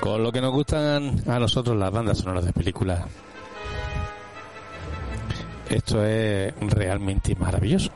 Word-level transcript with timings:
Con 0.00 0.22
lo 0.22 0.30
que 0.32 0.40
nos 0.40 0.52
gustan 0.52 1.22
a 1.26 1.38
nosotros 1.38 1.76
las 1.76 1.90
bandas 1.90 2.18
sonoras 2.18 2.44
de 2.44 2.52
películas. 2.52 3.04
Esto 5.68 6.04
es 6.04 6.54
realmente 6.60 7.34
maravilloso. 7.34 7.90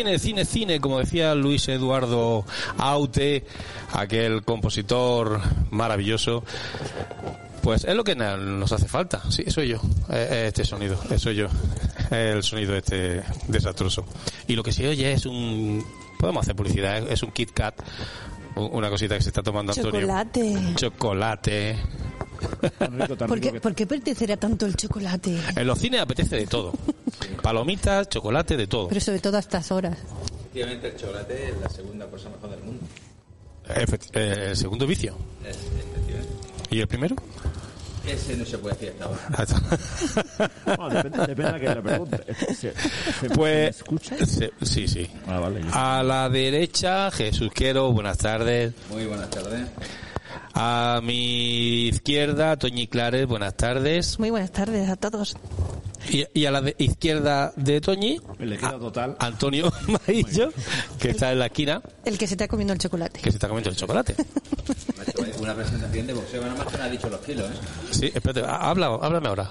Cine, 0.00 0.18
cine, 0.18 0.44
cine, 0.46 0.80
como 0.80 0.98
decía 0.98 1.34
Luis 1.34 1.68
Eduardo 1.68 2.46
Aute, 2.78 3.44
aquel 3.92 4.42
compositor 4.44 5.40
maravilloso. 5.70 6.42
Pues 7.62 7.84
es 7.84 7.94
lo 7.94 8.02
que 8.02 8.14
nos 8.14 8.72
hace 8.72 8.88
falta. 8.88 9.20
Sí, 9.30 9.44
soy 9.48 9.68
yo. 9.68 9.76
Eh, 10.08 10.26
eh, 10.30 10.44
Este 10.48 10.64
sonido, 10.64 10.98
eh, 11.10 11.18
soy 11.18 11.36
yo. 11.36 11.48
El 12.10 12.42
sonido 12.42 12.74
este 12.74 13.22
desastroso. 13.48 14.06
Y 14.48 14.56
lo 14.56 14.62
que 14.62 14.72
se 14.72 14.88
oye 14.88 15.12
es 15.12 15.26
un... 15.26 15.84
Podemos 16.18 16.42
hacer 16.42 16.56
publicidad, 16.56 17.06
es 17.10 17.22
un 17.22 17.30
Kit 17.32 17.50
Kat. 17.52 17.74
Una 18.56 18.88
cosita 18.88 19.16
que 19.16 19.22
se 19.22 19.28
está 19.28 19.42
tomando 19.42 19.72
Antonio. 19.72 19.92
Chocolate. 20.00 20.58
Chocolate. 20.76 21.78
Tan 22.78 22.98
rico, 22.98 23.16
tan 23.16 23.28
¿Por 23.28 23.38
qué, 23.40 23.52
que- 23.52 23.60
por 23.60 23.74
qué 23.74 23.82
apetecerá 23.84 24.36
tanto 24.38 24.64
el 24.64 24.74
chocolate? 24.74 25.38
En 25.56 25.66
los 25.66 25.78
cines 25.78 26.00
apetece 26.00 26.36
de 26.36 26.46
todo. 26.46 26.72
Palomitas, 27.42 28.08
chocolate, 28.08 28.56
de 28.56 28.66
todo. 28.66 28.88
Pero 28.88 29.00
sobre 29.00 29.18
todo 29.20 29.36
a 29.36 29.40
estas 29.40 29.70
horas. 29.72 29.98
Efectivamente, 30.40 30.88
el 30.88 30.96
chocolate 30.96 31.48
es 31.50 31.60
la 31.60 31.68
segunda 31.68 32.06
cosa 32.06 32.28
mejor 32.28 32.50
del 32.50 32.60
mundo. 32.62 32.82
Efect- 33.68 34.10
eh, 34.14 34.50
el 34.50 34.56
segundo 34.56 34.86
vicio. 34.86 35.16
Es, 35.46 35.56
efectivamente. 35.56 36.48
¿Y 36.70 36.80
el 36.80 36.88
primero? 36.88 37.16
Ese 38.06 38.34
no 38.36 38.44
se 38.46 38.58
puede 38.58 38.74
decir 38.76 38.94
hasta 38.98 39.04
ahora. 39.04 40.48
Bueno, 40.76 40.88
depende, 41.02 41.26
depende 41.26 41.52
de 41.52 41.60
que 41.60 41.74
le 41.74 41.82
pregunte. 41.82 42.34
¿Se, 42.34 42.54
se- 42.54 42.72
se 43.20 43.30
Pues 43.30 43.76
escucha? 43.76 44.16
se- 44.26 44.52
sí, 44.62 44.88
sí. 44.88 45.08
Ah, 45.26 45.38
vale. 45.38 45.60
A 45.72 46.02
la 46.02 46.28
derecha, 46.28 47.10
Jesús 47.10 47.50
Quiero, 47.54 47.92
buenas 47.92 48.18
tardes. 48.18 48.72
Muy 48.90 49.04
buenas 49.06 49.28
tardes. 49.30 49.68
A 50.54 51.00
mi 51.02 51.88
izquierda, 51.88 52.56
Toñi 52.56 52.86
Clares, 52.88 53.26
buenas 53.26 53.54
tardes. 53.56 54.18
Muy 54.18 54.30
buenas 54.30 54.50
tardes 54.50 54.88
a 54.88 54.96
todos. 54.96 55.36
Y, 56.08 56.24
y 56.32 56.46
a 56.46 56.50
la 56.50 56.62
de- 56.62 56.74
izquierda 56.78 57.52
de 57.56 57.80
Toñi, 57.80 58.20
Le 58.38 58.56
queda 58.56 58.78
total. 58.78 59.16
Antonio 59.18 59.70
Maillo, 60.06 60.50
que 60.98 61.10
está 61.10 61.30
en 61.32 61.38
la 61.40 61.46
esquina, 61.46 61.82
El 62.04 62.16
que 62.18 62.26
se 62.26 62.34
está 62.34 62.48
comiendo 62.48 62.72
el 62.72 62.78
chocolate. 62.78 63.20
que 63.20 63.30
se 63.30 63.36
está 63.36 63.48
comiendo 63.48 63.70
el 63.70 63.76
chocolate. 63.76 64.14
Una 65.40 65.54
presentación 65.54 66.06
de 66.06 66.12
boxeo, 66.14 66.42
nada 66.42 66.54
más 66.54 66.66
que 66.66 66.76
no 66.78 66.84
ha 66.84 66.88
dicho 66.88 67.08
los 67.08 67.20
kilos, 67.20 67.50
¿eh? 67.50 67.54
Sí, 67.90 68.06
espérate, 68.14 68.40
ha- 68.44 68.68
habla, 68.70 68.86
háblame 68.86 69.28
ahora. 69.28 69.50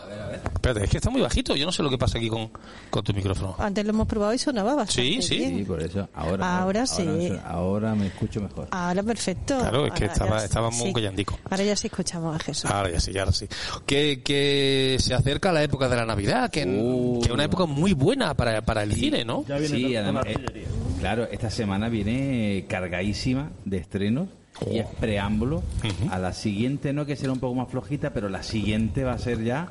Espérate, 0.53 0.83
es 0.83 0.89
que 0.89 0.97
está 0.97 1.09
muy 1.09 1.21
bajito, 1.21 1.55
yo 1.55 1.65
no 1.65 1.71
sé 1.71 1.81
lo 1.83 1.89
que 1.89 1.97
pasa 1.97 2.17
aquí 2.17 2.27
con, 2.29 2.49
con 2.89 3.03
tu 3.03 3.13
micrófono. 3.13 3.55
Antes 3.57 3.83
lo 3.85 3.91
hemos 3.91 4.07
probado 4.07 4.33
y 4.33 4.37
sonaba 4.37 4.75
bastante 4.75 5.01
Sí, 5.01 5.21
sí. 5.21 5.37
bien. 5.37 5.57
Sí, 5.57 5.63
por 5.63 5.81
eso. 5.81 6.07
Ahora, 6.13 6.59
Ahora 6.59 6.85
sí. 6.85 7.03
Ahora, 7.07 7.41
ahora 7.49 7.95
me 7.95 8.07
escucho 8.07 8.41
mejor. 8.41 8.67
Ahora 8.71 9.01
perfecto. 9.03 9.57
Claro, 9.57 9.85
es 9.87 9.93
que 9.93 10.03
Ahora 10.03 10.13
estaba- 10.13 10.43
estaba 10.45 10.69
muy 10.69 10.87
sí. 10.87 10.93
collandico. 10.93 11.39
Ahora 11.49 11.63
ya 11.63 11.75
sí 11.75 11.87
escuchamos 11.87 12.35
a 12.35 12.39
Jesús. 12.43 12.69
Ahora 12.69 12.91
ya 12.91 12.99
sí, 12.99 13.17
ahora 13.17 13.31
sí. 13.31 13.47
Que, 13.85 14.21
que 14.23 14.97
se 14.99 15.13
acerca 15.13 15.51
la 15.51 15.63
época 15.63 15.87
de 15.89 15.95
la 15.95 16.05
Navidad, 16.05 16.49
que, 16.51 16.65
Uh. 16.65 17.19
que 17.21 17.27
es 17.27 17.33
una 17.33 17.45
época 17.45 17.65
muy 17.65 17.93
buena 17.93 18.33
para, 18.33 18.61
para 18.61 18.83
el 18.83 18.93
cine, 18.93 19.23
¿no? 19.25 19.45
Ya 19.47 19.57
viene 19.57 19.75
Sí, 19.77 19.95
además, 19.95 20.25
eh, 20.27 20.67
claro, 20.99 21.27
esta 21.31 21.49
semana 21.49 21.89
viene 21.89 22.65
cargadísima 22.67 23.49
de 23.65 23.77
estrenos 23.77 24.27
y 24.69 24.79
es 24.79 24.87
preámbulo 24.99 25.63
a 26.09 26.19
la 26.19 26.33
siguiente, 26.33 26.93
no 26.93 27.05
que 27.05 27.15
será 27.15 27.31
un 27.31 27.39
poco 27.39 27.55
más 27.55 27.69
flojita, 27.69 28.11
pero 28.11 28.29
la 28.29 28.43
siguiente 28.43 29.03
va 29.03 29.13
a 29.13 29.17
ser 29.19 29.43
ya 29.43 29.69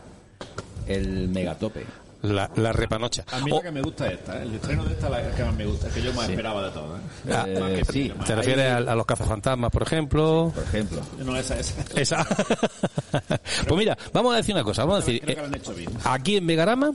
el 0.87 1.29
megatope. 1.29 1.85
La, 2.23 2.51
la 2.57 2.73
repanocha. 2.73 3.25
A 3.31 3.39
mí 3.41 3.51
Oh, 3.53 3.57
la 3.59 3.63
que 3.63 3.71
me 3.71 3.81
gusta 3.83 4.09
es 4.09 4.15
esta. 4.15 4.39
¿eh? 4.39 4.43
El 4.43 4.55
estreno 4.57 4.85
de 4.85 4.93
esta 4.95 5.07
es 5.07 5.13
la 5.13 5.35
que 5.37 5.45
más 5.45 5.55
me 5.55 5.67
gusta. 5.67 5.89
Que 5.89 6.03
yo 6.03 6.13
más 6.15 6.29
esperaba 6.29 6.65
de 6.65 6.71
todo. 6.73 6.97
¿eh? 6.97 7.01
Ah, 7.33 7.47
Más 7.61 7.71
que- 7.71 7.85
sí. 7.93 8.13
más- 8.17 8.27
¿Te 8.27 8.35
refieres 8.35 8.73
a, 8.73 8.77
a 8.79 8.95
los 8.97 9.07
cazafantasmas, 9.07 9.71
por 9.71 9.83
ejemplo? 9.85 10.53
Por 10.55 10.65
ejemplo. 10.65 11.01
No, 11.25 11.37
esa, 11.37 11.59
esa. 11.61 11.75
Esa. 11.95 12.27
pues 13.69 13.79
mira, 13.79 13.97
vamos 14.13 14.35
a 14.35 14.39
decir 14.39 14.55
una 14.55 14.65
cosa. 14.65 14.85
Vamos 14.85 15.05
a 15.05 15.07
decir, 15.07 15.21
Creo 15.23 15.37
que 15.37 15.41
lo 15.43 15.47
han 15.47 15.55
eh, 15.55 15.59
hecho 15.59 15.75
bien. 15.75 15.91
aquí 16.05 16.37
en 16.37 16.47
Vegarama, 16.47 16.91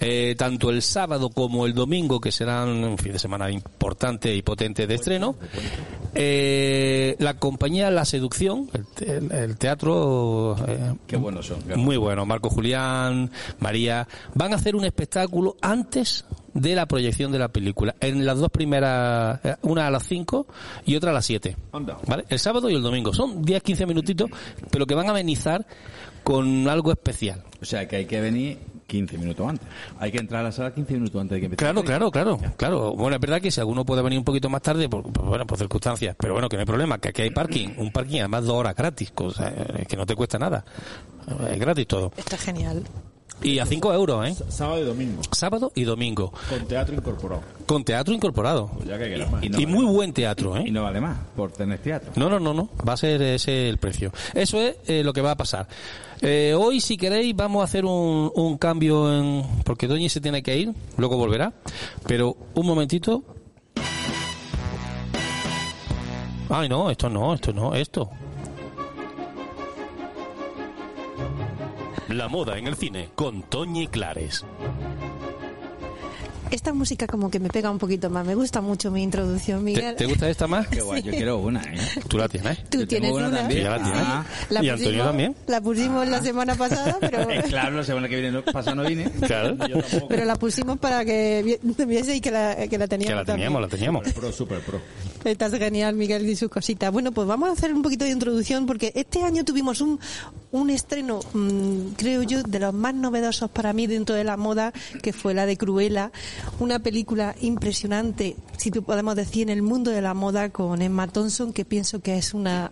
eh, 0.00 0.34
tanto 0.38 0.70
el 0.70 0.80
sábado 0.82 1.28
como 1.30 1.66
el 1.66 1.74
domingo, 1.74 2.20
que 2.20 2.30
serán 2.30 2.68
un 2.84 2.98
fin 2.98 3.12
de 3.12 3.18
semana 3.18 3.50
importante 3.50 4.34
y 4.34 4.42
potente 4.42 4.86
de 4.86 4.94
estreno, 4.94 5.34
eh, 6.14 7.16
la 7.18 7.34
compañía 7.34 7.90
La 7.90 8.04
Seducción, 8.04 8.70
el, 8.72 8.86
te- 8.86 9.16
el- 9.16 9.32
el 9.32 9.56
teatro 9.56 10.56
eh, 10.66 10.94
Qué 11.06 11.16
buenos 11.16 11.46
son. 11.46 11.62
qué 11.62 11.76
muy 11.76 11.96
bueno, 11.96 12.24
Marco 12.26 12.48
Julián, 12.50 13.30
María, 13.58 14.06
van 14.34 14.52
a 14.52 14.56
hacer 14.56 14.67
un 14.76 14.84
espectáculo 14.84 15.56
antes 15.62 16.24
de 16.54 16.74
la 16.74 16.86
proyección 16.86 17.30
de 17.32 17.38
la 17.38 17.48
película. 17.48 17.94
En 18.00 18.24
las 18.26 18.38
dos 18.38 18.50
primeras, 18.50 19.40
eh, 19.44 19.56
una 19.62 19.86
a 19.86 19.90
las 19.90 20.04
5 20.04 20.46
y 20.86 20.96
otra 20.96 21.10
a 21.10 21.14
las 21.14 21.24
7. 21.26 21.56
Anda. 21.72 21.98
¿Vale? 22.06 22.24
El 22.28 22.38
sábado 22.38 22.68
y 22.70 22.74
el 22.74 22.82
domingo. 22.82 23.12
Son 23.14 23.44
10-15 23.44 23.86
minutitos, 23.86 24.28
pero 24.70 24.86
que 24.86 24.94
van 24.94 25.06
a 25.06 25.10
amenizar 25.10 25.66
con 26.24 26.68
algo 26.68 26.90
especial. 26.92 27.42
O 27.60 27.64
sea, 27.64 27.86
que 27.86 27.96
hay 27.96 28.06
que 28.06 28.20
venir 28.20 28.58
15 28.86 29.18
minutos 29.18 29.46
antes. 29.46 29.68
Hay 29.98 30.10
que 30.10 30.18
entrar 30.18 30.40
a 30.40 30.44
la 30.44 30.52
sala 30.52 30.74
15 30.74 30.94
minutos 30.94 31.20
antes 31.20 31.36
de 31.36 31.40
que 31.40 31.46
empiece. 31.46 31.58
Claro, 31.58 31.82
claro, 31.84 32.10
claro, 32.10 32.38
claro. 32.56 32.94
Bueno, 32.94 33.16
es 33.16 33.20
verdad 33.20 33.40
que 33.40 33.50
si 33.50 33.60
alguno 33.60 33.84
puede 33.84 34.02
venir 34.02 34.18
un 34.18 34.24
poquito 34.24 34.48
más 34.48 34.62
tarde, 34.62 34.88
por, 34.88 35.02
por- 35.12 35.26
bueno, 35.26 35.46
por 35.46 35.58
circunstancias, 35.58 36.16
pero 36.18 36.32
bueno, 36.32 36.48
que 36.48 36.56
no 36.56 36.60
hay 36.60 36.66
problema, 36.66 36.98
que 36.98 37.10
aquí 37.10 37.22
hay 37.22 37.30
parking, 37.30 37.68
un 37.76 37.92
parking 37.92 38.20
además 38.20 38.44
dos 38.46 38.54
horas 38.56 38.74
gratis, 38.74 39.10
cosa, 39.12 39.48
eh, 39.54 39.84
que 39.86 39.96
no 39.96 40.06
te 40.06 40.14
cuesta 40.16 40.38
nada. 40.38 40.64
Es 41.50 41.58
gratis 41.58 41.86
todo. 41.86 42.12
Está 42.16 42.38
genial. 42.38 42.82
Y 43.42 43.58
a 43.60 43.66
5 43.66 43.94
euros, 43.94 44.26
¿eh? 44.28 44.44
Sábado 44.48 44.80
y 44.82 44.84
domingo. 44.84 45.22
Sábado 45.30 45.72
y 45.74 45.84
domingo. 45.84 46.32
Con 46.48 46.66
teatro 46.66 46.94
incorporado. 46.94 47.42
Con 47.66 47.84
teatro 47.84 48.12
incorporado. 48.14 48.68
Pues 48.74 48.88
ya 48.88 48.98
que 48.98 49.06
quieras 49.06 49.30
más. 49.30 49.44
Y 49.44 49.48
no 49.48 49.60
y 49.60 49.64
vale 49.64 49.76
muy 49.76 49.84
más. 49.84 49.94
buen 49.94 50.12
teatro, 50.12 50.56
Y 50.58 50.68
¿eh? 50.68 50.70
no 50.72 50.82
vale 50.82 51.00
más 51.00 51.18
por 51.36 51.52
tener 51.52 51.78
teatro. 51.78 52.12
No, 52.16 52.28
no, 52.28 52.40
no, 52.40 52.52
no. 52.52 52.68
Va 52.86 52.94
a 52.94 52.96
ser 52.96 53.22
ese 53.22 53.68
el 53.68 53.78
precio. 53.78 54.12
Eso 54.34 54.60
es 54.60 54.76
eh, 54.86 55.04
lo 55.04 55.12
que 55.12 55.20
va 55.20 55.32
a 55.32 55.36
pasar. 55.36 55.68
Eh, 56.20 56.54
hoy, 56.58 56.80
si 56.80 56.96
queréis, 56.96 57.34
vamos 57.36 57.60
a 57.60 57.64
hacer 57.64 57.84
un, 57.84 58.32
un 58.34 58.58
cambio 58.58 59.12
en... 59.12 59.44
Porque 59.64 59.86
Doñi 59.86 60.08
se 60.08 60.20
tiene 60.20 60.42
que 60.42 60.56
ir, 60.58 60.72
luego 60.96 61.16
volverá. 61.16 61.52
Pero 62.06 62.36
un 62.54 62.66
momentito. 62.66 63.22
Ay, 66.50 66.68
no, 66.68 66.90
esto 66.90 67.08
no, 67.08 67.34
esto 67.34 67.52
no, 67.52 67.74
esto. 67.74 68.10
La 72.08 72.28
moda 72.28 72.56
en 72.58 72.66
el 72.66 72.74
cine 72.76 73.10
con 73.14 73.42
Toñi 73.42 73.86
Clares. 73.88 74.44
Esta 76.50 76.72
música 76.72 77.06
como 77.06 77.30
que 77.30 77.38
me 77.40 77.50
pega 77.50 77.70
un 77.70 77.76
poquito 77.76 78.08
más. 78.08 78.24
Me 78.26 78.34
gusta 78.34 78.62
mucho 78.62 78.90
mi 78.90 79.02
introducción, 79.02 79.58
¿Te, 79.58 79.64
Miguel. 79.64 79.96
te 79.96 80.06
gusta 80.06 80.30
esta 80.30 80.46
más? 80.46 80.66
Qué 80.70 80.80
guay, 80.80 81.02
yo 81.02 81.12
quiero 81.12 81.36
una, 81.36 81.60
¿eh? 81.62 81.76
Tú 82.08 82.16
la 82.16 82.26
tienes. 82.26 82.64
Tú 82.70 82.78
Yo 82.78 82.88
tengo 82.88 82.88
tienes 82.88 83.12
una 83.12 83.28
una. 83.28 83.36
también. 83.40 83.62
Ya 83.64 83.70
la 83.70 83.82
tienes. 83.82 84.00
Ah. 84.02 84.24
La 84.48 84.64
y 84.64 84.68
Antonio 84.70 85.04
también. 85.04 85.36
La 85.46 85.60
pusimos 85.60 86.08
la 86.08 86.22
semana 86.22 86.54
pasada, 86.54 86.96
pero, 87.00 87.30
Eh, 87.30 87.42
claro, 87.46 87.76
la 87.76 87.84
semana 87.84 88.08
que 88.08 88.14
viene 88.14 88.30
no, 88.32 88.42
pasada 88.42 88.74
no 88.76 88.88
vine. 88.88 89.10
Claro. 89.10 89.56
Yo 89.68 89.82
tampoco. 89.82 90.08
pero 90.08 90.24
la 90.24 90.36
pusimos 90.36 90.78
para 90.78 91.04
que 91.04 91.58
vi- 91.62 91.84
vieseis 91.84 92.22
que 92.22 92.30
la, 92.30 92.56
que 92.66 92.78
la 92.78 92.86
Que 92.86 92.96
teníamos. 92.96 93.26
la 93.26 93.32
teníamos, 93.34 93.60
la 93.60 93.68
teníamos. 93.68 94.04
Super 94.06 94.20
pro, 94.22 94.32
super 94.32 94.60
pro. 94.60 94.80
Estás 95.24 95.52
genial, 95.52 95.96
Miguel, 95.96 96.26
y 96.26 96.34
sus 96.34 96.48
cositas. 96.48 96.90
Bueno, 96.90 97.12
pues 97.12 97.28
vamos 97.28 97.50
a 97.50 97.52
hacer 97.52 97.74
un 97.74 97.82
poquito 97.82 98.06
de 98.06 98.10
introducción 98.12 98.64
porque 98.64 98.90
este 98.94 99.22
año 99.22 99.44
tuvimos 99.44 99.82
un, 99.82 100.00
un 100.50 100.70
estreno, 100.70 101.20
mm, 101.32 101.94
creo 101.96 102.22
yo, 102.22 102.42
de 102.42 102.58
los 102.58 102.74
más 102.74 102.94
novedosos 102.94 103.50
para 103.50 103.72
mí 103.72 103.86
dentro 103.86 104.14
de 104.14 104.24
la 104.24 104.36
moda, 104.36 104.72
que 105.02 105.12
fue 105.12 105.34
la 105.34 105.46
de 105.46 105.56
Cruella, 105.56 106.10
una 106.58 106.78
película 106.78 107.34
impresionante, 107.40 108.36
si 108.56 108.70
podemos 108.70 109.16
decir, 109.16 109.42
en 109.42 109.50
el 109.50 109.62
mundo 109.62 109.90
de 109.90 110.02
la 110.02 110.14
moda 110.14 110.50
con 110.50 110.82
Emma 110.82 111.08
Thompson, 111.08 111.52
que 111.52 111.64
pienso 111.64 112.00
que 112.00 112.16
es 112.16 112.34
una 112.34 112.70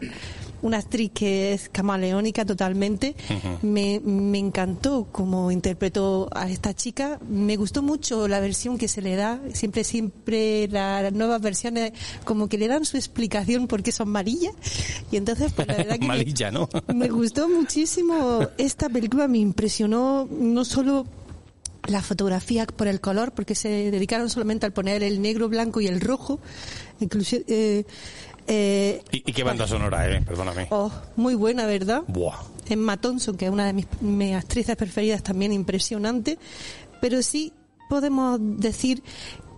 una 0.63 0.79
actriz 0.79 1.11
que 1.13 1.53
es 1.53 1.69
camaleónica 1.69 2.45
totalmente. 2.45 3.15
me, 3.63 4.01
me 4.05 4.39
encantó 4.39 5.07
cómo 5.13 5.51
interpretó 5.51 6.29
a 6.33 6.49
esta 6.51 6.75
chica. 6.75 7.19
Me 7.29 7.57
gustó 7.57 7.83
mucho 7.83 8.27
la 8.29 8.41
versión 8.41 8.79
que 8.79 8.89
se 8.89 9.03
le 9.03 9.17
da. 9.17 9.41
Siempre, 9.53 9.85
siempre 9.85 10.69
la- 10.69 11.03
las 11.03 11.13
nuevas 11.13 11.41
versiones 11.41 11.93
como 12.25 12.49
que 12.49 12.59
le 12.59 12.69
dan 12.69 12.85
su 12.85 12.97
explicación 12.97 13.67
por 13.67 13.83
qué 13.83 13.93
son 13.93 14.09
malillas. 14.09 14.55
Y 15.13 15.17
entonces, 15.17 15.53
pues 15.53 15.69
la 15.69 15.77
verdad 15.77 15.99
que 16.01 16.07
me- 16.07 16.51
¿no? 16.53 16.69
me 16.95 17.09
gustó 17.09 17.49
muchísimo 17.49 18.41
esta 18.59 18.89
película, 18.89 19.29
me 19.29 19.39
impresionó 19.39 20.29
no 20.31 20.65
solo 20.65 21.07
la 21.87 22.03
fotografía 22.03 22.67
por 22.67 22.89
el 22.89 23.01
color, 23.01 23.31
porque 23.33 23.55
se 23.55 23.69
dedicaron 23.93 24.29
solamente 24.29 24.67
al 24.67 24.73
poner 24.73 25.05
el 25.05 25.23
negro, 25.23 25.49
blanco 25.49 25.81
y 25.81 25.87
el 25.87 26.01
rojo. 26.01 26.41
Incluso, 26.99 27.37
eh, 27.47 27.85
eh, 28.47 29.03
¿Y, 29.13 29.31
y 29.31 29.33
qué 29.33 29.43
banda 29.43 29.67
sonora, 29.67 30.09
eh? 30.11 30.23
Perdóname. 30.25 30.67
oh, 30.71 30.91
muy 31.17 31.35
buena, 31.35 31.67
¿verdad? 31.67 32.03
Buah. 32.07 32.39
Emma 32.69 32.97
Thompson, 32.97 33.37
que 33.37 33.47
es 33.47 33.51
una 33.51 33.67
de 33.67 33.73
mis, 33.73 33.87
mis 34.01 34.35
actrices 34.35 34.77
preferidas, 34.77 35.23
también 35.23 35.53
impresionante. 35.53 36.39
Pero 37.01 37.23
sí 37.23 37.53
podemos 37.89 38.39
decir 38.41 39.03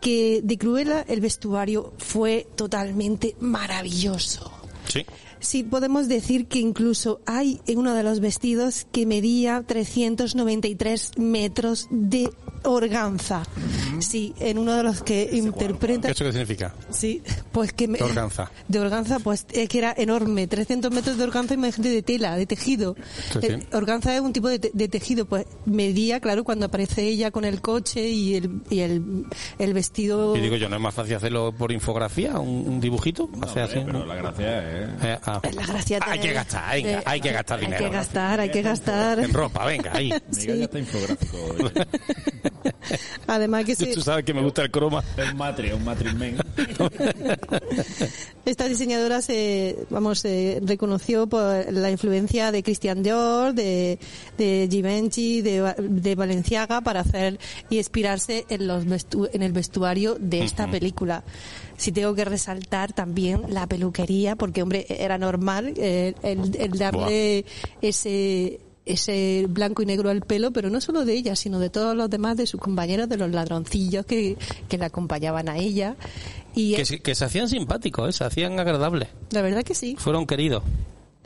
que 0.00 0.40
de 0.43 0.58
Cruella 0.58 1.05
el 1.08 1.20
vestuario 1.20 1.93
fue 1.99 2.46
totalmente 2.56 3.35
maravilloso. 3.40 4.52
Sí. 4.87 5.05
Sí, 5.40 5.62
podemos 5.62 6.08
decir 6.08 6.46
que 6.46 6.58
incluso 6.58 7.20
hay 7.26 7.61
en 7.67 7.79
uno 7.79 7.94
de 7.94 8.02
los 8.02 8.20
vestidos 8.20 8.87
que 8.93 9.06
medía 9.06 9.62
393 9.67 11.12
metros 11.19 11.87
de 11.90 12.31
organza. 12.64 13.43
Sí, 14.00 14.35
en 14.40 14.58
uno 14.58 14.75
de 14.75 14.82
los 14.82 15.02
que 15.02 15.29
interpreta. 15.32 16.08
¿Eso 16.11 16.25
qué 16.25 16.32
significa? 16.32 16.75
Sí, 16.90 17.23
pues 17.52 17.73
que 17.73 17.88
me... 17.88 17.99
De 17.99 18.05
organza. 18.05 18.50
De 18.69 18.79
organza, 18.81 19.19
pues 19.20 19.46
es 19.52 19.69
que 19.69 19.79
era 19.79 19.94
enorme. 19.96 20.46
300 20.46 20.93
metros 20.93 21.17
de 21.19 21.25
organza, 21.25 21.55
imagínate, 21.55 21.88
de 21.90 22.02
tela, 22.02 22.37
de 22.37 22.46
tejido. 22.46 22.96
Sí, 23.32 23.38
sí. 23.40 23.46
Eh, 23.46 23.67
organza 23.73 24.14
es 24.14 24.20
un 24.20 24.32
tipo 24.32 24.49
de, 24.49 24.58
te- 24.58 24.70
de 24.75 24.88
tejido, 24.88 25.25
pues 25.26 25.46
medía, 25.64 26.20
claro, 26.20 26.44
cuando 26.44 26.67
aparece 26.67 27.02
ella 27.05 27.31
con 27.31 27.44
el 27.44 27.61
coche 27.61 28.08
y 28.08 28.35
el, 28.35 28.61
y 28.70 28.81
el, 28.81 29.25
el 29.58 29.75
vestido... 29.75 30.37
Y 30.37 30.40
digo 30.40 30.56
yo, 30.56 30.69
¿no 30.69 30.76
es 30.76 30.82
más 30.82 30.94
fácil 30.94 31.14
hacerlo 31.17 31.52
por 31.56 31.73
infografía? 31.73 32.38
¿Un, 32.38 32.69
un 32.69 32.81
dibujito? 32.81 33.29
Hacer 33.43 33.62
así, 33.62 33.79
pero 33.85 34.00
¿no? 34.00 34.06
la 34.06 34.14
gracia 34.17 34.82
es... 34.82 34.88
Eh, 35.05 35.19
ah. 35.34 35.40
Es 35.42 35.54
la 35.54 35.66
gracia 35.66 35.98
Hay 36.06 36.19
que 36.20 36.32
gastar, 36.32 36.75
venga, 36.75 36.88
de- 36.88 37.02
hay 37.06 37.20
que 37.20 37.32
gastar 37.32 37.58
Hay 37.58 37.64
dinero. 37.66 37.84
que 37.84 37.90
gastar, 37.90 38.40
hay 38.40 38.50
que 38.50 38.62
gastar. 38.62 39.19
En 39.20 39.32
ropa, 39.32 39.64
venga, 39.66 39.90
ahí. 39.94 40.12
Miguel 40.36 40.58
ya 40.58 40.64
está 40.64 40.78
infográfico. 40.78 41.38
Además 43.26 43.64
que 43.64 43.75
se- 43.76 43.86
Tú 43.92 44.00
sabes 44.00 44.25
que 44.25 44.32
me 44.34 44.42
gusta 44.42 44.62
el 44.62 44.70
croma. 44.70 45.02
Es 45.16 45.30
un 45.30 45.36
matri, 45.36 45.69
es 45.69 45.75
un 45.75 45.84
matrimen. 45.84 46.36
esta 48.44 48.66
diseñadora 48.66 49.20
se, 49.20 49.76
vamos, 49.90 50.20
se 50.20 50.60
reconoció 50.64 51.26
por 51.26 51.70
la 51.72 51.90
influencia 51.90 52.50
de 52.50 52.62
Christian 52.62 53.02
Dior, 53.02 53.52
de, 53.52 53.98
de 54.38 54.69
Givenchy, 54.70 55.42
de, 55.42 55.75
de 55.78 56.14
Balenciaga 56.14 56.80
para 56.80 57.00
hacer 57.00 57.38
y 57.69 57.76
inspirarse 57.78 58.46
en 58.48 58.66
los 58.66 58.86
vestu- 58.86 59.28
en 59.32 59.42
el 59.42 59.52
vestuario 59.52 60.16
de 60.19 60.44
esta 60.44 60.70
película. 60.70 61.22
Si 61.78 61.90
tengo 61.92 62.14
que 62.14 62.26
resaltar 62.26 62.92
también 62.92 63.42
la 63.48 63.66
peluquería, 63.66 64.36
porque 64.36 64.62
hombre, 64.62 64.84
era 64.90 65.16
normal 65.16 65.72
eh, 65.78 66.12
el, 66.22 66.54
el 66.60 66.72
darle 66.72 67.46
ese 67.80 68.60
ese 68.84 69.44
blanco 69.50 69.82
y 69.82 69.86
negro 69.86 70.08
al 70.08 70.22
pelo, 70.22 70.50
pero 70.50 70.70
no 70.70 70.80
solo 70.80 71.04
de 71.04 71.12
ella, 71.12 71.36
sino 71.36 71.58
de 71.58 71.69
todos 71.69 71.94
los 71.94 72.08
demás, 72.08 72.38
de 72.38 72.46
sus 72.46 72.58
compañeros, 72.58 73.06
de 73.08 73.19
los 73.19 73.30
ladroncillos 73.30 74.06
que, 74.06 74.38
que 74.66 74.78
la 74.78 74.86
acompañaban 74.86 75.50
a 75.50 75.58
ella. 75.58 75.94
Y 76.54 76.75
Que, 76.75 76.86
se- 76.86 77.00
que 77.00 77.14
se 77.14 77.26
hacían 77.26 77.50
simpáticos, 77.50 78.08
¿eh? 78.08 78.12
se 78.12 78.25
hacían 78.25 78.58
agradables. 78.58 79.08
la 79.30 79.42
verdad 79.42 79.62
que 79.62 79.75
sí. 79.75 79.94
Fueron 79.98 80.26
queridos. 80.26 80.62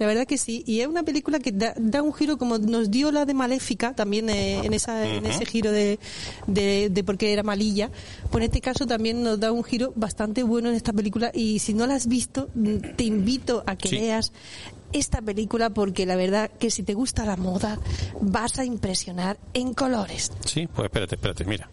La 0.03 0.09
verdad 0.09 0.27
que 0.27 0.37
sí, 0.37 0.65
y 0.67 0.81
es 0.81 0.89
una 0.89 1.05
película 1.05 1.39
que 1.39 1.53
da, 1.53 1.75
da 1.79 2.03
un 2.03 2.13
giro 2.13 2.37
como 2.39 2.59
nos 2.59 2.91
dio 2.91 3.13
la 3.13 3.25
de 3.25 3.35
Maléfica, 3.35 3.95
también 3.95 4.29
eh, 4.31 4.65
en, 4.67 4.75
esa, 4.75 5.07
en 5.09 5.25
ese 5.27 5.47
giro 5.47 5.71
de, 5.71 6.01
de, 6.49 6.89
de 6.91 7.05
por 7.05 7.17
qué 7.17 7.33
era 7.33 7.45
malilla, 7.45 7.89
pues 8.33 8.43
en 8.43 8.47
este 8.51 8.61
caso 8.61 8.85
también 8.85 9.23
nos 9.23 9.39
da 9.39 9.53
un 9.53 9.63
giro 9.63 9.93
bastante 9.95 10.43
bueno 10.43 10.71
en 10.71 10.75
esta 10.75 10.93
película 10.93 11.31
y 11.33 11.61
si 11.61 11.73
no 11.73 11.87
la 11.87 11.95
has 11.95 12.09
visto, 12.09 12.49
mm, 12.57 12.79
te 12.97 13.05
invito 13.05 13.63
a 13.65 13.77
que 13.77 13.91
Sí. 13.91 13.97
veas 14.01 14.33
esta 14.93 15.23
película 15.23 15.71
porque 15.71 16.05
la 16.05 16.17
verdad 16.17 16.51
que 16.51 16.73
si 16.73 16.83
te 16.83 16.95
gusta 16.95 17.25
la 17.25 17.37
moda 17.37 17.79
vas 18.21 18.59
a 18.59 18.65
impresionar 18.65 19.39
en 19.55 19.73
colores. 19.73 20.33
Sí, 20.47 20.67
pues 20.67 20.87
espérate, 20.87 21.15
espérate, 21.15 21.45
mira. 21.45 21.71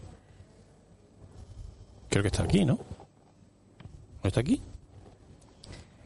Creo 2.08 2.22
que 2.22 2.28
está 2.28 2.44
aquí, 2.44 2.64
¿no? 2.64 2.74
¿No 4.22 4.28
está 4.28 4.38
aquí? 4.38 4.62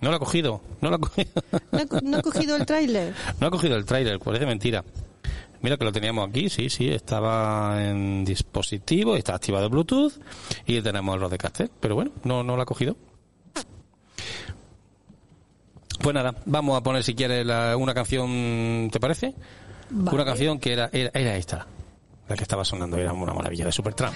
No 0.05 0.11
lo 0.11 0.17
ha 0.17 0.19
cogido, 0.21 0.61
no 0.83 0.91
lo 0.91 0.97
ha 0.97 0.99
cogido. 0.99 1.31
¿No 1.73 1.79
ha, 1.81 1.87
co- 1.87 2.01
no 2.03 2.17
ha 2.19 2.23
cogido 2.23 2.57
el 2.57 2.67
tráiler? 2.67 3.15
No 3.41 3.47
ha 3.47 3.51
cogido 3.51 3.75
el 3.77 3.85
tráiler, 3.87 4.19
parece 4.21 4.45
mentira. 4.47 4.85
Mira 5.63 5.79
que 5.79 5.85
lo 5.85 5.93
teníamos 5.93 6.29
aquí, 6.29 6.51
sí, 6.51 6.69
sí, 6.69 6.91
estaba 6.91 7.83
en 7.83 8.23
dispositivo, 8.23 9.17
está 9.17 9.35
activado 9.35 9.65
el 9.65 9.71
Bluetooth 9.71 10.13
y 10.67 10.83
tenemos 10.83 11.19
los 11.19 11.31
de 11.31 11.39
caster, 11.39 11.71
pero 11.81 11.95
bueno, 11.95 12.11
no, 12.25 12.43
no 12.45 12.55
lo 12.55 12.61
ha 12.63 12.67
cogido. 12.67 12.97
Pues 16.03 16.15
nada, 16.15 16.35
vamos 16.45 16.77
a 16.77 16.83
poner 16.83 17.03
si 17.03 17.15
quieres 17.15 17.47
la- 17.47 17.77
una 17.79 17.95
canción, 17.95 18.91
¿te 18.93 19.01
parece? 19.01 19.35
Vale. 19.89 20.15
Una 20.17 20.25
canción 20.27 20.59
que 20.59 20.75
era, 20.75 20.91
era, 20.93 21.11
era 21.15 21.37
esta, 21.37 21.67
la 22.29 22.37
que 22.37 22.43
estaba 22.43 22.63
sonando, 22.65 22.99
era 22.99 23.15
una 23.15 23.33
maravilla 23.33 23.65
de 23.65 23.73
Supertramp. 23.73 24.15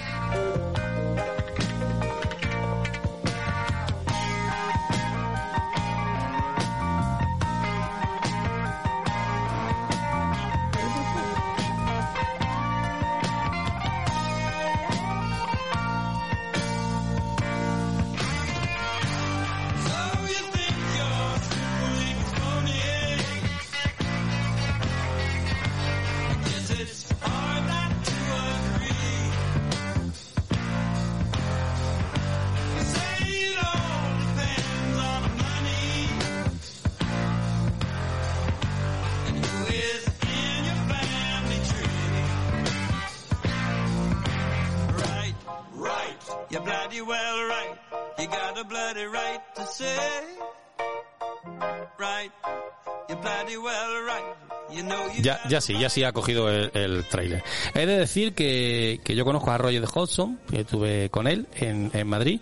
Sí, 55.74 55.78
ya 55.78 55.88
sí 55.90 56.02
ha 56.04 56.12
cogido 56.12 56.48
el, 56.50 56.70
el 56.74 57.04
tráiler. 57.04 57.42
He 57.74 57.86
de 57.86 57.98
decir 57.98 58.32
que, 58.34 59.00
que 59.04 59.14
yo 59.14 59.24
conozco 59.24 59.50
a 59.50 59.58
Roger 59.58 59.80
de 59.80 59.88
Hodgson, 59.92 60.38
que 60.50 60.60
estuve 60.62 61.10
con 61.10 61.26
él 61.26 61.46
en, 61.56 61.90
en 61.94 62.06
Madrid, 62.08 62.40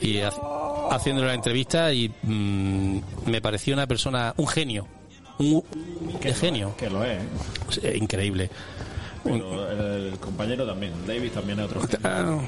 y 0.00 0.18
ha- 0.20 0.30
haciéndole 0.90 1.28
la 1.28 1.34
entrevista 1.34 1.92
y 1.92 2.08
mm, 2.22 2.98
me 3.26 3.40
pareció 3.42 3.74
una 3.74 3.86
persona, 3.86 4.32
un 4.36 4.46
genio, 4.48 4.86
un, 5.38 5.62
Que 6.20 6.32
genio, 6.34 6.68
Lo 6.68 6.76
que 6.76 6.90
lo 6.90 7.04
es. 7.04 7.18
¿eh? 7.18 7.80
Eh, 7.82 7.98
increíble. 8.00 8.50
Pero 9.24 9.70
el, 9.70 10.12
el 10.12 10.18
compañero 10.18 10.64
también. 10.66 10.92
David 11.06 11.30
también 11.32 11.58
es 11.60 11.66
otro. 11.66 11.80
Ah, 12.04 12.38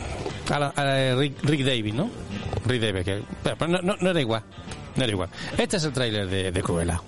a 0.50 0.58
la- 0.58 0.68
a 0.68 0.84
la- 0.84 1.14
Rick, 1.16 1.34
Rick 1.42 1.64
Davis, 1.64 1.92
¿no? 1.94 2.08
Rick 2.66 2.80
Davis, 2.82 3.04
que 3.04 3.22
pero, 3.42 3.56
pero 3.58 3.70
no, 3.72 3.82
no, 3.82 3.96
no 4.00 4.10
era 4.10 4.20
igual, 4.20 4.42
no 4.96 5.02
era 5.04 5.12
igual. 5.12 5.28
Este 5.58 5.76
es 5.76 5.84
el 5.84 5.92
tráiler 5.92 6.28
de, 6.28 6.52
de 6.52 6.62
Cruella. 6.62 7.00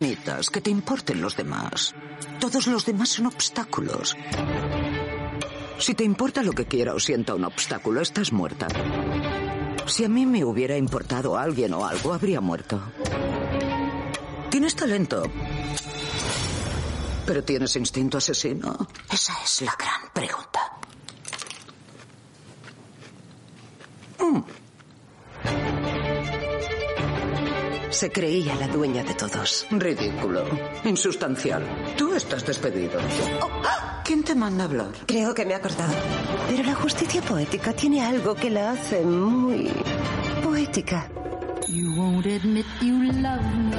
Necesitas 0.00 0.50
que 0.50 0.60
te 0.60 0.70
importen 0.70 1.20
los 1.20 1.36
demás. 1.36 1.94
Todos 2.40 2.66
los 2.66 2.84
demás 2.84 3.08
son 3.10 3.26
obstáculos. 3.26 4.16
Si 5.78 5.94
te 5.94 6.04
importa 6.04 6.42
lo 6.42 6.52
que 6.52 6.66
quiera 6.66 6.94
o 6.94 7.00
sienta 7.00 7.34
un 7.34 7.44
obstáculo, 7.44 8.00
estás 8.00 8.32
muerta. 8.32 8.68
Si 9.86 10.04
a 10.04 10.08
mí 10.08 10.26
me 10.26 10.44
hubiera 10.44 10.76
importado 10.76 11.36
alguien 11.36 11.74
o 11.74 11.84
algo, 11.84 12.12
habría 12.12 12.40
muerto. 12.40 12.80
Tienes 14.50 14.74
talento. 14.76 15.22
Pero 17.26 17.42
tienes 17.42 17.74
instinto 17.76 18.18
asesino. 18.18 18.86
Esa 19.10 19.34
es 19.42 19.62
la 19.62 19.74
gran 19.78 20.12
pregunta. 20.12 20.60
Se 27.94 28.10
creía 28.10 28.56
la 28.56 28.66
dueña 28.66 29.04
de 29.04 29.14
todos. 29.14 29.66
Ridículo. 29.70 30.44
Insustancial. 30.84 31.62
Tú 31.96 32.12
estás 32.12 32.44
despedido. 32.44 33.00
Oh, 33.40 33.48
¡ah! 33.64 34.02
¿Quién 34.04 34.24
te 34.24 34.34
manda 34.34 34.64
a 34.64 34.66
hablar? 34.66 34.90
Creo 35.06 35.32
que 35.32 35.46
me 35.46 35.54
ha 35.54 35.60
cortado. 35.60 35.94
Pero 36.48 36.64
la 36.64 36.74
justicia 36.74 37.22
poética 37.22 37.72
tiene 37.72 38.04
algo 38.04 38.34
que 38.34 38.50
la 38.50 38.72
hace 38.72 39.00
muy 39.02 39.70
poética. 40.42 41.08
You 41.68 41.94
won't 41.94 42.26
admit 42.26 42.66
you 42.82 43.00
love 43.22 43.46
me. 43.70 43.76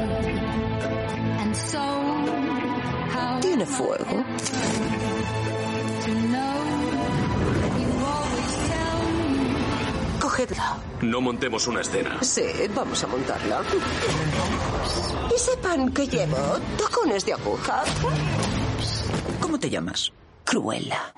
And 1.42 1.54
so, 1.54 1.78
how 1.78 3.42
Tiene 3.42 3.66
fuego. 3.66 4.24
No 11.02 11.22
montemos 11.22 11.68
una 11.68 11.82
escena. 11.82 12.18
Sí, 12.22 12.44
vamos 12.74 13.04
a 13.04 13.08
montarla. 13.08 13.62
Y 15.36 15.40
sepan 15.40 15.92
que 15.94 16.08
llevo 16.08 16.60
tacones 16.78 17.26
de 17.26 17.34
aguja. 17.34 17.84
¿Cómo 19.40 19.60
te 19.60 19.70
llamas? 19.70 20.12
Cruella. 20.44 21.14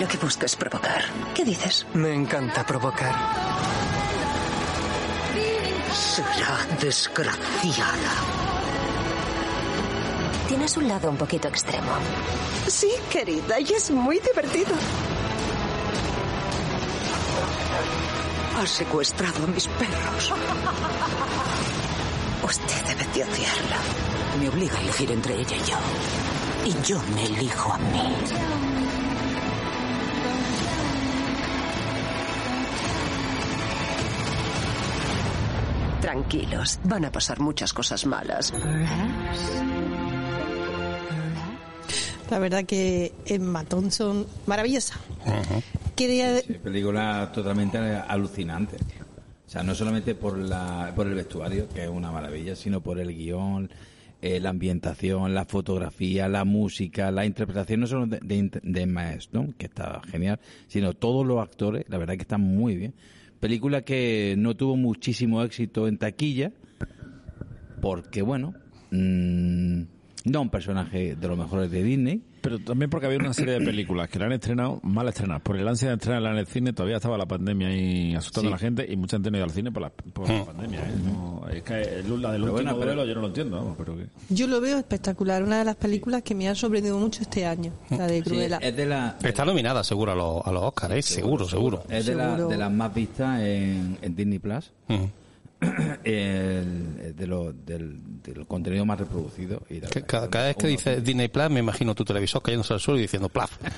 Lo 0.00 0.06
que 0.06 0.16
busco 0.16 0.46
es 0.46 0.54
provocar. 0.54 1.02
¿Qué 1.34 1.44
dices? 1.44 1.86
Me 1.92 2.14
encanta 2.14 2.64
provocar. 2.64 3.14
Será 5.92 6.66
desgraciada. 6.80 8.47
Tienes 10.48 10.76
un 10.78 10.88
lado 10.88 11.10
un 11.10 11.16
poquito 11.18 11.46
extremo. 11.46 11.92
Sí, 12.66 12.90
querida, 13.10 13.60
y 13.60 13.70
es 13.70 13.90
muy 13.90 14.18
divertido. 14.18 14.74
Ha 18.56 18.66
secuestrado 18.66 19.44
a 19.44 19.46
mis 19.46 19.68
perros. 19.68 20.32
Usted 22.42 22.84
debe 22.86 23.04
de 23.12 23.24
odiarla. 23.24 23.76
Me 24.40 24.48
obliga 24.48 24.78
a 24.78 24.80
elegir 24.80 25.12
entre 25.12 25.34
ella 25.34 25.56
y 25.56 25.70
yo. 25.70 25.76
Y 26.64 26.82
yo 26.82 26.98
me 27.14 27.26
elijo 27.26 27.72
a 27.72 27.78
mí. 27.78 28.14
Tranquilos, 36.00 36.78
van 36.84 37.04
a 37.04 37.12
pasar 37.12 37.38
muchas 37.38 37.72
cosas 37.74 38.06
malas. 38.06 38.52
La 42.30 42.38
verdad 42.38 42.64
que 42.64 43.12
Emma 43.26 43.64
Thompson, 43.64 44.26
maravillosa. 44.46 45.00
Quería, 45.96 46.38
Sí, 46.38 46.54
película 46.54 47.30
totalmente 47.32 47.78
alucinante. 47.78 48.76
O 49.46 49.50
sea, 49.50 49.62
no 49.62 49.74
solamente 49.74 50.14
por, 50.14 50.36
la, 50.36 50.92
por 50.94 51.06
el 51.06 51.14
vestuario, 51.14 51.68
que 51.70 51.84
es 51.84 51.88
una 51.88 52.10
maravilla, 52.12 52.54
sino 52.54 52.82
por 52.82 53.00
el 53.00 53.14
guion, 53.14 53.70
eh, 54.20 54.40
la 54.40 54.50
ambientación, 54.50 55.32
la 55.32 55.46
fotografía, 55.46 56.28
la 56.28 56.44
música, 56.44 57.10
la 57.10 57.24
interpretación, 57.24 57.80
no 57.80 57.86
solo 57.86 58.06
de, 58.06 58.18
de, 58.22 58.60
de 58.62 58.80
Emma 58.82 59.12
Stone, 59.14 59.54
que 59.56 59.66
está 59.66 60.02
genial, 60.10 60.38
sino 60.66 60.92
todos 60.92 61.26
los 61.26 61.40
actores, 61.40 61.86
la 61.88 61.96
verdad 61.96 62.16
que 62.16 62.22
están 62.22 62.42
muy 62.42 62.76
bien. 62.76 62.94
Película 63.40 63.82
que 63.82 64.34
no 64.36 64.54
tuvo 64.54 64.76
muchísimo 64.76 65.42
éxito 65.42 65.88
en 65.88 65.96
taquilla, 65.96 66.52
porque, 67.80 68.20
bueno, 68.20 68.54
mm, 68.90 69.82
no 70.24 70.42
un 70.42 70.50
personaje 70.50 71.14
de 71.16 71.28
los 71.28 71.36
mejores 71.38 71.70
de 71.70 71.82
Disney, 71.82 72.22
Pero 72.40 72.58
también 72.60 72.88
porque 72.88 73.06
había 73.06 73.18
una 73.18 73.32
serie 73.34 73.58
de 73.58 73.64
películas 73.64 74.08
que 74.08 74.18
la 74.18 74.26
han 74.26 74.32
estrenado, 74.32 74.78
mal 74.84 75.08
estrenadas. 75.08 75.42
Por 75.42 75.56
el 75.56 75.66
ansia 75.66 75.88
de 75.88 75.94
estrenarla 75.94 76.30
en 76.30 76.38
el 76.38 76.46
cine, 76.46 76.72
todavía 76.72 76.96
estaba 76.96 77.18
la 77.18 77.26
pandemia 77.26 77.68
ahí 77.68 78.14
asustando 78.14 78.48
Sí. 78.48 78.52
a 78.52 78.56
la 78.56 78.58
gente 78.58 78.86
y 78.88 78.96
mucha 78.96 79.16
gente 79.16 79.30
no 79.30 79.38
iba 79.38 79.44
al 79.44 79.50
cine 79.52 79.72
por 79.72 79.82
la, 79.82 79.90
por 79.90 80.28
la 80.28 80.44
pandemia. 80.44 80.80
¿eh? 80.80 80.92
No, 81.04 81.42
es 81.52 81.62
que 81.62 81.72
la 81.74 81.80
del 81.82 82.02
Pero 82.04 82.22
último 82.32 82.50
bueno, 82.52 82.76
pero- 82.78 83.04
yo 83.04 83.14
no 83.16 83.20
lo 83.22 83.26
entiendo, 83.26 83.56
vamos, 83.56 83.74
pero 83.76 83.96
que... 83.96 84.06
yo 84.30 84.46
lo 84.46 84.60
veo 84.60 84.78
espectacular, 84.78 85.42
una 85.42 85.58
de 85.58 85.64
las 85.64 85.76
películas 85.76 86.22
que 86.22 86.34
me 86.36 86.48
ha 86.48 86.54
sorprendido 86.54 86.96
mucho 86.98 87.22
este 87.22 87.44
año, 87.44 87.72
la 87.90 88.06
de 88.06 88.18
Sí, 88.18 88.22
Cruella. 88.22 88.58
es 88.58 88.76
de 88.76 88.86
la, 88.86 89.16
Está 89.22 89.44
nominada 89.44 89.82
seguro 89.82 90.12
a 90.12 90.14
los, 90.14 90.46
a 90.46 90.52
los 90.52 90.62
Oscars, 90.62 90.94
¿eh? 90.94 91.02
seguro, 91.02 91.48
seguro. 91.48 91.82
Es 91.88 92.06
de, 92.06 92.14
la- 92.14 92.28
Seguro. 92.36 92.48
de 92.48 92.56
las 92.56 92.70
más 92.72 92.94
vistas 92.94 93.40
en, 93.40 93.98
en 94.00 94.14
Disney 94.14 94.38
Plus. 94.38 94.70
Ujú. 94.88 95.10
El- 96.04 97.14
de, 97.16 97.26
lo, 97.26 97.52
del, 97.52 97.98
del 98.22 98.46
contenido 98.46 98.84
más 98.86 98.98
reproducido. 99.00 99.62
Y 99.68 99.80
la 99.80 99.88
Que 99.88 100.00
verdad 100.00 100.06
cada, 100.08 100.30
cada 100.30 100.46
vez 100.46 100.56
que 100.56 100.66
uno- 100.66 100.70
dice 100.70 101.00
Disney 101.00 101.28
Plus, 101.28 101.50
me 101.50 101.60
imagino 101.60 101.94
tu 101.94 102.04
televisor 102.04 102.42
cayéndose 102.42 102.74
al 102.74 102.80
suelo 102.80 102.98
y 102.98 103.02
diciendo 103.02 103.28
plaf. 103.28 103.52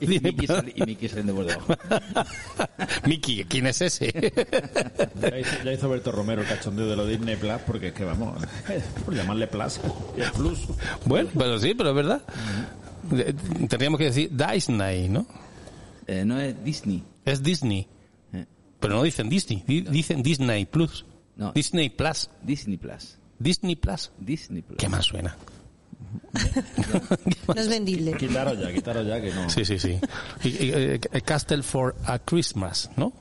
Y 0.00 0.06
Mickey, 0.06 0.32
Plus. 0.32 0.48
sali- 0.48 0.72
y 0.76 0.82
Mickey 0.84 1.08
saliendo 1.08 1.34
por 1.34 1.46
debajo. 1.46 1.74
Mickey, 3.06 3.44
¿quién 3.44 3.66
es 3.66 3.80
ese? 3.82 4.10
Ya 5.20 5.38
hizo, 5.38 5.62
ya 5.64 5.72
hizo 5.72 5.88
Berto 5.88 6.12
Romero 6.12 6.42
el 6.42 6.48
cachondeo 6.48 6.86
de 6.86 6.96
lo 6.96 7.06
Disney 7.06 7.36
Plus, 7.36 7.60
porque 7.66 7.88
es 7.88 7.92
que 7.92 8.04
vamos, 8.04 8.42
por 9.04 9.14
llamarle 9.14 9.46
Plus, 9.48 9.80
Plus. 10.36 10.60
bueno, 11.04 11.28
pero 11.36 11.58
sí, 11.58 11.74
pero 11.74 11.90
es 11.90 11.96
verdad. 11.96 12.22
Eh, 13.12 13.34
Tendríamos 13.68 13.98
que 13.98 14.04
decir 14.04 14.30
Disney, 14.30 15.08
¿no? 15.08 15.26
Eh, 16.06 16.24
no 16.24 16.40
es 16.40 16.62
Disney. 16.64 17.02
Es 17.24 17.42
Disney. 17.42 17.86
Eh, 18.82 18.88
Pero 18.88 18.96
no 18.96 19.02
dicen 19.02 19.28
Disney, 19.28 19.62
di- 19.66 19.82
dicen 19.82 20.22
Disney 20.22 20.66
Plus. 20.66 21.04
No. 21.36 21.52
Disney 21.52 21.88
Plus. 21.90 22.28
Disney 22.42 22.76
Plus. 22.76 23.16
Disney 23.38 23.76
Plus. 23.76 24.10
Disney 24.18 24.62
Plus. 24.62 24.78
¿Qué 24.78 24.88
más 24.88 25.04
suena? 25.06 25.36
No 27.48 27.54
es 27.60 27.68
vendible. 27.68 28.12
Quitaros 28.16 28.58
ya, 28.58 28.72
quitaros 28.72 29.06
ya, 29.06 29.20
que 29.20 29.32
no. 29.32 29.48
Sí, 29.48 29.64
sí, 29.64 29.78
sí. 29.78 29.98
Y, 30.44 30.48
y, 30.48 30.70
eh, 30.74 31.00
Castle 31.24 31.62
for 31.62 31.94
a 32.04 32.18
Christmas, 32.18 32.90
¿no? 32.96 33.12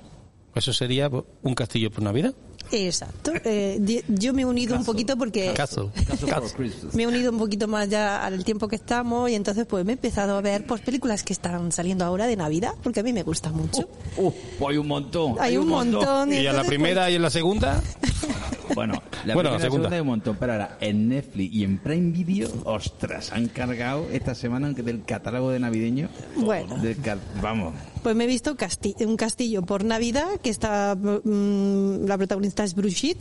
Eso 0.56 0.74
sería 0.74 1.10
un 1.10 1.56
castillo 1.56 1.90
por 1.92 2.04
Navidad. 2.04 2.34
Exacto. 2.72 3.32
Eh, 3.44 4.04
yo 4.08 4.34
me 4.34 4.44
he 4.44 4.46
unido 4.46 4.76
un 4.76 4.86
poquito 4.86 5.18
porque 5.18 5.54
Castle. 5.54 5.90
Castle 6.08 6.28
for 6.42 6.52
Christmas. 6.54 6.94
me 6.96 7.04
he 7.04 7.08
unido 7.08 7.32
un 7.32 7.38
poquito 7.38 7.68
más 7.68 7.90
ya 7.90 8.26
al 8.26 8.44
tiempo 8.44 8.68
que 8.68 8.76
estamos 8.76 9.30
y 9.30 9.36
entonces 9.36 9.66
pues 9.66 9.84
me 9.86 9.92
he 9.92 9.96
empezado 9.96 10.38
a 10.38 10.42
ver 10.42 10.66
pues 10.66 10.82
películas 10.82 11.24
que 11.24 11.34
están 11.34 11.72
saliendo 11.72 12.06
ahora 12.06 12.28
de 12.28 12.36
Navidad 12.36 12.74
porque 12.84 13.02
a 13.02 13.04
mí 13.04 13.14
me 13.14 13.24
gusta 13.24 13.52
mucho. 13.52 13.90
Uh, 14.18 14.32
hay 14.68 14.78
un 14.78 14.88
montón. 14.88 15.36
Hay 15.40 15.58
un 15.58 15.68
montón. 15.68 16.32
Y 16.32 16.38
en 16.38 16.44
la 16.46 16.50
entonces, 16.52 16.68
primera 16.70 17.10
y 17.12 17.16
en 17.16 17.22
la 17.22 17.30
segunda. 17.30 17.82
Bueno, 18.74 18.94
la 19.26 19.34
Bueno, 19.34 19.50
primera 19.50 19.58
y 19.58 19.62
segunda. 19.64 19.90
segunda 19.90 19.96
hay 19.96 20.00
un 20.02 20.08
montón, 20.08 20.38
pero 20.40 20.54
ahora 20.54 20.78
en 20.80 21.10
Netflix 21.10 21.54
y 21.54 21.66
en 21.66 21.78
Prime 21.80 22.12
Video, 22.14 22.50
ostras, 22.64 23.34
han 23.34 23.48
cargado 23.48 24.08
esta 24.14 24.34
semana 24.34 24.68
aunque 24.68 24.82
del 24.82 25.04
catálogo 25.04 25.50
de 25.50 25.60
navideño. 25.60 26.08
pues, 26.36 26.46
Bueno. 26.46 26.78
del 26.78 26.96
vamos, 27.42 27.74
Pues 28.04 28.16
me 28.16 28.24
he 28.24 28.28
visto 28.28 28.56
casti- 28.58 28.96
un 29.06 29.16
castillo 29.16 29.62
por 29.62 29.84
Navidad 29.84 30.28
que 30.42 30.50
está 30.50 30.96
mm, 30.96 32.06
la 32.08 32.18
protagonista 32.18 32.64
es 32.64 32.74
Bruchit. 32.74 33.18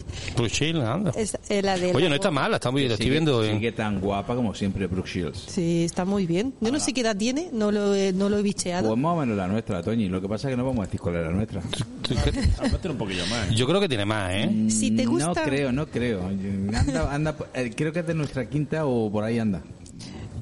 Chill, 0.50 0.80
anda. 0.80 1.12
Es 1.16 1.36
eh, 1.48 1.62
la 1.62 1.76
de 1.76 1.92
Oye, 1.92 2.04
la- 2.04 2.08
no 2.10 2.14
está 2.14 2.30
mal, 2.30 2.54
está 2.54 2.70
muy 2.70 2.82
bien. 2.82 2.88
Lo 2.90 2.94
estoy 2.94 3.04
sigue, 3.06 3.12
viendo 3.12 3.44
en... 3.44 3.54
sigue 3.56 3.72
tan 3.72 4.00
guapa 4.00 4.34
como 4.34 4.54
siempre 4.54 4.88
Shields. 5.04 5.44
Sí, 5.48 5.84
está 5.84 6.04
muy 6.04 6.26
bien. 6.26 6.54
Yo 6.60 6.70
no 6.72 6.80
sé 6.80 6.92
qué 6.92 7.00
edad 7.02 7.16
tiene, 7.16 7.50
no 7.52 7.70
lo 7.72 7.94
he, 7.94 8.12
no 8.12 8.28
lo 8.28 8.38
he 8.38 8.42
bicheado. 8.42 8.88
Pues 8.88 8.98
más 9.00 9.12
o 9.16 9.20
menos 9.20 9.36
la 9.36 9.48
nuestra, 9.48 9.82
Toñi. 9.82 10.08
Lo 10.08 10.20
que 10.20 10.28
pasa 10.28 10.48
es 10.48 10.52
que 10.52 10.56
no 10.56 10.64
vamos 10.64 10.82
a 10.82 10.86
decir 10.86 11.00
cuál 11.00 11.16
es 11.16 11.22
la 11.26 11.30
nuestra. 11.32 11.62
Un 12.90 12.96
poquillo 12.96 13.26
más. 13.26 13.50
¿eh? 13.50 13.54
Yo 13.54 13.66
creo 13.66 13.80
que 13.80 13.88
tiene 13.88 14.04
más, 14.04 14.32
¿eh? 14.34 14.50
Si 14.68 14.90
te 14.90 15.04
gusta- 15.06 15.28
No 15.28 15.34
creo, 15.34 15.72
no 15.72 15.86
creo. 15.86 16.22
Anda, 16.26 17.12
anda, 17.14 17.36
eh, 17.54 17.70
creo 17.74 17.92
que 17.92 18.00
es 18.00 18.06
de 18.06 18.14
nuestra 18.14 18.48
quinta 18.48 18.86
o 18.86 19.10
por 19.10 19.24
ahí 19.24 19.38
anda. 19.38 19.62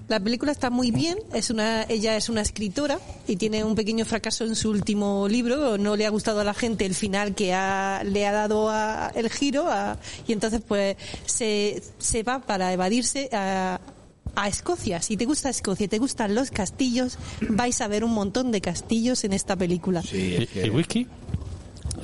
La 0.08 0.18
película 0.20 0.52
está 0.52 0.70
muy 0.70 0.90
bien, 0.90 1.18
es 1.34 1.50
una, 1.50 1.82
ella 1.82 2.16
es 2.16 2.30
una 2.30 2.40
escritora 2.40 2.98
y 3.26 3.36
tiene 3.36 3.62
un 3.62 3.74
pequeño 3.74 4.06
fracaso 4.06 4.44
en 4.46 4.56
su 4.56 4.70
último 4.70 5.28
libro, 5.28 5.76
no 5.76 5.96
le 5.96 6.06
ha 6.06 6.10
gustado 6.10 6.40
a 6.40 6.44
la 6.44 6.54
gente 6.54 6.86
el 6.86 6.94
final 6.94 7.34
que 7.34 7.52
ha- 7.52 8.02
le 8.04 8.26
ha 8.26 8.32
dado 8.32 8.70
a- 8.70 9.12
el 9.14 9.28
giro 9.28 9.68
a- 9.70 9.98
y 10.26 10.32
entonces 10.32 10.62
pues 10.66 10.96
se, 11.26 11.82
se 11.98 12.22
va 12.22 12.40
para 12.40 12.72
evadirse 12.72 13.28
a, 13.32 13.80
a 14.34 14.48
Escocia. 14.48 15.02
Si 15.02 15.18
te 15.18 15.26
gusta 15.26 15.50
Escocia 15.50 15.84
y 15.84 15.88
te 15.88 15.98
gustan 15.98 16.34
los 16.34 16.50
castillos, 16.50 17.18
vais 17.42 17.78
a 17.82 17.88
ver 17.88 18.02
un 18.02 18.12
montón 18.12 18.50
de 18.50 18.62
castillos 18.62 19.24
en 19.24 19.34
esta 19.34 19.56
película. 19.56 20.00
Sí, 20.02 20.16
¿Y, 20.38 20.42
es 20.44 20.48
que... 20.48 20.66
y 20.68 20.70
whisky? 20.70 21.06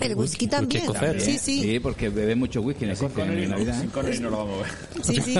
El 0.07 0.15
whisky 0.17 0.47
también. 0.47 0.83
escocés. 0.85 1.23
Sí, 1.25 1.39
sí. 1.39 1.63
Sí, 1.63 1.81
porque 1.81 2.09
bebe 2.09 2.35
mucho 2.35 2.61
whisky 2.63 2.85
en 2.85 2.91
Escocia 2.91 3.25
en 3.25 3.49
Navidad. 3.51 3.79
Sin 3.81 3.89
¿eh? 3.89 3.93
Connery 3.93 4.19
no 4.21 4.31
lo 4.31 4.39
vamos 4.39 4.55
a 4.59 4.63
ver. 4.63 5.05
Sí, 5.05 5.17
sí. 5.25 5.35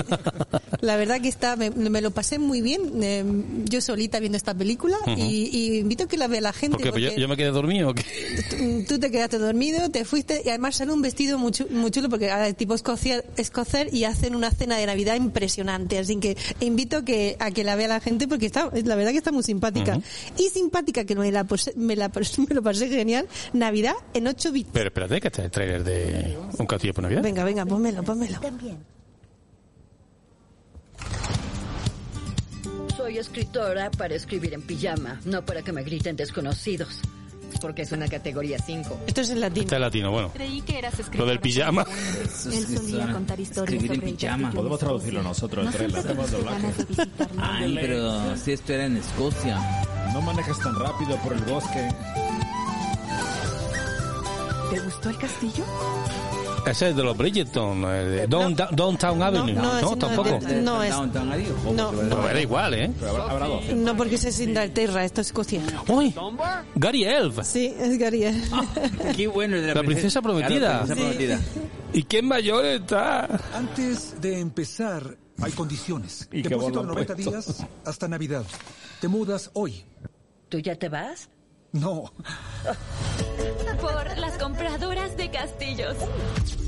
La 0.81 0.97
verdad 0.97 1.21
que 1.21 1.27
está, 1.29 1.55
me, 1.55 1.69
me 1.71 2.01
lo 2.01 2.11
pasé 2.11 2.39
muy 2.39 2.61
bien, 2.61 2.81
eh, 3.01 3.23
yo 3.65 3.81
solita 3.81 4.19
viendo 4.19 4.37
esta 4.37 4.53
película 4.53 4.97
y, 5.17 5.49
y 5.51 5.77
invito 5.79 6.03
a 6.03 6.07
que 6.07 6.17
la 6.17 6.27
vea 6.27 6.41
la 6.41 6.53
gente. 6.53 6.77
Porque, 6.77 6.91
pues 6.91 7.03
yo, 7.03 7.09
porque 7.09 7.21
yo 7.21 7.27
me 7.27 7.37
quedé 7.37 7.49
dormido. 7.51 7.89
¿o 7.89 7.93
qué? 7.93 8.03
tú- 8.49 8.85
tú 8.95 8.99
te 8.99 9.11
quedaste 9.11 9.37
dormido, 9.37 9.89
te 9.89 10.05
fuiste 10.05 10.41
y 10.45 10.49
además 10.49 10.75
sale 10.75 10.91
un 10.91 11.01
vestido 11.01 11.37
muy, 11.37 11.51
chu- 11.51 11.67
muy 11.69 11.91
chulo 11.91 12.09
porque 12.09 12.29
ah, 12.31 12.51
tipo 12.53 12.73
escocia- 12.75 13.23
escocer 13.37 13.89
y 13.93 14.03
hacen 14.03 14.35
una 14.35 14.51
cena 14.51 14.77
de 14.77 14.85
Navidad 14.85 15.15
impresionante. 15.15 15.97
Así 15.97 16.17
que 16.17 16.37
invito 16.59 17.03
que, 17.05 17.35
a 17.39 17.51
que 17.51 17.63
la 17.63 17.75
vea 17.75 17.87
la 17.87 17.99
gente 17.99 18.27
porque 18.27 18.45
está, 18.45 18.69
la 18.73 18.95
verdad 18.95 19.11
que 19.11 19.17
está 19.17 19.31
muy 19.31 19.43
simpática. 19.43 19.99
Y 20.37 20.49
simpática 20.49 21.05
que 21.05 21.15
me 21.15 21.31
la, 21.31 21.43
pose- 21.45 21.73
me, 21.75 21.95
la, 21.95 22.09
me 22.49 22.55
lo 22.55 22.61
pasé 22.61 22.89
genial. 22.89 23.27
Navidad 23.53 23.93
en 24.13 24.27
8 24.27 24.51
Pero 24.63 24.87
espérate, 24.87 25.21
que 25.21 25.27
este 25.27 25.41
es 25.41 25.45
el 25.45 25.51
trailer 25.51 25.83
de 25.83 26.37
Un 26.57 26.65
castillo 26.65 26.93
por 26.93 27.03
Navidad. 27.03 27.23
Venga, 27.23 27.43
venga, 27.43 27.65
pónmelo, 27.65 28.03
pónmelo. 28.03 28.39
Soy 32.95 33.17
escritora 33.17 33.91
para 33.91 34.15
escribir 34.15 34.53
en 34.53 34.61
pijama, 34.61 35.19
no 35.25 35.45
para 35.45 35.61
que 35.61 35.71
me 35.71 35.83
griten 35.83 36.15
desconocidos. 36.15 37.01
Porque 37.61 37.83
es 37.83 37.91
una 37.91 38.07
categoría 38.07 38.57
5. 38.59 39.01
Esto 39.07 39.21
es 39.21 39.29
en 39.29 39.39
latino. 39.39 39.63
Este 39.63 39.75
es 39.75 39.81
latino, 39.81 40.11
bueno. 40.11 40.31
Creí 40.33 40.61
que 40.61 40.77
eras 40.77 40.93
escritor. 40.99 41.19
Lo 41.19 41.25
del 41.25 41.39
pijama. 41.39 41.85
Él 41.85 42.29
solía 42.29 43.11
contar 43.11 43.39
historias 43.39 43.73
Escribir 43.73 43.91
en 43.91 43.97
sobre 43.97 44.09
el 44.09 44.15
pijama. 44.17 44.51
Podemos 44.51 44.79
de 44.79 44.85
traducirlo 44.85 45.23
nosotros, 45.23 45.75
el 45.75 45.91
No 45.91 46.01
visitar 46.87 47.29
Ay, 47.37 47.77
pero 47.79 48.37
si 48.37 48.51
esto 48.51 48.73
era 48.73 48.85
en 48.85 48.97
Escocia. 48.97 49.59
No 50.13 50.21
manejes 50.21 50.59
tan 50.59 50.75
rápido 50.75 51.17
por 51.17 51.33
el 51.33 51.41
bosque. 51.41 51.89
¿Te 54.71 54.79
gustó 54.79 55.09
el 55.09 55.17
castillo? 55.17 55.63
Ese 56.65 56.89
es 56.89 56.95
de 56.95 57.03
los 57.03 57.15
Bridgeton, 57.15 57.83
el 57.85 58.11
de 58.11 58.27
Down- 58.27 58.55
Downtown 58.71 59.21
Avenue. 59.21 59.53
no, 59.53 59.61
No, 59.61 59.81
no 59.81 59.95
tampoco. 59.97 60.39
de- 60.39 60.61
no 60.61 60.81
es- 60.81 60.89
Downtown 60.91 61.29
no, 61.75 62.27
era 62.29 62.41
igual, 62.41 62.73
¿eh? 62.73 62.91
Habrá, 63.29 63.47
12. 63.47 63.75
No, 63.75 63.95
porque 63.95 64.15
ese 64.15 64.29
es 64.29 64.39
Inglaterra, 64.39 65.05
esto 65.05 65.21
es 65.21 65.27
Escocia. 65.27 65.61
¡Uy! 65.87 66.13
Gary 66.75 67.03
Elf. 67.03 67.39
Sí, 67.43 67.71
es 67.79 67.97
Gary. 67.99 68.23
Qué 69.15 69.27
bueno, 69.27 69.57
de 69.57 69.67
la, 69.67 69.73
La 69.75 69.83
princesa 69.83 70.21
prometida. 70.23 70.83
Claro, 70.83 70.85
princesa 70.85 70.95
Sí. 70.95 71.01
prometida. 71.01 71.39
¿Y 71.93 72.03
qué 72.03 72.21
mayor 72.23 72.65
está? 72.65 73.39
Antes 73.53 74.19
de 74.19 74.39
empezar, 74.39 75.17
hay 75.41 75.51
condiciones. 75.51 76.27
Y 76.31 76.41
Depósito 76.41 76.79
de 76.81 76.87
90 76.87 77.13
puesto. 77.13 77.31
días 77.31 77.65
hasta 77.85 78.07
Navidad. 78.07 78.43
Te 78.99 79.07
mudas 79.07 79.51
hoy. 79.53 79.83
¿Tú 80.49 80.57
ya 80.59 80.75
te 80.75 80.89
vas? 80.89 81.29
No. 81.75 82.13
Por 83.81 84.17
las 84.17 84.37
compradoras 84.37 85.17
de 85.17 85.29
castillos. 85.29 85.97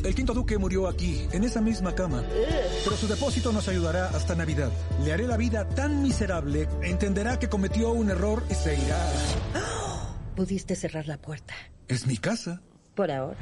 El 0.04 0.14
quinto 0.14 0.34
duque 0.34 0.58
murió 0.58 0.88
aquí, 0.88 1.26
en 1.32 1.46
esa 1.46 1.62
misma 1.62 1.96
cama. 1.96 2.24
Pero 2.84 2.98
su 2.98 3.08
depósito 3.08 3.54
nos 3.54 3.70
ayudará 3.70 4.10
hasta 4.10 4.36
Navidad. 4.36 4.70
Le 5.06 5.14
haré 5.14 5.26
la 5.26 5.38
vida 5.38 5.68
tan 5.70 6.04
miserable, 6.04 6.68
entenderá 6.82 7.40
que 7.40 7.48
cometió 7.48 7.92
un 7.92 8.10
error 8.10 8.44
y 8.50 8.54
se 8.54 8.78
irá. 8.78 9.00
Pudiste 10.36 10.76
cerrar 10.76 11.08
la 11.08 11.18
puerta. 11.18 11.54
Es 11.88 12.06
mi 12.06 12.18
casa. 12.18 12.62
Por 12.94 13.10
ahora. 13.10 13.40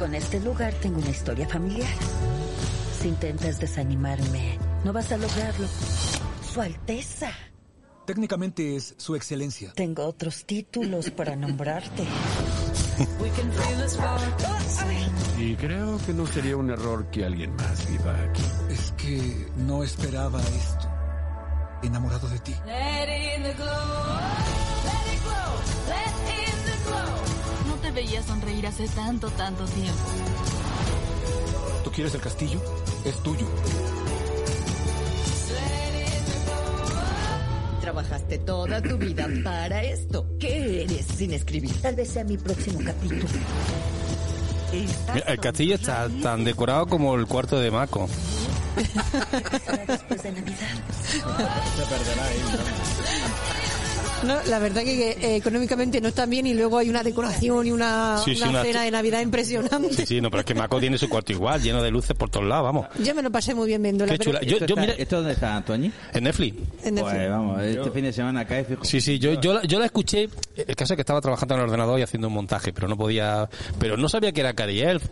Con 0.00 0.14
este 0.16 0.40
lugar 0.40 0.74
tengo 0.74 0.98
una 0.98 1.10
historia 1.10 1.48
familiar. 1.48 1.88
Si 3.00 3.06
intentas 3.08 3.60
desanimarme, 3.60 4.58
no 4.84 4.92
vas 4.92 5.12
a 5.12 5.16
lograrlo. 5.16 5.68
Su 6.52 6.60
Alteza. 6.60 7.30
Técnicamente 8.08 8.74
es 8.74 8.94
su 8.96 9.14
excelencia. 9.16 9.74
Tengo 9.74 10.06
otros 10.06 10.46
títulos 10.46 11.10
para 11.10 11.36
nombrarte. 11.36 12.04
Y 15.38 15.54
creo 15.56 15.98
que 16.06 16.14
no 16.14 16.26
sería 16.26 16.56
un 16.56 16.70
error 16.70 17.10
que 17.10 17.26
alguien 17.26 17.54
más 17.54 17.86
viva 17.86 18.16
aquí. 18.22 18.42
Es 18.70 18.92
que 18.92 19.50
no 19.58 19.84
esperaba 19.84 20.40
esto. 20.40 20.88
Enamorado 21.82 22.30
de 22.30 22.38
ti. 22.38 22.54
No 27.66 27.74
te 27.82 27.90
veía 27.90 28.22
sonreír 28.22 28.66
hace 28.68 28.88
tanto, 28.88 29.28
tanto 29.32 29.66
tiempo. 29.66 30.08
¿Tú 31.84 31.90
quieres 31.92 32.14
el 32.14 32.22
castillo? 32.22 32.58
Es 33.04 33.22
tuyo. 33.22 33.44
Trabajaste 37.88 38.36
toda 38.40 38.82
tu 38.82 38.98
vida 38.98 39.26
para 39.42 39.82
esto. 39.82 40.26
¿Qué 40.38 40.82
eres 40.82 41.06
sin 41.06 41.32
escribir? 41.32 41.72
Tal 41.80 41.96
vez 41.96 42.10
sea 42.10 42.22
mi 42.22 42.36
próximo 42.36 42.80
capítulo. 42.84 43.24
Mira, 45.14 45.24
El 45.26 45.40
castillo 45.40 45.76
está 45.76 46.06
tan 46.22 46.44
decorado 46.44 46.86
como 46.86 47.14
el 47.14 47.26
cuarto 47.26 47.58
de 47.58 47.70
Mako. 47.70 48.06
Después 49.86 50.22
de 50.22 50.32
Navidad. 50.32 50.68
Se 51.00 51.18
perderá 51.86 52.24
ahí. 52.26 52.40
No, 52.52 53.67
la 54.24 54.58
verdad 54.58 54.82
que, 54.82 54.96
que, 54.96 55.10
eh, 55.26 55.36
económicamente 55.36 56.00
no 56.00 56.08
están 56.08 56.28
bien 56.30 56.46
y 56.46 56.54
luego 56.54 56.78
hay 56.78 56.88
una 56.90 57.02
decoración 57.02 57.66
y 57.66 57.70
una, 57.70 58.18
Sí, 58.24 58.34
sí, 58.34 58.42
una 58.42 58.50
una- 58.50 58.62
cena 58.62 58.82
de 58.82 58.90
Navidad 58.90 59.20
impresionante. 59.20 59.94
Sí, 59.94 60.06
sí, 60.06 60.20
no, 60.20 60.30
pero 60.30 60.40
es 60.40 60.46
que 60.46 60.54
Mako 60.54 60.80
tiene 60.80 60.98
su 60.98 61.08
cuarto 61.08 61.32
igual, 61.32 61.62
lleno 61.62 61.82
de 61.82 61.90
luces 61.90 62.16
por 62.16 62.30
todos 62.30 62.46
lados, 62.46 62.64
vamos. 62.64 62.86
Yo 63.02 63.14
me 63.14 63.22
lo 63.22 63.30
pasé 63.30 63.54
muy 63.54 63.66
bien 63.68 63.82
viéndola. 63.82 64.12
Qué 64.12 64.18
pero- 64.18 64.30
chula. 64.32 64.40
Yo, 64.42 64.54
¿Esto, 64.56 64.66
yo, 64.66 64.74
está- 64.74 64.80
mira, 64.80 64.92
¿Esto 64.94 65.16
dónde 65.16 65.32
está, 65.32 65.62
Toñi? 65.64 65.92
en 66.12 66.24
Netflix. 66.24 66.56
en 66.84 66.94
Netflix. 66.94 67.16
Pues 67.16 67.30
vamos, 67.30 67.62
este 67.62 67.90
fin 67.90 68.04
de 68.04 68.12
semana 68.12 68.44
cae 68.46 68.64
fijo. 68.64 68.84
Sí, 68.84 69.00
sí, 69.00 69.18
yo, 69.18 69.40
yo, 69.40 69.54
la, 69.54 69.62
yo 69.64 69.78
la 69.78 69.86
escuché. 69.86 70.28
El 70.56 70.76
caso 70.76 70.94
es 70.94 70.96
que 70.96 71.02
estaba 71.02 71.20
trabajando 71.20 71.54
en 71.54 71.60
el 71.60 71.66
ordenador 71.66 71.98
y 71.98 72.02
haciendo 72.02 72.28
un 72.28 72.34
montaje, 72.34 72.72
pero 72.72 72.88
no 72.88 72.96
podía. 72.96 73.48
Pero 73.78 73.96
no 73.96 74.08
sabía 74.08 74.32
que 74.32 74.40
era 74.40 74.52
Cary 74.54 74.80
Elf. 74.80 75.04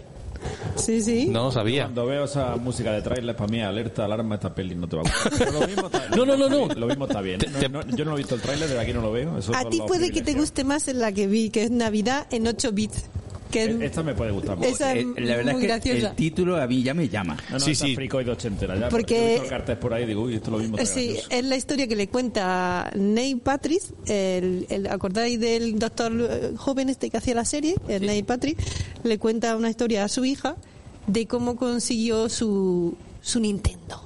Sí, 0.76 1.00
sí. 1.00 1.28
No 1.28 1.44
lo 1.44 1.52
sabía. 1.52 1.84
Cuando 1.84 2.06
veo 2.06 2.24
esa 2.24 2.56
música 2.56 2.92
de 2.92 3.02
trailer, 3.02 3.34
para 3.36 3.50
mí, 3.50 3.60
alerta, 3.60 4.04
alarma, 4.04 4.36
esta 4.36 4.54
peli 4.54 4.74
no 4.74 4.88
te 4.88 4.96
va 4.96 5.02
a 5.02 5.04
gustar. 5.04 5.32
Pero 5.38 5.52
lo 5.52 5.66
mismo 5.66 5.86
está, 5.86 6.08
No, 6.16 6.26
no, 6.26 6.36
no, 6.36 6.48
no. 6.48 6.74
Lo 6.74 6.86
mismo 6.86 7.06
está 7.06 7.20
bien. 7.20 7.40
No, 7.70 7.82
no, 7.82 7.96
yo 7.96 8.04
no 8.04 8.14
he 8.14 8.18
visto 8.18 8.34
el 8.34 8.40
trailer, 8.40 8.68
desde 8.68 8.80
aquí 8.80 8.92
no 8.92 9.00
lo 9.00 9.12
veo. 9.12 9.38
Eso 9.38 9.54
A 9.54 9.68
ti 9.68 9.80
puede 9.86 10.10
que 10.10 10.22
te 10.22 10.34
guste 10.34 10.64
más 10.64 10.88
en 10.88 11.00
la 11.00 11.12
que 11.12 11.26
vi, 11.26 11.50
que 11.50 11.64
es 11.64 11.70
Navidad 11.70 12.26
en 12.30 12.46
8 12.46 12.72
bits. 12.72 13.04
Que 13.50 13.64
es- 13.64 13.80
E- 13.80 13.84
Esta 13.86 14.02
me 14.02 14.14
puede 14.14 14.30
gustar. 14.32 14.58
Esa 14.64 14.92
es 14.94 15.04
Eh, 15.04 15.20
la 15.20 15.36
verdad 15.36 15.52
muy 15.52 15.62
es 15.62 15.66
que 15.66 15.66
graciosa. 15.88 16.08
el 16.10 16.16
título 16.16 16.56
a 16.60 16.66
mí 16.66 16.82
ya 16.82 16.94
me 16.94 17.08
llama. 17.08 17.36
No, 17.50 17.58
no, 17.58 17.60
Sí, 17.60 17.74
sí. 17.74 17.94
fricoide 17.94 18.30
ochentera 18.30 18.76
ya. 18.76 18.88
Porque- 18.88 19.36
he 19.36 19.48
cartel 19.48 19.78
por 19.78 19.94
ahí 19.94 20.02
y 20.04 20.06
digo, 20.06 20.22
uy, 20.22 20.34
esto 20.34 20.50
lo 20.50 20.58
mismo 20.58 20.76
Sí, 20.78 20.84
gracioso. 21.08 21.28
es 21.30 21.44
la 21.44 21.56
historia 21.56 21.86
que 21.86 21.96
le 21.96 22.08
cuenta 22.08 22.90
Neil 22.96 23.38
Patrick, 23.40 23.82
el, 24.06 24.66
el- 24.68 24.86
¿acordáis 24.88 25.38
del 25.40 25.78
doctor 25.78 26.12
eh, 26.18 26.52
joven 26.56 26.88
este 26.88 27.08
que 27.10 27.16
hacía 27.18 27.34
la 27.34 27.44
serie? 27.44 27.76
El 27.88 28.06
Neil 28.06 28.24
Patrick, 28.24 28.58
le 29.04 29.18
cuenta 29.18 29.56
una 29.56 29.70
historia 29.70 30.04
a 30.04 30.08
su 30.08 30.24
hija 30.24 30.56
de 31.06 31.26
cómo 31.26 31.56
consiguió 31.56 32.28
su, 32.28 32.96
su 33.22 33.38
Nintendo. 33.40 34.02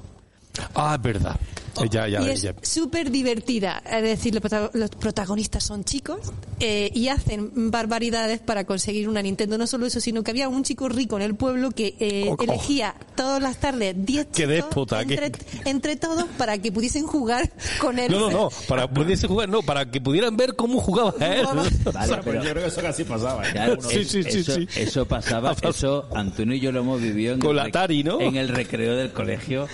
Ah, 0.74 0.94
es 0.96 1.03
verdad. 1.03 1.37
Eh, 1.83 1.88
Ya, 1.90 2.09
ya, 2.09 2.22
y 2.22 2.30
es 2.30 2.46
súper 2.62 3.11
divertida. 3.11 3.83
Es 3.90 4.02
decir, 4.02 4.35
los, 4.35 4.42
prota- 4.42 4.70
los 4.74 4.90
protagonistas 4.90 5.62
son 5.64 5.85
chicos 5.85 6.18
eh, 6.59 6.90
y 6.94 7.09
hacen 7.09 7.70
barbaridades 7.70 8.40
para 8.40 8.64
conseguir 8.64 9.09
una 9.09 9.22
Nintendo. 9.22 9.56
No 9.59 9.66
solo 9.66 9.87
eso, 9.87 10.00
sino 10.00 10.22
que 10.22 10.30
había 10.30 10.48
un 10.48 10.62
chico 10.62 10.88
rico 10.88 11.16
en 11.16 11.22
el 11.22 11.35
pueblo 11.35 11.70
que 11.70 11.96
eh, 12.00 12.26
Oh, 12.28 12.37
oh. 12.38 12.42
elegía 12.42 12.94
todas 13.16 13.40
las 13.42 13.56
tardes 13.59 13.94
10 13.96 14.26
Qué 14.26 14.33
chicos 14.33 14.48
déspota, 14.48 15.04
qué- 15.04 15.14
entre, 15.14 15.33
entre 15.64 15.96
todos 15.96 16.24
para 16.37 16.59
que 16.59 16.70
pudiesen 16.72 17.06
jugar 17.06 17.50
con 17.80 17.98
él. 17.98 18.11
No, 18.12 18.18
no, 18.20 18.30
no. 18.30 18.48
Para 18.68 18.88
pudiese 18.90 19.26
jugar, 19.26 19.48
no, 19.48 19.62
para 19.62 19.90
que 19.90 20.00
pudieran 20.00 20.37
ver 20.37 20.54
cómo 20.56 20.80
jugaba 20.80 21.14
él. 21.20 21.44
Vale, 21.46 21.70
Pero 21.85 22.22
pero- 22.22 22.42
yo 22.44 22.50
creo 22.50 22.62
que 22.64 22.68
eso 22.68 22.80
casi 22.83 23.04
pasaba. 23.04 23.42
Claro, 23.42 23.80
Sí, 23.83 23.98
es- 24.00 24.09
sí, 24.09 24.22
sí, 24.22 24.38
eso, 24.40 24.54
sí. 24.54 24.68
eso 24.76 25.06
pasaba, 25.06 25.54
eso 25.62 26.09
Antonio 26.14 26.54
y 26.56 26.61
yo 26.61 26.72
lo 26.72 26.80
hemos 26.80 27.00
vivido 27.00 27.35
en 27.35 27.40
Con 27.40 27.52
el 27.52 27.59
Atari, 27.61 28.02
¿no? 28.04 28.20
En 28.20 28.37
el 28.37 28.48
recreo 28.48 28.94
del 28.96 29.12
colegio, 29.12 29.66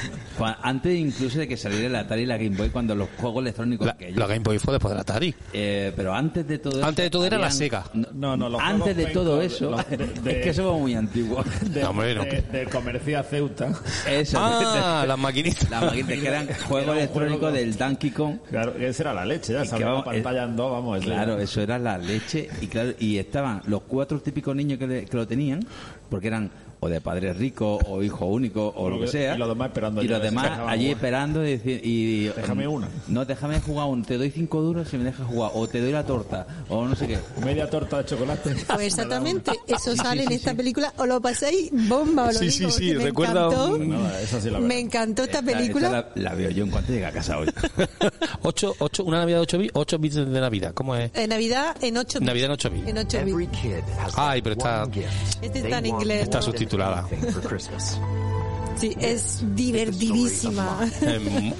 antes 0.63 0.97
incluso 0.99 1.39
de 1.39 1.49
que 1.49 1.57
saliera 1.57 1.86
el 1.87 1.97
Atari 1.97 2.23
y 2.23 2.27
la 2.27 2.37
Game 2.37 2.57
Boy, 2.57 2.71
cuando 2.71 2.95
los 2.95 3.09
juegos 3.17 3.43
electrónicos 3.43 3.87
La, 3.87 3.93
aquellos. 3.95 4.17
la 4.19 4.27
Game 4.27 4.41
Boy 4.41 4.59
fue 4.59 4.73
después 4.75 4.91
del 4.93 5.01
Atari. 5.01 5.35
Eh, 5.53 5.93
pero 5.97 6.15
antes 6.15 6.47
de 6.47 6.59
todo 6.59 6.79
eso, 6.79 6.87
Antes 6.87 7.05
de 7.05 7.11
todo 7.11 7.27
era 7.27 7.39
la 7.39 7.51
Sega. 7.51 7.85
No, 8.15 8.37
no, 8.37 8.49
los 8.49 8.61
antes 8.61 8.95
juegos 8.95 8.97
de 8.97 9.07
todo 9.13 9.43
eso, 9.43 9.71
los 9.71 9.91
de- 9.91 9.97
de- 9.97 10.31
es 10.41 10.45
que 10.45 10.55
somos 10.55 10.81
muy 10.81 10.95
antiguos. 10.95 11.45
De, 11.73 11.83
No, 11.83 11.91
hombre, 11.91 12.15
no. 12.15 12.25
de- 12.25 12.43
del 12.43 12.69
comercio 12.69 13.19
a 13.19 13.23
Ceuta. 13.23 13.73
Eso, 14.09 14.39
Ah, 14.41 15.05
las 15.07 15.19
maquinitas. 15.19 15.69
las 15.71 15.83
maquinitas 15.85 16.19
que 16.19 16.29
eran 16.29 16.49
juegos 16.69 16.97
electrónicos 16.97 17.41
juego- 17.41 17.57
del 17.57 17.77
Donkey 17.77 18.11
Kong. 18.11 18.37
Claro, 18.51 18.75
esa 18.79 19.03
era 19.03 19.15
la 19.15 19.25
leche, 19.25 19.53
ya 19.53 19.63
que 19.77 19.85
vamos, 19.85 20.05
pantalla 20.05 20.45
en 20.45 20.57
dos, 20.57 20.71
vamos. 20.73 21.01
Claro, 21.05 21.37
ya. 21.39 21.43
eso 21.45 21.61
era 21.61 21.79
la 21.79 21.99
leche. 21.99 22.49
Y 22.61 22.67
claro, 22.67 22.93
y 22.99 23.19
estaban 23.19 23.63
los 23.67 23.83
cuatro 23.83 24.21
típicos 24.21 24.55
niños 24.57 24.79
que, 24.79 24.87
le- 24.87 25.05
que 25.05 25.17
lo 25.17 25.27
tenían, 25.27 25.61
porque 26.11 26.29
eran 26.29 26.51
o 26.87 26.89
de 26.89 27.01
padres 27.01 27.37
ricos 27.37 27.81
o 27.89 28.03
hijo 28.03 28.27
único 28.27 28.73
o 28.77 28.89
lo 28.89 29.01
que 29.01 29.09
sea. 29.09 29.35
Y 29.35 29.39
los 29.39 29.49
demás 29.49 29.69
esperando 29.69 30.03
Y 30.03 30.09
los 30.09 30.23
demás 30.23 30.51
allí 30.67 30.91
esperando 30.91 31.47
y, 31.47 32.31
Déjame 32.37 32.67
una. 32.69 32.89
No, 33.09 33.25
déjame 33.25 33.61
jugar 33.61 33.87
un. 33.89 34.05
Te 34.05 34.17
doy 34.19 34.31
cinco 34.31 34.63
duros 34.63 34.89
si 34.89 34.97
me 34.99 35.05
dejas 35.05 35.27
jugar. 35.27 35.51
O 35.55 35.67
te 35.69 35.81
doy 35.81 35.93
la 35.93 36.05
torta. 36.05 36.47
O 36.69 36.85
no 36.87 36.95
sé 36.95 37.07
qué. 37.09 37.19
Media 37.45 37.69
torta 37.69 37.99
de 37.99 38.05
chocolate. 38.07 38.55
Pues 38.77 38.87
exactamente, 38.89 39.53
eso 39.67 39.93
Sí, 39.93 39.97
sale 39.97 40.23
sí, 40.23 40.27
en 40.27 40.33
esta 40.33 40.51
sí. 40.51 40.57
película, 40.57 40.93
o 40.99 41.07
lo 41.07 41.21
pasáis 41.21 41.71
bomba, 41.73 42.25
o 42.25 42.33
lo 42.33 42.39
Sí, 42.39 42.49
digo, 42.49 42.71
sí, 42.71 42.89
sí, 42.91 42.95
me 42.95 43.05
recuerda 43.05 43.47
encantó, 43.47 43.75
un- 43.75 43.89
No, 43.89 44.11
esa 44.19 44.41
sí 44.41 44.47
la 44.51 44.53
verdad. 44.55 44.69
me 44.69 44.79
encantó 44.81 45.23
esta 45.25 45.39
Esta- 45.39 45.53
película. 45.53 45.87
esta 45.87 46.13
la, 46.15 46.31
la 46.31 46.35
veo 46.35 46.51
yo 46.51 46.65
en 46.65 46.71
cuanto 46.71 46.93
llegue 46.93 47.07
a 47.07 47.13
casa 47.13 47.39
hoy. 47.39 47.49
Ocho, 48.43 48.75
ocho, 48.79 49.05
una 49.05 49.19
Navidad 49.19 49.39
de 49.39 49.43
8 49.43 49.59
bits, 49.59 49.73
8 49.75 49.99
bits 49.99 50.15
de 50.17 50.41
Navidad. 50.41 50.73
¿Cómo 50.75 50.95
es? 50.97 51.11
Eh, 51.15 51.27
Navidad 51.27 51.77
en 51.81 51.97
8 51.97 52.19
bits. 52.21 52.27
Navidad 52.27 52.47
en 52.47 52.53
8 52.53 52.71
bits. 52.71 52.89
En 52.89 52.99
8 52.99 53.19
Every 53.19 53.33
bits. 53.47 53.59
kid 53.59 53.73
has 54.01 54.13
Ay, 54.19 54.43
pero 54.43 54.53
está- 54.55 54.87
Este 55.43 55.59
está 55.61 55.79
en 55.79 55.87
inglés. 55.87 56.23
Está 56.23 56.39
more 56.41 56.47
Christmas. 57.45 57.99
Sí, 58.77 58.95
es 59.01 59.43
divertidísima. 59.55 60.89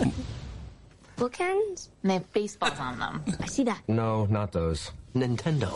Bookends? 1.17 1.89
They 2.03 2.15
have 2.15 2.31
baseballs 2.35 2.79
on 2.79 2.99
them. 2.99 3.23
I 3.41 3.47
see 3.47 3.65
that. 3.65 3.81
No, 3.89 4.27
not 4.27 4.53
those. 4.53 4.93
Nintendo. 5.15 5.71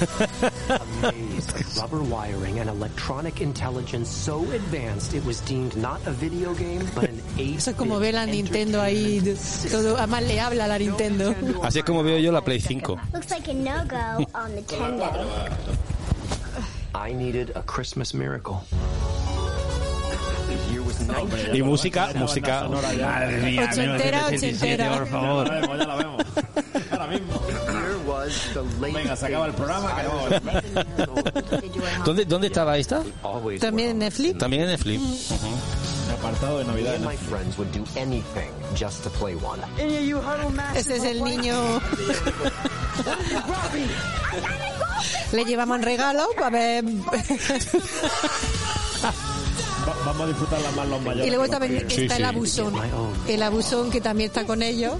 A 0.00 0.80
maze 1.02 1.48
of 1.54 1.76
rubber 1.78 2.02
wiring 2.02 2.58
and 2.58 2.68
electronic 2.70 3.40
intelligence 3.42 4.08
so 4.08 4.40
advanced 4.52 5.14
it 5.14 5.24
was 5.26 5.40
deemed 5.42 5.76
not 5.76 6.00
a 6.06 6.10
video 6.10 6.54
game 6.54 6.86
but 6.94 7.04
an 7.08 7.20
8 7.38 7.56
Eso 7.56 7.70
es 7.72 7.76
como 7.76 7.98
ve 7.98 8.12
la 8.12 8.24
Nintendo 8.26 8.80
ahí, 8.80 9.20
todo, 9.70 9.96
además 9.98 10.22
le 10.24 10.40
habla 10.40 10.64
a 10.64 10.68
la 10.68 10.78
Nintendo. 10.78 11.34
así 11.62 11.78
es 11.80 11.84
como 11.84 12.02
veo 12.02 12.18
yo 12.18 12.32
la 12.32 12.42
Play 12.42 12.60
5. 12.60 12.98
Looks 13.12 13.30
like 13.30 13.50
a 13.50 13.54
no-go 13.54 14.26
on 14.34 14.54
Nintendo. 14.56 15.10
Y 21.52 21.62
música, 21.62 22.10
música. 22.16 22.68
Madre 22.68 23.38
mía, 23.42 23.68
Ochentera, 23.70 24.28
1977, 24.30 24.36
ochentera. 24.36 24.90
por 24.98 25.04
Ya 25.04 25.10
favor. 25.10 25.48
la 25.48 25.54
vemos, 25.60 25.78
ya 25.78 25.86
la 25.86 25.96
vemos. 25.96 26.24
Ahora 26.90 27.06
mismo. 27.06 27.40
Here 27.40 27.96
was 28.06 28.50
the 28.52 28.62
late 28.80 28.92
Venga, 28.94 29.16
se 29.16 29.26
acaba 29.26 29.46
el 29.46 29.52
programa 29.52 29.92
¿Dónde, 32.04 32.24
¿Dónde 32.24 32.46
estaba 32.48 32.76
esta? 32.78 33.02
También 33.60 33.90
en 33.90 33.98
Netflix. 33.98 34.38
También 34.38 34.62
en 34.62 34.68
Netflix. 34.70 35.30
Ujú. 35.30 35.48
Apartado 36.18 36.58
de 36.58 36.64
Navidad. 36.64 36.96
Ese 40.74 40.96
es 40.96 41.04
el 41.04 41.22
niño. 41.24 41.54
Le 45.32 45.44
llevamos 45.44 45.76
en 45.78 45.82
regalo 45.84 46.26
para 46.36 46.50
ver. 46.50 46.84
Va- 49.86 49.94
vamos 50.04 50.20
a 50.22 50.26
disfrutarla 50.26 50.70
más 50.72 50.88
los 50.88 51.00
mayores. 51.02 51.26
Y 51.26 51.30
luego 51.30 51.48
también 51.48 51.86
está 51.90 52.16
el 52.16 52.24
abusón. 52.24 52.74
El 53.26 53.42
abusón 53.42 53.90
que 53.90 54.00
también 54.00 54.28
está 54.30 54.44
con 54.44 54.62
ellos. 54.62 54.94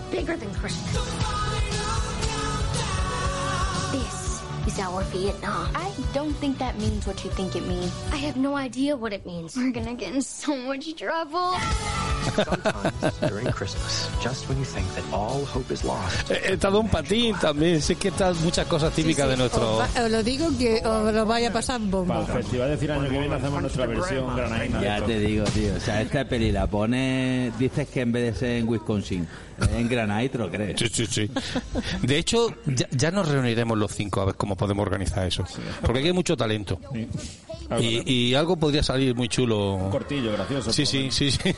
Our 4.81 5.03
Vietnam. 5.13 5.69
I 5.75 5.91
don't 6.13 6.35
think 6.41 6.59
that 6.59 6.79
means 6.79 7.07
what 7.07 7.23
you 7.25 7.31
think 7.31 7.55
it 7.57 7.67
means. 7.67 7.93
I 8.13 8.17
have 8.27 8.37
no 8.37 8.57
idea 8.57 8.97
what 8.97 9.13
it 9.13 9.25
means. 9.27 9.57
We're 9.57 9.73
gonna 9.73 9.95
get 9.95 10.15
in 10.15 10.23
so 10.23 10.57
much 10.57 10.95
trouble. 10.97 11.55
During 13.29 13.47
Christmas, 13.53 14.09
just 14.23 14.49
when 14.49 14.59
you 14.59 14.65
think 14.65 14.87
that 14.95 15.05
all 15.13 15.45
hope 15.45 15.71
is 15.71 15.85
lost. 15.85 16.31
Eh, 16.31 16.53
Está 16.55 16.71
Don 16.71 16.89
Patín 16.89 17.35
también. 17.39 17.81
Sí 17.81 17.97
que 17.97 18.09
están 18.09 18.35
muchas 18.43 18.67
cosas 18.67 18.93
típicas 18.95 19.29
de 19.29 19.37
nuestro... 19.37 19.77
Os, 19.79 19.81
va- 19.81 20.05
os 20.05 20.11
lo 20.11 20.23
digo 20.23 20.49
que 20.59 20.81
os 20.85 21.13
lo 21.15 21.27
vaya 21.27 21.49
a 21.49 21.53
pasar 21.53 21.79
Para 21.81 21.91
bomba. 21.91 22.21
el 22.21 22.27
festival 22.27 22.71
de 22.71 22.77
cine 22.77 22.93
año 22.93 23.03
que 23.09 23.19
viene 23.19 23.35
hacemos 23.35 23.61
nuestra 23.63 23.87
versión 23.87 24.37
Ya 24.83 25.05
te 25.05 25.19
digo, 25.19 25.45
tío. 25.45 25.75
O 25.77 25.81
sea, 25.81 26.03
esta 26.03 26.25
peli 26.25 26.53
la 26.53 26.67
pone. 26.67 27.53
Dices 27.59 27.89
que 27.89 28.01
en 28.03 28.13
vez 28.13 28.35
de 28.35 28.39
ser 28.39 28.51
en 28.57 28.69
Wisconsin, 28.69 29.27
en 29.77 30.39
lo 30.39 30.51
crees. 30.51 30.79
Sí, 30.79 30.89
sí, 30.93 31.07
sí. 31.07 31.31
De 32.03 32.19
hecho, 32.19 32.55
ya, 32.67 32.89
ya 32.91 33.11
nos 33.11 33.29
reuniremos 33.29 33.77
los 33.77 33.93
cinco 33.93 34.21
a 34.21 34.27
ver 34.27 34.35
cómo 34.35 34.57
podemos 34.57 34.83
organizar 34.87 35.27
eso. 35.27 35.45
Porque 35.81 35.99
aquí 35.99 36.09
hay 36.09 36.15
mucho 36.15 36.37
talento. 36.37 36.81
Y, 37.79 38.13
y 38.13 38.35
algo 38.35 38.57
podría 38.57 38.83
salir 38.83 39.15
muy 39.15 39.29
chulo. 39.29 39.75
Un 39.75 39.91
cortillo 39.91 40.33
gracioso. 40.33 40.73
Sí, 40.73 40.85
sí, 40.87 41.11
sí, 41.11 41.31
sí. 41.31 41.39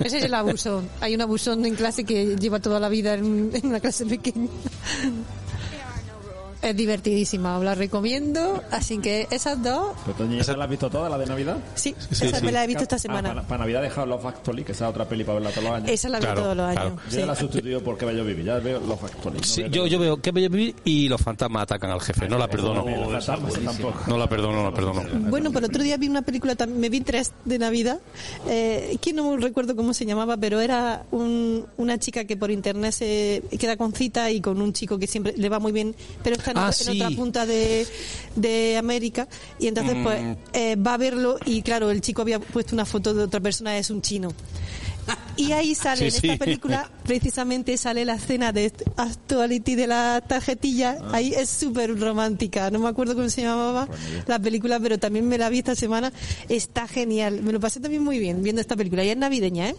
Ese 0.00 0.18
es 0.18 0.24
el 0.24 0.34
abusón. 0.34 0.88
Hay 1.00 1.14
un 1.14 1.20
abusón 1.20 1.64
en 1.66 1.74
clase 1.76 2.04
que 2.04 2.36
lleva 2.36 2.58
toda 2.58 2.80
la 2.80 2.88
vida 2.88 3.14
en, 3.14 3.50
en 3.52 3.66
una 3.66 3.80
clase 3.80 4.06
pequeña. 4.06 4.48
Es 6.62 6.76
divertidísima, 6.76 7.56
os 7.58 7.64
la 7.64 7.74
recomiendo. 7.74 8.62
Así 8.70 8.98
que 8.98 9.26
esas 9.30 9.62
dos, 9.62 9.92
Pero 10.04 10.16
Toñi, 10.18 10.40
¿esa 10.40 10.54
la 10.56 10.64
has 10.64 10.70
visto 10.70 10.90
toda, 10.90 11.08
la 11.08 11.16
de 11.16 11.26
Navidad? 11.26 11.56
sí, 11.74 11.94
Sí, 12.10 12.26
esa 12.26 12.38
sí. 12.40 12.44
me 12.44 12.52
la 12.52 12.64
he 12.64 12.66
visto 12.66 12.82
esta 12.82 12.96
Ah, 12.96 12.98
semana. 12.98 13.28
para, 13.30 13.42
para 13.46 13.58
Navidad 13.60 13.80
he 13.82 13.84
dejado 13.84 14.06
Love 14.06 14.26
Actually, 14.26 14.62
que 14.64 14.72
esa 14.72 14.84
es 14.86 14.90
otra 14.90 15.08
peli 15.08 15.24
para 15.24 15.34
verla 15.38 15.50
todos 15.50 15.64
los 15.64 15.72
años. 15.74 15.88
Esa 15.90 16.08
la 16.10 16.18
veo 16.18 16.26
Claro, 16.28 16.42
todos 16.42 16.56
los 16.56 16.72
claro. 16.72 16.88
años. 16.88 17.00
Yo 17.06 17.10
sí. 17.12 17.16
ya 17.18 17.26
la 17.26 17.32
he 17.32 17.36
sustituido 17.36 17.82
por 17.82 17.96
Que 17.96 18.04
Bello 18.04 18.24
Viví. 18.24 18.44
Ya 18.44 18.58
veo 18.58 18.78
Love 18.80 19.04
Actually. 19.04 19.38
no 19.38 19.44
Sí, 19.44 19.62
veo 19.62 19.70
yo, 19.70 19.86
yo 19.86 19.98
veo 19.98 20.20
que 20.20 20.30
bello 20.32 20.50
vivir 20.50 20.74
y 20.84 21.08
los 21.08 21.20
fantasmas 21.20 21.62
atacan 21.62 21.90
al 21.90 22.00
jefe. 22.02 22.28
No 22.28 22.36
la 22.36 22.48
perdono. 22.48 22.84
Los. 22.84 23.28
No 24.06 24.18
la 24.18 24.28
perdono, 24.28 24.56
no 24.58 24.70
la 24.70 24.74
perdono. 24.74 25.02
Bueno, 25.30 25.50
pero 25.52 25.66
otro 25.66 25.82
día 25.82 25.96
vi 25.96 26.08
una 26.08 26.22
película, 26.22 26.54
me 26.68 26.88
vi 26.90 27.00
tres 27.00 27.32
de 27.44 27.58
Navidad, 27.58 28.00
eh, 28.48 28.98
que 29.00 29.12
no 29.12 29.36
recuerdo 29.36 29.74
cómo 29.76 29.94
se 29.94 30.04
llamaba, 30.04 30.36
pero 30.36 30.60
era 30.60 31.04
un- 31.10 31.64
una 31.78 31.98
chica 31.98 32.24
que 32.24 32.36
por 32.36 32.50
internet 32.50 32.92
se 32.92 33.42
queda 33.58 33.76
con 33.76 33.92
cita 33.92 34.30
y 34.30 34.40
con 34.40 34.60
un 34.60 34.72
chico 34.72 34.98
que 34.98 35.06
siempre 35.06 35.34
le 35.36 35.48
va 35.48 35.58
muy 35.58 35.72
bien, 35.72 35.94
pero 36.22 36.36
está 36.36 36.49
en, 36.50 36.58
Ah, 36.58 36.68
otra, 36.68 36.78
en 36.86 36.92
sí. 36.92 37.00
otra 37.02 37.16
punta 37.16 37.46
de, 37.46 37.86
de 38.36 38.76
América 38.76 39.28
y 39.58 39.66
entonces 39.68 39.96
Mm. 39.96 40.02
pues 40.02 40.20
eh, 40.52 40.76
va 40.76 40.94
a 40.94 40.96
verlo 40.98 41.38
y 41.44 41.62
claro, 41.62 41.90
el 41.90 42.00
chico 42.00 42.22
había 42.22 42.38
puesto 42.40 42.74
una 42.74 42.84
foto 42.84 43.12
de 43.14 43.22
otra 43.24 43.40
persona, 43.40 43.76
es 43.78 43.90
un 43.90 44.02
chino. 44.02 44.32
Y 45.36 45.52
ahí 45.52 45.74
sale, 45.74 45.96
Sí, 45.96 46.04
en 46.04 46.08
esta 46.08 46.32
sí. 46.34 46.38
película, 46.38 46.90
precisamente 47.10 47.76
sale 47.76 48.04
la 48.04 48.14
escena 48.14 48.52
de 48.52 48.72
Actuality 48.96 49.74
de 49.74 49.88
la 49.88 50.22
tarjetilla. 50.24 50.96
Ah. 51.00 51.10
Ahí 51.14 51.34
es 51.34 51.48
súper 51.50 51.98
romántica. 51.98 52.70
No 52.70 52.78
me 52.78 52.88
acuerdo 52.88 53.16
cómo 53.16 53.28
se 53.28 53.42
llamaba 53.42 53.88
la 54.28 54.38
película, 54.38 54.78
pero 54.78 54.96
también 54.96 55.26
me 55.26 55.36
la 55.36 55.48
vi 55.48 55.58
esta 55.58 55.74
semana. 55.74 56.12
Está 56.48 56.86
genial. 56.86 57.42
Me 57.42 57.50
lo 57.50 57.58
pasé 57.58 57.80
también 57.80 58.04
muy 58.04 58.20
bien 58.20 58.44
viendo 58.44 58.60
esta 58.60 58.76
película. 58.76 59.02
Y 59.02 59.08
es 59.08 59.16
navideña, 59.16 59.70
¿eh? 59.70 59.74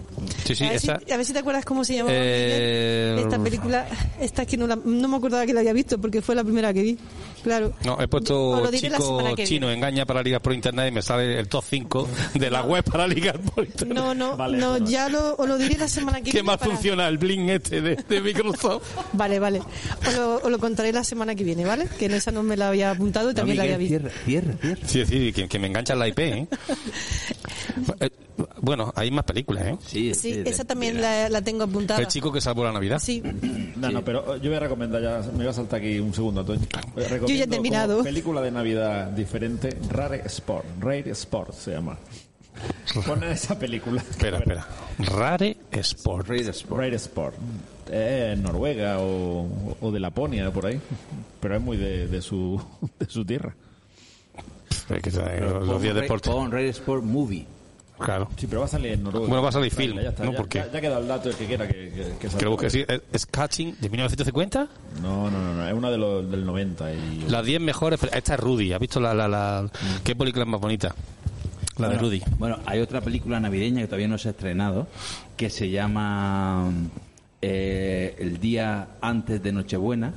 Sí, 0.45 0.55
sí, 0.55 0.65
a, 0.65 0.67
ver 0.67 0.75
esa- 0.75 0.99
si, 1.05 1.11
a 1.13 1.15
ver 1.15 1.25
si 1.25 1.31
te 1.31 1.39
acuerdas 1.39 1.63
cómo 1.63 1.85
se 1.85 1.95
llamaba. 1.95 2.13
Eh. 2.17 3.15
Esta 3.19 3.41
película, 3.41 3.87
esta 4.19 4.45
que 4.45 4.57
no, 4.57 4.67
la- 4.67 4.75
no 4.83 5.07
me 5.07 5.15
acordaba 5.15 5.45
que 5.45 5.53
la 5.53 5.61
había 5.61 5.71
visto 5.71 6.01
porque 6.01 6.21
fue 6.21 6.35
la 6.35 6.43
primera 6.43 6.73
que 6.73 6.81
vi. 6.81 6.97
Claro. 7.43 7.71
No, 7.85 7.99
he 8.01 8.09
puesto 8.09 8.69
chico 8.73 9.33
chino 9.45 9.71
engaña 9.71 10.05
para 10.05 10.21
ligar 10.21 10.41
por 10.41 10.51
internet 10.53 10.89
y 10.89 10.91
me 10.91 11.01
sale 11.01 11.39
el 11.39 11.47
top 11.47 11.63
5 11.67 12.07
de 12.33 12.51
la 12.51 12.61
web 12.63 12.83
para 12.83 13.07
ligar 13.07 13.39
por 13.39 13.63
internet. 13.65 13.97
No, 13.97 14.13
no, 14.13 14.35
Vale, 14.35 14.57
no, 14.57 14.71
bueno. 14.71 14.85
ya 14.87 15.07
lo, 15.09 15.35
os 15.37 15.47
lo 15.47 15.57
diré 15.57 15.77
la 15.77 15.87
semana 15.87 16.17
que 16.19 16.25
¿Qué 16.25 16.31
viene. 16.33 16.47
más 16.47 16.57
para- 16.57 16.71
funciona 16.71 17.07
el 17.07 17.17
bling 17.21 17.49
este 17.49 17.79
de, 17.81 17.95
de 17.95 18.21
Microsoft? 18.21 18.83
Vale, 19.13 19.39
vale. 19.39 19.61
Os 20.07 20.15
lo, 20.15 20.35
os 20.37 20.51
lo 20.51 20.59
contaré 20.59 20.91
la 20.91 21.03
semana 21.05 21.35
que 21.35 21.43
viene, 21.45 21.63
¿vale? 21.63 21.87
Que 21.97 22.05
en 22.07 22.13
esa 22.15 22.31
no 22.31 22.43
me 22.43 22.57
la 22.57 22.67
había 22.69 22.91
apuntado 22.91 23.31
y 23.31 23.33
también 23.33 23.57
la 23.57 23.63
había 23.63 23.77
visto. 23.77 23.97
Cierra, 23.99 24.11
cierra, 24.25 24.53
cierra. 24.61 24.87
Sí, 24.87 25.05
sí, 25.05 25.31
que, 25.31 25.47
que 25.47 25.59
me 25.59 25.67
engancha 25.67 25.95
la 25.95 26.07
IP, 26.07 26.19
¿eh? 26.19 26.47
Eh, 28.01 28.09
Bueno, 28.61 28.91
hay 28.95 29.11
más 29.11 29.23
películas, 29.23 29.65
¿eh? 29.65 29.77
Sí, 29.85 30.13
Sí, 30.13 30.41
esa 30.45 30.65
también 30.65 30.99
la, 31.01 31.29
la 31.29 31.41
tengo 31.41 31.63
apuntada. 31.63 31.99
El 32.01 32.07
chico 32.07 32.31
que 32.31 32.41
salvó 32.41 32.63
la 32.63 32.71
Navidad. 32.73 32.99
Sí, 32.99 33.21
No, 33.77 33.91
no, 33.91 34.03
pero 34.03 34.35
yo 34.37 34.49
voy 34.49 34.55
a 34.57 34.59
recomendar 34.59 35.01
ya, 35.01 35.19
me 35.31 35.37
voy 35.39 35.47
a 35.47 35.53
saltar 35.53 35.79
aquí 35.79 35.99
un 35.99 36.13
segundo, 36.13 36.43
Toño. 36.43 36.61
Eh, 36.97 37.07
recomiendo 37.07 37.43
he 37.43 37.47
terminado. 37.47 38.03
Película 38.03 38.41
de 38.41 38.51
Navidad 38.51 39.07
diferente, 39.11 39.77
Rare 39.89 40.23
Sport, 40.25 40.65
Rare 40.81 41.11
Sport 41.11 41.53
se 41.53 41.71
llama. 41.71 41.97
Ponen 43.05 43.31
esa 43.31 43.57
película. 43.57 44.01
Espera, 44.01 44.37
espera. 44.39 44.67
Rare 44.99 45.57
Sport. 45.71 46.27
Rare 46.27 46.95
Sport. 46.95 47.35
Es 47.91 48.37
Noruega 48.37 48.99
o, 48.99 49.75
o 49.81 49.91
de 49.91 49.99
Laponia, 49.99 50.51
por 50.51 50.65
ahí. 50.65 50.79
Pero 51.39 51.55
es 51.55 51.61
muy 51.61 51.77
de, 51.77 52.07
de 52.07 52.21
su, 52.21 52.61
de 52.99 53.05
su 53.07 53.25
tierra. 53.25 53.53
Es 54.89 55.01
que, 55.01 55.09
eh, 55.09 55.39
los 55.41 55.67
Pon 55.69 55.81
días 55.81 55.95
de. 55.95 56.07
Pon 56.07 56.51
Red 56.51 56.67
Sport 56.67 57.03
Movie. 57.03 57.45
Claro. 57.99 58.29
Sí, 58.35 58.47
pero 58.47 58.61
va 58.61 58.65
a 58.65 58.69
salir 58.69 58.93
en 58.93 59.03
Noruega. 59.03 59.27
Bueno, 59.27 59.43
va 59.43 59.49
a 59.49 59.51
salir 59.51 59.71
film, 59.71 59.99
Ya 59.99 60.09
está, 60.09 60.23
¿no? 60.25 60.31
ya, 60.31 60.37
Porque- 60.37 60.57
ya, 60.57 60.71
ya 60.71 60.81
queda 60.81 60.97
el 60.97 61.07
dato 61.07 61.29
el 61.29 61.35
que 61.35 61.45
quiera 61.45 61.67
que, 61.67 61.73
que, 61.91 62.15
que 62.19 62.27
salga. 62.29 62.37
Creo 62.39 62.57
que 62.57 62.69
sí. 62.71 62.83
¿Es 63.13 63.25
Catching 63.27 63.77
de 63.79 63.89
1950? 63.89 64.67
No, 65.03 65.29
no, 65.29 65.39
no, 65.39 65.53
no, 65.53 65.67
es 65.67 65.73
una 65.73 65.91
de 65.91 65.97
los, 65.99 66.29
del 66.31 66.43
90 66.43 66.93
y... 66.93 67.25
Las 67.29 67.45
10 67.45 67.61
mejores. 67.61 67.99
Esta 68.11 68.33
es 68.33 68.39
Rudy. 68.39 68.73
¿Has 68.73 68.79
visto 68.79 68.99
la, 68.99 69.13
la, 69.13 69.27
la... 69.27 69.69
qué 70.03 70.15
película 70.15 70.45
más 70.45 70.59
bonita? 70.59 70.95
La 71.77 71.87
de 71.87 71.95
Bueno, 71.95 72.01
Rudy. 72.01 72.21
Bueno, 72.37 72.59
hay 72.65 72.79
otra 72.79 73.01
película 73.01 73.39
navideña 73.39 73.81
que 73.81 73.87
todavía 73.87 74.07
no 74.07 74.17
se 74.17 74.29
ha 74.29 74.31
estrenado, 74.31 74.87
que 75.37 75.49
se 75.49 75.69
llama 75.69 76.71
eh, 77.41 78.15
El 78.19 78.39
día 78.39 78.87
antes 79.01 79.41
de 79.41 79.51
Nochebuena, 79.51 80.13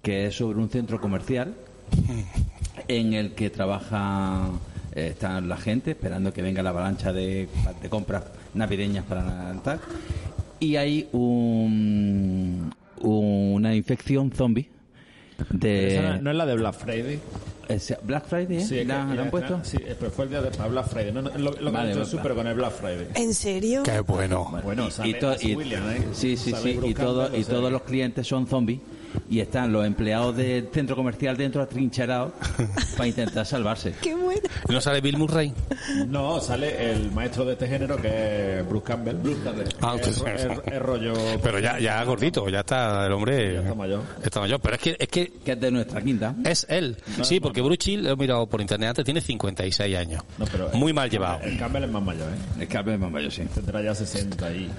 que 0.00 0.26
es 0.26 0.36
sobre 0.36 0.58
un 0.58 0.68
centro 0.68 1.00
comercial 1.00 1.54
en 2.88 3.14
el 3.14 3.32
que 3.32 3.50
trabaja 3.50 4.50
eh, 4.94 5.08
está 5.12 5.40
la 5.40 5.56
gente 5.56 5.92
esperando 5.92 6.32
que 6.32 6.42
venga 6.42 6.62
la 6.62 6.70
avalancha 6.70 7.12
de, 7.12 7.48
de 7.80 7.88
compras 7.88 8.24
navideñas 8.54 9.04
para 9.04 9.54
tal 9.62 9.80
y 10.62 10.76
hay 10.76 11.08
un, 11.12 12.72
una 13.00 13.74
infección 13.74 14.30
zombie 14.30 14.68
de 15.50 16.00
no, 16.00 16.22
no 16.22 16.30
es 16.30 16.36
la 16.36 16.46
de 16.46 16.54
Black 16.54 16.74
Friday. 16.74 17.18
Black 18.02 18.26
Friday 18.26 18.58
¿eh? 18.58 18.60
Sí, 18.60 18.74
es 18.78 18.80
que- 18.82 18.84
¿La, 18.86 19.04
la 19.04 19.22
han 19.22 19.30
puesto? 19.30 19.60
Sí, 19.64 19.78
eh, 19.80 19.96
pero 19.98 20.10
fue 20.10 20.24
el 20.24 20.30
día 20.30 20.42
de 20.42 20.50
Black 20.50 20.88
Friday. 20.88 21.12
No, 21.12 21.22
no, 21.22 21.30
lo, 21.30 21.38
lo 21.38 21.52
que 21.52 21.64
Vale, 21.64 21.90
vale, 21.90 22.02
es 22.02 22.08
súper 22.08 22.34
con 22.34 22.46
el 22.46 22.54
Black 22.54 22.72
Friday. 22.72 23.08
¿En 23.14 23.34
serio? 23.34 23.82
Qué 23.82 24.00
bueno. 24.00 24.50
Bueno, 24.62 24.88
y, 25.04 25.10
y- 25.42 25.54
Williams, 25.54 25.92
¿eh? 25.96 26.08
sí, 26.12 26.36
sí, 26.36 26.52
sí, 26.62 26.78
y, 26.84 26.94
todo, 26.94 27.34
y 27.36 27.44
todos 27.44 27.70
los 27.72 27.82
clientes 27.82 28.26
son 28.26 28.46
zombies 28.46 28.80
y 29.30 29.40
están 29.40 29.72
los 29.72 29.86
empleados 29.86 30.36
del 30.36 30.68
centro 30.72 30.96
comercial 30.96 31.36
dentro 31.36 31.62
atrincherados 31.62 32.32
para 32.96 33.06
intentar 33.08 33.46
salvarse. 33.46 33.94
Qué 34.00 34.14
bueno. 34.14 34.40
¿No 34.68 34.80
sale 34.80 35.00
Bill 35.00 35.16
Murray? 35.18 35.52
No, 36.08 36.40
sale 36.40 36.92
el 36.92 37.10
maestro 37.12 37.44
de 37.44 37.52
este 37.52 37.66
género 37.68 37.96
que 37.96 38.58
es 38.60 38.68
Bruce 38.68 38.84
Campbell. 38.86 39.16
Bruce 39.16 39.40
Campbell. 39.42 39.68
Ah, 39.80 39.96
es, 40.00 40.08
es- 40.08 40.22
es 40.72 40.78
rollo... 40.82 41.12
Pero 41.42 41.58
ya, 41.58 41.78
ya 41.78 42.02
gordito, 42.04 42.48
ya 42.48 42.60
está 42.60 43.06
el 43.06 43.12
hombre. 43.12 43.54
Ya 43.54 43.60
está 43.60 43.74
mayor. 43.74 44.02
Está 44.22 44.40
mayor. 44.40 44.60
Pero 44.60 44.74
es 44.76 44.80
que, 44.82 44.96
es 44.98 45.08
que 45.08 45.32
Que 45.44 45.52
es 45.52 45.60
de 45.60 45.70
nuestra 45.70 46.00
quinta. 46.02 46.34
es 46.44 46.66
él. 46.68 46.96
Sí, 47.22 47.40
porque 47.40 47.60
Bruce 47.60 47.90
Hill, 47.90 48.04
lo 48.04 48.10
he 48.12 48.16
mirado 48.16 48.46
por 48.46 48.60
internet 48.60 48.90
antes, 48.90 49.04
tiene 49.04 49.20
56 49.20 49.96
años. 49.96 50.22
No, 50.38 50.44
pero 50.46 50.70
Muy 50.74 50.92
mal 50.92 51.10
llevado. 51.10 51.40
El 51.42 51.58
Campbell 51.58 51.84
es 51.84 51.90
más 51.90 52.02
mayor, 52.02 52.28
¿eh? 52.28 52.60
El 52.62 52.68
Campbell 52.68 52.94
es 52.94 53.00
más 53.00 53.10
mayor, 53.10 53.32
sí. 53.32 53.42
Tendrá 53.54 53.82
ya 53.82 53.94
60 53.94 54.52
y... 54.52 54.70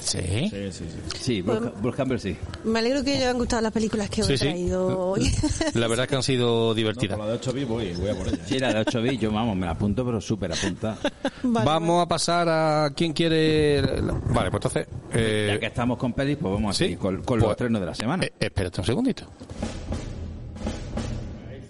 Sí. 0.00 0.18
Sí, 0.50 0.50
sí, 0.50 0.84
sí. 0.88 1.18
Sí, 1.20 1.42
Bruce, 1.42 1.70
Bruce 1.80 1.96
Campbell 1.96 2.18
sí. 2.18 2.36
Me 2.64 2.78
alegro 2.78 3.02
que 3.04 3.16
hayan 3.16 3.38
gustado 3.46 3.62
las 3.62 3.72
películas 3.72 4.10
que 4.10 4.20
os 4.20 4.26
Sí, 4.26 4.34
he 4.34 4.38
sí. 4.38 4.44
traído 4.46 4.98
hoy. 5.10 5.30
La 5.74 5.88
verdad 5.88 6.04
es 6.04 6.10
que 6.10 6.16
han 6.16 6.22
sido 6.22 6.68
No, 6.68 6.74
divertidas. 6.74 7.16
con 7.16 7.26
la 7.26 7.32
de 7.32 7.38
8 7.38 7.52
bits 7.52 7.68
voy, 7.68 7.92
voy 7.94 8.10
a 8.10 8.14
por 8.14 8.28
ella. 8.28 8.38
Sí, 8.46 8.58
la 8.58 8.72
de 8.74 8.80
8 8.80 9.02
bits, 9.02 9.20
yo 9.20 9.32
vamos, 9.32 9.56
me 9.56 9.66
la 9.66 9.72
apunto, 9.72 10.04
pero 10.04 10.20
súper 10.20 10.52
apuntada. 10.52 10.98
Vale, 11.42 11.66
Vamos 11.66 12.02
a 12.04 12.06
pasar 12.08 12.48
a 12.48 12.90
quién 12.94 13.12
quiere. 13.12 13.80
Vale, 13.82 14.50
pues 14.50 14.64
entonces. 14.64 14.86
eh, 15.14 15.50
Ya 15.54 15.60
que 15.60 15.66
estamos 15.66 15.96
con 15.98 16.12
pelis, 16.12 16.36
pues 16.40 16.52
vamos 16.52 16.70
a 16.70 16.72
sí, 16.78 16.84
seguir 16.84 16.98
con, 16.98 17.16
con 17.16 17.24
pues- 17.24 17.42
los 17.42 17.50
estrenos 17.52 17.80
de 17.80 17.86
la 17.86 17.94
semana. 17.94 18.24
eh, 18.24 18.32
espérate 18.38 18.80
un 18.80 18.86
segundito. 18.86 19.24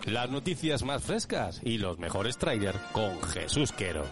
Las 0.06 0.30
noticias 0.30 0.84
más 0.84 1.02
frescas 1.02 1.60
y 1.64 1.78
los 1.78 1.98
mejores 1.98 2.36
trailers 2.38 2.78
con 2.92 3.20
Jesús 3.22 3.72
Quero. 3.72 4.04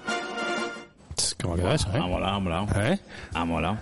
¿Cómo 1.45 1.57
queda 1.57 1.75
eso, 1.75 1.89
eh? 1.95 1.99
Ha 1.99 2.07
molado, 2.07 2.35
ha 2.35 2.39
molado. 2.41 2.67
¿Eh? 2.87 2.99
Ha 3.35 3.45
molado. 3.45 3.79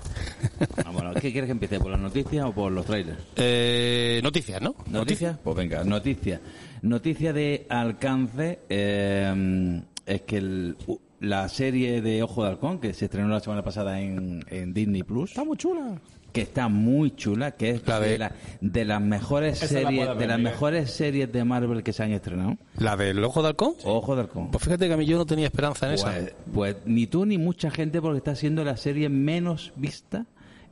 Ha 0.84 0.90
molado. 0.90 1.14
¿Qué 1.20 1.30
quieres 1.30 1.46
que 1.46 1.52
empiece? 1.52 1.78
¿Por 1.78 1.92
las 1.92 2.00
noticias 2.00 2.44
o 2.44 2.52
por 2.52 2.72
los 2.72 2.84
trailers? 2.84 3.18
Eh, 3.36 4.20
noticias, 4.22 4.60
¿no? 4.60 4.74
¿Noticias? 4.90 5.38
Pues 5.44 5.56
venga, 5.56 5.84
noticia. 5.84 6.40
Noticia 6.82 7.32
de 7.32 7.64
alcance 7.68 8.58
eh, 8.68 9.80
es 10.06 10.22
que 10.22 10.38
el- 10.38 10.76
la 11.20 11.48
serie 11.48 12.02
de 12.02 12.20
Ojo 12.24 12.42
de 12.42 12.50
Halcón, 12.50 12.80
que 12.80 12.92
se 12.94 13.04
estrenó 13.04 13.28
la 13.28 13.38
semana 13.38 13.62
pasada 13.62 14.00
en, 14.00 14.44
en 14.48 14.74
Disney 14.74 15.04
Plus. 15.04 15.30
Está 15.30 15.44
muy 15.44 15.56
chula. 15.56 16.00
Que 16.32 16.40
está 16.40 16.68
muy 16.68 17.14
chula, 17.14 17.50
que 17.52 17.70
es 17.70 17.84
de, 17.84 18.18
la- 18.18 18.32
de 18.62 18.84
las 18.86 19.00
mejores 19.02 19.60
la 19.60 19.68
series, 19.68 20.08
de 20.18 20.26
las 20.26 20.38
Miguel. 20.38 20.42
mejores 20.42 20.90
series 20.90 21.30
de 21.30 21.44
Marvel 21.44 21.82
que 21.82 21.92
se 21.92 22.02
han 22.02 22.12
estrenado. 22.12 22.56
¿La 22.78 22.96
del 22.96 23.22
Ojo 23.22 23.42
de 23.42 23.48
Halcón? 23.48 23.74
Ojo 23.84 24.14
de 24.16 24.22
Halcón. 24.22 24.50
Pues 24.50 24.64
fíjate 24.64 24.88
que 24.88 24.94
a 24.94 24.96
mí 24.96 25.04
yo 25.04 25.18
no 25.18 25.26
tenía 25.26 25.46
esperanza 25.46 25.88
en 25.88 25.94
esa. 25.94 26.10
Pues, 26.12 26.34
pues 26.54 26.76
ni 26.86 27.06
tú 27.06 27.26
ni 27.26 27.36
mucha 27.36 27.70
gente 27.70 28.00
porque 28.00 28.18
está 28.18 28.34
siendo 28.34 28.64
la 28.64 28.76
serie 28.78 29.08
menos 29.10 29.72
vista 29.76 30.24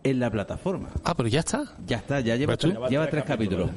en 0.03 0.18
la 0.18 0.31
plataforma. 0.31 0.88
Ah, 1.05 1.14
pero 1.14 1.29
ya 1.29 1.40
está. 1.40 1.64
Ya 1.87 1.99
está, 1.99 2.20
ya 2.20 2.37
lleva, 2.37 2.53
¿Ves 2.55 2.59
tú? 2.61 2.70
tres, 2.73 2.90
lleva 2.90 3.07
tres 3.11 3.25
capítulos. 3.25 3.70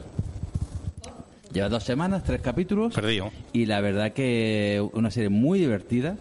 Lleva 1.52 1.70
dos 1.70 1.84
semanas, 1.84 2.24
tres 2.24 2.42
capítulos. 2.42 2.94
Perdido. 2.96 3.30
Y 3.52 3.66
la 3.66 3.80
verdad 3.82 4.14
que 4.14 4.84
una 4.94 5.12
serie 5.12 5.30
muy 5.30 5.60
divertida, 5.60 6.16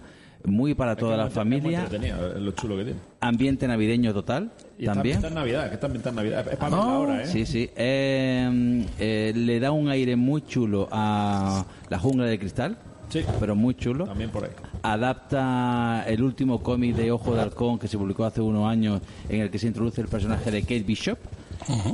muy 0.44 0.74
para 0.74 0.96
toda 0.96 1.16
la 1.16 1.30
familia. 1.30 1.86
Es 1.90 2.40
lo 2.40 2.52
chulo 2.52 2.76
que 2.76 2.84
tiene. 2.84 3.00
Ambiente 3.20 3.68
navideño 3.68 4.12
total, 4.12 4.52
Y 4.78 4.82
está 4.82 4.94
también. 4.94 5.16
ambientada 5.16 5.28
en 5.28 5.34
Navidad, 5.34 5.68
que 5.68 5.74
está 5.74 6.08
en 6.10 6.14
Navidad. 6.16 6.46
Es 6.50 6.56
para 6.56 6.76
Ah, 6.76 6.78
verla 6.80 6.92
ahora, 6.94 7.22
¿eh? 7.22 7.26
Sí, 7.26 7.46
sí. 7.46 7.70
Eh, 7.76 8.86
eh, 8.98 9.32
le 9.34 9.60
da 9.60 9.70
un 9.70 9.88
aire 9.88 10.16
muy 10.16 10.42
chulo 10.42 10.88
a 10.90 11.64
La 11.88 11.98
Jungla 11.98 12.26
de 12.26 12.38
Cristal. 12.38 12.76
Sí. 13.08 13.20
Pero 13.38 13.54
muy 13.54 13.74
chulo. 13.74 14.06
También 14.06 14.30
por 14.30 14.44
ahí. 14.44 14.50
Adapta 14.82 16.04
el 16.06 16.22
último 16.22 16.62
cómic 16.62 16.96
de 16.96 17.10
Ojo 17.12 17.34
de 17.34 17.42
Halcón 17.42 17.78
que 17.78 17.86
se 17.86 17.98
publicó 17.98 18.24
hace 18.24 18.40
unos 18.40 18.66
años 18.66 19.02
en 19.28 19.42
el 19.42 19.50
que 19.50 19.58
se 19.58 19.66
introduce 19.66 20.00
el 20.00 20.08
personaje 20.08 20.50
de 20.50 20.62
Kate 20.62 20.80
Bishop. 20.82 21.18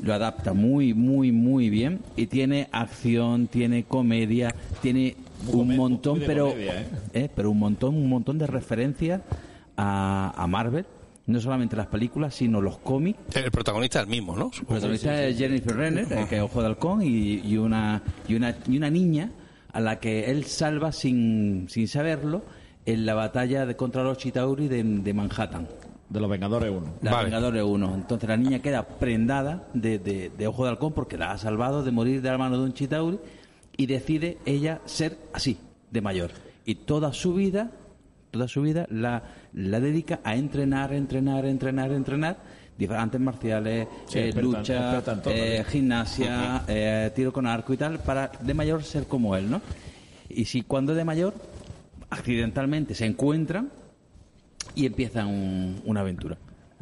Lo 0.02 0.14
adapta 0.14 0.52
muy, 0.54 0.94
muy, 0.94 1.32
muy 1.32 1.68
bien. 1.70 2.00
Y 2.16 2.26
tiene 2.28 2.68
acción, 2.70 3.48
tiene 3.48 3.82
comedia, 3.84 4.54
tiene 4.80 5.16
un 5.53 5.77
montón, 5.77 6.20
pero, 6.27 6.51
comedia, 6.51 6.81
¿eh? 6.83 6.87
eh, 7.14 7.31
pero 7.35 7.51
un 7.51 7.59
montón, 7.59 7.94
un 7.96 8.09
montón 8.09 8.38
de 8.38 8.46
referencias 8.46 9.20
a, 9.77 10.33
a 10.37 10.46
Marvel. 10.46 10.87
No 11.27 11.38
solamente 11.40 11.77
las 11.77 11.88
películas, 11.88 12.35
sino 12.35 12.62
los 12.62 12.79
cómics. 12.79 13.18
El 13.37 13.51
protagonista 13.51 13.98
es 13.98 14.05
el 14.05 14.11
mismo, 14.11 14.35
¿no? 14.35 14.51
El 14.59 14.64
protagonista 14.66 15.22
es 15.24 15.37
Jennifer 15.37 15.77
Renner, 15.77 16.07
que 16.27 16.37
es 16.37 16.42
Ojo 16.42 16.62
de 16.62 16.68
Halcón, 16.68 17.03
y, 17.03 17.40
y 17.44 17.59
una, 17.59 18.01
y, 18.27 18.35
una, 18.35 18.57
y 18.66 18.79
una 18.79 18.88
niña 18.88 19.31
a 19.70 19.79
la 19.81 20.01
que 20.01 20.31
él 20.31 20.44
salva 20.44 20.90
sin, 20.90 21.66
sin 21.68 21.87
saberlo 21.87 22.40
en 22.87 23.05
la 23.05 23.12
batalla 23.12 23.66
de, 23.66 23.77
contra 23.77 24.03
los 24.05 24.16
Chitauri 24.16 24.68
de, 24.68 24.83
de 24.83 25.12
Manhattan. 25.12 25.68
De 26.09 26.18
los 26.18 26.31
Vengadores 26.31 26.70
1. 26.70 26.87
La 27.03 27.22
Vengadores 27.22 27.62
1. 27.62 27.94
Entonces 27.94 28.27
la 28.27 28.38
niña 28.38 28.61
queda 28.61 28.88
prendada 28.88 29.68
de, 29.74 29.98
de- 29.98 30.31
de 30.31 30.46
Ojo 30.46 30.64
de 30.64 30.70
Halcón 30.70 30.94
porque 30.94 31.18
la 31.18 31.33
ha 31.33 31.37
salvado 31.37 31.83
de 31.83 31.90
morir 31.90 32.22
de 32.22 32.31
la 32.31 32.38
mano 32.38 32.57
de 32.57 32.64
un 32.64 32.72
Chitauri 32.72 33.18
y 33.78 33.86
decide 33.86 34.36
ella 34.44 34.80
ser 34.84 35.16
así, 35.32 35.56
de 35.90 36.00
mayor. 36.02 36.32
Y 36.66 36.74
toda 36.74 37.14
su 37.14 37.32
vida, 37.32 37.70
toda 38.30 38.46
su 38.48 38.60
vida 38.60 38.86
la, 38.90 39.22
la 39.54 39.80
dedica 39.80 40.20
a 40.24 40.34
entrenar, 40.36 40.92
entrenar, 40.92 41.46
entrenar, 41.46 41.92
entrenar. 41.92 42.36
dif- 42.78 42.90
Artes 42.90 43.20
marciales, 43.20 43.88
Sí, 44.06 44.18
eh, 44.18 44.32
lucha, 44.34 45.00
todo, 45.02 45.32
eh, 45.32 45.64
gimnasia, 45.66 46.64
eh, 46.68 47.10
tiro 47.14 47.32
con 47.32 47.46
arco 47.46 47.72
y 47.72 47.76
tal, 47.78 48.00
para 48.00 48.30
de 48.40 48.52
mayor 48.52 48.82
ser 48.84 49.04
como 49.06 49.34
él, 49.36 49.48
¿no? 49.50 49.62
Y 50.28 50.44
si 50.44 50.62
cuando 50.62 50.94
de 50.94 51.04
mayor, 51.04 51.32
accidentalmente 52.10 52.94
se 52.94 53.06
encuentran 53.06 53.70
y 54.74 54.86
empiezan 54.86 55.28
un- 55.28 55.80
una 55.84 56.00
aventura. 56.00 56.36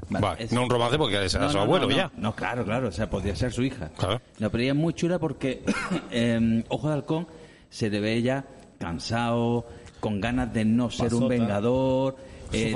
Vale, 0.09 0.45
es- 0.45 0.53
No 0.53 0.63
un 0.63 0.71
romance 0.71 0.99
porque 0.99 1.25
es 1.25 1.35
a 1.35 1.41
no, 1.41 1.49
su 1.51 1.57
no, 1.57 1.63
abuelo 1.63 1.89
no, 1.89 1.97
ya. 1.97 2.11
No, 2.17 2.35
claro, 2.35 2.65
claro, 2.65 2.89
o 2.89 2.93
sea, 2.93 3.11
podría 3.11 3.35
ser 3.35 3.53
su 3.53 3.63
hija. 3.63 3.91
Claro. 3.97 4.21
No, 4.39 4.51
pero 4.51 4.63
ella 4.63 4.73
es 4.73 4.79
muy 4.79 4.95
chula 4.95 5.19
porque 5.19 5.63
eh, 6.11 6.65
Ojo 6.69 6.89
de 6.89 6.95
Halcón 6.95 7.27
se 7.71 7.91
le 7.91 8.01
ve 8.01 8.15
ella 8.15 8.45
cansado, 8.79 9.67
con 10.01 10.21
ganas 10.21 10.53
de 10.53 10.65
no 10.65 10.91
ser 10.91 11.15
un 11.15 11.29
vengador. 11.29 12.17
Su 12.51 12.57
eh, 12.57 12.69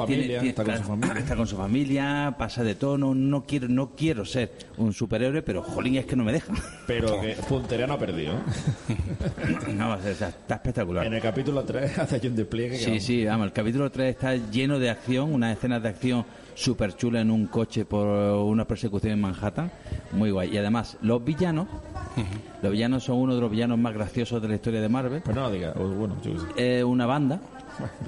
está 0.42 0.64
con 0.64 0.76
su 0.78 0.83
familia. 0.83 1.18
está 1.20 1.37
con 1.37 1.46
su 1.46 1.56
familia, 1.56 2.35
pasa 2.37 2.64
de 2.64 2.74
tono, 2.74 3.14
no 3.14 3.44
quiero, 3.44 3.68
no 3.68 3.94
quiero 3.94 4.24
ser 4.24 4.50
un 4.78 4.92
superhéroe, 4.92 5.42
pero 5.42 5.62
jolín, 5.62 5.94
es 5.94 6.06
que 6.06 6.16
no 6.16 6.24
me 6.24 6.33
dejan. 6.33 6.56
Pero 6.88 7.20
que 7.20 7.37
Puntería 7.48 7.87
no 7.87 7.94
ha 7.94 7.98
perdido. 7.98 8.33
no, 9.74 9.94
o 9.94 10.00
sea, 10.00 10.28
está 10.28 10.54
espectacular. 10.56 11.06
En 11.06 11.14
el 11.14 11.22
capítulo 11.22 11.62
3 11.62 11.98
hace 11.98 12.16
allí 12.16 12.28
un 12.28 12.37
despliegue. 12.37 12.78
Sí, 12.78 12.98
sí, 12.98 13.24
vamos, 13.24 13.46
el 13.46 13.52
capítulo 13.52 13.90
3 13.90 14.11
está 14.11 14.35
lleno 14.35 14.80
de 14.80 14.90
acción, 14.90 15.33
unas 15.33 15.56
escenas 15.56 15.80
de 15.83 15.88
acción 15.88 16.26
súper 16.61 16.94
chulas 16.96 17.23
en 17.23 17.31
un 17.31 17.46
coche 17.46 17.85
por 17.85 18.07
una 18.07 18.66
persecución 18.66 19.14
en 19.14 19.20
Manhattan, 19.20 19.70
muy 20.12 20.31
guay. 20.31 20.53
Y 20.55 20.59
además, 20.59 20.99
los 21.01 21.25
villanos, 21.25 21.66
los 22.62 22.73
villanos 22.73 23.05
son 23.05 23.16
uno 23.16 23.35
de 23.35 23.40
los 23.40 23.51
villanos 23.51 23.79
más 23.79 23.94
graciosos 23.94 24.42
de 24.42 24.49
la 24.49 24.55
historia 24.57 24.81
de 24.81 24.88
Marvel. 24.88 25.23
Pero 25.25 25.40
no 25.40 25.51
diga, 25.51 25.73
bueno, 25.73 26.16
yo 26.23 26.87
una 26.87 27.07
banda, 27.07 27.40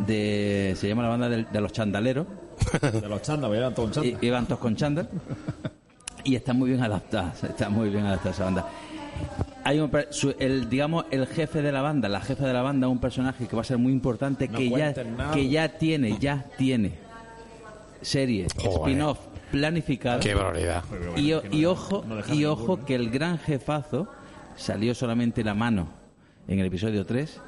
de, 0.06 0.74
se 0.76 0.88
llama 0.88 1.02
la 1.02 1.08
banda 1.08 1.28
de, 1.28 1.44
de 1.44 1.60
los 1.60 1.72
chandaleros, 1.72 2.26
De 2.92 3.08
los 3.08 3.22
chandas, 3.22 3.48
voy 3.48 3.58
a 3.58 3.62
dar 3.62 3.74
todo 3.74 3.86
un 3.86 3.92
chanda. 3.92 4.18
y, 4.20 4.26
y 4.26 4.30
van 4.30 4.44
todos 4.46 4.58
con 4.60 4.76
chándal, 4.76 5.08
y 6.24 6.36
está 6.36 6.52
muy 6.52 6.70
bien 6.70 6.82
adaptada, 6.82 7.32
está 7.42 7.68
muy 7.70 7.88
bien 7.88 8.04
adaptada 8.06 8.30
esa 8.34 8.44
banda. 8.44 8.66
Hay 9.64 9.78
un, 9.80 9.88
per- 9.90 10.08
su- 10.10 10.34
el 10.38 10.68
digamos 10.68 11.04
el 11.10 11.26
jefe 11.26 11.62
de 11.62 11.70
la 11.72 11.82
banda, 11.82 12.08
la 12.08 12.20
jefa 12.20 12.46
de 12.46 12.52
la 12.52 12.62
banda, 12.62 12.88
un 12.88 12.98
personaje 13.00 13.46
que 13.46 13.54
va 13.56 13.62
a 13.62 13.64
ser 13.64 13.78
muy 13.78 13.92
importante 13.92 14.48
No 14.48 14.58
que 14.58 14.68
ya 14.70 14.92
nada. 15.04 15.32
que 15.34 15.48
ya 15.48 15.68
tiene, 15.78 16.18
ya 16.18 16.44
tiene 16.58 16.92
serie 18.02 18.46
spin-off 18.46 19.18
planificada. 19.50 20.20
Qué 20.20 20.34
barbaridad. 20.34 20.84
Y, 21.16 21.30
no 21.32 21.70
ojo, 21.70 22.04
no 22.06 22.34
y 22.34 22.44
ojo 22.44 22.84
que 22.84 22.94
el 22.94 23.10
gran 23.10 23.38
jefazo 23.38 24.08
salió 24.56 24.94
solamente 24.94 25.44
la 25.44 25.54
mano 25.54 25.88
en 26.48 26.58
el 26.58 26.66
episodio 26.66 27.06
3. 27.06 27.40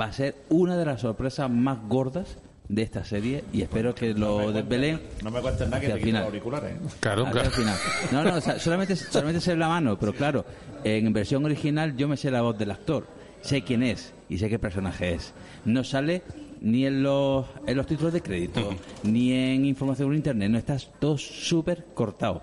Va 0.00 0.06
a 0.06 0.12
ser 0.12 0.36
una 0.48 0.76
de 0.76 0.84
las 0.84 1.00
sorpresas 1.00 1.50
más 1.50 1.78
gordas 1.88 2.38
de 2.68 2.82
esta 2.82 3.04
serie 3.04 3.42
y 3.52 3.62
espero 3.62 3.94
que 3.96 4.14
lo 4.14 4.52
desvelen 4.52 5.00
No 5.24 5.32
me 5.32 5.40
cuentes 5.40 5.68
nada 5.68 5.80
que 5.80 5.88
te 5.88 5.94
quito 5.94 5.98
los 5.98 6.04
final. 6.06 6.24
auriculares. 6.24 6.72
¿eh? 6.72 6.78
Claro, 7.00 7.22
Hacia 7.22 7.32
claro. 7.32 7.48
el 7.48 7.54
final. 7.54 7.76
No, 8.12 8.24
no, 8.24 8.34
o 8.36 8.40
sea, 8.40 8.58
solamente, 8.60 8.94
solamente 8.94 9.40
sé 9.40 9.56
la 9.56 9.68
mano, 9.68 9.98
pero 9.98 10.12
claro, 10.12 10.44
en 10.84 11.12
versión 11.12 11.44
original 11.44 11.96
yo 11.96 12.06
me 12.06 12.16
sé 12.16 12.30
la 12.30 12.42
voz 12.42 12.56
del 12.58 12.70
actor, 12.70 13.08
sé 13.42 13.62
quién 13.62 13.82
es 13.82 14.12
y 14.28 14.38
sé 14.38 14.48
qué 14.48 14.60
personaje 14.60 15.14
es. 15.14 15.32
No 15.64 15.82
sale 15.82 16.22
ni 16.60 16.86
en 16.86 17.02
los, 17.02 17.46
en 17.66 17.76
los 17.76 17.86
títulos 17.86 18.12
de 18.12 18.22
crédito, 18.22 18.74
ni 19.02 19.32
en 19.32 19.64
información 19.64 20.08
por 20.08 20.14
internet, 20.16 20.50
no 20.50 20.58
estás 20.58 20.90
todo 20.98 21.16
súper 21.18 21.86
cortado. 21.94 22.42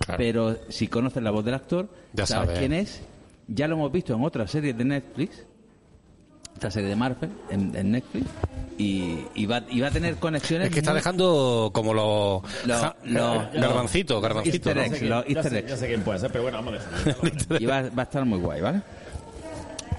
Claro. 0.00 0.18
Pero 0.18 0.56
si 0.68 0.88
conoces 0.88 1.22
la 1.22 1.30
voz 1.30 1.44
del 1.44 1.54
actor, 1.54 1.88
Ya 2.12 2.24
sabes 2.26 2.48
sabe. 2.48 2.58
quién 2.60 2.72
es, 2.72 3.02
ya 3.46 3.66
lo 3.68 3.74
hemos 3.76 3.92
visto 3.92 4.14
en 4.14 4.24
otras 4.24 4.50
series 4.50 4.76
de 4.76 4.84
Netflix, 4.84 5.44
esta 6.54 6.70
serie 6.70 6.88
de 6.88 6.96
Marvel 6.96 7.30
en, 7.50 7.74
en 7.76 7.90
Netflix, 7.92 8.26
y, 8.78 9.18
y, 9.34 9.46
va, 9.46 9.62
y 9.68 9.80
va 9.80 9.88
a 9.88 9.90
tener 9.90 10.16
conexiones. 10.16 10.68
Es 10.68 10.72
que 10.72 10.80
está 10.80 10.92
muy- 10.92 10.98
dejando 11.00 11.70
como 11.74 11.92
los 11.94 12.42
Lo- 12.66 12.78
ja- 12.78 12.96
lo- 13.04 13.48
garbancito, 13.52 14.20
garbancito. 14.20 14.70
Easter 14.70 14.76
¿no? 14.76 14.82
Eggs, 15.20 15.34
los 15.34 15.46
sé-. 15.46 15.64
Ya 15.68 15.76
sé 15.76 15.86
quién 15.88 16.02
puede 16.02 16.18
ser, 16.20 16.30
pero 16.32 16.44
bueno, 16.44 16.58
vamos 16.58 16.74
a 16.80 17.04
dejarlo. 17.04 17.56
y 17.60 17.66
va, 17.66 17.82
va 17.82 18.02
a 18.02 18.04
estar 18.04 18.24
muy 18.24 18.38
guay, 18.38 18.60
¿vale? 18.60 18.82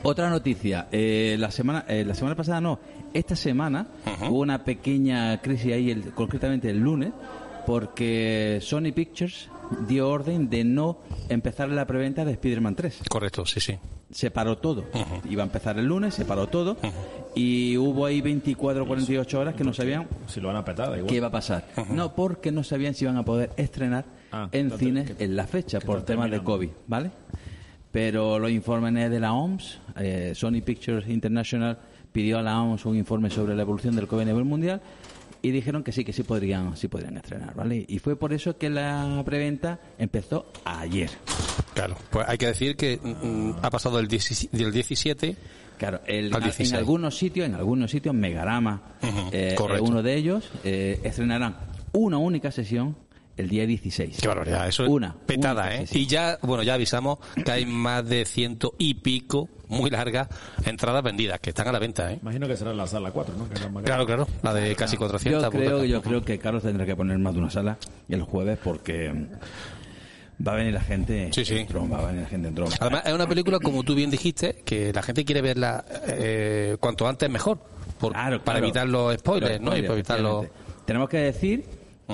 Otra 0.04 0.30
noticia, 0.30 0.88
eh, 0.92 1.36
la 1.38 1.52
semana 1.52 1.84
eh, 1.88 2.06
la 2.06 2.16
semana 2.16 2.34
pasada 2.36 2.62
no, 2.62 2.80
esta 3.14 3.36
semana 3.36 3.88
hubo 4.30 4.40
una 4.40 4.64
pequeña 4.64 5.42
crisis 5.42 5.74
ahí, 5.74 5.92
el- 5.92 6.12
concretamente 6.14 6.70
el 6.70 6.80
lunes, 6.80 7.12
porque 7.66 8.60
Sony 8.62 8.92
Pictures 8.94 9.50
dio 9.88 10.10
orden 10.10 10.50
de 10.50 10.64
no 10.64 10.98
empezar 11.30 11.70
la 11.70 11.86
preventa 11.86 12.26
de 12.26 12.32
Spider-Man 12.34 12.76
3. 12.76 13.02
Correcto, 13.10 13.46
sí, 13.46 13.60
sí. 13.60 13.78
Se 14.12 14.32
paró 14.32 14.58
todo. 14.58 14.86
Iba 15.30 15.44
a 15.44 15.46
empezar 15.46 15.78
el 15.78 15.86
lunes, 15.86 16.16
se 16.16 16.26
paró 16.26 16.48
todo, 16.48 16.78
y 17.36 17.78
hubo 17.78 18.08
ahí 18.08 18.22
24 18.22 18.84
o 18.84 18.88
48 18.88 19.40
horas 19.40 19.54
que 19.54 19.64
no 19.64 19.72
sabían 19.74 20.08
Si 20.26 20.42
lo 20.42 20.48
van 20.48 20.58
a 20.58 20.66
petar, 20.66 20.90
da 20.90 20.98
igual. 20.98 21.10
qué 21.12 21.18
iba 21.18 21.28
a 21.28 21.32
pasar. 21.32 21.68
No, 21.92 22.16
porque 22.16 22.52
no 22.52 22.64
sabían 22.64 22.96
si 22.96 23.06
iban 23.06 23.18
a 23.18 23.24
poder 23.24 23.52
estrenar 23.58 24.06
Ah, 24.32 24.50
en 24.52 24.72
cines 24.72 25.12
que- 25.12 25.24
en 25.26 25.36
la 25.36 25.46
fecha 25.46 25.80
por 25.80 26.02
temas 26.04 26.32
de. 26.32 26.40
COVID, 26.42 26.70
¿vale? 26.88 27.12
Pero 27.92 28.38
los 28.40 28.50
informes 28.52 29.10
de 29.10 29.20
la 29.20 29.34
OMS, 29.34 29.78
eh, 29.98 30.34
Sony 30.36 30.62
Pictures 30.64 31.08
International 31.08 31.78
pidió 32.12 32.40
a 32.40 32.42
la 32.42 32.62
OMS 32.62 32.86
un 32.86 32.98
informe 32.98 33.30
sobre 33.30 33.56
la 33.56 33.62
evolución 33.62 33.96
del 33.96 34.08
COVID 34.08 34.22
a 34.24 34.26
nivel 34.26 34.46
mundial 34.46 34.82
y 35.42 35.52
dijeron 35.52 35.84
que 35.84 35.92
sí, 35.92 36.04
que 36.04 36.12
sí 36.12 36.24
podrían, 36.24 36.76
sí 36.76 36.88
podrían 36.90 37.16
estrenar, 37.18 37.56
¿vale? 37.56 37.86
Y 37.88 38.00
fue 38.00 38.16
por 38.18 38.34
eso 38.34 38.58
que 38.58 38.70
la 38.70 39.22
preventa 39.26 39.80
empezó 39.98 40.52
ayer. 40.66 41.10
Claro. 41.74 41.96
Pues 42.10 42.28
hay 42.28 42.38
que 42.38 42.48
decir 42.48 42.76
que 42.76 42.98
mm, 43.02 43.52
ha 43.62 43.70
pasado 43.70 43.98
del 43.98 44.08
17 44.08 44.58
del 44.58 44.72
17 44.74 45.36
Claro, 45.78 46.02
el- 46.08 46.34
Al 46.36 46.44
16. 46.44 46.72
en 46.72 46.76
algunos 46.78 47.18
sitios, 47.18 47.46
en 47.48 47.56
algunos 47.56 47.90
sitios, 47.90 48.14
Megarama, 48.14 48.82
Ujú, 49.02 49.30
eh, 49.32 49.56
correcto. 49.58 49.86
uno 49.86 50.04
de 50.04 50.14
ellos, 50.16 50.50
eh, 50.66 51.00
estrenarán 51.04 51.56
una 51.94 52.18
única 52.18 52.52
sesión 52.52 52.98
el 53.40 53.50
día 53.50 53.66
16. 53.66 54.18
Qué 54.22 54.28
barbaridad, 54.28 54.68
eso 54.68 54.84
es 54.84 54.90
Una, 54.90 55.16
petada, 55.26 55.74
¿eh? 55.76 55.86
Y 55.92 56.06
ya, 56.08 56.38
bueno, 56.42 56.62
ya 56.64 56.74
avisamos 56.76 57.20
que 57.44 57.52
hay 57.52 57.66
más 57.66 58.08
de 58.08 58.26
ciento 58.26 58.74
y 58.78 58.96
pico, 58.96 59.48
muy 59.70 59.90
largas, 59.90 60.28
entradas 60.66 61.04
vendidas, 61.04 61.40
que 61.40 61.50
están 61.52 61.68
a 61.68 61.72
la 61.72 61.80
venta, 61.80 62.12
¿eh? 62.12 62.20
Imagino 62.22 62.48
que 62.48 62.58
será 62.58 62.72
en 62.72 62.78
la 62.78 62.88
sala 62.88 63.12
4, 63.12 63.36
¿no? 63.38 63.50
Que 63.50 63.70
más 63.70 63.84
Claro, 63.84 64.06
claro, 64.06 64.28
la 64.44 64.54
de 64.54 64.76
casi 64.76 64.98
400. 64.98 65.44
Yo 65.44 65.50
creo, 65.52 65.86
yo 65.86 66.02
creo 66.02 66.22
que 66.24 66.38
Carlos 66.38 66.64
tendrá 66.64 66.86
que 66.86 66.96
poner 66.96 67.18
más 67.20 67.34
de 67.34 67.40
una 67.40 67.50
sala 67.50 67.78
el 68.10 68.24
jueves 68.24 68.60
porque 68.64 69.14
va 70.46 70.54
a 70.54 70.56
venir 70.56 70.74
la 70.74 70.82
gente 70.82 71.30
Sí, 71.34 71.46
sí. 71.46 71.58
en 71.58 71.68
tromba, 71.68 71.98
va 71.98 72.04
a 72.04 72.08
venir 72.08 72.24
la 72.24 72.30
gente 72.30 72.48
en 72.48 72.56
tromba. 72.56 72.76
Además, 72.80 73.04
es 73.06 73.14
una 73.14 73.28
película, 73.28 73.60
como 73.60 73.84
tú 73.84 73.94
bien 73.96 74.10
dijiste, 74.10 74.56
que 74.66 74.92
la 74.94 75.02
gente 75.02 75.24
quiere 75.26 75.42
verla 75.42 75.86
eh, 76.08 76.78
cuanto 76.80 77.08
antes 77.08 77.30
mejor. 77.30 77.60
por- 78.00 78.14
Claro, 78.14 78.44
para 78.44 78.60
evitar 78.60 78.88
los 78.88 79.16
spoilers, 79.18 79.62
Los 79.62 79.62
¿no? 79.62 79.78
Y 79.78 79.82
para 79.82 79.94
evitar 79.94 80.20
los... 80.20 80.46
Tenemos 80.86 81.08
que 81.10 81.18
decir 81.18 81.66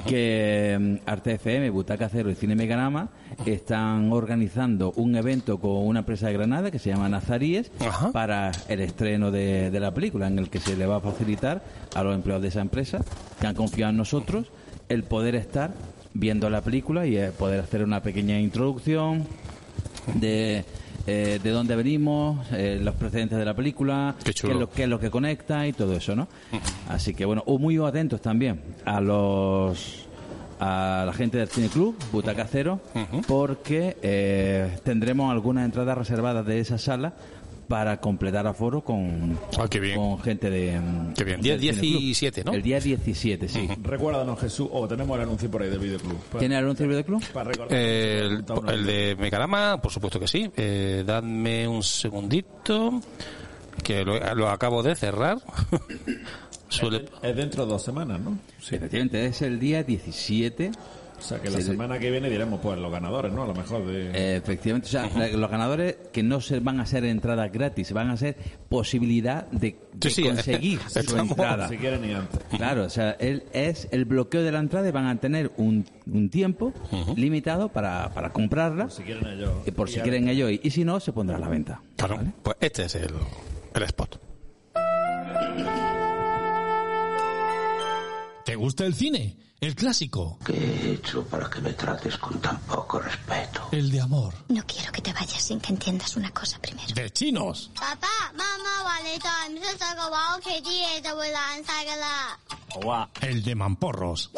que 0.03 0.77
mm, 0.79 1.10
Arte 1.10 1.34
FM, 1.34 1.69
Butaca 1.69 2.10
Cero 2.10 2.29
y 2.29 2.36
Cine 2.36 2.55
Meganama 2.55 3.10
están 3.45 4.12
organizando 4.12 4.91
un 4.95 5.15
evento 5.15 5.60
con 5.60 5.86
una 5.86 5.99
empresa 5.99 6.27
de 6.27 6.34
Granada 6.34 6.71
que 6.71 6.79
se 6.79 6.89
llama 6.89 7.10
Nazaríes 7.10 7.71
para 8.12 8.51
el 8.67 8.81
estreno 8.81 9.31
de, 9.31 9.71
de 9.71 9.79
la 9.79 9.93
película, 9.93 10.27
en 10.27 10.39
el 10.39 10.49
que 10.49 10.60
se 10.60 10.75
le 10.75 10.86
va 10.86 10.97
a 10.97 11.01
facilitar 11.01 11.63
a 11.95 12.03
los 12.03 12.15
empleados 12.15 12.41
de 12.41 12.49
esa 12.49 12.62
empresa 12.62 13.03
que 13.39 13.47
han 13.47 13.55
confiado 13.55 13.91
en 13.91 13.97
nosotros 13.97 14.47
el 14.89 15.03
poder 15.03 15.36
estar 15.36 15.73
viendo 16.13 16.49
la 16.49 16.62
película 16.62 17.05
y 17.05 17.17
eh, 17.17 17.31
poder 17.31 17.60
hacer 17.60 17.84
una 17.84 18.01
pequeña 18.01 18.39
introducción 18.39 19.25
de, 20.13 20.63
eh, 21.07 21.39
de 21.41 21.49
dónde 21.51 21.75
venimos, 21.75 22.47
eh, 22.51 22.79
los 22.81 22.95
precedentes 22.95 23.37
de 23.37 23.45
la 23.45 23.53
película, 23.53 24.15
qué, 24.23 24.31
es 24.31 24.43
lo, 24.43 24.69
qué 24.69 24.83
es 24.83 24.89
lo 24.89 24.99
que 24.99 25.11
conecta 25.11 25.67
y 25.67 25.73
todo 25.73 25.93
eso, 25.95 26.15
¿no? 26.15 26.27
Así 26.89 27.13
que 27.13 27.25
bueno, 27.25 27.43
muy 27.59 27.77
atentos 27.77 28.21
también 28.21 28.61
a 28.85 29.01
los 29.01 30.05
a 30.59 31.03
la 31.05 31.13
gente 31.13 31.37
del 31.37 31.49
Cine 31.49 31.67
Club, 31.67 31.95
Butaca 32.11 32.47
Cero, 32.49 32.79
porque 33.27 33.97
eh, 34.01 34.77
tendremos 34.83 35.31
algunas 35.31 35.65
entradas 35.65 35.97
reservadas 35.97 36.45
de 36.45 36.59
esa 36.59 36.77
sala 36.77 37.13
para 37.67 37.99
completar 37.99 38.45
aforo 38.47 38.82
con, 38.82 39.38
con 39.95 40.19
gente 40.19 40.49
de... 40.49 40.80
Qué 41.15 41.23
bien. 41.23 41.41
Día 41.41 41.58
Cine 41.58 41.73
Club. 41.80 41.99
17, 42.01 42.43
¿no? 42.43 42.54
El 42.54 42.62
día 42.62 42.80
17, 42.80 43.47
sí. 43.47 43.67
Recuérdanos, 43.82 44.39
Jesús, 44.39 44.67
o 44.71 44.88
tenemos 44.88 45.15
el 45.17 45.23
anuncio 45.23 45.49
por 45.49 45.62
ahí 45.62 45.69
del 45.69 45.80
videoclub. 45.80 46.17
¿Tiene 46.39 46.58
el 46.58 46.63
anuncio 46.63 46.84
del 46.84 46.89
videoclub? 46.91 47.23
Para 47.32 47.51
recordar. 47.51 47.78
Eh, 47.78 48.19
el, 48.21 48.45
el 48.69 48.86
de 48.86 49.15
Megarama, 49.19 49.82
por 49.82 49.91
supuesto 49.91 50.19
que 50.19 50.28
sí. 50.28 50.49
Eh, 50.56 51.04
dadme 51.06 51.67
un 51.67 51.84
segundito, 51.84 53.01
que 53.84 54.04
lo, 54.04 54.36
lo 54.36 54.49
acabo 54.49 54.84
de 54.84 54.95
cerrar. 54.95 55.38
Suele... 56.67 57.06
Es 57.21 57.36
dentro 57.36 57.65
de 57.65 57.71
dos 57.71 57.84
semanas, 57.84 58.19
¿no? 58.19 58.38
Sí. 58.60 58.75
Efectivamente, 58.75 59.25
es 59.25 59.41
el 59.41 59.60
día 59.60 59.84
17. 59.84 60.71
O 61.25 61.27
sea, 61.27 61.41
que 61.41 61.49
la 61.49 61.57
Sí, 61.57 61.63
semana 61.63 61.97
que 61.97 62.11
viene 62.11 62.29
diremos, 62.29 62.59
pues, 62.61 62.77
los 62.77 62.91
ganadores, 62.91 63.33
¿no? 63.33 63.41
A 63.43 63.47
lo 63.47 63.55
mejor 63.55 63.83
de... 63.88 64.11
Eh, 64.11 64.35
efectivamente, 64.35 64.88
o 64.88 64.91
sea, 64.91 65.09
los 65.29 65.49
ganadores 65.49 65.97
que 66.13 66.21
no 66.21 66.39
se 66.39 66.59
van 66.59 66.79
a 66.79 66.85
ser 66.85 67.03
entradas 67.05 67.51
gratis, 67.51 67.91
van 67.93 68.11
a 68.11 68.17
ser 68.17 68.38
posibilidad 68.69 69.47
de, 69.49 69.75
de 69.93 70.09
Sí, 70.11 70.21
sí, 70.21 70.23
conseguir 70.23 70.79
su 70.88 70.99
estamos- 70.99 71.31
entrada. 71.31 71.67
Si 71.67 71.77
quieren 71.77 72.05
y 72.07 72.13
antes. 72.13 72.39
Claro, 72.55 72.83
o 72.83 72.89
sea, 72.89 73.11
él 73.19 73.43
es 73.53 73.88
el 73.91 74.05
bloqueo 74.05 74.43
de 74.43 74.51
la 74.51 74.59
entrada 74.59 74.88
y 74.88 74.91
van 74.91 75.07
a 75.07 75.19
tener 75.19 75.51
un, 75.57 75.83
un 76.05 76.29
tiempo 76.29 76.71
limitado 77.15 77.69
para, 77.69 78.13
para 78.13 78.31
comprarla. 78.31 78.91
Si 78.91 79.01
quieren 79.01 79.25
ellos. 79.25 79.51
y 79.65 79.71
por 79.71 79.89
si 79.89 79.99
quieren 80.01 80.29
ellos. 80.29 80.51
Y 80.61 80.69
si 80.69 80.85
no, 80.85 80.99
se 80.99 81.11
pondrá 81.11 81.38
a 81.38 81.39
la 81.39 81.49
venta. 81.49 81.81
Claro, 81.97 82.19
pues 82.43 82.57
este 82.59 82.83
es 82.85 82.93
el, 82.95 83.09
el 83.73 83.81
spot. 83.83 84.19
¿Te 88.45 88.55
gusta 88.55 88.85
el 88.85 88.93
cine? 88.93 89.38
El 89.65 89.73
clásico. 89.73 90.38
¿Qué 90.45 90.54
he 90.54 90.93
hecho 90.93 91.25
para 91.25 91.49
que 91.49 91.60
me 91.60 91.73
trates 91.73 92.19
con 92.19 92.39
tan 92.39 92.60
poco 92.67 92.99
respeto? 92.99 93.67
El 93.71 93.89
de 93.89 93.99
amor. 93.99 94.32
No 94.47 94.63
quiero 94.67 94.91
que 94.91 95.01
te 95.01 95.12
vayas 95.12 95.41
sin 95.41 95.60
que 95.60 95.73
entiendas 95.73 96.15
una 96.15 96.30
cosa 96.30 96.60
primero. 96.60 96.93
¡De 96.93 97.10
chinos! 97.10 97.71
Papá, 97.73 98.32
mamá, 98.34 98.75
el 103.21 103.43
de 103.43 103.56
mamporros. 103.56 104.30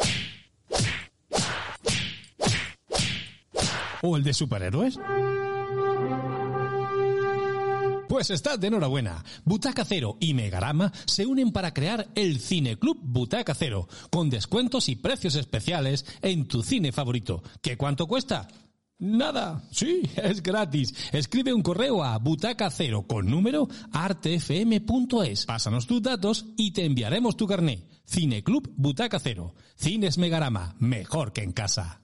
¿O 4.00 4.16
el 4.16 4.24
de 4.24 4.32
superhéroes? 4.32 4.98
Pues 8.08 8.30
estad 8.30 8.58
de 8.58 8.68
enhorabuena. 8.68 9.22
Butaca 9.44 9.84
Cero 9.84 10.16
y 10.18 10.32
Megarama 10.32 10.92
se 11.04 11.26
unen 11.26 11.52
para 11.52 11.74
crear 11.74 12.08
el 12.14 12.40
Cineclub 12.40 12.98
Butaca 13.02 13.54
Cero, 13.54 13.86
con 14.10 14.30
descuentos 14.30 14.88
y 14.88 14.96
precios 14.96 15.34
especiales 15.34 16.06
en 16.22 16.48
tu 16.48 16.62
cine 16.62 16.90
favorito. 16.90 17.42
¿Qué 17.60 17.76
cuánto 17.76 18.06
cuesta? 18.06 18.48
Nada, 18.98 19.62
sí, 19.70 20.02
es 20.16 20.42
gratis. 20.42 20.94
Escribe 21.12 21.52
un 21.52 21.62
correo 21.62 22.02
a 22.02 22.18
butacacero 22.18 23.06
con 23.06 23.30
número 23.30 23.68
artefm.es. 23.92 25.44
Pásanos 25.44 25.86
tus 25.86 26.02
datos 26.02 26.46
y 26.56 26.72
te 26.72 26.86
enviaremos 26.86 27.36
tu 27.36 27.46
carné. 27.46 27.86
Cineclub 28.06 28.72
Butaca 28.74 29.18
Cero. 29.18 29.54
Cines 29.76 30.16
Megarama, 30.16 30.74
mejor 30.78 31.34
que 31.34 31.42
en 31.42 31.52
casa. 31.52 32.00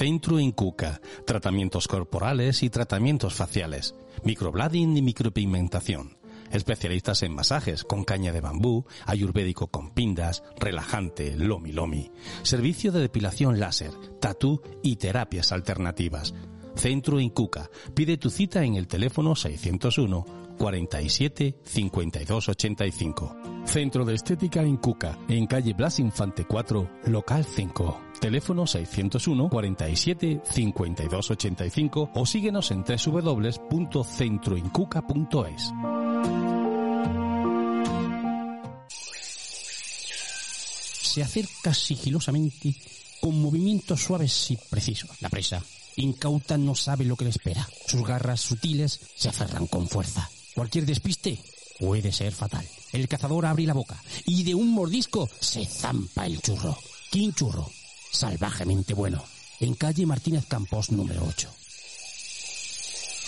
Centro 0.00 0.40
Incuca. 0.40 0.98
Tratamientos 1.26 1.86
corporales 1.86 2.62
y 2.62 2.70
tratamientos 2.70 3.34
faciales. 3.34 3.94
Microblading 4.24 4.96
y 4.96 5.02
micropigmentación. 5.02 6.16
Especialistas 6.50 7.22
en 7.22 7.34
masajes 7.34 7.84
con 7.84 8.04
caña 8.04 8.32
de 8.32 8.40
bambú, 8.40 8.86
ayurvédico 9.04 9.66
con 9.66 9.90
pindas, 9.90 10.42
relajante, 10.58 11.36
lomi 11.36 11.72
lomi. 11.72 12.10
Servicio 12.44 12.92
de 12.92 13.00
depilación 13.00 13.60
láser, 13.60 13.90
tatú 14.22 14.62
y 14.82 14.96
terapias 14.96 15.52
alternativas. 15.52 16.32
Centro 16.76 17.20
Incuca. 17.20 17.68
Pide 17.92 18.16
tu 18.16 18.30
cita 18.30 18.64
en 18.64 18.76
el 18.76 18.88
teléfono 18.88 19.36
601 19.36 20.24
47 20.60 21.56
52 21.64 22.48
85. 22.50 23.36
Centro 23.64 24.04
de 24.04 24.14
Estética 24.14 24.62
Incuca, 24.62 25.18
en 25.26 25.46
calle 25.46 25.72
Blas 25.72 25.98
Infante 26.00 26.44
4, 26.44 26.90
local 27.06 27.46
5. 27.46 28.02
Teléfono 28.20 28.66
601 28.66 29.48
47 29.48 30.42
52 30.44 31.30
85 31.30 32.10
o 32.14 32.26
síguenos 32.26 32.70
en 32.72 32.84
www.centroincuca.es. 32.84 35.72
Se 41.02 41.22
acerca 41.22 41.72
sigilosamente 41.72 42.74
con 43.22 43.40
movimientos 43.40 44.02
suaves 44.02 44.50
y 44.50 44.58
precisos. 44.68 45.22
La 45.22 45.30
presa, 45.30 45.64
incauta, 45.96 46.58
no 46.58 46.74
sabe 46.74 47.06
lo 47.06 47.16
que 47.16 47.24
le 47.24 47.30
espera. 47.30 47.66
Sus 47.86 48.06
garras 48.06 48.42
sutiles 48.42 49.00
se 49.16 49.30
aferran 49.30 49.66
con 49.66 49.88
fuerza. 49.88 50.28
Cualquier 50.54 50.86
despiste 50.86 51.38
puede 51.78 52.12
ser 52.12 52.32
fatal. 52.32 52.66
El 52.92 53.08
cazador 53.08 53.46
abre 53.46 53.64
la 53.64 53.74
boca 53.74 54.02
y 54.26 54.42
de 54.42 54.54
un 54.54 54.70
mordisco 54.70 55.28
se 55.40 55.64
zampa 55.64 56.26
el 56.26 56.40
churro. 56.40 56.76
King 57.10 57.32
Churro, 57.32 57.68
salvajemente 58.12 58.94
bueno. 58.94 59.22
En 59.60 59.74
calle 59.74 60.06
Martínez 60.06 60.46
Campos 60.46 60.90
número 60.90 61.24
8. 61.26 61.59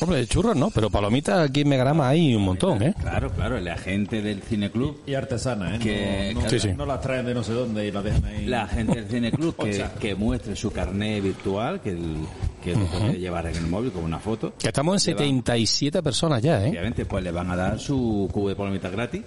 Hombre, 0.03 0.27
churros 0.27 0.57
no, 0.57 0.71
pero 0.71 0.91
palomitas 0.91 1.49
aquí 1.49 1.61
en 1.63 1.69
Megarama 1.69 2.09
hay 2.09 2.35
un 2.35 2.43
montón, 2.43 2.83
¿eh? 2.83 2.95
Claro, 3.01 3.31
claro, 3.31 3.57
el 3.57 3.69
agente 3.69 4.21
del 4.21 4.43
cineclub. 4.43 5.01
Y 5.07 5.15
artesana, 5.15 5.77
¿eh? 5.77 5.79
Que, 5.79 6.33
no, 6.35 6.43
no, 6.43 6.51
Sí, 6.51 6.59
sí. 6.59 6.69
no 6.77 6.85
las 6.87 7.01
traen 7.01 7.25
de 7.27 7.35
no 7.35 7.43
sé 7.45 7.53
dónde 7.53 7.87
y 7.87 7.93
las 7.93 8.03
dejan 8.05 8.25
ahí. 8.25 8.47
La 8.47 8.67
gente 8.67 8.97
del 9.01 9.09
cineclub 9.09 9.57
que, 9.63 9.85
que 10.01 10.15
muestre 10.15 10.57
su 10.57 10.71
carné 10.73 11.21
virtual, 11.21 11.81
que, 11.81 11.91
el- 11.91 12.17
que 12.63 12.75
lo 12.77 12.85
puede 12.87 13.19
llevar 13.19 13.47
en 13.47 13.57
el 13.57 13.67
móvil 13.67 13.91
con 13.93 14.05
una 14.05 14.19
foto. 14.21 14.55
Que 14.59 14.69
estamos 14.69 15.07
en 15.09 15.15
Le 15.17 15.23
van- 15.25 15.25
77 15.45 16.03
personas 16.03 16.43
ya, 16.43 16.65
¿eh? 16.65 16.71
Obviamente, 16.71 17.05
pues 17.07 17.23
le 17.25 17.31
van 17.33 17.51
a 17.51 17.57
dar 17.57 17.79
su 17.81 18.29
cubo 18.33 18.49
de 18.49 18.55
palomitas 18.57 18.93
gratis 18.93 19.23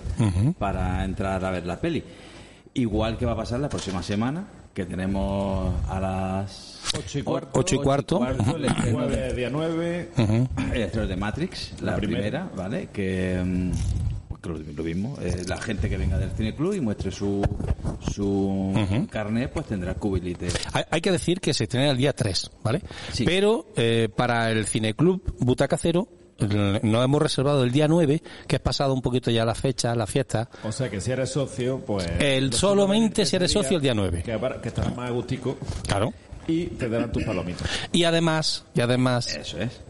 para 0.57 1.03
entrar 1.03 1.43
a 1.43 1.51
ver 1.51 1.65
la 1.65 1.79
peli. 1.79 2.03
Igual 2.77 3.17
que 3.17 3.25
va 3.25 3.31
a 3.31 3.37
pasar 3.37 3.59
la 3.61 3.69
próxima 3.69 4.03
semana, 4.03 4.45
que 4.73 4.85
tenemos 4.85 5.73
a 5.89 5.97
las 5.99 6.81
8 6.97 7.19
y 7.19 7.23
cuarto. 7.23 7.49
Ocho 7.59 7.75
y 7.75 7.79
cuarto. 7.79 8.27
el 8.27 8.65
estreno 8.65 9.07
de- 9.07 9.33
día 9.33 9.49
9. 9.49 10.09
el 10.73 10.81
estreno 10.81 11.07
de 11.07 11.15
Matrix, 11.15 11.73
la, 11.81 11.91
La 11.93 11.97
primera, 11.97 12.21
primera. 12.49 12.49
¿vale? 12.53 12.89
Que, 12.91 13.41
mm, 13.41 13.71
pues 14.27 14.41
que 14.41 14.49
lo, 14.49 14.57
lo 14.57 14.83
mismo, 14.83 15.17
eh, 15.21 15.43
la 15.47 15.55
gente 15.55 15.87
que 15.89 15.95
venga 15.97 16.17
del 16.17 16.31
Cine 16.31 16.53
Club 16.53 16.73
y 16.73 16.81
muestre 16.81 17.11
su, 17.11 17.41
su 18.11 19.07
carnet, 19.09 19.51
pues 19.53 19.67
tendrá 19.67 19.93
cubilite. 19.93 20.49
Hay, 20.73 20.83
hay 20.91 20.99
que 20.99 21.11
decir 21.13 21.39
que 21.39 21.53
se 21.53 21.63
estrena 21.63 21.91
el 21.91 21.97
día 21.97 22.11
3, 22.11 22.51
¿vale? 22.61 22.81
Pero 23.23 23.67
eh, 23.77 24.09
para 24.13 24.51
el 24.51 24.65
Cineclub 24.65 25.21
Butaca 25.39 25.77
Cero 25.77 26.09
nos 26.39 27.05
hemos 27.05 27.21
reservado 27.21 27.63
el 27.63 27.71
día 27.71 27.87
9, 27.87 28.21
que 28.47 28.55
es 28.55 28.61
pasado 28.61 28.93
un 28.93 29.01
poquito 29.01 29.31
ya 29.31 29.45
la 29.45 29.55
fecha, 29.55 29.95
la 29.95 30.07
fiesta. 30.07 30.49
O 30.63 30.71
sea 30.71 30.89
que 30.89 30.99
si 31.01 31.11
eres 31.11 31.31
socio, 31.31 31.79
pues. 31.79 32.05
El 32.19 32.53
solamente 32.53 33.25
si 33.25 33.35
eres 33.35 33.51
día, 33.53 33.61
socio 33.61 33.77
el 33.77 33.83
día 33.83 33.93
9. 33.93 34.23
Que, 34.23 34.39
que 34.61 34.67
estarás 34.67 34.95
más 34.95 35.09
agustico. 35.09 35.57
Claro. 35.87 36.13
Y 36.47 36.65
te 36.67 36.89
darán 36.89 37.11
tus 37.11 37.23
palomitas. 37.23 37.67
Y 37.91 38.03
además, 38.03 38.65
y 38.75 38.81
además... 38.81 39.35
Eso 39.35 39.59
es. 39.59 39.81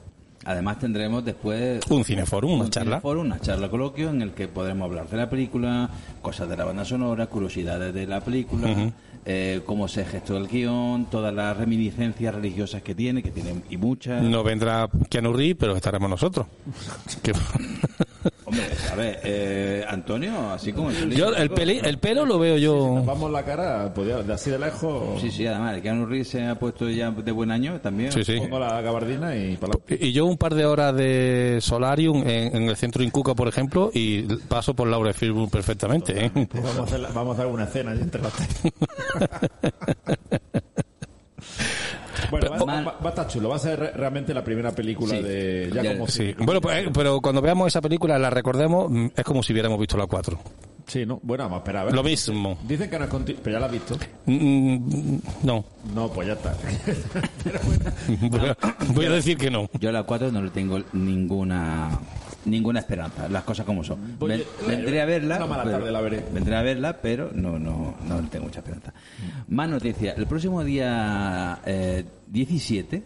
Además 0.45 0.77
tendremos 0.79 1.25
después 1.25 1.81
Un 1.89 2.03
cineforum, 2.03 2.59
una 2.59 2.69
charla. 2.69 2.97
cineforum, 2.97 3.25
una 3.25 3.39
charla 3.39 3.67
coloquio 3.69 4.11
en 4.11 4.21
el 4.21 4.31
que 4.31 4.47
podremos 4.47 4.85
hablar 4.85 5.09
de 5.09 5.17
la 5.17 5.27
película, 5.29 5.89
cosas 6.21 6.47
de 6.47 6.55
la 6.55 6.65
banda 6.65 6.85
sonora, 6.85 7.25
curiosidades 7.27 7.93
de 7.93 8.05
la 8.05 8.21
película, 8.21 8.91
eh, 9.25 9.61
cómo 9.65 9.87
se 9.87 10.05
gestó 10.05 10.37
el 10.37 10.47
guion, 10.47 11.05
todas 11.09 11.33
las 11.33 11.57
reminiscencias 11.57 12.35
religiosas 12.35 12.83
que 12.83 12.93
tiene, 12.93 13.23
que 13.23 13.31
tiene 13.31 13.63
y 13.71 13.77
muchas. 13.77 14.21
No 14.21 14.43
vendrá 14.43 14.87
Keanu 15.09 15.33
Reeves, 15.33 15.57
pero 15.59 15.75
estaremos 15.75 16.09
nosotros. 16.09 16.45
Hombre, 18.55 18.67
a 18.91 18.95
ver, 18.95 19.19
eh, 19.23 19.85
Antonio, 19.87 20.49
así 20.51 20.71
como 20.71 20.89
el 20.89 21.13
Yo 21.13 21.29
el, 21.35 21.49
peli- 21.49 21.81
el 21.83 21.97
pelo 21.97 22.25
lo 22.25 22.39
veo 22.39 22.57
yo... 22.57 23.03
Vamos 23.03 23.29
la 23.31 23.43
cara, 23.43 23.93
podía, 23.93 24.17
de 24.23 24.33
así 24.33 24.49
de 24.49 24.57
lejos. 24.59 25.19
Sí, 25.21 25.29
sí, 25.29 25.45
además, 25.45 25.75
el 25.75 25.81
Keanu 25.81 26.05
Reeves 26.05 26.29
se 26.29 26.45
ha 26.45 26.55
puesto 26.55 26.89
ya 26.89 27.11
de 27.11 27.31
buen 27.33 27.51
año 27.51 27.79
también. 27.81 28.11
Sí, 28.13 28.23
sí. 28.23 28.37
Pongo 28.37 28.57
la 28.59 28.79
gabardina 28.81 29.35
y 29.35 29.57
para 29.57 29.73
Y 29.89 30.13
yo 30.13 30.25
un 30.25 30.37
par 30.37 30.55
de 30.55 30.65
horas 30.65 30.95
de 30.95 31.57
solarium 31.61 32.23
en, 32.25 32.55
en 32.55 32.63
el 32.69 32.75
centro 32.77 33.03
Incuca, 33.03 33.33
por 33.35 33.47
ejemplo, 33.49 33.91
y 33.93 34.21
paso 34.47 34.73
por 34.73 34.87
Laura 34.87 35.11
Filbur 35.13 35.49
perfectamente. 35.49 36.25
¿eh? 36.25 36.31
Pues 36.33 36.63
vamos, 36.63 36.79
a 36.79 36.83
hacer, 36.83 37.01
vamos 37.13 37.37
a 37.37 37.41
hacer 37.41 37.51
una 37.53 37.63
escena 37.65 37.91
allí 37.91 38.01
entre 38.01 38.21
las 38.21 38.33
bueno, 42.29 42.65
va, 42.65 42.81
va- 42.81 42.97
va 42.99 43.05
a 43.05 43.09
estar 43.09 43.27
chulo. 43.27 43.49
Va 43.49 43.55
a 43.55 43.59
ser 43.59 43.79
re- 43.79 43.91
realmente 43.91 44.33
la 44.33 44.43
primera 44.43 44.71
película 44.71 45.15
de. 45.15 45.69
Ya 45.73 45.93
como 45.93 46.07
Sí. 46.07 46.33
si- 46.37 46.43
Bueno, 46.43 46.61
pues, 46.61 46.85
eh, 46.87 46.89
pero 46.93 47.19
cuando 47.21 47.41
veamos 47.41 47.67
esa 47.67 47.81
película, 47.81 48.17
la 48.19 48.29
recordemos, 48.29 48.89
mm, 48.91 49.07
es 49.15 49.23
como 49.23 49.41
si 49.43 49.53
hubiéramos 49.53 49.79
visto 49.79 49.97
la 49.97 50.07
4. 50.07 50.39
Sí, 50.87 51.03
¿no? 51.03 51.19
Bueno, 51.23 51.45
vamos 51.45 51.57
a 51.57 51.59
esperar 51.61 51.81
a 51.81 51.85
ver. 51.85 51.95
Lo 51.95 52.03
mismo. 52.03 52.59
Dicen 52.67 52.89
que 52.89 52.99
no 52.99 53.05
es 53.05 53.09
conti- 53.11 53.35
Pero 53.41 53.55
ya 53.55 53.59
la 53.59 53.65
has 53.65 53.71
visto. 53.71 53.97
Mm, 54.27 55.17
No. 55.43 55.65
No, 55.95 56.09
pues 56.09 56.27
ya 56.27 56.33
está. 56.33 56.55
Voy 58.29 58.49
a, 58.49 58.57
voy 58.93 59.05
a 59.05 59.09
decir 59.09 59.37
que 59.37 59.49
no. 59.49 59.67
Yo 59.79 59.89
a 59.89 59.91
la 59.91 60.03
4 60.03 60.31
no 60.31 60.41
le 60.43 60.51
tengo 60.51 60.79
ninguna 60.93 61.99
ninguna 62.45 62.79
esperanza, 62.79 63.27
las 63.29 63.43
cosas 63.43 63.65
como 63.65 63.83
son. 63.83 64.17
Voy- 64.19 64.29
Ven- 64.29 64.43
vendré 64.67 65.01
a 65.01 65.05
verla, 65.05 65.37
Una 65.37 65.47
mala 65.47 65.63
pero- 65.63 65.77
tarde 65.79 65.91
la 65.91 66.01
veré. 66.01 66.23
vendré 66.33 66.55
a 66.55 66.61
verla, 66.61 67.01
pero 67.01 67.31
no 67.33 67.57
no 67.59 67.95
no 68.07 68.21
tengo 68.29 68.45
mucha 68.45 68.59
esperanza. 68.59 68.93
Más 69.49 69.69
noticias, 69.69 70.17
el 70.17 70.27
próximo 70.27 70.63
día 70.63 71.59
eh, 71.65 72.05
17 72.27 73.03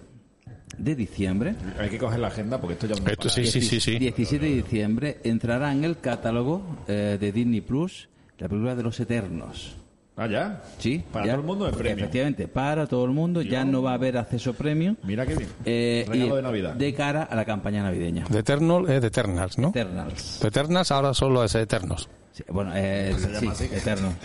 de 0.77 0.95
diciembre 0.95 1.55
Hay 1.79 1.89
que 1.89 1.97
coger 1.97 2.19
la 2.19 2.27
agenda 2.27 2.59
porque 2.61 2.73
esto 2.73 2.87
ya 2.87 2.93
Esto 2.93 3.27
sí, 3.29 3.41
disparate. 3.41 3.51
sí, 3.51 3.61
sí, 3.61 3.79
sí. 3.93 3.99
17 3.99 4.45
de 4.45 4.55
diciembre 4.55 5.17
entrará 5.23 5.71
en 5.73 5.83
el 5.83 5.99
catálogo 5.99 6.61
eh, 6.87 7.17
de 7.19 7.31
Disney 7.31 7.61
Plus 7.61 8.07
la 8.37 8.47
película 8.47 8.75
de 8.75 8.83
los 8.83 8.99
Eternos. 8.99 9.75
Ah, 10.20 10.28
ya. 10.28 10.61
Sí, 10.78 11.01
Para 11.13 11.26
ya. 11.26 11.32
todo 11.32 11.41
el 11.41 11.47
mundo 11.47 11.67
en 11.70 11.76
premio. 11.76 12.03
Efectivamente, 12.03 12.47
para 12.49 12.86
todo 12.88 13.05
el 13.05 13.11
mundo, 13.11 13.41
ya 13.41 13.63
no 13.63 13.82
va 13.82 13.91
a 13.91 13.93
haber 13.93 14.17
acceso 14.17 14.53
premium. 14.53 14.95
Mira 15.03 15.26
qué 15.26 15.36
bien. 15.36 15.49
eh, 15.65 16.05
Regalo 16.07 16.34
y 16.34 16.36
de 16.36 16.41
Navidad. 16.41 16.74
de 16.74 16.93
cara 16.93 17.24
a 17.24 17.36
la 17.36 17.45
campaña 17.45 17.82
navideña. 17.84 18.26
The 18.30 18.39
Eternal 18.39 18.89
es 18.89 18.99
The 19.01 19.07
Eternals, 19.07 19.57
¿no? 19.57 19.70
Eternals. 19.70 20.39
The 20.41 20.47
Eternals 20.49 20.91
ahora 20.91 21.13
solo 21.13 21.43
es 21.43 21.55
Eternos. 21.55 22.09
Sí, 22.34 22.43
bueno, 22.49 22.72
eh, 22.76 23.13
Se 23.17 23.28
llama 23.32 23.55
sí, 23.55 23.65
así. 23.65 23.76
Eterno. 23.76 24.13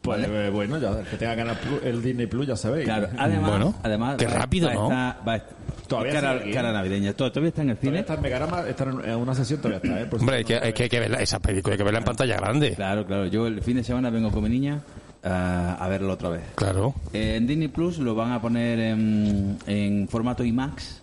Pues 0.00 0.26
eh, 0.26 0.48
bueno, 0.50 0.78
ya 0.78 0.90
el 0.90 1.04
que 1.06 1.16
tenga 1.16 1.34
ganas 1.34 1.58
el 1.84 2.00
Disney 2.00 2.26
Plus, 2.26 2.46
ya 2.46 2.56
sabéis. 2.56 2.84
Claro, 2.86 3.08
además, 3.18 3.50
Bueno, 3.50 3.74
además 3.82 4.16
qué 4.16 4.26
rápido, 4.28 4.68
va 4.68 4.74
¿no? 4.74 4.84
estar- 4.88 5.28
va 5.28 5.32
a 5.32 5.36
estar- 5.36 5.56
Todavía 5.88 6.12
cara, 6.12 6.36
¿eh? 6.36 6.72
navideña. 6.72 7.12
Todavía 7.12 7.48
está 7.48 7.62
en 7.62 7.70
el 7.70 7.76
Todavía 7.76 7.90
cine. 7.90 8.00
está 8.00 8.14
en 8.14 8.22
Megarama, 8.22 8.60
está 8.68 8.84
en 8.84 9.16
una 9.16 9.34
sesión, 9.34 9.60
todavía 9.60 9.80
está, 9.82 10.00
¿eh? 10.00 10.06
Por 10.06 10.18
si 10.18 10.22
Hombre, 10.22 10.36
hay 10.36 10.42
no 10.44 10.48
que, 10.48 10.54
lo 10.54 10.62
hay 10.64 10.72
que, 10.72 10.82
hay 10.84 10.88
que 10.88 11.00
verla, 11.00 11.18
esa 11.18 11.40
película, 11.40 11.74
hay 11.74 11.78
que 11.78 11.84
verla 11.84 11.98
en 11.98 12.04
pantalla 12.04 12.36
grande. 12.36 12.70
Claro, 12.74 13.04
claro. 13.06 13.26
Yo 13.26 13.46
el 13.48 13.60
fin 13.60 13.76
de 13.76 13.84
semana 13.84 14.08
vengo 14.08 14.30
con 14.30 14.42
mi 14.44 14.48
niña 14.48 14.80
ah, 15.24 15.76
a 15.78 15.88
verlo 15.88 16.12
otra 16.12 16.28
vez. 16.30 16.42
Claro. 16.54 16.94
Eh, 17.12 17.36
en 17.36 17.46
Disney 17.46 17.68
Plus 17.68 17.98
lo 17.98 18.14
van 18.14 18.32
a 18.32 18.40
poner 18.40 18.78
en, 18.78 19.58
en 19.66 20.08
formato 20.08 20.44
IMAX. 20.44 21.02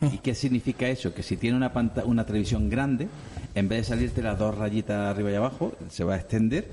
¿Y 0.00 0.18
qué 0.18 0.34
significa 0.34 0.86
eso? 0.88 1.14
Que 1.14 1.22
si 1.22 1.38
tiene 1.38 1.56
una, 1.56 1.72
una 2.04 2.26
televisión 2.26 2.68
grande, 2.68 3.08
en 3.54 3.68
vez 3.68 3.78
de 3.78 3.94
salirte 3.94 4.22
las 4.22 4.38
dos 4.38 4.54
rayitas 4.56 5.10
arriba 5.10 5.30
y 5.30 5.34
abajo, 5.34 5.72
se 5.88 6.04
va 6.04 6.14
a 6.14 6.16
extender. 6.18 6.68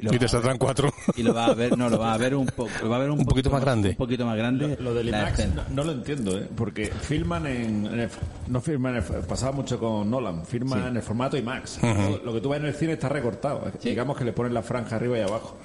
Y 0.00 0.16
te 0.18 0.28
saldrán 0.28 0.58
cuatro. 0.58 0.92
y 1.16 1.22
lo 1.24 1.34
va 1.34 1.46
a 1.46 1.54
ver 1.54 1.76
no 1.76 1.88
lo 1.88 1.98
va 1.98 2.14
a 2.14 2.18
ver 2.18 2.34
un 2.34 2.46
poco 2.46 2.70
lo 2.82 2.88
va 2.88 2.96
a 2.96 2.98
ver 3.00 3.10
un, 3.10 3.18
Un 3.20 3.24
poquito 3.24 3.50
más 3.50 3.60
grande. 3.60 3.90
un 3.90 3.94
poquito 3.96 4.24
más 4.24 4.36
grande 4.36 4.76
Lo 4.80 4.94
del 4.94 5.08
IMAX 5.08 5.48
no, 5.54 5.62
no 5.70 5.84
lo 5.84 5.92
entiendo, 5.92 6.38
¿eh? 6.38 6.48
Porque 6.54 6.86
filman 6.86 7.46
en, 7.46 7.86
en 7.86 8.00
el- 8.00 8.10
no 8.46 8.60
filman 8.60 8.96
en 8.96 9.02
el- 9.02 9.22
pasaba 9.22 9.52
mucho 9.52 9.78
con 9.80 10.08
Nolan, 10.08 10.46
firman 10.46 10.82
Sí. 10.82 10.88
en 10.88 10.96
el 10.96 11.02
formato 11.02 11.36
IMAX. 11.36 11.80
Lo, 11.82 12.18
lo 12.24 12.32
que 12.34 12.40
tú 12.40 12.48
ves 12.50 12.60
en 12.60 12.66
el 12.66 12.74
cine 12.74 12.92
está 12.92 13.08
recortado, 13.08 13.64
digamos 13.82 14.16
que 14.16 14.24
le 14.24 14.32
ponen 14.32 14.54
la 14.54 14.62
franja 14.62 14.96
arriba 14.96 15.18
y 15.18 15.22
abajo. 15.22 15.56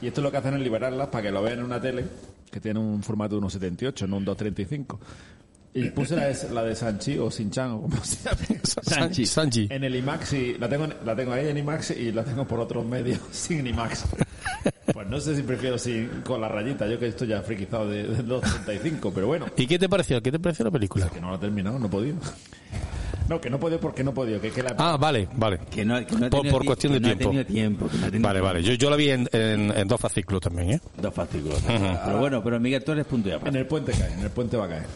Y 0.00 0.06
esto 0.08 0.20
lo 0.22 0.30
que 0.30 0.38
hacen 0.38 0.54
es 0.54 0.60
liberarlas 0.60 1.08
para 1.08 1.22
que 1.24 1.30
lo 1.30 1.42
vean 1.42 1.58
en 1.58 1.64
una 1.66 1.80
tele 1.80 2.04
que 2.50 2.60
tiene 2.60 2.80
un 2.80 3.02
formato 3.02 3.34
de 3.38 3.42
1.78, 3.46 4.08
no 4.08 4.16
un 4.16 4.24
2.35. 4.24 4.98
Y 5.76 5.90
puse 5.90 6.16
la 6.16 6.26
de, 6.26 6.36
la 6.52 6.62
de 6.64 6.74
Sanchi 6.74 7.18
o 7.18 7.30
Sinchan 7.30 7.70
o 7.72 7.82
como 7.82 8.02
se 8.04 8.16
llame. 8.24 8.60
Sanchi. 8.64 9.26
Sanchi. 9.26 9.66
En 9.70 9.84
el 9.84 9.94
IMAX 9.96 10.32
y 10.32 10.54
la 10.58 10.68
tengo, 10.68 10.84
en- 10.86 10.94
la 11.04 11.14
tengo 11.14 11.32
ahí 11.32 11.48
en 11.48 11.58
IMAX 11.58 11.90
y 11.90 12.12
la 12.12 12.24
tengo 12.24 12.46
por 12.46 12.60
otros 12.60 12.84
medios 12.86 13.18
sin 13.30 13.66
IMAX. 13.66 14.04
Pues 14.92 15.06
no 15.08 15.20
sé 15.20 15.36
si 15.36 15.42
prefiero 15.42 15.76
sin, 15.78 16.08
con 16.24 16.40
la 16.40 16.48
rayita, 16.48 16.86
yo 16.88 16.98
que 16.98 17.08
estoy 17.08 17.28
ya 17.28 17.42
friquizado 17.42 17.88
de, 17.88 18.04
de 18.04 18.24
2.35, 18.24 19.12
pero 19.14 19.26
bueno. 19.26 19.46
¿Y 19.56 19.66
qué 19.66 19.78
te 19.78 19.88
pareció? 19.88 20.22
¿Qué 20.22 20.32
te 20.32 20.38
pareció 20.38 20.64
la 20.64 20.70
película? 20.70 21.08
Que 21.08 21.20
no 21.20 21.30
lo 21.30 21.36
he 21.36 21.38
terminado, 21.38 21.78
no 21.78 21.86
he 21.86 21.90
podido. 21.90 22.16
No, 23.28 23.40
que 23.40 23.50
no 23.50 23.56
he 23.56 23.58
podido 23.58 23.80
porque 23.80 24.04
no 24.04 24.12
he 24.12 24.14
podido. 24.14 24.40
Que, 24.40 24.50
que 24.52 24.62
la... 24.62 24.74
Ah, 24.78 24.96
vale, 24.96 25.28
vale. 25.34 25.58
que 25.70 25.84
no, 25.84 25.96
que 26.06 26.14
no 26.16 26.26
ha 26.26 26.30
por, 26.30 26.40
tenido 26.42 26.56
por 26.58 26.64
cuestión 26.64 26.92
que 26.94 27.00
de 27.00 27.06
no 27.08 27.12
ha 27.12 27.16
tiempo. 27.18 27.44
tiempo 27.52 27.88
que 27.88 27.96
no 27.98 28.06
ha 28.06 28.10
tenido 28.10 28.28
Vale, 28.28 28.40
vale. 28.40 28.62
Yo, 28.62 28.72
yo 28.74 28.88
la 28.88 28.96
vi 28.96 29.10
en, 29.10 29.28
en, 29.32 29.76
en 29.76 29.88
dos 29.88 30.00
fascículos 30.00 30.40
también, 30.40 30.70
¿eh? 30.70 30.80
dos 31.02 31.12
fascículos 31.12 31.60
pero 31.66 32.18
bueno 32.18 32.42
pero 32.42 32.60
Miguel 32.60 32.84
tú 32.84 32.92
eres 32.92 33.04
punto 33.04 33.28
y 33.28 33.32
aparte 33.32 33.48
En 33.50 33.56
el 33.56 33.66
puente 33.66 33.92
cae, 33.92 34.12
en 34.12 34.20
el 34.20 34.30
puente 34.30 34.56
va 34.56 34.66
a 34.66 34.68
caer. 34.68 34.86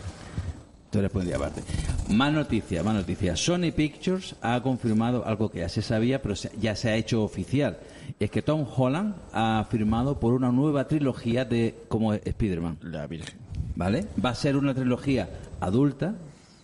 Tú 0.91 0.99
eres 0.99 1.11
aparte 1.35 1.63
más 2.09 2.33
noticias 2.33 2.85
más 2.85 2.95
noticias 2.95 3.39
Sony 3.41 3.71
Pictures 3.75 4.35
ha 4.43 4.61
confirmado 4.63 5.25
algo 5.27 5.51
que 5.51 5.61
ya 5.61 5.69
se 5.69 5.83
sabía 5.83 6.21
pero 6.21 6.35
ya 6.61 6.75
se 6.75 6.91
ha 6.91 6.97
hecho 6.97 7.23
oficial 7.23 7.79
es 8.19 8.31
que 8.31 8.43
Tom 8.43 8.67
Holland 8.77 9.15
ha 9.33 9.65
firmado 9.71 10.19
por 10.19 10.35
una 10.35 10.51
nueva 10.51 10.87
trilogía 10.89 11.45
de 11.45 11.75
como 11.89 12.13
Spider-Man 12.13 12.79
La 12.83 13.07
Virgen. 13.07 13.39
¿vale? 13.77 14.07
Va 14.23 14.31
a 14.31 14.35
ser 14.35 14.57
una 14.57 14.75
trilogía 14.75 15.31
adulta, 15.61 16.15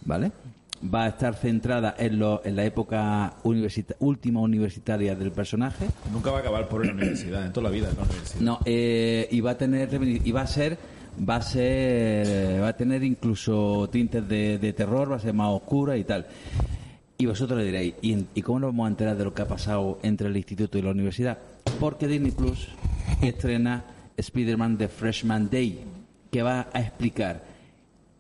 ¿vale? 0.05 0.33
Va 0.93 1.05
a 1.05 1.09
estar 1.09 1.35
centrada 1.35 1.95
en, 1.97 2.19
lo, 2.19 2.43
en 2.45 2.57
la 2.57 2.65
época 2.65 3.37
universita- 3.45 3.95
última 4.01 4.41
universitaria 4.41 5.15
del 5.15 5.33
personaje. 5.33 5.87
Nunca 6.13 6.31
va 6.31 6.39
a 6.39 6.41
acabar 6.41 6.69
por 6.69 6.83
una 6.83 6.93
universidad, 6.93 7.47
en 7.47 7.53
toda 7.55 7.65
la 7.65 7.71
vida 7.71 7.89
en 7.89 7.97
la 7.97 8.03
universidad. 8.03 8.41
No, 8.41 8.59
eh, 8.67 9.27
y 9.31 9.41
va 9.41 9.53
a 9.53 9.57
tener 9.57 9.89
y 10.03 10.33
va 10.33 10.43
a 10.43 10.47
ser 10.47 10.77
va 11.29 11.37
a 11.37 11.43
ser 11.43 12.61
va 12.63 12.69
a 12.69 12.77
tener 12.77 13.03
incluso 13.03 13.89
tintes 13.91 14.27
de, 14.29 14.59
de 14.59 14.73
terror, 14.73 15.11
va 15.13 15.17
a 15.17 15.21
ser 15.21 15.35
más 15.35 15.49
oscura 15.51 15.97
y 15.97 16.05
tal. 16.05 16.27
Y 17.19 17.27
vosotros 17.27 17.59
le 17.59 17.65
diréis, 17.65 17.95
¿y, 18.03 18.27
¿y 18.35 18.43
cómo 18.43 18.61
nos 18.61 18.71
vamos 18.71 18.87
a 18.87 18.89
enterar 18.91 19.17
de 19.17 19.25
lo 19.25 19.33
que 19.33 19.43
ha 19.43 19.49
pasado 19.49 19.99
entre 20.03 20.29
el 20.29 20.37
instituto 20.37 20.77
y 20.77 20.83
la 20.83 20.91
universidad? 20.91 21.39
Porque 21.81 22.07
Disney 22.07 22.31
Plus 22.33 22.69
estrena 23.23 23.85
Spider-Man 24.17 24.77
The 24.79 24.89
Freshman 24.89 25.49
Day, 25.51 25.81
que 26.31 26.43
va 26.43 26.69
a 26.73 26.81
explicar 26.81 27.43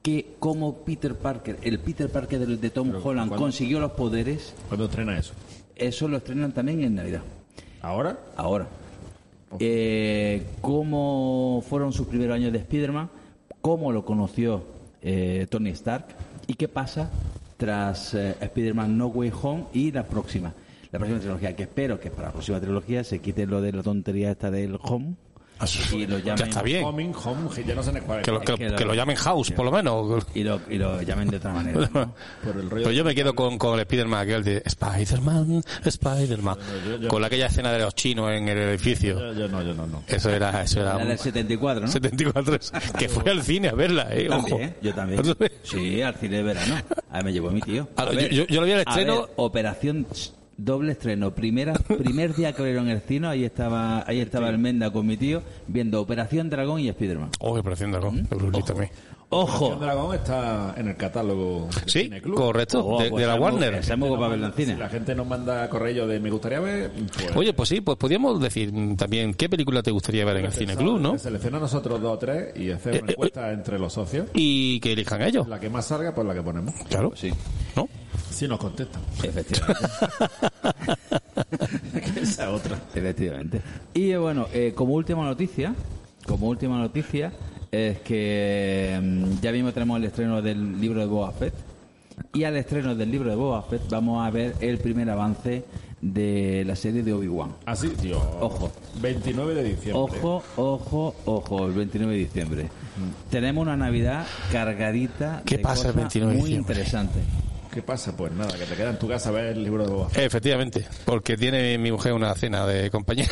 que 0.03 0.37
cómo 0.39 0.79
Peter 0.85 1.15
Parker, 1.17 1.59
el 1.63 1.79
Peter 1.81 2.09
Parker 2.09 2.39
de, 2.47 2.57
de 2.57 2.71
Tom 2.71 2.89
Holland, 2.91 3.29
¿cuándo? 3.29 3.37
consiguió 3.37 3.81
los 3.81 3.93
poderes, 3.93 4.55
¿Cuándo 4.69 4.87
estrena 4.87 5.19
eso? 5.19 5.35
eso 5.75 6.09
lo 6.09 6.17
estrenan 6.19 6.53
también 6.53 6.83
en 6.83 6.95
Navidad. 6.95 7.23
¿Ahora? 7.83 8.19
Ahora. 8.37 8.67
Eh, 9.59 10.43
¿Cómo 10.61 11.63
fueron 11.69 11.93
sus 11.93 12.07
primeros 12.07 12.35
años 12.35 12.53
de 12.53 12.59
Spider-Man? 12.59 13.11
¿Cómo 13.61 13.93
lo 13.93 14.05
conoció 14.05 14.65
eh, 15.03 15.47
Tony 15.49 15.71
Stark? 15.71 16.07
¿Y 16.47 16.55
qué 16.55 16.69
pasa 16.69 17.11
tras 17.57 18.15
eh, 18.15 18.37
Spider-Man 18.41 18.97
No 18.97 19.07
Way 19.09 19.33
Home 19.43 19.65
y 19.73 19.93
la 19.93 20.05
próxima? 20.05 20.53
La 20.93 20.99
próxima 20.99 21.21
trilogía, 21.21 21.57
que 21.57 21.65
espero 21.65 21.99
que 21.99 22.11
para 22.11 22.29
la 22.29 22.33
próxima 22.33 22.61
trilogía 22.61 23.05
se 23.05 23.19
quite 23.19 23.47
lo 23.47 23.61
de 23.61 23.73
la 23.73 23.83
tontería 23.83 24.31
esta 24.31 24.51
del 24.51 24.79
Home 24.83 25.15
y 25.93 26.07
lo 26.07 26.19
llamen, 26.19 26.37
Ya 26.37 26.45
está 26.47 26.63
bien. 26.63 26.85
Homing, 26.85 27.13
home, 27.15 27.49
ya 27.67 27.75
no 27.75 27.83
sé 27.83 27.93
cuál 28.03 28.19
es. 28.21 28.25
Que 28.25 28.31
lo, 28.33 28.41
que, 28.41 28.55
que 28.57 28.69
lo- 28.69 28.77
que 28.77 28.85
lo 28.85 28.95
llamen 28.95 29.17
House, 29.17 29.51
por 29.53 29.65
lo 29.65 29.73
menos. 29.73 30.25
y 30.35 30.43
lo, 30.45 30.61
y 30.69 30.77
lo 30.77 31.01
llamen 31.03 31.29
de 31.29 31.37
otra 31.39 31.53
manera. 31.53 31.81
¿no? 31.93 32.15
Por 32.45 32.57
el 32.57 32.71
rollo 32.71 32.85
Pero 32.85 32.93
yo 32.93 33.05
me 33.05 33.15
quedo 33.15 33.35
con, 33.35 33.57
con 33.59 33.75
el 33.75 33.81
Spider-Man 33.81 34.21
aquel 34.21 34.45
de 34.45 34.63
Spider-Man, 34.65 35.63
Spider-Man. 35.85 36.59
Con 37.09 37.25
aquella 37.25 37.47
escena 37.47 37.73
de 37.73 37.79
los 37.81 37.95
chinos 37.95 38.31
en 38.33 38.49
el 38.49 38.59
edificio. 38.59 39.19
Yo, 39.19 39.33
yo 39.33 39.49
no, 39.49 39.63
yo 39.63 39.75
no, 39.75 39.87
no. 39.87 40.03
Eso 40.07 40.31
era, 40.31 40.63
eso 40.63 40.81
era 40.81 40.97
un- 40.99 41.09
del 41.09 41.19
74, 41.19 41.81
¿no? 41.87 41.89
74. 41.89 42.59
Que 42.99 43.09
fue 43.09 43.31
al 43.31 43.43
cine 43.43 43.69
a 43.69 43.73
verla, 43.73 44.09
eh. 44.11 44.25
Yo 44.29 44.37
Ojo. 44.37 44.49
también, 44.49 44.77
yo 44.83 44.95
también. 44.95 45.23
Sí, 45.63 46.03
al 46.03 46.15
cine 46.17 46.37
de 46.39 46.43
verano. 46.43 46.75
A 47.11 47.17
ver, 47.17 47.25
me 47.25 47.33
llevó 47.33 47.51
mi 47.51 47.61
tío. 47.61 47.89
A 47.97 48.05
yo- 48.05 48.11
ver, 48.17 48.31
yo- 48.31 48.47
yo 48.47 48.61
lo 48.61 48.67
vi 48.67 48.73
al 48.73 48.79
a 48.81 48.83
estreno- 48.83 49.23
ver, 49.23 49.31
operación 49.37 50.07
doble 50.57 50.93
estreno. 50.93 51.33
Primera, 51.35 51.75
primer 51.99 52.35
día 52.35 52.53
que 52.53 52.59
lo 52.61 52.65
vieron 52.65 52.85
en 52.89 52.97
el 52.97 53.01
cine, 53.03 53.29
ahí 53.29 53.45
estaba, 53.45 54.05
ahí 54.07 54.21
estaba 54.21 54.49
el 54.49 54.59
Menda 54.59 54.91
con 54.93 55.07
mi 55.07 55.17
tío, 55.17 55.43
viendo 55.67 56.01
Operación 56.01 56.51
Dragón 56.51 56.81
y 56.81 56.91
Spiderman. 56.91 57.31
Oh, 57.41 57.59
Operación 57.59 57.93
Dragón, 57.93 58.25
de 58.25 58.37
Bruce 58.37 58.57
Lee 58.59 58.63
también. 58.65 58.91
Operación 58.91 59.17
Ojo. 59.29 59.77
Dragón 59.81 60.15
está 60.15 60.75
en 60.77 60.87
el 60.87 60.97
catálogo 60.97 61.69
de 61.85 61.91
Sí, 61.91 62.03
Cine 62.05 62.23
Club. 62.23 62.37
correcto, 62.37 62.87
Oh, 62.87 63.03
de, 63.03 63.11
pues 63.11 63.21
de 63.21 63.27
la 63.27 63.35
Warner. 63.35 63.99
muy 63.99 64.09
guapa 64.09 64.29
verla 64.29 64.47
en 64.47 64.53
Si 64.55 64.65
cine. 64.65 64.79
la 64.79 64.89
gente 64.89 65.17
nos 65.17 65.27
manda 65.27 65.69
correo 65.69 66.07
de 66.07 66.21
me 66.21 66.31
gustaría 66.31 66.61
ver, 66.61 66.93
pues, 66.93 67.35
Oye, 67.37 67.53
pues 67.53 67.69
sí, 67.69 67.81
pues 67.81 67.99
podríamos 67.99 68.41
decir 68.41 68.73
mm, 68.73 68.95
también 68.95 69.35
qué 69.35 69.49
película 69.49 69.83
te 69.83 69.91
gustaría 69.91 70.25
ver 70.25 70.37
en 70.37 70.45
el 70.47 70.53
Cine 70.53 70.77
Club, 70.77 71.01
¿no? 71.01 71.13
que 71.15 71.19
selecciona 71.19 71.59
nosotros 71.59 72.01
dos 72.01 72.15
o 72.15 72.19
tres 72.19 72.57
y 72.57 72.71
hacer 72.71 72.95
Eh, 72.95 73.01
una 73.03 73.11
eh, 73.11 73.15
encuesta 73.15 73.51
entre 73.53 73.81
los 73.81 73.93
socios. 73.93 74.29
Y 74.33 74.79
que 74.79 74.93
elijan 74.93 75.21
ellos. 75.23 75.49
La 75.49 75.59
que 75.59 75.71
más 75.71 75.87
salga, 75.87 76.15
pues 76.15 76.25
la 76.25 76.33
que 76.33 76.43
ponemos. 76.43 76.73
Claro. 76.89 77.13
Sí, 77.17 77.33
¿No? 77.75 77.89
Si 78.37 78.47
nos 78.47 78.59
contestan. 78.59 79.01
efectivamente. 79.23 79.89
Esa 82.21 82.51
otra. 82.51 82.79
Efectivamente. 82.95 83.63
Y 83.95 84.11
eh, 84.11 84.19
bueno, 84.19 84.47
eh, 84.53 84.75
como 84.75 84.93
última 84.93 85.25
noticia, 85.25 85.75
como 86.27 86.49
última 86.49 86.77
noticia, 86.77 87.33
es 87.73 88.01
que 88.01 89.01
mm, 89.03 89.41
ya 89.41 89.53
mismo 89.53 89.73
tenemos 89.73 89.97
el 89.97 90.05
estreno 90.05 90.43
del 90.43 90.79
libro 90.79 91.01
de 91.01 91.07
Boba 91.07 91.33
Fett 91.33 91.55
Y 92.35 92.45
al 92.45 92.59
estreno 92.59 92.95
del 92.95 93.11
libro 93.11 93.31
de 93.31 93.37
Boba 93.37 93.63
Fett 93.63 93.89
vamos 93.89 94.27
a 94.27 94.31
ver 94.31 94.55
el 94.61 94.77
primer 94.81 95.09
avance 95.09 95.65
de 96.03 96.63
la 96.67 96.77
serie 96.77 97.03
de 97.03 97.15
Obi-Wan. 97.15 97.53
Así, 97.65 97.89
tío. 97.89 98.19
Ojo. 98.39 98.71
29 99.01 99.55
de 99.55 99.65
diciembre. 99.65 99.95
Ojo, 99.95 100.43
ojo, 100.57 101.15
ojo, 101.25 101.67
el 101.67 101.73
29 101.73 102.13
de 102.13 102.19
diciembre. 102.19 102.69
Tenemos 103.31 103.63
una 103.63 103.79
Navidad 103.79 104.27
cargadita 104.53 105.43
¿Qué 105.47 105.57
de 105.57 105.63
pasa 105.63 105.89
el 105.89 105.95
cosas 105.95 106.13
29 106.13 106.33
de 106.35 106.39
muy 106.39 106.51
diciembre? 106.51 106.85
¿Qué 107.77 107.83
pasa? 107.83 108.17
Pues 108.17 108.33
nada, 108.33 108.57
que 108.57 108.65
te 108.65 108.75
queda 108.75 108.89
en 108.89 108.99
tu 108.99 109.07
casa 109.07 109.29
a 109.29 109.33
ver 109.33 109.49
el 109.49 109.63
libro 109.63 109.85
de 109.85 109.91
Boba 109.91 110.09
Fett. 110.09 110.25
Efectivamente, 110.25 110.87
porque 111.05 111.37
tiene 111.37 111.77
mi 111.77 111.93
mujer 111.93 112.15
una 112.15 112.35
cena 112.35 112.65
de 112.67 112.91
compañía. 112.91 113.29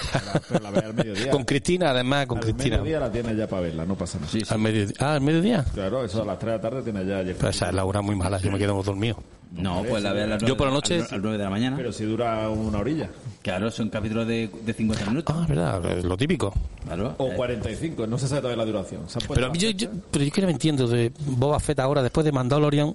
Pero 0.51 0.61
la 0.63 0.71
ves 0.71 0.85
al 0.85 0.93
mediodía. 0.93 1.31
con 1.31 1.45
Cristina, 1.45 1.93
además, 1.93 2.27
con 2.27 2.37
al 2.37 2.45
Cristina. 2.45 2.77
mediodía 2.77 3.01
la 3.01 3.11
tienes 3.11 3.39
ya 3.39 3.47
para 3.47 3.63
verla, 3.63 3.87
no 3.87 3.95
pasa 3.97 4.19
nada. 4.19 4.31
Al 4.51 4.59
mediodía. 4.59 4.95
Ah, 4.99 5.15
al 5.15 5.23
mediodía. 5.23 5.65
Claro, 5.73 6.05
eso 6.05 6.21
a 6.21 6.27
las 6.27 6.39
3 6.39 6.51
de 6.51 6.57
la 6.59 6.61
tarde 6.61 6.83
tienes 6.83 7.07
ya. 7.07 7.23
Pues 7.41 7.57
esa 7.57 7.71
es 7.71 7.75
la 7.75 7.87
hora 7.87 8.03
muy 8.03 8.17
mala, 8.17 8.37
yo 8.37 8.53
me 8.53 8.59
quedo 8.59 8.83
dormido. 8.83 9.17
No, 9.53 9.83
pues 9.89 10.03
la 10.03 10.13
ve 10.13 10.23
a 10.25 10.27
las 10.27 10.43
Yo 10.43 10.57
por 10.57 10.67
la 10.67 10.73
noche. 10.73 10.97
a 10.97 10.99
las 11.03 11.13
nueve 11.13 11.39
de 11.39 11.45
la 11.45 11.51
mañana. 11.51 11.77
Pero 11.77 11.93
si 11.93 12.05
dura 12.05 12.49
una 12.51 12.79
orilla. 12.79 13.09
Claro, 13.43 13.71
son 13.71 13.89
capítulos 13.91 14.27
de, 14.27 14.51
de 14.65 14.73
50 14.73 15.07
minutos. 15.07 15.37
Ah, 15.39 15.43
es 15.43 15.49
verdad, 15.49 16.03
lo 16.03 16.17
típico. 16.17 16.53
Claro. 16.85 17.15
O 17.19 17.31
45, 17.35 18.07
no 18.07 18.19
se 18.19 18.27
sabe 18.27 18.41
todavía 18.41 18.65
la 18.65 18.71
duración. 18.71 19.03
Pero 19.33 19.47
a 19.47 19.51
mí 19.51 19.59
yo, 19.59 19.71
yo- 19.71 19.89
pero 20.11 20.25
yo 20.25 20.33
que 20.33 20.41
no 20.41 20.47
me 20.49 20.53
entiendo 20.55 20.89
de 20.89 21.13
Boba 21.27 21.61
Fett 21.61 21.79
ahora, 21.79 22.03
después 22.03 22.25
de 22.25 22.33
Mandalorian, 22.33 22.95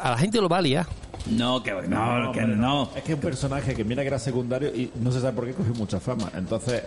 a 0.00 0.10
la 0.10 0.18
gente 0.18 0.40
lo 0.40 0.48
va 0.48 0.58
a 0.58 0.62
liar. 0.62 0.86
No, 1.30 1.60
que 1.62 1.72
no, 1.72 2.30
que 2.32 2.40
hombre, 2.40 2.56
no. 2.56 2.90
Es 2.94 3.02
que 3.02 3.12
es 3.12 3.16
un 3.16 3.20
personaje 3.22 3.74
que 3.74 3.82
mira 3.84 4.02
que 4.02 4.08
era 4.08 4.18
secundario 4.18 4.68
y 4.68 4.90
no 5.00 5.10
se 5.10 5.20
sabe 5.20 5.32
por 5.32 5.46
qué 5.46 5.54
cogió 5.54 5.74
mucha 5.74 5.98
fama. 5.98 6.30
Entonces, 6.36 6.82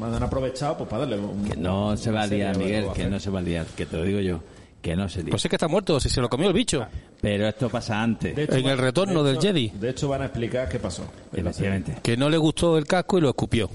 me 0.00 0.06
han 0.06 0.22
aprovechado 0.22 0.78
pues 0.78 0.88
para 0.88 1.00
darle 1.00 1.18
un. 1.18 1.44
Que 1.44 1.56
no 1.56 1.94
se 1.96 2.10
va 2.10 2.22
a 2.22 2.26
liar, 2.26 2.56
Miguel, 2.56 2.86
que 2.94 3.06
no 3.06 3.18
se 3.20 3.28
va 3.28 3.40
a 3.40 3.42
liar, 3.42 3.66
que 3.76 3.84
te 3.84 3.96
lo 3.98 4.04
digo 4.04 4.20
yo, 4.20 4.40
que 4.82 4.94
no 4.96 5.08
se 5.08 5.22
lía. 5.22 5.30
Pues 5.30 5.44
es 5.44 5.48
que 5.48 5.56
está 5.56 5.68
muerto, 5.68 5.98
si 6.00 6.08
se 6.10 6.20
lo 6.20 6.28
comió 6.28 6.48
el 6.48 6.52
bicho. 6.54 6.84
Pero 7.20 7.48
esto 7.48 7.68
pasa 7.70 8.02
antes. 8.02 8.36
Hecho, 8.36 8.52
En 8.56 8.66
el 8.66 8.76
retorno 8.78 9.22
de 9.22 9.32
del 9.32 9.40
Jedi. 9.40 9.68
De 9.70 9.90
hecho, 9.90 10.08
van 10.08 10.22
a 10.22 10.24
explicar 10.26 10.68
qué 10.68 10.78
pasó. 10.78 11.04
Efectivamente. 11.32 11.96
Que 12.02 12.16
no 12.16 12.28
le 12.28 12.36
gustó 12.36 12.76
el 12.76 12.86
casco 12.86 13.16
y 13.18 13.20
lo 13.22 13.28
escupió. 13.30 13.70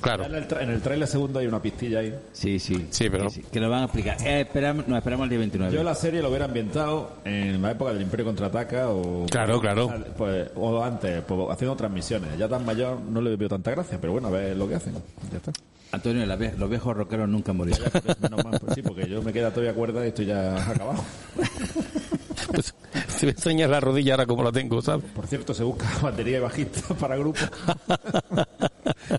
Claro. 0.00 0.24
En 0.26 0.34
el, 0.36 0.46
tra- 0.46 0.62
en 0.62 0.70
el 0.70 0.80
trailer 0.80 1.08
segundo 1.08 1.40
hay 1.40 1.48
una 1.48 1.60
pistilla 1.60 1.98
ahí. 1.98 2.14
Sí, 2.32 2.60
sí. 2.60 2.86
Sí, 2.90 3.10
pero- 3.10 3.28
Sí, 3.30 3.40
sí, 3.42 3.48
que 3.50 3.58
lo 3.58 3.68
van 3.68 3.80
a 3.82 3.84
explicar. 3.86 4.16
Eh, 4.24 4.42
esperamos, 4.42 4.86
nos 4.86 4.96
esperamos 4.98 5.24
el 5.24 5.30
día 5.30 5.38
29. 5.40 5.74
Yo 5.74 5.82
la 5.82 5.94
serie 5.96 6.22
lo 6.22 6.28
hubiera 6.28 6.44
ambientado 6.44 7.14
en 7.24 7.60
la 7.60 7.72
época 7.72 7.92
del 7.92 8.02
Imperio 8.02 8.26
Contraataca 8.26 8.90
o... 8.90 9.26
Claro, 9.26 9.60
claro. 9.60 9.92
Pues, 10.16 10.50
o 10.54 10.84
antes, 10.84 11.20
pues, 11.26 11.40
haciendo 11.50 11.74
transmisiones. 11.74 12.38
Ya 12.38 12.48
tan 12.48 12.64
mayor 12.64 13.00
no 13.00 13.20
le 13.20 13.34
veo 13.34 13.48
tanta 13.48 13.72
gracia, 13.72 13.98
pero 14.00 14.12
bueno, 14.12 14.28
a 14.28 14.30
ver 14.30 14.56
lo 14.56 14.68
que 14.68 14.76
hacen. 14.76 14.94
Ya 15.32 15.38
está. 15.38 15.50
Antonio, 15.90 16.26
los 16.26 16.70
viejos 16.70 16.96
rockeros 16.96 17.28
nunca 17.28 17.52
morirán. 17.52 17.90
Menos 18.20 18.44
mal, 18.44 18.60
pues 18.60 18.74
sí, 18.74 18.82
porque 18.82 19.08
yo 19.08 19.22
me 19.22 19.32
queda 19.32 19.50
todavía 19.50 19.74
cuerda 19.74 20.04
y 20.04 20.08
estoy 20.08 20.26
ya 20.26 20.70
acabado. 20.70 21.02
Pues, 22.52 22.74
te 22.92 23.26
voy 23.26 23.28
a 23.28 23.30
enseñar 23.32 23.70
la 23.70 23.80
rodilla 23.80 24.14
ahora 24.14 24.26
como 24.26 24.42
la 24.42 24.52
tengo, 24.52 24.80
¿sabes? 24.82 25.04
Por 25.14 25.26
cierto, 25.26 25.52
se 25.54 25.62
busca 25.64 25.86
batería 26.02 26.38
y 26.38 26.40
bajista 26.40 26.94
para 27.00 27.16
grupo. 27.16 27.40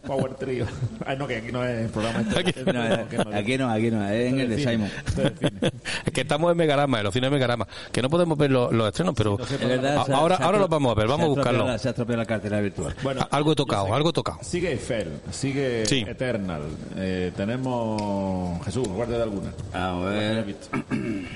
Power 0.05 0.33
Trio. 0.35 0.65
Ay, 1.05 1.17
no, 1.17 1.27
que 1.27 1.37
aquí 1.37 1.51
no 1.51 1.63
es 1.63 1.85
el 1.85 1.89
programa. 1.89 2.21
este. 2.21 2.39
Aquí- 2.39 2.53
No, 2.65 3.09
que 3.09 3.17
no, 3.17 3.35
aquí 3.37 3.57
no, 3.57 3.69
aquí 3.71 3.91
no, 3.91 4.07
es 4.09 4.29
en 4.33 4.39
el 4.39 4.49
de 4.49 4.57
cine, 4.57 4.71
Simon. 4.71 4.89
es 6.05 6.13
que 6.13 6.21
estamos 6.21 6.51
en 6.51 6.57
Megarama, 6.57 6.97
en 6.99 7.03
los 7.05 7.13
cines 7.13 7.29
de 7.29 7.35
Megarama. 7.35 7.67
Que 7.91 8.01
no 8.01 8.09
podemos 8.09 8.37
ver 8.37 8.51
los, 8.51 8.71
los 8.71 8.87
estrenos, 8.87 9.13
pero 9.15 9.37
Es 9.39 9.59
verdad, 9.59 10.05
se 10.05 10.13
ahora, 10.13 10.37
se 10.37 10.43
ahora 10.43 10.57
atro- 10.57 10.61
los 10.61 10.69
vamos 10.69 10.91
a 10.91 10.95
ver, 10.95 11.07
vamos 11.07 11.25
a 11.25 11.29
buscarlo. 11.29 11.67
la- 11.67 11.77
Se 11.79 11.87
ha 11.87 11.91
estropeado 11.91 12.21
la 12.21 12.25
cartera 12.25 12.59
virtual. 12.61 12.95
Bueno, 13.03 13.27
algo 13.31 13.51
he 13.53 13.55
tocado, 13.55 13.93
algo 13.93 14.09
he 14.09 14.13
tocado. 14.13 14.39
Sigue 14.41 14.71
Eiffel, 14.71 15.19
sigue 15.31 15.85
Sí. 15.85 16.03
Eternal. 16.07 16.61
Eh, 16.97 17.31
tenemos 17.35 18.63
Jesús, 18.65 18.87
guardia 18.87 19.17
de 19.17 19.23
alguna. 19.23 19.49
A 19.73 19.93
¿Cuál 19.99 20.37
has 20.39 20.45
ver. 20.45 20.55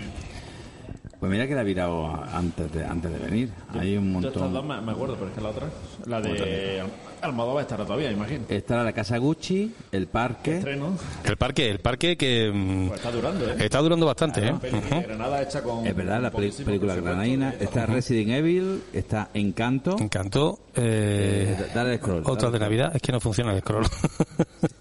Pues 1.23 1.31
mira 1.31 1.47
que 1.47 1.55
la 1.55 1.61
ha 1.61 1.63
virado 1.63 2.05
antes 2.33 2.69
de, 2.73 2.83
antes 2.83 3.09
de 3.09 3.17
venir. 3.17 3.49
Hay 3.79 3.95
un 3.95 4.11
Yo 4.21 4.27
estas 4.27 4.41
dos 4.43 4.51
montón. 4.51 4.67
me, 4.67 4.81
me 4.81 4.91
acuerdo, 4.91 5.15
pero 5.15 5.29
es 5.29 5.33
que 5.35 5.39
la 5.41 5.49
otra, 5.51 5.67
la 6.05 6.19
de 6.19 6.83
Almodóvar 7.21 7.61
estará 7.61 7.85
todavía, 7.85 8.11
imagino. 8.11 8.43
Estará 8.49 8.83
la 8.83 8.91
Casa 8.91 9.17
Gucci, 9.19 9.73
el 9.93 10.07
parque. 10.07 10.57
Estreno, 10.57 10.97
El 11.23 11.37
parque, 11.37 11.69
el 11.69 11.79
parque 11.79 12.17
que 12.17 12.51
mm, 12.53 12.87
pues 12.89 12.99
está 12.99 13.11
durando, 13.13 13.49
¿eh? 13.49 13.55
está 13.57 13.79
durando 13.79 14.05
bastante, 14.05 14.45
¿eh? 14.45 14.53
Peli 14.59 14.81
de 14.81 15.01
Granada 15.03 15.41
hecha 15.41 15.63
con... 15.63 15.87
Es 15.87 15.95
verdad, 15.95 16.21
la 16.21 16.29
película 16.29 16.93
granadina. 16.95 17.53
Está 17.57 17.85
Resident 17.85 18.31
Evil, 18.31 18.83
está 18.91 19.29
Encanto. 19.33 19.95
Encantó. 19.97 20.59
Eh, 20.75 21.55
Eh, 21.57 21.65
dale 21.73 21.99
scroll. 21.99 22.23
otra 22.25 22.49
de. 22.51 22.59
Navidad, 22.59 22.91
es 22.93 23.01
que 23.01 23.13
no 23.13 23.21
funciona 23.21 23.53
el 23.53 23.61
scroll. 23.61 23.85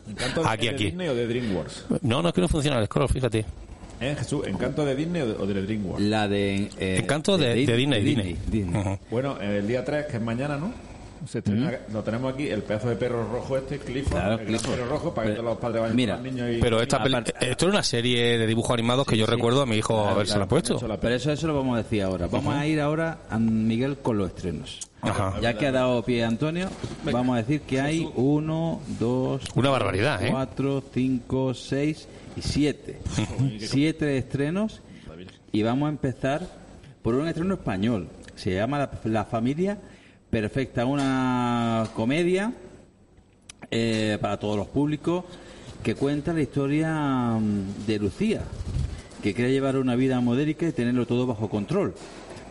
¿Encanto 0.09 0.43
de- 0.43 0.49
aquí, 0.51 0.67
de 0.67 0.75
aquí. 0.75 0.85
Disney 0.87 1.07
o 1.07 1.15
de 1.15 1.27
DreamWorks? 1.29 1.85
No, 2.03 2.21
no 2.21 2.31
es 2.31 2.35
que 2.35 2.41
no 2.41 2.49
funciona 2.49 2.81
el 2.81 2.87
scroll, 2.87 3.09
fíjate. 3.09 3.45
¿Eh, 4.03 4.17
Jesús? 4.19 4.47
¿Encanto 4.47 4.85
de 4.85 4.97
Disney 4.97 5.23
o 5.23 5.47
de, 5.47 5.63
DreamWorks? 5.63 6.03
La 6.03 6.27
de. 6.29 6.71
eh, 6.79 6.99
Encanto 7.01 7.39
de, 7.39 7.49
de 7.65 7.77
Disney, 7.77 8.03
Disney. 8.03 8.37
Disney. 8.51 8.81
Ujú. 8.81 8.99
Bueno, 9.11 9.41
el 9.41 9.67
día 9.67 9.85
3, 9.85 10.07
que 10.07 10.17
es 10.17 10.23
mañana, 10.23 10.57
¿no? 10.57 10.73
Se 11.29 11.39
estrena- 11.39 11.79
Lo 11.93 12.03
tenemos 12.03 12.35
aquí, 12.35 12.49
el 12.49 12.65
pedazo 12.65 12.89
de 12.89 12.97
perro 12.97 13.25
rojo 13.31 13.57
este, 13.57 13.79
Clifford, 13.79 14.11
Claro, 14.21 14.41
el 14.41 14.47
Clifford. 14.47 14.75
perro 14.75 14.87
rojo, 14.89 15.15
para 15.15 15.29
que 15.29 15.35
todos 15.35 15.45
los 15.51 15.59
padres 15.59 15.83
vayan 15.83 15.97
mira, 15.97 16.15
con 16.17 16.25
los 16.25 16.33
niños 16.35 16.51
y... 16.57 16.61
Pero 16.61 16.83
esta 16.83 17.01
peli- 17.01 17.15
Aparte- 17.15 17.35
esto 17.49 17.67
es 17.69 17.73
una 17.73 17.83
serie 17.85 18.39
de 18.39 18.47
dibujos 18.49 18.73
animados 18.73 19.07
que 19.07 19.17
yo 19.17 19.25
recuerdo 19.27 19.63
a 19.63 19.67
mi 19.67 19.77
hijo 19.77 20.01
haberse 20.09 20.33
claro, 20.33 20.41
la 20.47 20.49
puesto. 20.49 20.89
la 20.89 20.99
Pero 20.99 21.15
eso, 21.15 21.31
eso 21.31 21.47
lo 21.47 21.55
vamos 21.55 21.75
a 21.79 21.83
decir 21.85 22.03
ahora. 22.03 22.27
Vamos 22.27 22.53
a 22.57 22.67
ir 22.67 22.81
ahora 22.81 23.19
a 23.31 23.39
Miguel 23.39 23.99
con 23.99 24.19
los 24.19 24.31
estrenos. 24.31 24.81
Ajá. 25.03 25.41
Ya 25.41 25.59
que 25.59 25.67
ha 25.67 25.73
dado 25.73 26.03
pie 26.05 26.25
Antonio, 26.25 26.69
vamos 27.05 27.35
a 27.35 27.39
decir 27.39 27.63
que 27.63 27.81
hay 27.81 28.09
uno, 28.15 28.81
dos, 29.01 29.43
Una 29.57 29.71
barbaridad, 29.71 30.25
¿eh? 30.25 30.29
cuatro, 30.31 30.83
cinco, 30.95 31.55
seis 31.55 32.09
y 32.37 32.43
siete. 32.43 33.01
siete 33.59 34.17
estrenos 34.17 34.81
y 35.51 35.63
vamos 35.63 35.89
a 35.89 35.91
empezar 35.91 36.47
por 37.03 37.15
un 37.15 37.27
estreno 37.27 37.55
español. 37.55 38.09
Se 38.37 38.55
llama 38.55 38.79
La, 38.79 38.91
La 39.05 39.25
Familia 39.25 39.79
Perfecta, 40.31 40.87
una 40.87 41.89
comedia 41.95 42.55
eh, 43.71 44.19
para 44.21 44.39
todos 44.39 44.57
los 44.57 44.69
públicos 44.69 45.25
que 45.83 45.95
cuenta 45.95 46.33
la 46.33 46.41
historia 46.41 47.37
mm, 47.39 47.87
de 47.87 47.99
Lucía, 47.99 48.43
que 49.23 49.35
quiere 49.35 49.51
llevar 49.51 49.77
una 49.77 49.97
vida 49.97 50.21
modérica 50.21 50.67
y 50.67 50.73
tenerlo 50.73 51.07
todo 51.07 51.27
bajo 51.27 51.51
control. 51.51 51.95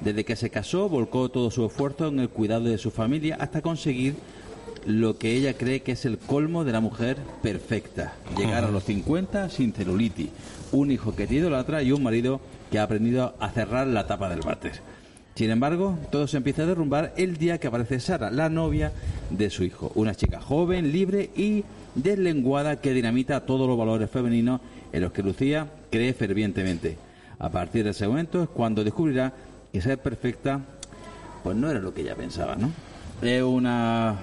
Desde 0.03 0.25
que 0.25 0.35
se 0.35 0.49
casó, 0.49 0.89
volcó 0.89 1.29
todo 1.29 1.51
su 1.51 1.65
esfuerzo 1.65 2.07
en 2.07 2.19
el 2.19 2.29
cuidado 2.29 2.65
de 2.65 2.79
su 2.79 2.89
familia 2.89 3.37
hasta 3.39 3.61
conseguir 3.61 4.15
lo 4.85 5.17
que 5.19 5.33
ella 5.33 5.53
cree 5.53 5.81
que 5.81 5.91
es 5.91 6.05
el 6.05 6.17
colmo 6.17 6.63
de 6.63 6.71
la 6.71 6.79
mujer 6.79 7.17
perfecta. 7.43 8.13
Llegar 8.35 8.63
a 8.63 8.71
los 8.71 8.83
50 8.85 9.49
sin 9.49 9.73
celulitis, 9.73 10.29
un 10.71 10.89
hijo 10.89 11.15
que 11.15 11.27
te 11.27 11.35
idolatra 11.35 11.83
y 11.83 11.91
un 11.91 12.01
marido 12.01 12.41
que 12.71 12.79
ha 12.79 12.83
aprendido 12.83 13.35
a 13.39 13.49
cerrar 13.51 13.85
la 13.85 14.07
tapa 14.07 14.29
del 14.29 14.41
váter. 14.41 14.81
Sin 15.35 15.51
embargo, 15.51 15.97
todo 16.11 16.27
se 16.27 16.37
empieza 16.37 16.63
a 16.63 16.65
derrumbar 16.65 17.13
el 17.15 17.37
día 17.37 17.59
que 17.59 17.67
aparece 17.67 17.99
Sara, 17.99 18.31
la 18.31 18.49
novia 18.49 18.91
de 19.29 19.49
su 19.49 19.63
hijo. 19.63 19.91
Una 19.95 20.15
chica 20.15 20.41
joven, 20.41 20.91
libre 20.91 21.29
y 21.35 21.63
deslenguada 21.95 22.81
que 22.81 22.93
dinamita 22.93 23.45
todos 23.45 23.67
los 23.67 23.77
valores 23.77 24.09
femeninos 24.09 24.61
en 24.91 25.01
los 25.01 25.11
que 25.11 25.23
Lucía 25.23 25.67
cree 25.89 26.13
fervientemente. 26.13 26.97
A 27.39 27.49
partir 27.49 27.83
de 27.85 27.91
ese 27.91 28.07
momento 28.07 28.43
es 28.43 28.49
cuando 28.49 28.83
descubrirá 28.83 29.33
que 29.71 29.81
ser 29.81 29.97
perfecta 29.99 30.61
pues 31.43 31.55
no 31.55 31.69
era 31.69 31.79
lo 31.79 31.93
que 31.93 32.01
ella 32.01 32.15
pensaba, 32.15 32.55
¿no? 32.55 32.71
Es 33.21 33.43
una 33.43 34.19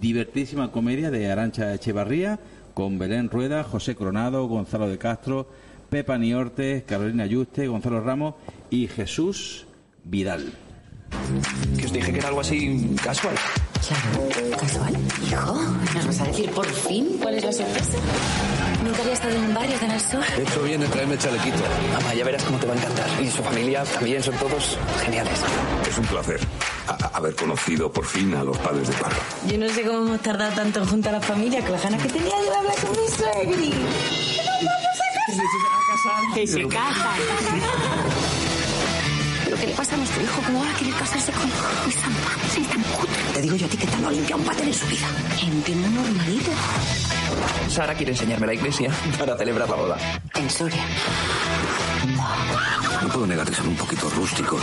divertísima 0.00 0.70
comedia 0.70 1.10
de 1.10 1.30
Arancha 1.30 1.74
Echevarría 1.74 2.38
con 2.74 2.98
Belén 2.98 3.30
Rueda, 3.30 3.64
José 3.64 3.94
Coronado, 3.94 4.46
Gonzalo 4.46 4.88
de 4.88 4.98
Castro, 4.98 5.48
Pepa 5.90 6.16
Niorte, 6.18 6.84
Carolina 6.86 7.26
Yuste, 7.26 7.66
Gonzalo 7.66 8.00
Ramos 8.00 8.34
y 8.70 8.88
Jesús 8.88 9.66
Vidal. 10.04 10.52
Que 11.78 11.84
os 11.84 11.92
dije 11.92 12.12
que 12.12 12.18
era 12.18 12.28
algo 12.28 12.40
así 12.40 12.94
casual. 13.02 13.34
Claro, 13.86 14.56
casual. 14.58 14.96
Hijo, 15.26 15.54
¿nos 15.94 16.06
vas 16.06 16.20
a 16.20 16.24
decir 16.24 16.50
por 16.52 16.66
fin 16.66 17.18
cuál 17.20 17.34
es 17.34 17.44
la 17.44 17.52
sorpresa? 17.52 17.98
Nunca 18.84 19.00
había 19.02 19.12
estado 19.12 19.34
en 19.34 19.44
un 19.44 19.54
bar 19.54 19.68
y 19.68 19.72
tan 19.74 19.90
al 19.90 20.00
sol. 20.00 20.24
De 20.36 20.42
hecho, 20.42 20.62
viene 20.62 20.86
traerme 20.86 21.18
chalequito. 21.18 21.62
Mamá, 21.92 22.14
ya 22.14 22.24
verás 22.24 22.42
cómo 22.44 22.58
te 22.58 22.66
va 22.66 22.74
a 22.74 22.76
encantar. 22.76 23.06
Y 23.20 23.28
su 23.30 23.42
familia 23.42 23.84
también 23.84 24.22
son 24.22 24.34
todos 24.36 24.78
geniales. 25.04 25.38
Es 25.88 25.98
un 25.98 26.04
placer 26.06 26.40
a- 26.88 26.92
a- 27.06 27.16
haber 27.18 27.34
conocido 27.34 27.92
por 27.92 28.04
fin 28.06 28.34
a 28.34 28.44
los 28.44 28.56
padres 28.58 28.88
de 28.88 28.94
Pablo. 28.94 29.16
Yo 29.48 29.58
no 29.58 29.68
sé 29.68 29.82
cómo 29.84 29.98
hemos 30.06 30.20
tardado 30.20 30.52
tanto 30.54 30.80
en 30.80 30.86
juntar 30.86 31.14
a 31.14 31.18
la 31.18 31.24
familia, 31.24 31.60
con 31.62 31.72
la 31.72 31.78
ganas 31.80 32.02
que 32.02 32.08
tenía 32.08 32.36
de 32.40 32.48
hablar 32.56 32.74
con 32.80 32.90
mi 32.92 33.08
suegri. 33.08 33.68
¡Nos 33.70 35.36
vamos 35.36 35.66
a 35.66 35.92
casar! 35.92 36.34
Que 36.34 36.46
se 36.46 36.68
casan. 36.68 38.31
¿Pero 39.62 39.70
qué 39.70 39.76
le 39.76 39.78
pasa 39.78 39.94
a 39.94 39.98
nuestro 39.98 40.22
hijo? 40.24 40.42
¿Cómo 40.42 40.60
va 40.60 40.70
a 40.70 40.74
querer 40.74 40.94
casarse 40.94 41.30
con 41.30 41.46
mi 41.46 41.92
santa? 41.92 42.48
Sí, 42.52 42.62
tan 42.62 42.82
cutre. 42.82 43.22
Te 43.32 43.42
digo 43.42 43.54
yo 43.54 43.66
a 43.66 43.68
ti 43.68 43.76
que 43.76 43.86
tal 43.86 44.02
no 44.02 44.10
limpia 44.10 44.34
un 44.34 44.44
váter 44.44 44.66
en 44.66 44.74
su 44.74 44.86
vida. 44.86 45.06
Entiendo 45.40 45.88
normalito. 45.88 46.50
Sara 47.68 47.94
quiere 47.94 48.10
enseñarme 48.10 48.48
la 48.48 48.54
iglesia 48.54 48.90
para 49.20 49.36
celebrar 49.36 49.70
la 49.70 49.76
boda. 49.76 49.96
En 50.34 50.50
Soria. 50.50 50.84
No 53.02 53.08
puedo 53.08 53.26
negar 53.28 53.46
que 53.46 53.54
son 53.54 53.68
un 53.68 53.76
poquito 53.76 54.10
rústicos. 54.10 54.62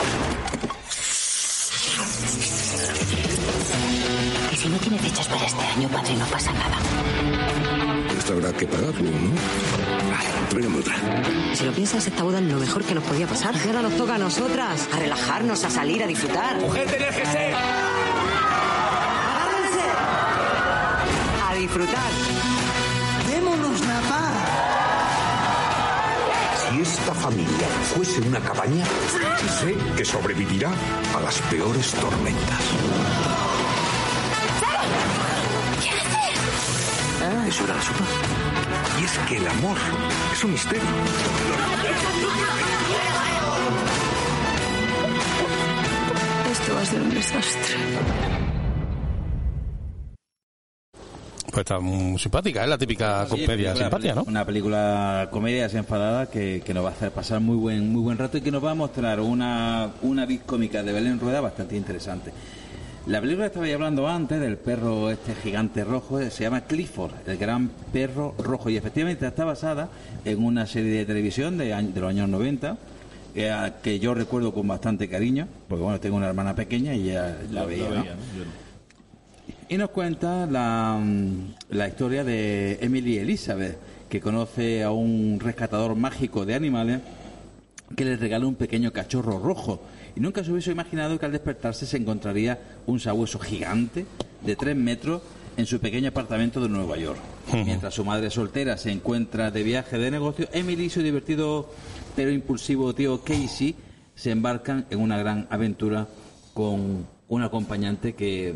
Y 4.51 4.57
si 4.57 4.67
no 4.67 4.77
tiene 4.79 4.99
fechas 4.99 5.27
para 5.29 5.45
este 5.45 5.63
año, 5.63 5.87
padre, 5.87 6.13
no 6.15 6.25
pasa 6.25 6.51
nada. 6.51 7.78
Habrá 8.31 8.53
que 8.53 8.67
pagarlo, 8.67 9.09
¿no? 9.09 9.31
Vale, 10.11 10.29
tráigame 10.49 10.77
otra. 10.77 10.95
Si 11.55 11.63
lo 11.65 11.71
piensas, 11.71 12.05
esta 12.05 12.21
boda 12.21 12.37
es 12.37 12.45
lo 12.45 12.59
mejor 12.59 12.83
que 12.83 12.93
nos 12.93 13.03
podía 13.03 13.25
pasar. 13.25 13.55
Y 13.55 13.67
ahora 13.67 13.81
nos 13.81 13.97
toca 13.97 14.15
a 14.15 14.17
nosotras, 14.19 14.87
a 14.93 14.99
relajarnos, 14.99 15.63
a 15.63 15.69
salir, 15.69 16.03
a 16.03 16.07
disfrutar. 16.07 16.57
¡Mujer, 16.57 16.87
ser! 16.87 17.55
¡Agárrense! 19.35 19.81
A 21.49 21.55
disfrutar. 21.55 22.11
¡Démonos 23.31 23.81
la 23.81 23.99
paz! 24.01 24.33
Si 26.69 26.81
esta 26.81 27.13
familia 27.15 27.67
fuese 27.95 28.21
una 28.21 28.39
cabaña, 28.41 28.85
sé 29.59 29.75
que 29.97 30.05
sobrevivirá 30.05 30.71
a 31.17 31.19
las 31.21 31.39
peores 31.49 31.91
tormentas. 31.93 33.48
Ah, 37.31 37.47
eso 37.47 37.63
era 37.63 37.75
la 37.75 37.81
sopa. 37.81 38.05
Y 38.99 39.03
es 39.03 39.19
que 39.27 39.37
el 39.37 39.47
amor 39.47 39.77
es 40.33 40.43
un 40.43 40.51
misterio. 40.51 40.81
Esto 46.51 46.73
va 46.73 46.81
a 46.81 46.85
ser 46.85 47.01
un 47.01 47.09
desastre. 47.11 47.75
Pues 51.51 51.57
está 51.57 51.79
muy 51.79 52.17
simpática, 52.17 52.63
es 52.63 52.69
la 52.69 52.77
típica 52.77 53.25
Sí, 53.27 53.41
comedia 53.41 53.75
simpática, 53.75 54.15
¿no? 54.15 54.23
Una 54.23 54.45
película 54.45 55.27
comedia 55.31 55.63
desenfadada 55.63 56.27
que, 56.31 56.63
que 56.65 56.73
nos 56.73 56.83
va 56.85 56.89
a 56.89 56.91
hacer 56.93 57.11
pasar 57.11 57.41
muy 57.41 57.57
buen 57.57 57.91
muy 57.91 58.01
buen 58.01 58.17
rato 58.17 58.37
y 58.37 58.41
que 58.41 58.51
nos 58.51 58.63
va 58.63 58.71
a 58.71 58.75
mostrar 58.75 59.19
una, 59.19 59.91
una 60.01 60.27
cómica 60.45 60.81
de 60.81 60.93
Belén 60.93 61.19
Rueda 61.19 61.41
bastante 61.41 61.75
interesante. 61.75 62.31
La 63.09 63.19
película 63.21 63.45
que 63.45 63.47
estaba 63.47 63.67
ya 63.67 63.73
hablando 63.73 64.07
antes 64.07 64.39
del 64.39 64.57
perro 64.57 65.09
este 65.09 65.33
gigante 65.33 65.83
rojo 65.83 66.19
eh, 66.19 66.29
se 66.29 66.43
llama 66.43 66.61
Clifford, 66.61 67.11
el 67.27 67.37
gran 67.37 67.69
perro 67.91 68.35
rojo 68.37 68.69
y 68.69 68.77
efectivamente 68.77 69.25
está 69.25 69.45
basada 69.45 69.89
en 70.25 70.43
una 70.43 70.67
serie 70.67 70.91
de 70.91 71.05
televisión 71.07 71.57
de, 71.57 71.65
de 71.75 71.99
los 72.01 72.09
años 72.09 72.29
90 72.29 72.77
eh, 73.33 73.49
a- 73.49 73.81
que 73.81 73.99
yo 73.99 74.13
recuerdo 74.13 74.53
con 74.53 74.67
bastante 74.67 75.09
cariño, 75.09 75.47
porque 75.67 75.83
bueno, 75.83 75.99
tengo 75.99 76.17
una 76.17 76.27
hermana 76.27 76.53
pequeña 76.53 76.93
y 76.93 77.09
ella 77.09 77.35
la, 77.51 77.65
veía. 77.65 77.83
¿no? 77.85 77.89
veía, 77.89 78.03
¿no? 78.15 78.21
Yo 78.37 78.45
no. 78.45 78.69
Y 79.69 79.77
nos 79.77 79.89
cuenta 79.89 80.45
la, 80.45 80.99
mm, 81.03 81.53
la 81.71 81.87
historia 81.87 82.23
de 82.23 82.77
Emily 82.81 83.17
Elizabeth, 83.17 83.77
que 84.07 84.21
conoce 84.21 84.83
a 84.83 84.91
un 84.91 85.39
rescatador 85.39 85.95
mágico 85.95 86.45
de 86.45 86.53
animales 86.53 87.01
que 87.95 88.05
le 88.05 88.17
regala 88.17 88.45
un 88.45 88.55
pequeño 88.55 88.91
cachorro 88.93 89.39
rojo. 89.39 89.81
Y 90.19 90.21
nunca 90.21 90.43
se 90.43 90.51
hubiese 90.51 90.71
imaginado 90.71 91.17
que 91.17 91.25
al 91.25 91.31
despertarse 91.31 91.85
se 91.85 91.95
encontraría 91.95 92.59
un 92.87 92.99
sabueso 92.99 93.39
gigante 93.39 94.05
de 94.41 94.55
tres 94.57 94.75
metros 94.75 95.21
en 95.55 95.65
su 95.65 95.79
pequeño 95.79 96.09
apartamento 96.09 96.59
de 96.59 96.67
Nueva 96.67 96.97
York. 96.97 97.19
Mientras 97.53 97.93
su 97.93 98.03
madre 98.03 98.29
soltera 98.29 98.77
se 98.77 98.91
encuentra 98.91 99.49
de 99.49 99.63
viaje 99.63 99.97
de 99.97 100.11
negocio, 100.11 100.49
Emily 100.51 100.85
y 100.85 100.89
su 100.89 101.01
divertido 101.01 101.71
pero 102.17 102.31
impulsivo 102.31 102.93
tío 102.93 103.23
Casey 103.23 103.75
se 104.13 104.31
embarcan 104.31 104.85
en 104.89 104.99
una 104.99 105.17
gran 105.17 105.47
aventura 105.49 106.05
con 106.53 107.07
un 107.29 107.41
acompañante 107.41 108.13
que 108.13 108.55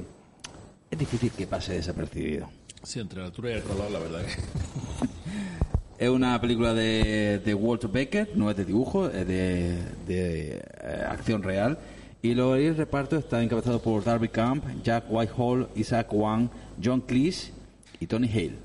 es 0.91 0.99
difícil 0.99 1.31
que 1.31 1.47
pase 1.47 1.75
desapercibido. 1.75 2.49
Sí, 2.83 2.99
entre 2.99 3.19
la 3.19 3.27
altura 3.27 3.51
y 3.51 3.53
el 3.53 3.63
color, 3.63 3.89
la 3.89 3.99
verdad 3.99 4.21
que... 4.25 5.07
Es 5.97 6.09
una 6.09 6.39
película 6.41 6.73
de, 6.73 7.39
de 7.39 7.53
Walter 7.53 7.89
Becker, 7.89 8.29
no 8.35 8.49
es 8.49 8.57
de 8.57 8.65
dibujo, 8.65 9.07
es 9.09 9.27
de, 9.27 9.77
de, 10.07 10.57
eh, 10.57 11.03
acción 11.09 11.43
real. 11.43 11.77
Y 12.21 12.33
lo- 12.33 12.55
el 12.55 12.75
reparto 12.75 13.15
está 13.17 13.41
encabezado 13.43 13.81
por 13.81 14.03
Darby 14.03 14.29
Camp, 14.29 14.63
Jack 14.83 15.05
Whitehall, 15.09 15.69
Isaac 15.75 16.07
Wang, 16.11 16.49
John 16.83 17.01
Cleese 17.01 17.51
y 17.99 18.07
Tony 18.07 18.27
Hale. 18.27 18.55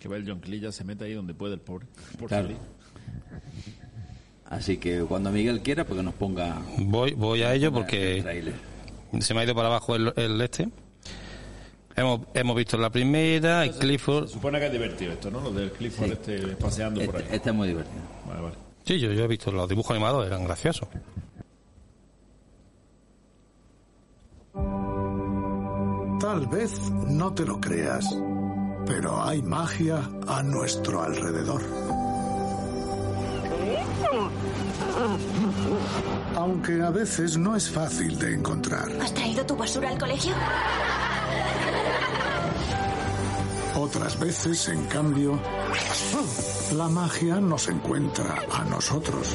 Que 0.00 0.08
va 0.08 0.16
el 0.16 0.28
John 0.28 0.40
Clee, 0.40 0.60
ya 0.60 0.72
se 0.72 0.82
mete 0.84 1.04
ahí 1.04 1.12
donde 1.12 1.34
puede 1.34 1.54
el 1.54 1.60
pobre. 1.60 1.86
Por 2.18 2.28
Claro. 2.28 2.44
salir. 2.48 2.58
Así 4.46 4.76
que 4.76 5.00
cuando 5.00 5.30
Miguel 5.30 5.60
quiera, 5.62 5.84
porque 5.84 6.02
nos 6.02 6.14
ponga. 6.14 6.60
Voy, 6.78 7.12
voy 7.12 7.42
a 7.42 7.54
ello 7.54 7.68
el 7.68 7.72
porque 7.74 8.22
se 9.20 9.34
me 9.34 9.40
ha 9.40 9.44
ido 9.44 9.54
para 9.54 9.68
abajo 9.68 9.94
el, 9.96 10.12
el 10.16 10.40
este. 10.40 10.68
Hemos, 11.94 12.20
hemos 12.34 12.56
visto 12.56 12.76
la 12.78 12.90
primera, 12.90 13.66
y 13.66 13.70
Clifford. 13.70 14.26
Se 14.28 14.34
supone 14.34 14.58
que 14.58 14.66
es 14.66 14.72
divertido 14.72 15.12
esto, 15.12 15.30
¿no? 15.30 15.40
Lo 15.40 15.50
del 15.52 15.70
Clifford 15.72 16.06
Sí. 16.06 16.12
este 16.12 16.56
paseando 16.56 17.04
por 17.04 17.16
ahí. 17.16 17.22
Este, 17.24 17.36
este 17.36 17.50
es 17.50 17.54
muy 17.56 17.68
divertido. 17.68 18.02
Vale, 18.26 18.40
vale. 18.40 18.54
Sí, 18.84 18.98
yo, 18.98 19.12
yo 19.12 19.24
he 19.24 19.28
visto 19.28 19.52
los 19.52 19.68
dibujos 19.68 19.90
animados, 19.92 20.26
eran 20.26 20.44
graciosos. 20.44 20.88
Tal 26.20 26.46
vez 26.46 26.90
no 27.08 27.34
te 27.34 27.44
lo 27.44 27.60
creas, 27.60 28.06
pero 28.86 29.22
hay 29.22 29.42
magia 29.42 30.08
a 30.28 30.42
nuestro 30.42 31.02
alrededor. 31.02 31.62
Aunque 36.36 36.82
a 36.82 36.90
veces 36.90 37.36
no 37.36 37.56
es 37.56 37.70
fácil 37.70 38.18
de 38.18 38.34
encontrar. 38.34 38.90
¿Has 39.00 39.12
traído 39.14 39.44
tu 39.46 39.56
basura 39.56 39.88
al 39.90 39.98
colegio? 39.98 40.32
Otras 43.74 44.18
veces, 44.18 44.68
en 44.68 44.84
cambio, 44.84 45.38
la 46.76 46.88
magia 46.88 47.40
nos 47.40 47.68
encuentra 47.68 48.36
a 48.52 48.64
nosotros. 48.64 49.34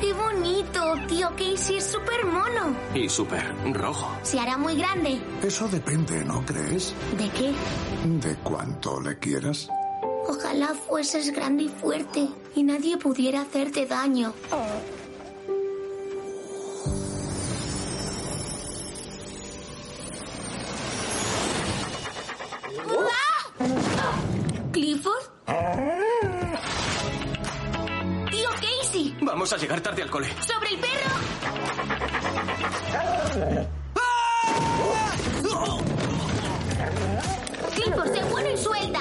¡Qué 0.00 0.12
bonito! 0.12 0.80
Tío 1.08 1.30
Casey 1.30 1.76
es 1.76 1.84
súper 1.84 2.24
mono. 2.26 2.76
Y 2.94 3.08
súper 3.08 3.54
rojo. 3.72 4.08
Se 4.22 4.38
hará 4.38 4.56
muy 4.56 4.76
grande. 4.76 5.20
Eso 5.42 5.68
depende, 5.68 6.24
¿no 6.24 6.44
crees? 6.44 6.94
¿De 7.18 7.28
qué? 7.30 7.52
De 8.20 8.36
cuánto 8.36 9.00
le 9.00 9.18
quieras. 9.18 9.68
Ojalá 10.28 10.74
fueses 10.74 11.32
grande 11.32 11.64
y 11.64 11.68
fuerte 11.68 12.28
y 12.54 12.62
nadie 12.62 12.96
pudiera 12.96 13.42
hacerte 13.42 13.86
daño. 13.86 14.32
¿Clifford? 24.72 25.22
¡Tío 28.30 28.50
Casey! 28.50 29.16
Vamos 29.20 29.52
a 29.52 29.56
llegar 29.56 29.80
tarde 29.80 30.02
al 30.02 30.10
cole. 30.10 30.28
¡Sobre 30.46 30.70
el 30.70 30.78
perro! 30.78 31.10
Clifford, 37.74 38.12
sé 38.14 38.24
bueno 38.24 38.50
y 38.50 38.56
suelta. 38.56 39.00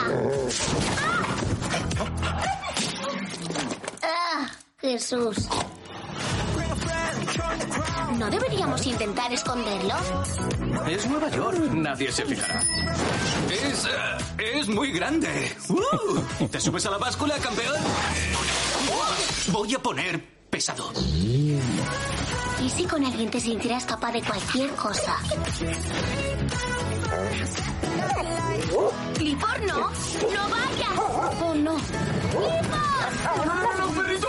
¡Ah! 1.02 1.11
Jesús. 4.80 5.38
¿No 8.18 8.30
deberíamos 8.30 8.86
intentar 8.86 9.32
esconderlo? 9.32 9.94
Es 10.88 11.06
Nueva 11.08 11.30
York. 11.30 11.58
Nadie 11.74 12.12
se 12.12 12.26
fijará. 12.26 12.62
Es. 13.50 13.86
eh, 13.86 14.60
es 14.60 14.68
muy 14.68 14.92
grande. 14.92 15.56
¡Uh! 15.70 16.48
¿Te 16.48 16.60
subes 16.60 16.86
a 16.86 16.92
la 16.92 16.98
báscula, 16.98 17.36
campeón? 17.38 17.76
Voy 19.52 19.74
a 19.76 19.80
poner 19.80 20.24
pesado. 20.50 20.92
¿Y 22.64 22.70
si 22.70 22.86
con 22.86 23.04
alguien 23.04 23.32
te 23.32 23.40
sintieras 23.40 23.86
capaz 23.86 24.12
de 24.12 24.22
cualquier 24.22 24.70
cosa? 24.76 25.18
¡Clifford, 29.16 29.62
no! 29.66 29.80
¡No 29.80 30.50
vayas! 30.50 30.98
¡Oh, 30.98 31.56
no! 31.56 31.76
¡Clifford! 31.76 33.46
¡No, 33.46 33.56
no, 33.56 33.74
no, 33.78 33.88
perrito, 33.92 34.28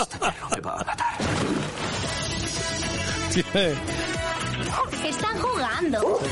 Este 0.00 0.18
perro 0.18 0.48
me 0.50 0.60
va 0.60 0.74
a 0.74 0.84
matar. 0.84 1.14
Están 5.04 5.38
jugando. 5.40 6.20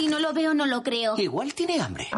Si 0.00 0.06
no 0.06 0.18
lo 0.18 0.32
veo, 0.32 0.54
no 0.54 0.64
lo 0.64 0.82
creo. 0.82 1.14
Igual 1.18 1.52
tiene 1.52 1.78
hambre. 1.78 2.08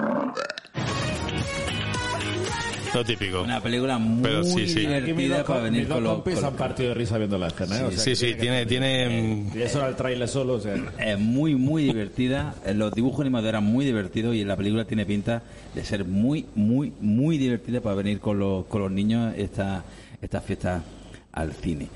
Lo 2.95 3.05
típico. 3.05 3.43
Una 3.43 3.61
película 3.61 3.99
muy 3.99 4.23
Pero 4.23 4.45
sí, 4.45 4.69
sí. 4.69 4.87
Aquí 4.87 5.13
mis 5.13 5.25
divertida 5.25 5.43
para 5.45 5.63
venir 5.65 5.89
con 5.89 6.05
los. 6.05 6.13
compis 6.23 6.45
han 6.45 6.55
partido 6.55 6.91
de 6.91 6.95
risa 6.95 7.19
viendo 7.19 7.39
la 7.39 7.49
escena, 7.49 7.81
¿eh? 7.81 7.83
O 7.83 7.91
sea, 7.91 7.99
Sí, 7.99 8.11
que 8.11 8.17
sí, 8.17 8.27
que 8.27 8.35
tiene, 8.35 8.67
tiene, 8.67 9.51
Y 9.53 9.63
eso 9.63 9.81
era 9.81 9.89
el 9.89 9.97
trailer 9.97 10.29
solo, 10.29 10.53
o 10.53 10.61
sea... 10.61 10.77
Es 11.01 11.19
muy, 11.19 11.57
muy 11.57 11.83
divertida. 11.83 12.55
Eh, 12.65 12.73
Los 12.73 12.93
dibujos 12.93 13.23
animados 13.23 13.49
eran 13.49 13.65
muy 13.65 13.85
divertidos 13.85 14.37
y 14.37 14.45
la 14.45 14.57
película 14.57 14.85
tiene 14.85 15.05
pinta 15.05 15.43
de 15.75 15.85
ser 15.85 16.05
muy, 16.05 16.47
muy, 16.55 16.93
muy 17.01 17.37
divertida 17.37 17.81
para 17.81 17.97
venir 17.97 18.21
con 18.21 18.39
los, 18.39 18.65
con 18.67 18.83
los 18.83 18.93
niños 18.93 19.35
esta, 19.37 19.83
esta 20.21 20.41
fiesta 20.41 20.85
al 21.33 21.53
cine. 21.53 21.89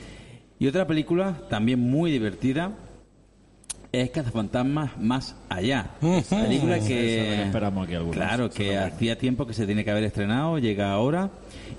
Y 0.58 0.66
otra 0.66 0.84
película 0.84 1.42
también 1.48 1.78
muy 1.78 2.10
divertida 2.10 2.72
es 4.02 4.10
Cazafantasmas 4.10 4.98
Más 4.98 5.34
Allá. 5.48 5.90
Película 6.00 6.78
que 6.80 6.86
que, 6.86 7.42
esperamos 7.44 7.84
aquí 7.86 7.94
algunos. 7.94 8.16
claro, 8.16 8.50
que 8.50 8.76
hacía 8.78 9.16
tiempo 9.18 9.46
que 9.46 9.52
se 9.54 9.66
tiene 9.66 9.84
que 9.84 9.90
haber 9.90 10.04
estrenado, 10.04 10.58
llega 10.58 10.92
ahora 10.92 11.30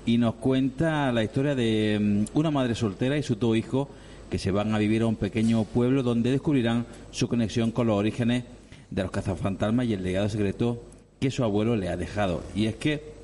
y 0.06 0.18
nos 0.18 0.34
cuenta 0.36 1.12
la 1.12 1.22
historia 1.24 1.54
de 1.54 2.24
mm, 2.32 2.36
una 2.38 2.50
madre 2.50 2.74
soltera 2.74 3.16
y 3.16 3.22
sus 3.22 3.38
dos 3.38 3.56
hijos 3.56 3.88
que 4.30 4.38
se 4.38 4.50
van 4.50 4.74
a 4.74 4.78
vivir 4.78 5.02
a 5.02 5.06
un 5.06 5.16
pequeño 5.16 5.64
pueblo 5.64 6.02
donde 6.02 6.30
descubrirán 6.30 6.86
su 7.10 7.28
conexión 7.28 7.70
con 7.70 7.86
los 7.86 7.96
orígenes 7.96 8.44
de 8.90 9.02
los 9.02 9.10
cazafantasmas 9.10 9.86
y 9.86 9.94
el 9.94 10.02
legado 10.02 10.28
secreto 10.28 10.82
que 11.20 11.30
su 11.30 11.44
abuelo 11.44 11.76
le 11.76 11.88
ha 11.88 11.96
dejado. 11.96 12.42
Y 12.54 12.66
es 12.66 12.76
que 12.76 13.16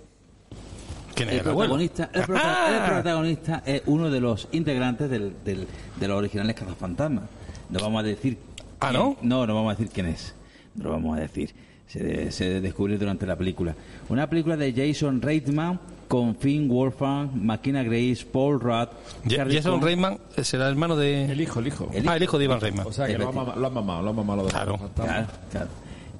¿Quién 1.14 1.28
es 1.28 1.34
el 1.36 1.40
protagonista, 1.42 2.10
el, 2.12 2.22
prota- 2.22 2.86
el 2.86 2.92
protagonista 2.92 3.62
es 3.64 3.82
uno 3.86 4.10
de 4.10 4.20
los 4.20 4.48
integrantes 4.52 5.08
del, 5.10 5.32
del- 5.44 5.66
de 6.00 6.08
los 6.08 6.18
originales 6.18 6.56
cazafantasmas. 6.56 7.24
No 7.70 7.78
vamos 7.80 8.00
a 8.00 8.02
decir. 8.02 8.36
¿Ah, 8.80 8.92
no? 8.92 9.16
No, 9.22 9.46
no 9.46 9.54
vamos 9.54 9.72
a 9.74 9.76
decir 9.76 9.92
quién 9.92 10.06
es. 10.06 10.34
No 10.74 10.84
lo 10.84 10.90
vamos 10.90 11.16
a 11.16 11.20
decir. 11.20 11.50
Se, 11.86 12.32
se 12.32 12.60
descubre 12.60 12.98
durante 12.98 13.26
la 13.26 13.36
película. 13.36 13.74
Una 14.08 14.28
película 14.28 14.56
de 14.56 14.72
Jason 14.72 15.20
Reitman 15.22 15.78
con 16.08 16.34
Finn 16.36 16.68
Wolfhard, 16.68 17.30
Makina 17.32 17.82
Grace, 17.82 18.26
Paul 18.30 18.58
Rudd. 18.60 18.88
Jason 19.28 19.80
Reitman 19.80 20.18
será 20.42 20.64
el 20.66 20.72
hermano 20.72 20.96
de... 20.96 21.26
El 21.26 21.40
hijo, 21.40 21.60
el 21.60 21.68
hijo. 21.68 21.88
Ah, 22.06 22.16
el 22.16 22.22
hijo 22.22 22.38
de 22.38 22.44
Ivan 22.44 22.60
Reitman. 22.60 22.86
O 22.86 22.92
sea 22.92 23.06
que 23.06 23.16
lo 23.18 23.28
han, 23.28 23.34
mama- 23.34 23.54
lo 23.56 23.66
han 23.66 23.74
mamado, 23.74 24.02
lo 24.02 24.10
han 24.10 24.16
mamado. 24.16 24.46
Claro. 24.48 24.78
Claro, 24.94 25.26
claro. 25.50 25.68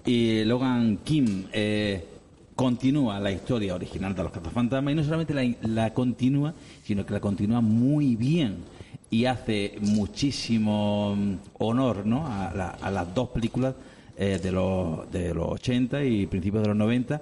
Y 0.07 0.45
Logan 0.45 0.99
Kim 0.99 1.47
eh, 1.53 2.07
continúa 2.55 3.19
la 3.19 3.33
historia 3.33 3.75
original 3.75 4.15
de 4.15 4.23
los 4.23 4.33
cazafantasmas 4.33 4.93
y 4.93 4.97
no 4.97 5.03
solamente 5.05 5.35
la, 5.35 5.55
la 5.63 5.95
continúa, 5.95 6.55
sino 6.85 7.05
que 7.07 7.15
la 7.15 7.21
continúa 7.21 7.61
muy 7.61 8.15
bien 8.17 8.59
y 9.11 9.27
hace 9.27 9.75
muchísimo 9.81 11.15
mm, 11.17 11.35
honor 11.59 12.05
¿no? 12.07 12.27
a, 12.27 12.53
la- 12.55 12.71
a 12.81 12.91
las 12.91 13.15
dos 13.15 13.29
películas 13.31 13.75
eh, 14.17 14.39
de, 14.43 14.53
los, 14.53 15.11
de 15.11 15.35
los 15.35 15.49
80 15.49 16.05
y 16.05 16.27
principios 16.27 16.63
de 16.63 16.69
los 16.69 16.77
90 16.77 17.21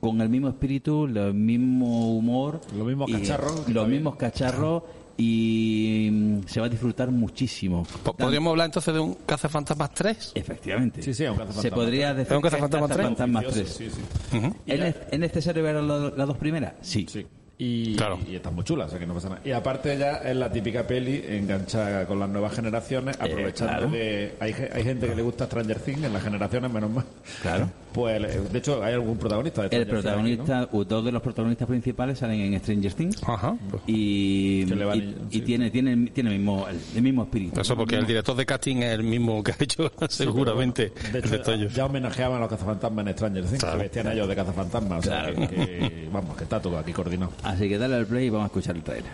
con 0.00 0.20
el 0.22 0.28
mismo 0.30 0.48
espíritu, 0.48 1.04
el 1.04 1.34
mismo 1.34 2.16
humor, 2.16 2.60
Los 2.76 2.86
mismos 2.86 3.08
y 3.10 3.12
cacharros, 3.12 3.60
que 3.60 3.72
los 3.72 3.86
mismos 3.88 4.16
cacharros 4.16 4.82
y 5.18 6.08
mm, 6.10 6.40
se 6.46 6.60
va 6.60 6.66
a 6.66 6.68
disfrutar 6.70 7.10
muchísimo. 7.10 7.86
Po- 8.02 8.14
¿Podríamos 8.14 8.50
hablar 8.52 8.66
entonces 8.66 8.94
de 8.94 9.00
un 9.00 9.14
Cazafantasmas 9.26 9.92
3? 9.92 10.32
Efectivamente. 10.34 11.02
Sí, 11.02 11.12
sí, 11.12 11.24
es 11.24 11.30
un 11.30 11.36
cazafantasma. 11.36 11.62
Se 11.62 11.70
podría 11.72 12.14
decir 12.14 12.32
¿Es 12.32 12.38
un 12.38 12.44
es 12.46 12.50
cazafantasmas 12.50 12.90
tres? 12.90 12.96
Cazafantasmas 13.06 13.44
Oficioso, 13.46 13.74
3. 13.78 13.92
Sí, 13.92 14.00
sí. 14.30 14.36
Ujú. 14.38 14.56
¿Es, 14.66 14.80
ne- 14.80 14.94
es 15.10 15.18
necesario 15.20 15.62
ver 15.62 15.74
la- 15.76 15.98
las 16.16 16.26
dos 16.26 16.38
primeras? 16.38 16.72
Sí. 16.80 17.06
Sí. 17.08 17.26
Y, 17.62 17.94
Claro. 17.94 18.18
y 18.26 18.36
está 18.36 18.50
muy 18.50 18.64
chula, 18.64 18.86
o 18.86 18.88
sea 18.88 18.98
que 18.98 19.06
no 19.06 19.12
pasa 19.12 19.28
nada. 19.28 19.42
Y 19.44 19.50
aparte 19.52 19.98
ya 19.98 20.16
es 20.16 20.34
la 20.34 20.50
típica 20.50 20.86
peli 20.86 21.22
enganchada 21.28 22.06
con 22.06 22.18
las 22.18 22.30
nuevas 22.30 22.54
generaciones, 22.54 23.16
aprovechando 23.20 23.72
claro. 23.74 23.90
de... 23.90 24.34
Hay, 24.40 24.54
ge- 24.54 24.70
hay 24.72 24.82
gente 24.82 25.06
que 25.06 25.14
le 25.14 25.20
gusta 25.20 25.44
Stranger 25.44 25.78
Things 25.78 26.04
en 26.04 26.12
las 26.14 26.22
generaciones, 26.22 26.72
menos 26.72 26.90
mal. 26.90 27.04
Claro. 27.42 27.70
Pues, 27.90 28.22
eh, 28.22 28.40
de 28.52 28.56
hecho, 28.58 28.84
hay 28.84 28.94
algún 28.94 29.18
protagonista 29.18 29.62
de 29.62 29.76
El 29.76 29.82
Stranger 29.84 29.98
aquí, 30.12 30.36
¿no? 30.36 30.44
protagonista, 30.44 30.68
o 30.78 30.84
dos 30.84 31.04
de 31.04 31.10
los 31.10 31.20
protagonistas 31.20 31.66
principales 31.66 32.20
salen 32.20 32.38
en 32.54 32.60
Stranger 32.60 32.94
Things 32.94 33.20
Ajá. 33.26 33.56
y, 33.84 34.64
Que 34.64 35.14
y- 35.32 35.40
tiene, 35.40 35.72
tiene, 35.72 36.06
tiene 36.12 36.30
el, 36.30 36.38
mismo, 36.38 36.68
el, 36.68 36.78
el 36.94 37.02
mismo 37.02 37.24
espíritu. 37.24 37.60
Eso 37.60 37.76
porque 37.76 37.96
el 37.96 38.06
director 38.06 38.36
de 38.36 38.46
casting 38.46 38.76
es 38.76 38.92
el 38.94 39.02
mismo 39.02 39.42
que 39.42 39.50
ha 39.50 39.56
hecho 39.58 39.90
seguramente 40.08 40.92
De 41.12 41.18
el 41.18 41.34
hecho, 41.34 41.56
ya 41.74 41.86
homenajeaban 41.86 42.36
a 42.36 42.40
los 42.42 42.48
cazafantasmas 42.48 43.04
en 43.08 43.12
Stranger 43.12 43.44
Things, 43.44 43.58
Claro. 43.58 43.76
se 43.78 43.82
vestían 43.82 44.12
ellos 44.12 44.28
de 44.28 44.36
cazafantasmas, 44.36 44.98
o 45.00 45.02
sea 45.02 45.20
Claro. 45.32 45.34
que, 45.48 45.48
que- 45.48 46.08
vamos, 46.12 46.36
que 46.36 46.44
está 46.44 46.62
todo 46.62 46.78
aquí 46.78 46.92
coordinado. 46.92 47.32
Así 47.50 47.68
que 47.68 47.78
dale 47.78 47.96
al 47.96 48.06
play 48.06 48.26
y 48.26 48.30
vamos 48.30 48.44
a 48.44 48.46
escuchar 48.46 48.76
el 48.76 48.84
trailer. 48.84 49.10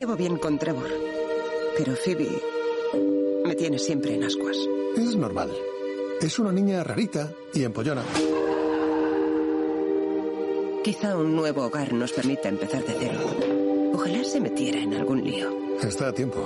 Llevo 0.00 0.16
bien 0.16 0.38
con 0.38 0.58
Trevor, 0.58 0.90
pero 1.78 1.94
Phoebe 1.94 2.42
me 3.46 3.54
tiene 3.54 3.78
siempre 3.78 4.12
en 4.12 4.24
ascuas. 4.24 4.56
Es 4.96 5.14
normal. 5.14 5.52
Es 6.20 6.36
una 6.40 6.50
niña 6.50 6.82
rarita 6.82 7.30
y 7.54 7.62
empollona. 7.62 8.02
Quizá 10.82 11.16
un 11.16 11.36
nuevo 11.36 11.62
hogar 11.62 11.92
nos 11.92 12.12
permita 12.12 12.48
empezar 12.48 12.84
de 12.84 12.96
cero. 12.98 13.20
Ojalá 13.94 14.24
se 14.24 14.40
metiera 14.40 14.80
en 14.80 14.94
algún 14.94 15.22
lío. 15.22 15.48
Está 15.80 16.08
a 16.08 16.12
tiempo. 16.12 16.44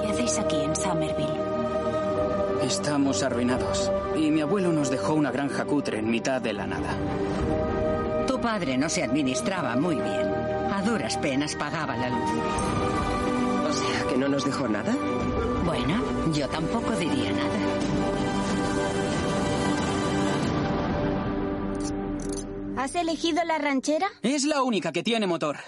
¿Qué 0.00 0.08
hacéis 0.08 0.38
aquí 0.38 0.56
en 0.56 0.74
Somerville? 0.74 1.51
Estamos 2.64 3.22
arruinados. 3.22 3.90
Y 4.16 4.30
mi 4.30 4.40
abuelo 4.40 4.72
nos 4.72 4.90
dejó 4.90 5.14
una 5.14 5.30
granja 5.30 5.64
cutre 5.64 5.98
en 5.98 6.10
mitad 6.10 6.40
de 6.40 6.52
la 6.52 6.66
nada. 6.66 6.96
Tu 8.26 8.40
padre 8.40 8.78
no 8.78 8.88
se 8.88 9.02
administraba 9.02 9.76
muy 9.76 9.96
bien. 9.96 10.32
A 10.72 10.82
duras 10.82 11.16
penas 11.18 11.54
pagaba 11.56 11.96
la 11.96 12.08
luz. 12.08 12.30
O 13.68 13.72
sea, 13.72 14.08
que 14.08 14.16
no 14.16 14.28
nos 14.28 14.44
dejó 14.44 14.68
nada. 14.68 14.94
Bueno, 15.64 16.02
yo 16.32 16.48
tampoco 16.48 16.92
diría 16.92 17.32
nada. 17.32 17.58
¿Has 22.76 22.94
elegido 22.94 23.44
la 23.44 23.58
ranchera? 23.58 24.06
Es 24.22 24.44
la 24.44 24.62
única 24.62 24.92
que 24.92 25.02
tiene 25.02 25.26
motor. 25.26 25.58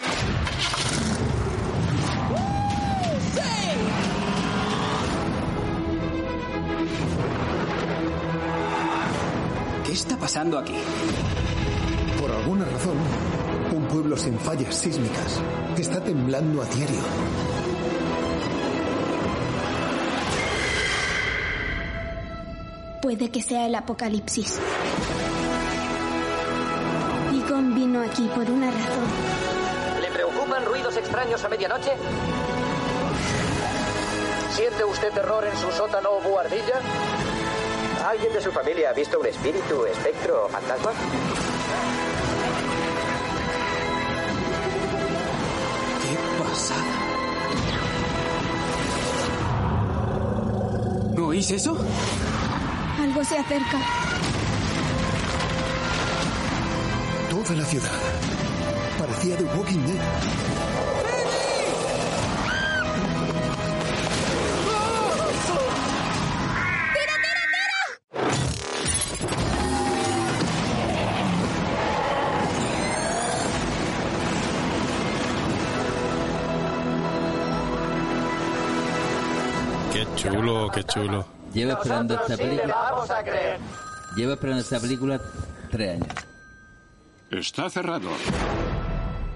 Pasando 10.35 10.59
aquí? 10.59 10.75
Por 12.21 12.29
alguna 12.29 12.65
razón, 12.65 12.97
un 13.73 13.85
pueblo 13.87 14.17
sin 14.17 14.37
fallas 14.37 14.75
sísmicas 14.75 15.41
está 15.79 16.01
temblando 16.01 16.61
a 16.61 16.65
diario. 16.65 16.99
Puede 23.01 23.31
que 23.31 23.43
sea 23.43 23.67
el 23.67 23.77
apocalipsis. 23.77 24.59
Egon 27.33 27.75
vino 27.77 28.03
aquí 28.03 28.29
por 28.35 28.51
una 28.51 28.73
razón. 28.73 29.05
¿Le 30.03 30.11
preocupan 30.11 30.65
ruidos 30.65 30.97
extraños 30.97 31.45
a 31.45 31.49
medianoche? 31.49 31.93
¿Siente 34.51 34.85
usted 34.85 35.13
terror 35.13 35.45
en 35.45 35.57
su 35.59 35.71
sótano 35.71 36.09
o 36.11 36.29
buhardilla? 36.29 36.81
¿Alguien 38.05 38.35
de 38.35 38.41
su 38.43 38.53
familia 38.53 38.91
ha 38.91 38.93
visto 38.93 39.19
un 39.19 39.25
espíritu, 39.25 39.87
espectro 39.87 40.45
o 40.45 40.49
fantasma? 40.51 40.93
¡Qué 46.03 46.15
pasada! 46.39 46.85
¿Oís 51.17 51.51
eso? 51.51 51.79
Algo 53.01 53.25
se 53.25 53.39
acerca. 53.39 53.79
Toda 57.31 57.55
la 57.55 57.65
ciudad 57.65 57.91
parecía 58.99 59.39
The 59.39 59.45
Walking 59.45 59.87
Dead. 59.87 60.54
Qué 80.75 80.85
chulo. 80.85 81.27
Llevo 81.53 81.73
esperando 81.73 82.15
esta 82.15 82.37
sí 82.37 82.43
película. 82.43 82.75
vamos 82.75 83.11
a 83.11 83.23
creer. 83.23 83.59
Llevo 84.17 84.33
esperando 84.33 84.63
esta 84.63 84.81
película 84.81 85.21
tres 85.71 85.91
años. 86.01 86.09
Está 87.31 87.69
cerrado. 87.71 88.09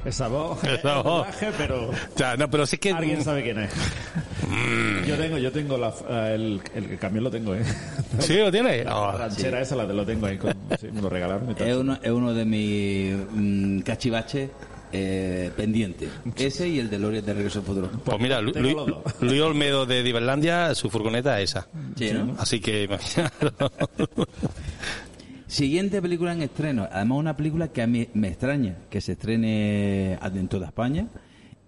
Esa 0.05 0.29
voz, 0.29 0.63
Esa 0.65 0.75
es 0.75 0.83
voz. 0.83 1.05
doblaje, 1.05 1.49
pero 1.59 1.91
Ya, 2.17 2.37
no, 2.37 2.49
pero 2.49 2.65
sí 2.67 2.79
que... 2.79 2.93
alguien 2.93 3.23
sabe 3.23 3.43
quién 3.43 3.59
es. 3.59 3.73
Yo 5.07 5.17
tengo, 5.17 5.39
yo 5.39 5.53
tengo 5.53 5.77
la, 5.77 5.89
eh, 6.09 6.33
el, 6.35 6.63
el 6.75 6.99
camión 6.99 7.25
lo 7.25 7.31
tengo, 7.31 7.55
¿eh? 7.55 7.63
¿Sí 8.21 8.39
lo 8.39 8.51
tiene? 8.51 8.85
La 8.85 8.97
Oh, 8.99 9.13
ranchera 9.19 9.61
esa 9.61 9.75
la, 9.77 9.85
lo 9.85 10.07
tengo 10.07 10.27
ahí, 10.27 10.39
con- 10.39 10.55
sí, 10.81 10.89
me 10.93 11.03
lo 11.03 11.09
regalaron 11.11 11.51
y 11.51 11.55
tal. 11.55 11.69
Es 11.69 11.77
uno, 11.77 11.99
es 12.01 12.11
uno 12.11 12.33
de 12.33 12.45
mis 12.45 13.15
mm, 13.33 13.81
cachivaches 13.81 14.51
eh, 14.93 15.51
pendientes. 15.57 16.11
Ese 16.37 16.69
y 16.69 16.79
el 16.79 16.91
de 16.91 16.99
Lore 16.99 17.23
de 17.23 17.35
Regreso 17.35 17.61
al 17.61 17.65
Futuro. 17.65 17.91
Pues 18.05 18.21
mira, 18.21 18.41
Lu-. 18.41 18.53
Luis 19.21 19.41
Olmedo 19.41 19.87
de 19.87 20.03
Diverlandia, 20.03 20.75
su 20.75 20.91
furgoneta 20.91 21.41
es 21.41 21.51
esa. 21.51 21.69
Sí, 21.97 22.13
¿no? 22.13 22.35
Así 22.39 22.61
que. 22.61 22.89
Siguiente 25.47 26.03
película 26.03 26.33
en 26.33 26.43
estreno. 26.43 26.87
Además, 26.93 27.19
una 27.19 27.37
película 27.37 27.69
que 27.69 27.81
a 27.81 27.87
mí 27.87 28.07
me 28.13 28.29
extraña 28.29 28.77
que 28.91 29.01
se 29.01 29.13
estrene 29.13 30.13
en 30.15 30.49
toda 30.49 30.67
España 30.67 31.09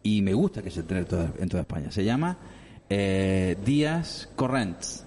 y 0.02 0.20
me 0.20 0.34
gusta 0.34 0.60
que 0.62 0.70
se 0.70 0.80
estrene 0.80 1.02
en 1.02 1.08
toda, 1.08 1.32
en 1.38 1.48
toda 1.48 1.62
España. 1.62 1.90
Se 1.90 2.04
llama 2.04 2.36
eh, 2.90 3.56
Días 3.64 4.28
Corrents. 4.36 5.06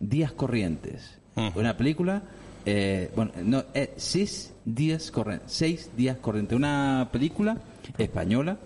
Días 0.00 0.32
Corrientes. 0.32 1.18
Una 1.54 1.76
película, 1.76 2.22
eh, 2.66 3.10
bueno, 3.16 3.32
no, 3.42 3.64
es 3.72 3.90
Seis 3.96 4.51
Días 4.64 5.10
Corrientes. 5.10 5.52
Seis 5.52 5.90
Días 5.96 6.16
Corrientes. 6.18 6.56
Una 6.56 7.08
película 7.12 7.56
española 7.98 8.56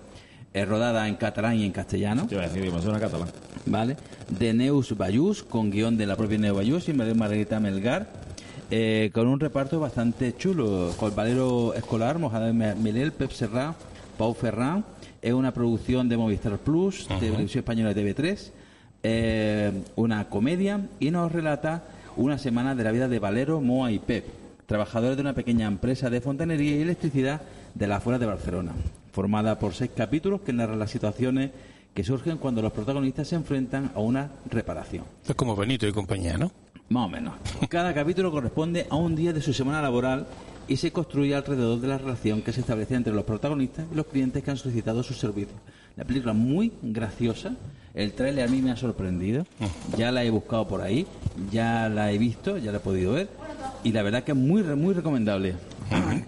Es 0.53 0.67
rodada 0.69 1.07
en 1.09 1.17
catalán 1.17 1.57
y 1.57 1.65
en 1.65 1.73
castellano. 1.73 2.27
Te 2.27 2.35
iba 2.35 2.45
a 2.45 2.49
decir, 2.49 2.71
suena 2.83 2.99
catalán. 3.01 3.29
¿Vale? 3.67 3.97
De 4.29 4.55
Neus 4.55 4.97
Bayús, 4.97 5.43
con 5.43 5.71
guion 5.71 5.97
de 5.97 6.07
la 6.07 6.17
propia 6.17 6.39
Neus 6.39 6.57
Bayús 6.57 6.89
y 6.89 6.93
de 6.93 7.15
Margarita 7.15 7.61
Melgar. 7.61 8.07
eh, 8.71 9.11
con 9.13 9.27
un 9.29 9.39
reparto 9.39 9.79
bastante 9.81 10.35
chulo. 10.37 10.93
Con 10.99 11.15
Valero 11.15 11.75
Escolar, 11.75 12.19
Mohamed 12.19 12.77
Melel, 12.77 13.13
Pep 13.13 13.31
Serra, 13.33 13.75
Pau 14.19 14.35
Ferran. 14.35 14.85
Es 15.23 15.33
una 15.35 15.53
producción 15.53 16.09
de 16.09 16.17
Movistar 16.17 16.59
Plus, 16.59 17.07
de 17.09 17.17
Televisión 17.17 17.61
Española 17.61 17.93
de 17.93 18.03
TV3. 18.15 18.53
eh, 19.03 19.73
una 19.97 20.29
comedia 20.29 20.81
y 21.01 21.11
nos 21.11 21.31
relata 21.33 21.85
una 22.17 22.39
semana 22.39 22.75
de 22.75 22.83
la 22.85 22.93
vida 22.93 23.09
de 23.09 23.19
Valero, 23.19 23.61
Moa 23.61 23.91
y 23.93 23.99
Pep, 23.99 24.25
trabajadores 24.67 25.17
de 25.17 25.23
una 25.23 25.35
pequeña 25.35 25.67
empresa 25.67 26.11
de 26.11 26.21
fontanería 26.21 26.77
y 26.77 26.83
electricidad 26.83 27.41
de 27.75 27.87
las 27.87 27.99
afueras 27.99 28.21
de 28.21 28.27
Barcelona, 28.27 28.73
formada 29.13 29.59
por 29.59 29.75
seis 29.75 29.91
capítulos 29.97 30.41
que 30.41 30.53
narran 30.53 30.79
las 30.79 30.91
situaciones 30.91 31.51
que 31.95 32.05
surgen 32.05 32.37
cuando 32.37 32.61
los 32.61 32.73
protagonistas 32.73 33.29
se 33.29 33.37
enfrentan 33.37 33.93
a 33.95 34.01
una 34.01 34.31
reparación. 34.51 35.05
Es 35.27 35.35
como 35.35 35.57
Benito 35.57 35.87
y 35.87 35.93
compañía, 35.93 36.37
¿no? 36.37 36.53
Más 36.89 37.07
o 37.07 37.09
menos. 37.09 37.35
Cada 37.69 37.95
capítulo 37.95 38.31
corresponde 38.31 38.87
a 38.91 38.97
un 38.97 39.17
día 39.17 39.33
de 39.33 39.41
su 39.41 39.53
semana 39.53 39.81
laboral 39.81 40.27
y 40.69 40.77
se 40.77 40.93
construye 40.93 41.35
alrededor 41.35 41.81
de 41.81 41.89
la 41.89 41.99
relación 41.99 42.43
que 42.43 42.53
se 42.53 42.61
establece 42.61 42.95
entre 42.95 43.13
los 43.13 43.25
protagonistas 43.25 43.87
y 43.91 43.95
los 43.95 44.07
clientes 44.07 44.43
que 44.43 44.51
han 44.51 44.57
solicitado 44.57 45.03
sus 45.03 45.19
servicios. 45.19 45.59
La 45.97 46.05
película 46.05 46.33
es 46.33 46.39
muy 46.39 46.73
graciosa. 46.83 47.53
El 47.95 48.13
tráiler 48.13 48.47
a 48.47 48.51
mí 48.51 48.61
me 48.61 48.71
ha 48.71 48.77
sorprendido. 48.77 49.47
Ya 49.97 50.13
la 50.13 50.23
he 50.23 50.29
buscado 50.31 50.69
por 50.69 50.83
ahí, 50.83 51.07
ya 51.51 51.89
la 51.89 52.13
he 52.13 52.19
visto, 52.19 52.59
ya 52.59 52.71
la 52.71 52.77
he 52.77 52.81
podido 52.81 53.13
ver. 53.15 53.29
Y 53.85 53.93
la 53.93 54.03
verdad 54.03 54.23
que 54.23 54.33
es 54.33 54.37
muy, 54.37 54.63
muy 54.63 54.93
recomendable. 54.93 55.55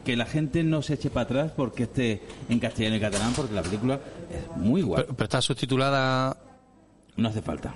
Que 0.05 0.17
la 0.17 0.25
gente 0.25 0.63
no 0.63 0.81
se 0.81 0.95
eche 0.95 1.11
para 1.11 1.25
atrás 1.25 1.53
porque 1.55 1.83
esté 1.83 2.23
en 2.49 2.59
castellano 2.59 2.97
y 2.97 3.01
catalán, 3.01 3.33
porque 3.37 3.55
la 3.55 3.63
película 3.63 4.01
es 4.31 4.57
muy 4.57 4.81
guay. 4.81 5.03
Pero, 5.03 5.15
pero 5.15 5.25
está 5.25 5.43
subtitulada. 5.43 6.35
No 7.17 7.29
hace 7.29 7.43
falta. 7.43 7.75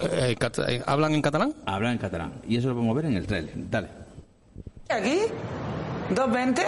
Eh, 0.00 0.34
cata- 0.38 0.70
eh, 0.70 0.82
¿Hablan 0.84 1.14
en 1.14 1.22
catalán? 1.22 1.54
Habla 1.64 1.92
en 1.92 1.98
catalán. 1.98 2.32
Y 2.46 2.56
eso 2.56 2.68
lo 2.68 2.74
podemos 2.74 2.96
ver 2.96 3.04
en 3.06 3.16
el 3.16 3.26
tráiler. 3.26 3.52
Dale. 3.70 3.88
¿Aquí? 4.90 5.18
¿220? 6.14 6.62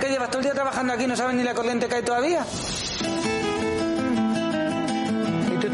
¿Qué 0.00 0.08
llevas 0.08 0.28
todo 0.28 0.38
el 0.38 0.44
día 0.44 0.54
trabajando 0.54 0.92
aquí 0.92 1.06
no 1.06 1.16
sabes 1.16 1.34
ni 1.34 1.42
la 1.42 1.54
corriente 1.54 1.86
que 1.88 1.94
hay 1.96 2.02
todavía? 2.04 2.44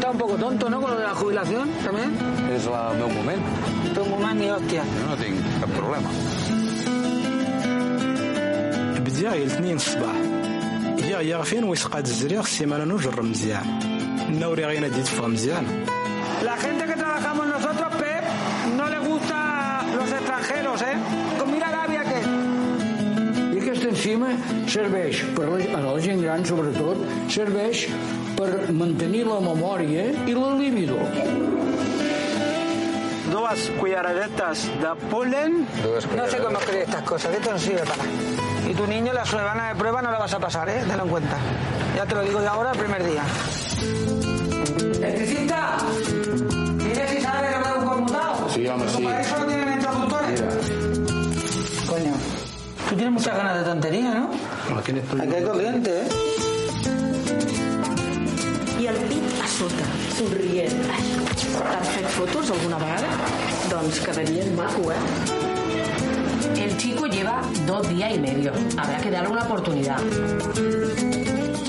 estás 0.00 0.10
un 0.12 0.18
poco 0.18 0.34
tonto, 0.36 0.70
¿no? 0.70 0.80
Con 0.80 0.90
lo 0.92 0.98
de 0.98 1.04
la 1.04 1.14
jubilación 1.14 1.68
también. 1.84 2.10
És 2.54 2.64
el 2.66 2.96
meu 2.98 3.08
moment. 3.08 3.42
Tu 3.94 4.04
moment 4.04 4.38
ni 4.40 4.48
hòstia. 4.50 4.82
Jo 4.98 5.06
no 5.10 5.16
tinc 5.22 5.36
cap 5.60 5.70
problema. 5.80 6.10
بداية 9.06 9.42
الاثنين 9.44 9.76
الصباح 9.76 10.14
يا 11.10 11.20
يا 11.20 11.42
فين 11.42 11.64
ويسقات 11.64 12.04
الزريغ 12.04 12.40
السيمانة 12.40 12.84
نجر 12.84 13.22
مزيان 13.22 13.66
النوري 14.28 14.64
غينا 14.64 14.88
دي 14.88 15.02
تفهم 15.02 15.30
مزيان 15.32 15.66
La 16.42 16.56
gente 16.56 16.84
que 16.84 16.96
trabajamos 17.02 17.46
nosotros, 17.46 17.88
Pep, 18.00 18.24
no 18.76 18.86
le 18.94 18.98
gusta 18.98 19.38
los 19.98 20.08
extranjeros, 20.12 20.82
¿eh? 20.82 20.96
Con 21.38 21.50
mira 21.50 21.68
l'àvia 21.74 22.02
que... 22.10 22.18
I 23.56 23.58
aquesta 23.62 23.88
enzima 23.94 24.28
serveix, 24.68 25.16
per 25.36 25.46
la, 25.52 25.58
a 25.78 25.80
la 25.86 26.00
gent 26.06 26.20
gran 26.26 26.44
sobretot, 26.50 26.98
serveix 27.36 27.86
per 28.41 28.73
mantenir 28.73 29.25
la 29.27 29.37
memòria 29.43 30.07
i 30.25 30.33
la 30.33 30.49
libido. 30.57 30.97
Dos 33.31 33.67
cucharadetas 33.79 34.65
de 34.81 34.93
polen. 35.11 35.67
No 36.15 36.27
sé 36.27 36.37
cómo 36.39 36.57
escribir 36.57 36.83
estas 36.83 37.03
cosas, 37.03 37.31
que 37.31 37.37
esto 37.37 37.51
no 37.51 37.59
sirve 37.59 37.81
para 37.81 37.97
nada. 37.97 38.69
Y 38.69 38.73
tu 38.73 38.87
niño 38.87 39.13
la 39.13 39.25
semana 39.25 39.69
de 39.69 39.75
prueba 39.75 40.01
no 40.01 40.11
la 40.11 40.17
vas 40.17 40.33
a 40.33 40.39
pasar, 40.39 40.69
¿eh? 40.69 40.83
Tenlo 40.87 41.03
en 41.03 41.09
cuenta. 41.09 41.37
Ya 41.95 42.05
te 42.05 42.15
lo 42.15 42.21
digo 42.21 42.41
yo 42.41 42.49
ahora 42.49 42.71
el 42.71 42.77
primer 42.79 43.03
día. 43.05 43.23
¡Electricista! 44.95 45.77
Dile 46.77 47.07
si 47.07 47.21
sabe 47.21 47.47
que 47.47 47.57
me 47.59 47.79
un 47.79 47.85
conmutado. 47.85 48.49
Sí, 48.49 48.67
home, 48.67 48.89
sí. 48.89 49.03
Para 49.03 49.21
eso 49.21 49.37
no 49.37 49.45
tienen 49.45 49.73
introductores. 49.73 50.41
Coño, 51.87 52.13
tú 52.89 52.95
tienes 52.95 53.13
muchas 53.13 53.37
ganas 53.37 53.59
de 53.59 53.63
tontería, 53.63 54.13
¿no? 54.15 54.29
Aquí 54.77 54.91
hay 54.91 55.43
corriente, 55.43 56.01
¿eh? 56.01 56.50
El 58.91 58.97
pit 59.07 59.23
a 59.39 59.47
sota, 59.47 59.85
somrient. 60.17 60.81
T'has 61.55 61.91
fet 61.95 62.07
fotos 62.11 62.49
alguna 62.51 62.79
vegada? 62.81 63.11
Doncs 63.71 63.99
quedarien 64.03 64.49
maco, 64.57 64.91
¿eh? 64.91 64.97
El 66.65 66.75
chico 66.77 67.07
lleva 67.07 67.41
dos 67.65 67.87
días 67.87 68.11
y 68.15 68.19
medio. 68.19 68.51
Habrá 68.77 68.97
que 68.97 69.09
darle 69.09 69.29
una 69.29 69.43
oportunidad. 69.43 69.97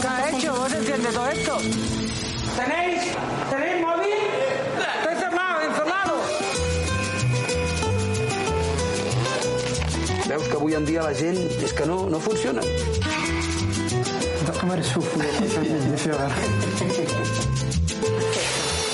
¿Qué 0.00 0.08
ha 0.08 0.30
hecho? 0.30 0.52
¿Vos 0.56 0.72
entiendes 0.72 1.14
todo 1.14 1.28
esto? 1.28 1.58
¿Tenéis? 2.58 3.02
¿Tenéis 3.50 3.80
móvil? 3.86 4.20
Estoy 4.98 5.14
cerrado, 5.22 5.60
encerrado. 5.68 6.14
Veus 10.28 10.48
que 10.48 10.56
avui 10.56 10.74
en 10.74 10.84
dia 10.86 11.02
la 11.02 11.14
gent 11.14 11.38
és 11.62 11.72
que 11.72 11.86
no, 11.86 12.08
no 12.10 12.18
funciona. 12.18 12.62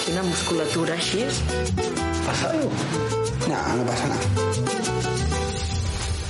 Quina 0.04 0.22
musculatura 0.24 0.94
així. 0.94 1.26
¿Pasa 2.24 2.50
algo? 2.50 2.70
No, 3.50 3.58
no 3.76 3.84
pasa 3.84 4.06
nada. 4.08 4.24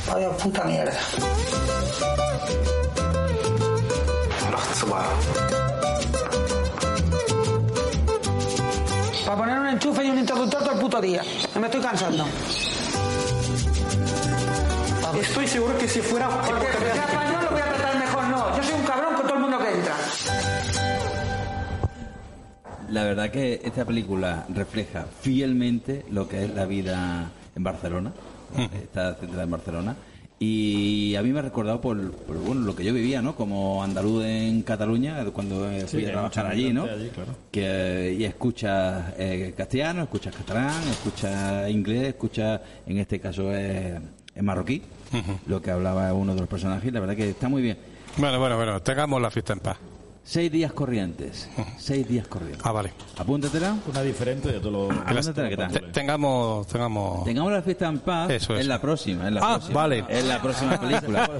Vaya 0.08 0.30
puta 0.42 0.64
mierda. 0.64 0.98
Para 9.24 9.36
poner 9.36 9.58
un 9.60 9.66
enchufe 9.68 10.04
y 10.04 10.10
un 10.10 10.18
interruptor 10.18 10.64
todo 10.64 10.72
el 10.72 10.80
puto 10.80 11.00
día. 11.00 11.22
Me 11.60 11.66
estoy 11.66 11.80
cansando. 11.80 12.26
Estoy 15.20 15.46
seguro 15.46 15.78
que 15.78 15.88
si 15.88 16.00
fuera... 16.00 16.28
Porque 16.28 17.27
La 22.90 23.04
verdad 23.04 23.30
que 23.30 23.60
esta 23.64 23.84
película 23.84 24.46
refleja 24.54 25.06
fielmente 25.20 26.04
lo 26.10 26.28
que 26.28 26.44
es 26.44 26.54
la 26.54 26.66
vida 26.66 27.30
en 27.54 27.62
Barcelona. 27.62 28.12
Está 28.82 29.14
centrada 29.14 29.44
en 29.44 29.50
Barcelona. 29.50 29.96
Y 30.40 31.16
a 31.16 31.22
mí 31.22 31.32
me 31.32 31.40
ha 31.40 31.42
recordado 31.42 31.80
por, 31.80 32.12
por, 32.12 32.38
bueno, 32.38 32.60
lo 32.60 32.76
que 32.76 32.84
yo 32.84 32.94
vivía, 32.94 33.20
¿no? 33.20 33.34
Como 33.34 33.82
andaluz 33.82 34.24
en 34.24 34.62
Cataluña, 34.62 35.24
cuando 35.32 35.68
eh, 35.68 35.80
Sí, 35.88 35.96
fui 35.96 36.06
a 36.06 36.12
trabajar 36.12 36.46
allí, 36.46 36.72
¿no? 36.72 36.84
allí, 36.84 37.08
claro. 37.08 37.32
Que, 37.50 38.14
y 38.16 38.24
escuchas 38.24 39.14
eh, 39.18 39.52
castellano, 39.56 40.04
escuchas 40.04 40.36
catalán, 40.36 40.80
escuchas 40.88 41.68
inglés, 41.68 42.08
escuchas, 42.10 42.60
en 42.86 42.98
este 42.98 43.18
caso, 43.18 43.52
es 43.52 44.00
es 44.38 44.44
marroquí, 44.44 44.80
lo 45.46 45.60
que 45.60 45.72
hablaba 45.72 46.12
uno 46.12 46.32
de 46.32 46.40
los 46.40 46.48
personajes. 46.48 46.92
La 46.92 47.00
verdad 47.00 47.16
que 47.16 47.28
está 47.28 47.48
muy 47.48 47.60
bien. 47.60 47.76
Bueno, 48.18 48.38
bueno, 48.38 48.56
bueno, 48.56 48.80
tengamos 48.80 49.20
la 49.20 49.30
fiesta 49.32 49.52
en 49.52 49.58
paz. 49.58 49.78
Seis 50.30 50.52
días 50.52 50.74
corrientes. 50.74 51.48
Seis 51.78 52.06
días 52.06 52.28
corrientes. 52.28 52.60
Ah, 52.62 52.70
vale. 52.72 52.92
Apúntatela. 53.16 53.74
Una 53.88 54.02
diferente 54.02 54.52
de 54.52 54.60
todo 54.60 54.70
lo... 54.88 54.92
Apúntatela, 54.92 55.48
¿qué 55.48 55.56
tal? 55.56 55.72
Te- 55.72 55.80
Tengamos, 55.80 56.66
tengamos. 56.66 57.24
Tengamos 57.24 57.50
la 57.50 57.62
fiesta 57.62 57.88
en 57.88 57.98
paz. 58.00 58.28
Eso 58.28 58.52
es. 58.54 58.60
Es 58.60 58.66
la 58.66 58.78
próxima. 58.78 59.26
Es 59.26 59.32
la 59.32 59.40
Ah, 59.40 59.54
próxima. 59.54 59.74
vale. 59.80 60.04
Es 60.06 60.24
la 60.26 60.42
próxima 60.42 60.78
película. 60.78 61.30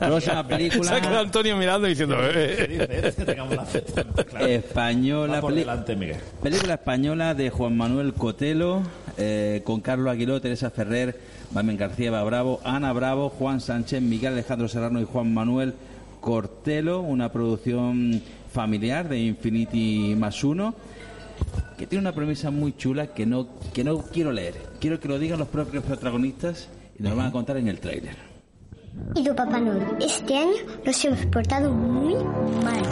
próxima 0.00 0.46
película. 0.48 0.82
Se 0.90 0.94
ha 0.96 1.00
quedado 1.00 1.20
Antonio 1.20 1.56
mirando 1.56 1.86
y 1.86 1.90
diciendo. 1.90 2.16
eh, 2.20 2.88
eh. 2.90 3.12
Tengamos 3.24 3.54
la 3.54 3.64
fiesta. 3.66 4.04
Española. 4.40 5.34
Va 5.34 5.40
por 5.40 5.54
delante, 5.54 5.94
Miguel. 5.94 6.16
Película 6.42 6.74
española 6.74 7.34
de 7.34 7.50
Juan 7.50 7.76
Manuel 7.76 8.14
Cotelo, 8.14 8.82
eh, 9.16 9.62
con 9.64 9.80
Carlos 9.80 10.10
Aguiló, 10.10 10.40
Teresa 10.40 10.70
Ferrer, 10.72 11.20
Mamen 11.52 11.76
García 11.76 12.08
Eva 12.08 12.24
Bravo, 12.24 12.60
Ana 12.64 12.92
Bravo, 12.92 13.28
Juan 13.28 13.60
Sánchez, 13.60 14.02
Miguel 14.02 14.32
Alejandro 14.32 14.66
Serrano 14.66 15.00
y 15.00 15.04
Juan 15.04 15.32
Manuel 15.32 15.74
Cortelo, 16.24 17.02
una 17.02 17.30
producción 17.30 18.22
familiar 18.50 19.10
de 19.10 19.18
Infinity 19.18 20.14
más 20.16 20.42
uno, 20.42 20.74
que 21.76 21.86
tiene 21.86 22.00
una 22.00 22.14
premisa 22.14 22.50
muy 22.50 22.74
chula 22.74 23.08
que 23.08 23.26
no, 23.26 23.46
que 23.74 23.84
no 23.84 23.98
quiero 23.98 24.32
leer. 24.32 24.54
Quiero 24.80 24.98
que 24.98 25.06
lo 25.06 25.18
digan 25.18 25.38
los 25.38 25.48
propios 25.48 25.84
protagonistas 25.84 26.70
y 26.98 27.02
nos 27.02 27.12
lo 27.12 27.18
van 27.18 27.26
a 27.26 27.30
contar 27.30 27.58
en 27.58 27.68
el 27.68 27.78
tráiler. 27.78 28.16
Querido 29.14 29.36
Papá 29.36 29.60
Noel, 29.60 29.84
este 30.00 30.34
año 30.34 30.56
nos 30.82 31.04
hemos 31.04 31.26
portado 31.26 31.70
muy 31.70 32.14
mal. 32.14 32.82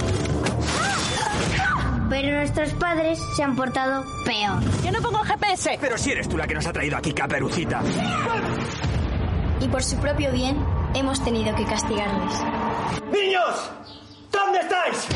Pero 2.11 2.37
nuestros 2.37 2.75
padres 2.75 3.19
se 3.35 3.43
han 3.43 3.57
portado 3.57 4.05
peor. 4.27 4.61
Yo 4.85 4.93
no 4.93 5.01
pongo 5.01 5.21
GPS. 5.21 5.79
Pero 5.81 5.97
si 5.97 6.11
eres 6.11 6.29
tú 6.29 6.37
la 6.37 6.47
que 6.47 6.55
nos 6.55 6.67
ha 6.67 6.73
traído 6.75 6.99
aquí, 6.99 7.15
Caperucita. 7.15 7.81
Y 9.59 9.69
por 9.69 9.83
su 9.83 9.97
propio 9.97 10.31
bien, 10.33 10.63
hemos 10.95 11.25
tenido 11.25 11.57
que 11.57 11.65
castigarles. 11.65 12.62
¡Niños! 13.13 13.71
¿Dónde 14.31 14.61
estáis? 14.61 15.07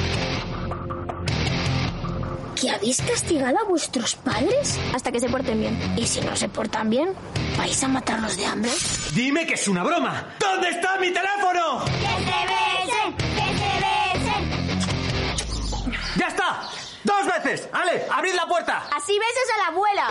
¿Que 2.61 2.71
habéis 2.71 3.01
castigado 3.03 3.59
a 3.59 3.65
vuestros 3.65 4.15
padres? 4.17 4.79
Hasta 4.95 5.11
que 5.13 5.21
se 5.21 5.29
porten 5.29 5.61
bien. 5.61 5.95
Y 5.97 6.07
si 6.07 6.21
no 6.21 6.37
se 6.37 6.49
portan 6.49 6.91
bien, 6.91 7.15
¿vais 7.57 7.83
a 7.83 7.89
matarlos 7.89 8.37
de 8.37 8.47
hambre? 8.47 8.71
Dime 9.13 9.47
que 9.47 9.55
es 9.55 9.69
una 9.69 9.83
broma. 9.83 10.35
¿Dónde 10.39 10.69
está 10.69 10.97
mi 10.99 11.11
teléfono? 11.11 11.85
¡Que 11.85 11.91
se 11.91 12.39
besen! 12.53 13.17
¡Que 13.17 13.25
se 13.59 13.73
besen! 13.81 14.57
dos 17.05 17.27
veces! 17.27 17.69
¡Ale, 17.73 18.05
abrid 18.11 18.35
la 18.35 18.47
puerta! 18.47 18.85
Así 18.95 19.19
besas 19.19 19.55
a 19.55 19.59
la 19.59 19.67
abuela. 19.69 20.09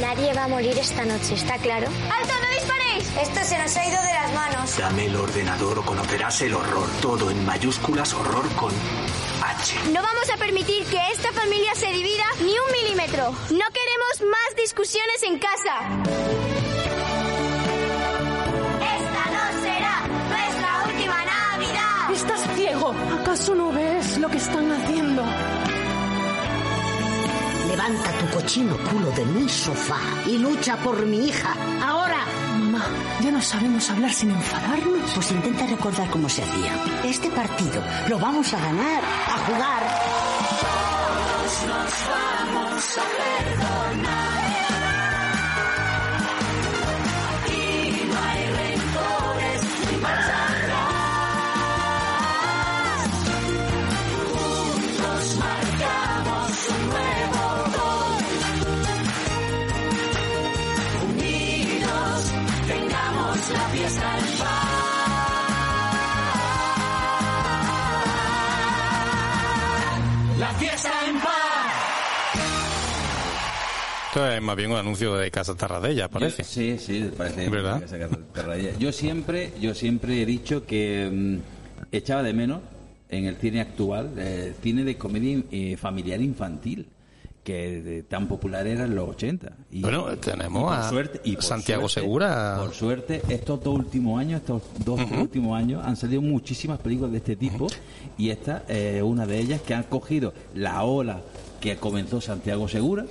Nadie 0.00 0.32
va 0.34 0.44
a 0.44 0.48
morir 0.48 0.76
esta 0.78 1.04
noche, 1.04 1.34
¿está 1.34 1.58
claro? 1.58 1.86
¡Alto, 1.86 2.34
no 2.40 2.52
Esto 2.98 3.40
se 3.44 3.58
nos 3.58 3.76
ha 3.76 3.88
ido 3.88 4.02
de 4.02 4.12
las 4.12 4.32
manos. 4.34 4.76
Dame 4.78 5.06
el 5.06 5.16
ordenador 5.16 5.78
o 5.78 5.82
conocerás 5.82 6.42
el 6.42 6.54
horror. 6.54 6.88
Todo 7.00 7.30
en 7.30 7.44
mayúsculas, 7.46 8.12
horror 8.12 8.46
con 8.54 8.70
H. 9.42 9.76
No 9.92 10.02
vamos 10.02 10.30
a 10.32 10.36
permitir 10.36 10.84
que 10.84 10.98
esta 11.10 11.32
familia 11.32 11.74
se 11.74 11.90
divida 11.90 12.24
ni 12.40 12.52
un 12.52 12.72
milímetro. 12.82 13.30
No 13.30 13.64
queremos 13.72 14.30
más 14.30 14.56
discusiones 14.56 15.22
en 15.22 15.38
casa. 15.38 15.74
Esta 18.98 19.24
no 19.30 19.62
será 19.62 20.06
nuestra 20.28 20.84
última 20.86 21.24
Navidad. 21.24 22.12
¿Estás 22.12 22.56
ciego? 22.56 22.94
¿Acaso 23.20 23.54
no 23.54 23.72
ves 23.72 24.18
lo 24.18 24.28
que 24.28 24.36
están 24.36 24.70
haciendo? 24.70 25.24
Levanta 27.68 28.12
tu 28.18 28.28
cochino 28.36 28.76
culo 28.76 29.10
de 29.12 29.24
mi 29.24 29.48
sofá 29.48 29.98
y 30.26 30.36
lucha 30.38 30.76
por 30.76 31.06
mi 31.06 31.28
hija. 31.28 31.54
Ahora. 31.82 32.18
Ya 33.20 33.30
no 33.30 33.40
sabemos 33.40 33.88
hablar 33.90 34.12
sin 34.12 34.30
enfadarnos. 34.30 35.10
Pues 35.14 35.30
intenta 35.30 35.66
recordar 35.66 36.10
cómo 36.10 36.28
se 36.28 36.42
hacía. 36.42 36.72
Este 37.04 37.30
partido 37.30 37.82
lo 38.08 38.18
vamos 38.18 38.52
a 38.54 38.60
ganar, 38.60 39.02
a 39.04 39.38
jugar. 39.46 39.82
Todos 40.60 41.66
nos 41.68 41.92
vamos 42.08 42.98
a 42.98 43.04
perdonar. 43.18 44.31
Esto 74.14 74.30
es 74.30 74.42
más 74.42 74.56
bien 74.56 74.70
un 74.70 74.76
anuncio 74.76 75.14
de 75.14 75.30
Casa 75.30 75.54
Tarradella, 75.54 76.06
parece. 76.06 76.42
Yo- 76.42 76.48
sí, 76.48 76.76
sí, 76.78 77.10
parece. 77.16 77.48
¿Verdad? 77.48 77.80
Casa 77.80 77.96
Tarradella. 78.34 78.76
Yo 78.78 78.92
siempre, 78.92 79.54
yo 79.58 79.74
siempre 79.74 80.20
he 80.20 80.26
dicho 80.26 80.66
que 80.66 81.08
mm, 81.10 81.38
echaba 81.96 82.22
de 82.22 82.34
menos 82.34 82.60
en 83.08 83.24
el 83.24 83.36
cine 83.36 83.62
actual, 83.62 84.10
eh, 84.18 84.52
cine 84.62 84.84
de 84.84 84.98
comedia 84.98 85.42
eh, 85.50 85.78
familiar 85.78 86.20
infantil 86.20 86.88
que 87.42 87.80
de- 87.80 88.02
tan 88.02 88.28
popular 88.28 88.66
era 88.66 88.84
en 88.84 88.94
los 88.94 89.08
80. 89.08 89.56
Y, 89.70 89.80
Bueno, 89.80 90.04
tenemos 90.18 90.62
por 90.90 91.06
a 91.06 91.10
y 91.24 91.34
por 91.36 91.42
Santiago 91.44 91.88
suerte- 91.88 92.00
Segura. 92.02 92.56
Por 92.60 92.74
suerte, 92.74 93.22
estos 93.30 93.64
dos 93.64 93.74
últimos 93.78 94.20
años, 94.20 94.42
estos 94.42 94.60
dos 94.84 95.00
últimos 95.10 95.58
años, 95.58 95.82
han 95.86 95.96
salido 95.96 96.20
muchísimas 96.20 96.78
películas 96.80 97.12
de 97.12 97.16
este 97.16 97.34
tipo 97.36 97.66
y 98.18 98.28
esta 98.28 98.62
es 98.68 99.02
una 99.02 99.24
de 99.24 99.38
ellas 99.38 99.62
que 99.62 99.72
han 99.72 99.84
cogido 99.84 100.34
la 100.54 100.82
ola 100.82 101.22
que 101.62 101.76
comenzó 101.78 102.20
Santiago 102.20 102.68
Segura 102.68 103.06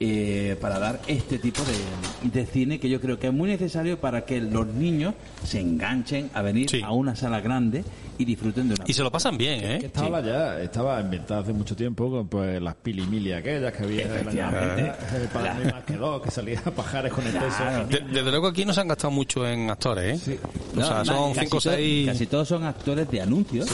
eh, 0.00 0.56
para 0.60 0.78
dar 0.78 1.00
este 1.08 1.38
tipo 1.38 1.60
de, 1.64 2.28
de 2.30 2.46
cine 2.46 2.78
que 2.78 2.88
yo 2.88 3.00
creo 3.00 3.18
que 3.18 3.26
es 3.28 3.32
muy 3.32 3.48
necesario 3.48 3.98
para 4.00 4.24
que 4.24 4.40
los 4.40 4.66
niños 4.66 5.14
se 5.44 5.60
enganchen 5.60 6.30
a 6.34 6.42
venir 6.42 6.68
a 6.84 6.92
una 6.92 7.16
sala 7.16 7.40
grande 7.40 7.82
y 8.16 8.24
disfruten 8.24 8.68
de 8.68 8.74
una 8.74 8.84
Y 8.86 8.92
se 8.92 9.02
lo 9.02 9.10
pasan 9.10 9.36
bien, 9.38 9.60
Que 9.60 9.74
¿eh? 9.74 9.78
estaba 9.86 10.20
ya, 10.20 10.60
estaba 10.60 11.00
inventada 11.00 11.40
hace 11.40 11.52
mucho 11.52 11.74
tiempo 11.76 12.10
con 12.10 12.28
pues, 12.28 12.60
las 12.60 12.74
pilimili 12.76 13.32
aquellas 13.32 13.72
que 13.72 13.82
había 13.84 14.04
Efectivamente. 14.06 14.82
90, 15.12 15.32
para 15.32 15.54
mí 15.54 15.64
más 15.72 15.84
que 15.84 15.96
dos, 15.96 16.22
que 16.22 16.30
salía 16.30 16.60
pajares 16.62 17.12
con 17.12 17.26
el 17.26 17.32
peso. 17.32 17.64
De- 17.88 18.00
desde 18.12 18.30
luego 18.30 18.48
aquí 18.48 18.64
no 18.64 18.72
se 18.72 18.80
han 18.80 18.88
gastado 18.88 19.10
mucho 19.12 19.46
en 19.48 19.70
actores, 19.70 20.26
¿eh? 20.28 20.38
O 20.74 20.80
No, 20.80 20.86
sea, 20.86 21.04
son 21.04 21.32
casi 21.32 21.46
5 21.46 21.56
o 21.56 21.60
todos- 21.60 21.74
6... 21.76 22.06
Casi 22.08 22.26
todos 22.26 22.48
son 22.48 22.64
actores 22.64 23.10
de 23.10 23.20
anuncios. 23.20 23.68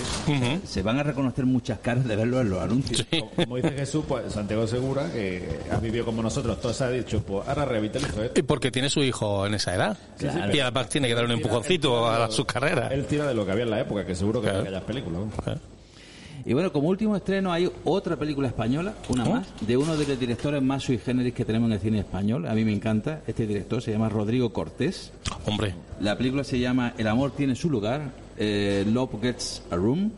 Se 0.66 0.82
van 0.82 0.98
a 0.98 1.02
reconocer 1.02 1.44
muchas 1.46 1.78
caras 1.80 2.04
de 2.06 2.16
verlos 2.16 2.40
en 2.42 2.50
los 2.50 2.60
anuncios. 2.62 3.06
Como 3.36 3.56
dice 3.56 3.70
Jesús, 3.72 4.04
pues 4.06 4.32
Santiago 4.32 4.66
Segura, 4.66 5.10
que 5.12 5.60
ha 5.70 5.76
vivido 5.78 6.04
como 6.04 6.13
nosotros, 6.22 6.60
todo 6.60 6.72
se 6.72 6.84
ha 6.84 6.90
dicho, 6.90 7.22
pues 7.22 7.46
ahora 7.48 7.64
revitalizo 7.64 8.22
esto. 8.22 8.38
Y 8.38 8.42
porque 8.42 8.70
tiene 8.70 8.90
su 8.90 9.02
hijo 9.02 9.46
en 9.46 9.54
esa 9.54 9.74
edad. 9.74 9.98
Sí, 10.16 10.26
sí, 10.30 10.38
y 10.52 10.60
además 10.60 10.88
tiene 10.88 11.08
que 11.08 11.14
dar 11.14 11.24
un 11.24 11.32
empujoncito 11.32 12.08
a 12.08 12.30
sus 12.30 12.44
carreras. 12.44 12.92
Él 12.92 13.06
tira 13.06 13.26
de 13.26 13.34
lo 13.34 13.44
que 13.44 13.52
había 13.52 13.64
en 13.64 13.70
la 13.70 13.80
época, 13.80 14.04
que 14.04 14.14
seguro 14.14 14.40
que 14.40 14.48
había 14.48 14.60
aquellas 14.60 14.84
películas. 14.84 15.22
Y 16.46 16.52
bueno, 16.52 16.70
como 16.72 16.88
último 16.88 17.16
estreno 17.16 17.52
hay 17.52 17.70
otra 17.84 18.16
película 18.16 18.48
española, 18.48 18.94
una 19.08 19.24
más, 19.24 19.46
de 19.66 19.76
uno 19.78 19.96
de 19.96 20.06
los 20.06 20.20
directores 20.20 20.60
más 20.60 20.82
sui 20.82 20.98
generis 20.98 21.32
que 21.32 21.44
tenemos 21.44 21.68
en 21.68 21.72
el 21.72 21.80
cine 21.80 21.98
español. 22.00 22.46
A 22.46 22.54
mí 22.54 22.64
me 22.64 22.72
encanta. 22.72 23.22
Este 23.26 23.46
director 23.46 23.80
se 23.80 23.92
llama 23.92 24.10
Rodrigo 24.10 24.52
Cortés. 24.52 25.12
Hombre. 25.46 25.74
La 26.00 26.18
película 26.18 26.44
se 26.44 26.58
llama 26.58 26.92
El 26.98 27.06
amor 27.08 27.30
tiene 27.30 27.54
su 27.54 27.70
lugar, 27.70 28.12
eh, 28.36 28.84
Love 28.86 29.22
Gets 29.22 29.62
a 29.70 29.76
Room. 29.76 30.12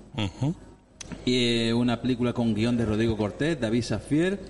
Y 1.24 1.68
eh, 1.68 1.74
una 1.74 2.01
película 2.01 2.32
con 2.32 2.55
guion 2.55 2.76
de 2.76 2.84
Rodrigo 2.84 3.16
Cortés, 3.16 3.61
David 3.61 3.82
Safier, 3.82 4.40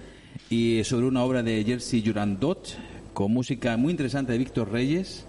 y 0.51 0.82
sobre 0.84 1.07
una 1.07 1.24
obra 1.24 1.43
de 1.43 1.64
Jerzy 1.64 2.03
Jurandot, 2.05 2.76
con 3.12 3.32
música 3.32 3.76
muy 3.76 3.91
interesante 3.91 4.32
de 4.32 4.39
Víctor 4.39 4.70
Reyes, 4.70 5.26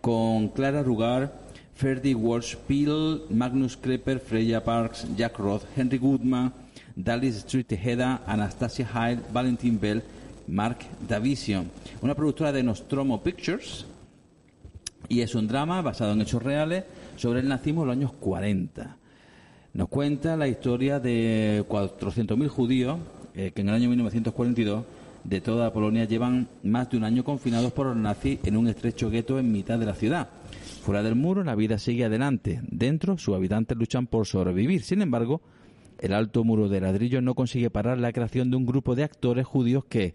con 0.00 0.48
Clara 0.48 0.82
Rugar, 0.82 1.32
Ferdy 1.74 2.14
Walsh 2.14 2.56
Peel, 2.56 3.22
Magnus 3.30 3.76
Creper, 3.76 4.20
Freya 4.20 4.62
Parks, 4.62 5.06
Jack 5.16 5.38
Roth, 5.38 5.64
Henry 5.76 5.98
Goodman, 5.98 6.52
Dalis 6.96 7.36
Street 7.36 7.66
Tejeda, 7.66 8.22
Anastasia 8.26 8.86
Hyde, 8.86 9.22
Valentin 9.32 9.80
Bell, 9.80 10.02
Mark 10.48 10.78
Davision. 11.08 11.70
Una 12.02 12.14
productora 12.14 12.52
de 12.52 12.62
Nostromo 12.62 13.22
Pictures, 13.22 13.86
y 15.08 15.20
es 15.22 15.34
un 15.34 15.48
drama 15.48 15.80
basado 15.82 16.12
en 16.12 16.20
hechos 16.20 16.42
reales 16.42 16.84
sobre 17.16 17.40
el 17.40 17.48
nazismo 17.48 17.82
en 17.82 17.88
los 17.88 17.96
años 17.96 18.12
40. 18.20 18.96
Nos 19.72 19.88
cuenta 19.88 20.36
la 20.36 20.48
historia 20.48 21.00
de 21.00 21.64
400.000 21.68 22.48
judíos 22.48 22.98
eh, 23.40 23.52
que 23.52 23.62
en 23.62 23.70
el 23.70 23.74
año 23.74 23.88
1942 23.88 24.84
de 25.24 25.40
toda 25.40 25.72
Polonia 25.72 26.04
llevan 26.04 26.46
más 26.62 26.90
de 26.90 26.98
un 26.98 27.04
año 27.04 27.24
confinados 27.24 27.72
por 27.72 27.86
los 27.86 27.96
nazis 27.96 28.38
en 28.44 28.54
un 28.54 28.68
estrecho 28.68 29.08
gueto 29.08 29.38
en 29.38 29.50
mitad 29.50 29.78
de 29.78 29.86
la 29.86 29.94
ciudad. 29.94 30.28
Fuera 30.82 31.02
del 31.02 31.14
muro 31.14 31.42
la 31.42 31.54
vida 31.54 31.78
sigue 31.78 32.04
adelante. 32.04 32.60
Dentro 32.70 33.16
sus 33.16 33.34
habitantes 33.34 33.78
luchan 33.78 34.06
por 34.06 34.26
sobrevivir. 34.26 34.82
Sin 34.82 35.00
embargo, 35.00 35.40
el 36.00 36.12
alto 36.12 36.44
muro 36.44 36.68
de 36.68 36.82
ladrillo 36.82 37.22
no 37.22 37.34
consigue 37.34 37.70
parar 37.70 37.96
la 37.96 38.12
creación 38.12 38.50
de 38.50 38.58
un 38.58 38.66
grupo 38.66 38.94
de 38.94 39.04
actores 39.04 39.46
judíos 39.46 39.86
que, 39.86 40.14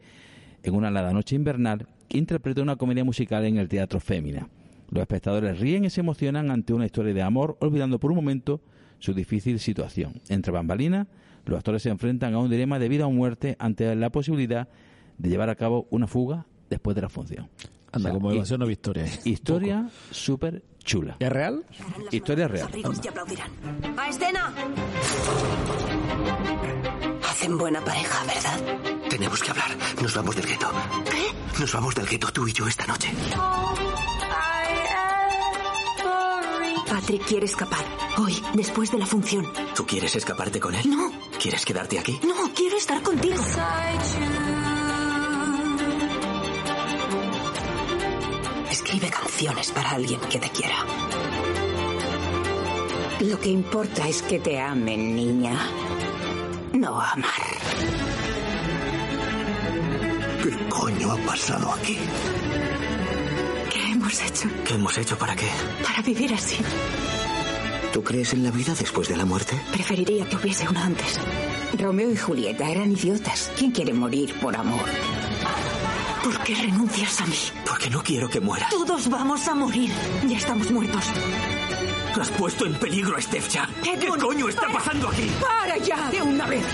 en 0.61 0.76
una 0.76 0.89
helada 0.89 1.11
noche 1.11 1.36
invernal, 1.36 1.88
interpreta 2.09 2.61
una 2.61 2.76
comedia 2.76 3.03
musical 3.03 3.43
en 3.45 3.57
el 3.57 3.69
Teatro 3.69 3.99
Fémina. 3.99 4.49
Los 4.91 5.01
espectadores 5.01 5.59
ríen 5.59 5.86
y 5.86 5.89
se 5.89 6.01
emocionan 6.01 6.51
ante 6.51 6.73
una 6.73 6.86
historia 6.86 7.15
de 7.15 7.23
amor, 7.23 7.57
olvidando 7.59 7.99
por 7.99 8.11
un 8.11 8.17
momento 8.17 8.61
su 8.99 9.15
difícil 9.15 9.59
situación. 9.59 10.21
Entre 10.30 10.51
bambalinas, 10.51 11.07
los 11.46 11.58
actores 11.58 11.84
se 11.84 11.89
enfrentan 11.89 12.34
a 12.34 12.39
un 12.39 12.50
dilema 12.50 12.80
de 12.80 12.89
vida 12.89 13.08
o 13.08 13.12
muerte 13.12 13.56
ante 13.60 13.96
la 13.96 14.10
posibilidad 14.10 14.68
de 15.18 15.30
llevar 15.30 15.50
a 15.50 15.56
cabo 15.56 15.88
una 15.89 16.08
fuga 16.08 16.46
después 16.70 16.96
de 16.96 17.02
la 17.02 17.10
función. 17.10 17.50
Anda, 17.91 18.12
como 18.12 18.32
evasión 18.32 18.62
o 18.62 18.66
victoria. 18.66 19.06
Historia 19.24 19.89
súper 20.12 20.64
chula. 20.84 21.16
¿Es 21.20 21.30
real? 21.30 21.64
Historia 22.12 22.48
real. 22.48 22.68
Amigos 22.72 23.00
te 23.00 23.10
aplaudirán. 23.10 23.50
¡A 23.98 24.10
escena! 24.10 24.54
Hacen 27.24 27.58
buena 27.58 27.82
pareja, 27.82 28.26
¿verdad? 28.26 29.10
Tenemos 29.10 29.41
que 29.41 29.52
hablar. 29.52 29.70
Nos 30.02 30.14
vamos 30.14 30.36
del 30.36 30.46
gueto. 30.46 30.68
¿Qué? 31.06 31.60
Nos 31.62 31.74
vamos 31.74 31.96
del 31.96 32.06
gueto, 32.06 32.28
tú 32.34 32.48
y 32.48 32.54
yo, 32.54 32.68
esta 32.68 32.86
noche. 32.86 33.10
Patrick 36.88 37.26
quiere 37.26 37.46
escapar. 37.46 37.84
Hoy, 38.18 38.42
después 38.54 38.92
de 38.92 38.98
la 39.00 39.06
función. 39.06 39.52
¿Tú 39.76 39.86
quieres 39.86 40.16
escaparte 40.16 40.60
con 40.60 40.74
él? 40.76 40.90
No. 40.90 41.12
¿Quieres 41.42 41.66
quedarte 41.66 42.00
aquí? 42.00 42.20
No, 42.24 42.52
quiero 42.54 42.78
estar 42.78 43.02
contigo. 43.02 43.44
Escribe 48.70 49.10
canciones 49.10 49.72
para 49.72 49.92
alguien 49.92 50.20
que 50.22 50.40
te 50.40 50.50
quiera. 50.50 50.76
Lo 53.22 53.40
que 53.40 53.50
importa 53.50 54.08
es 54.08 54.22
que 54.22 54.40
te 54.40 54.60
amen, 54.60 55.16
niña. 55.16 55.58
No 56.74 57.00
amar. 57.00 57.32
¿Qué 60.44 60.70
coño 60.70 61.12
ha 61.12 61.18
pasado 61.26 61.72
aquí? 61.74 61.98
¿Qué 64.06 64.12
hemos 64.14 64.22
hecho 64.22 64.49
¿Qué 64.64 64.74
hemos 64.76 64.97
hecho 64.99 65.18
para 65.18 65.36
qué? 65.36 65.49
para 65.84 66.01
vivir 66.03 66.32
así? 66.34 66.58
¿Tú 67.91 68.03
crees 68.03 68.34
en 68.34 68.43
la 68.43 68.51
vida 68.51 68.76
después 68.76 69.08
de 69.08 69.18
la 69.18 69.26
muerte? 69.26 69.60
Preferiría 69.72 70.28
que 70.30 70.36
hubiese 70.36 70.68
una 70.70 70.86
antes. 70.86 71.20
Romeo 71.80 72.12
y 72.12 72.18
Julieta 72.18 72.70
eran 72.70 72.91
idiotas. 72.91 73.49
¿Quién 73.58 73.72
quiere 73.72 73.93
morir 73.93 74.36
por 74.39 74.56
amor? 74.56 74.86
¿Por 76.24 76.38
qué 76.43 76.53
renuncias 76.53 77.20
a 77.22 77.26
mí? 77.26 77.38
Porque 77.68 77.89
no 77.89 78.03
quiero 78.03 78.30
que 78.30 78.39
muera. 78.39 78.68
Todos 78.70 79.10
vamos 79.10 79.47
a 79.47 79.56
morir. 79.56 79.89
Ya 80.28 80.38
estamos 80.38 80.70
muertos. 80.70 81.06
Has 82.20 82.30
puesto 82.32 82.66
en 82.66 82.76
peligro 82.76 83.18
a 83.18 83.22
Stefcha. 83.22 83.68
¿Qué 83.84 83.97
coño 84.08 84.49
está 84.49 84.62
para. 84.62 84.74
pasando 84.74 85.10
aquí? 85.10 85.30
¡Para 85.41 85.78
ya! 85.78 86.10
De 86.12 86.22
una 86.22 86.45
vez. 86.45 86.66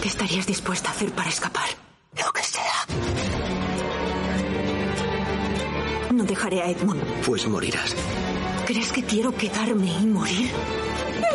¿Qué 0.00 0.08
estarías 0.08 0.46
dispuesta 0.46 0.88
a 0.88 0.92
hacer 0.92 1.10
para 1.12 1.28
escapar? 1.28 1.68
Lo 2.16 2.32
que 2.32 2.42
sea. 2.42 3.57
No 6.18 6.24
dejaré 6.24 6.60
a 6.60 6.70
Edmund. 6.70 7.00
Pues 7.24 7.46
morirás. 7.46 7.94
¿Crees 8.66 8.90
que 8.90 9.04
quiero 9.04 9.30
quedarme 9.30 9.86
y 9.86 10.06
morir? 10.06 10.50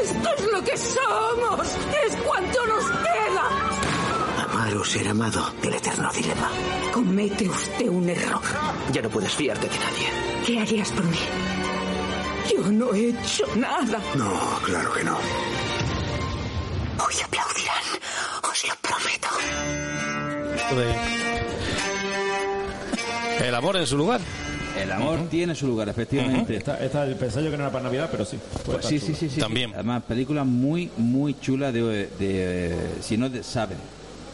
¡Esto 0.03 0.29
es 0.37 0.51
lo 0.51 0.61
que 0.61 0.75
somos! 0.75 1.67
¡Es 2.05 2.17
cuanto 2.17 2.65
nos 2.65 2.83
queda! 2.83 4.43
Amar 4.43 4.75
o 4.75 4.83
ser 4.83 5.07
amado, 5.07 5.53
el 5.63 5.73
eterno 5.73 6.11
dilema. 6.11 6.49
Comete 6.91 7.47
usted 7.47 7.87
un 7.87 8.09
error. 8.09 8.41
Ya 8.91 9.01
no 9.01 9.09
puedes 9.09 9.33
fiarte 9.33 9.69
de 9.69 9.79
nadie. 9.79 10.09
¿Qué 10.45 10.59
harías 10.59 10.91
por 10.91 11.05
mí? 11.05 11.17
Yo 12.51 12.69
no 12.69 12.93
he 12.93 13.11
hecho 13.11 13.45
nada. 13.55 14.01
No, 14.15 14.59
claro 14.65 14.91
que 14.91 15.03
no. 15.05 15.15
Hoy 16.99 17.15
aplaudirán. 17.23 17.83
Os 18.51 18.67
lo 18.67 18.75
prometo. 18.81 19.29
El 23.39 23.55
amor 23.55 23.77
en 23.77 23.87
su 23.87 23.95
lugar. 23.95 24.19
El 24.81 24.91
amor 24.91 25.19
tiene 25.29 25.55
su 25.55 25.67
lugar, 25.67 25.87
efectivamente. 25.89 26.55
Esta, 26.57 26.83
esta 26.83 27.05
pensaba 27.05 27.41
yo 27.45 27.51
que 27.51 27.57
no 27.57 27.63
era 27.63 27.71
para 27.71 27.83
Navidad, 27.85 28.09
pero 28.11 28.25
sí. 28.25 28.37
Estar 28.57 28.83
Sí, 28.83 28.99
sí, 28.99 29.13
sí, 29.13 29.29
sí. 29.29 29.39
También. 29.39 29.71
Además, 29.73 30.03
película 30.03 30.43
muy, 30.43 30.89
muy 30.97 31.39
chula 31.39 31.71
de, 31.71 32.09
de- 32.19 32.75
si 33.01 33.17
no 33.17 33.29
de- 33.29 33.43
saben, 33.43 33.77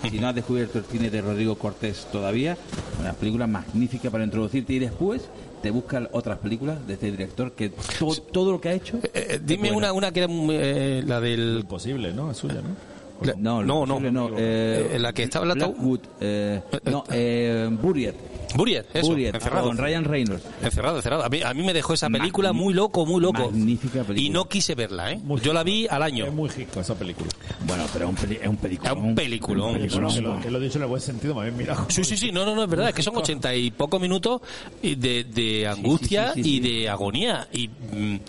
si 0.09 0.17
no 0.19 0.29
has 0.29 0.35
descubierto 0.35 0.79
el 0.79 0.85
cine 0.85 1.09
de 1.09 1.21
Rodrigo 1.21 1.55
Cortés 1.55 2.07
todavía, 2.11 2.57
una 2.99 3.13
película 3.13 3.47
magnífica 3.47 4.09
para 4.09 4.23
introducirte 4.23 4.73
y 4.73 4.79
después 4.79 5.23
te 5.61 5.71
buscan 5.71 6.07
otras 6.13 6.37
películas 6.39 6.87
de 6.87 6.93
este 6.93 7.11
director 7.11 7.51
que 7.51 7.69
to- 7.69 8.15
todo 8.31 8.53
lo 8.53 8.61
que 8.61 8.69
ha 8.69 8.73
hecho. 8.73 8.99
Eh, 9.13 9.39
dime 9.43 9.71
una, 9.73 9.91
una 9.91 10.11
que 10.11 10.21
era 10.21 10.31
eh, 10.31 11.03
la 11.05 11.19
del... 11.19 11.57
Imposible, 11.61 12.13
¿no? 12.13 12.31
Es 12.31 12.37
suya, 12.37 12.55
¿no? 12.61 13.25
La- 13.25 13.33
No, 13.37 13.61
no, 13.61 13.85
no. 13.85 14.29
Eh, 14.37 14.91
Eh, 14.93 14.99
la 14.99 15.11
que 15.11 15.23
estaba 15.23 15.43
en 15.43 15.49
la 15.49 15.55
tabla- 15.55 15.67
Blackwood, 15.75 15.99
eh, 16.21 16.61
no, 16.85 17.03
eh, 17.11 17.67
Buried. 17.81 18.13
Buried, 18.55 18.83
eso, 18.93 19.09
Buried, 19.09 19.35
encerrado. 19.35 19.67
con 19.67 19.77
Ryan 19.77 20.03
Reynolds. 20.03 20.43
Encerrado, 20.63 20.97
encerrado. 20.97 21.23
A 21.23 21.29
mí, 21.29 21.41
a 21.43 21.53
mí 21.53 21.63
me 21.63 21.71
dejó 21.73 21.93
esa 21.93 22.09
película 22.09 22.51
muy 22.51 22.73
loco, 22.73 23.05
muy 23.05 23.21
loco. 23.21 23.43
Magnífica 23.51 24.03
película. 24.03 24.19
Y 24.21 24.29
no 24.29 24.47
quise 24.49 24.73
verla, 24.75 25.11
¿eh? 25.11 25.19
Yo 25.43 25.53
la 25.53 25.63
vi 25.63 25.87
al 25.87 26.01
año. 26.01 26.25
Es 26.25 26.33
muy 26.33 26.49
hico 26.57 26.79
esa 26.79 26.95
película. 26.95 27.29
Bueno, 27.67 27.85
pero 27.93 28.05
es 28.05 28.09
un, 28.09 28.15
peli- 28.15 28.39
es 28.41 28.47
un 28.47 28.57
película. 28.57 28.89
Es 28.91 28.97
un 28.97 29.15
peliculón. 29.15 29.73
Bueno, 29.77 30.09
que, 30.09 30.21
lo, 30.21 30.39
que 30.41 30.49
lo 30.51 30.57
he 30.57 30.61
dicho 30.61 30.77
en 30.79 30.83
el 30.83 30.89
buen 30.89 31.01
sentido, 31.01 31.35
me 31.35 31.41
habéis 31.41 31.55
mirado. 31.55 31.85
Sí, 31.89 32.03
sí, 32.03 32.17
sí, 32.17 32.31
no, 32.31 32.43
no, 32.45 32.55
no, 32.55 32.63
es 32.63 32.69
verdad, 32.69 32.89
es 32.89 32.95
que 32.95 33.03
son 33.03 33.15
ochenta 33.17 33.53
y 33.55 33.69
pocos 33.71 34.01
minutos 34.01 34.41
de, 34.81 35.23
de 35.25 35.67
angustia 35.67 36.33
sí, 36.33 36.43
sí, 36.43 36.49
sí. 36.49 36.55
y 36.55 36.59
de 36.81 36.89
agonía. 36.89 37.47
Y, 37.53 37.67
mm, 37.67 38.19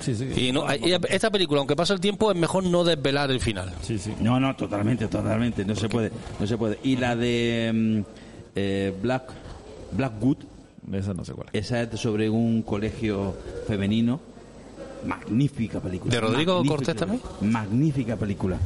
Sí, 0.00 0.14
sí. 0.14 0.28
y 0.36 0.52
no, 0.52 0.66
esta 0.70 1.30
película, 1.30 1.58
aunque 1.58 1.74
pasa 1.74 1.92
el 1.94 2.00
tiempo, 2.00 2.30
es 2.30 2.36
mejor 2.38 2.62
no 2.64 2.84
desvelar 2.84 3.30
el 3.32 3.40
final. 3.40 3.72
Sí, 3.82 3.98
sí. 3.98 4.14
No, 4.20 4.38
no, 4.38 4.54
totalmente, 4.54 5.08
totalmente. 5.08 5.64
No 5.64 5.74
se 5.74 5.88
puede, 5.88 6.12
no 6.38 6.46
se 6.46 6.56
puede. 6.56 6.78
Y 6.84 6.96
la 6.96 7.16
de 7.16 8.04
mm, 8.06 8.19
eh, 8.54 8.92
Black, 9.02 9.24
Blackwood, 9.92 10.38
Esa 10.92 11.14
no 11.14 11.24
sé 11.24 11.32
cuál. 11.32 11.48
esa 11.52 11.82
es 11.82 12.00
sobre 12.00 12.28
un 12.30 12.62
colegio 12.62 13.34
femenino. 13.66 14.20
Magnífica 15.06 15.80
película. 15.80 16.12
¿De 16.12 16.20
Rodrigo 16.20 16.54
Magnífica 16.56 16.76
Cortés 16.76 16.96
también? 16.96 17.22
Magnífica 17.40 18.16
película. 18.16 18.58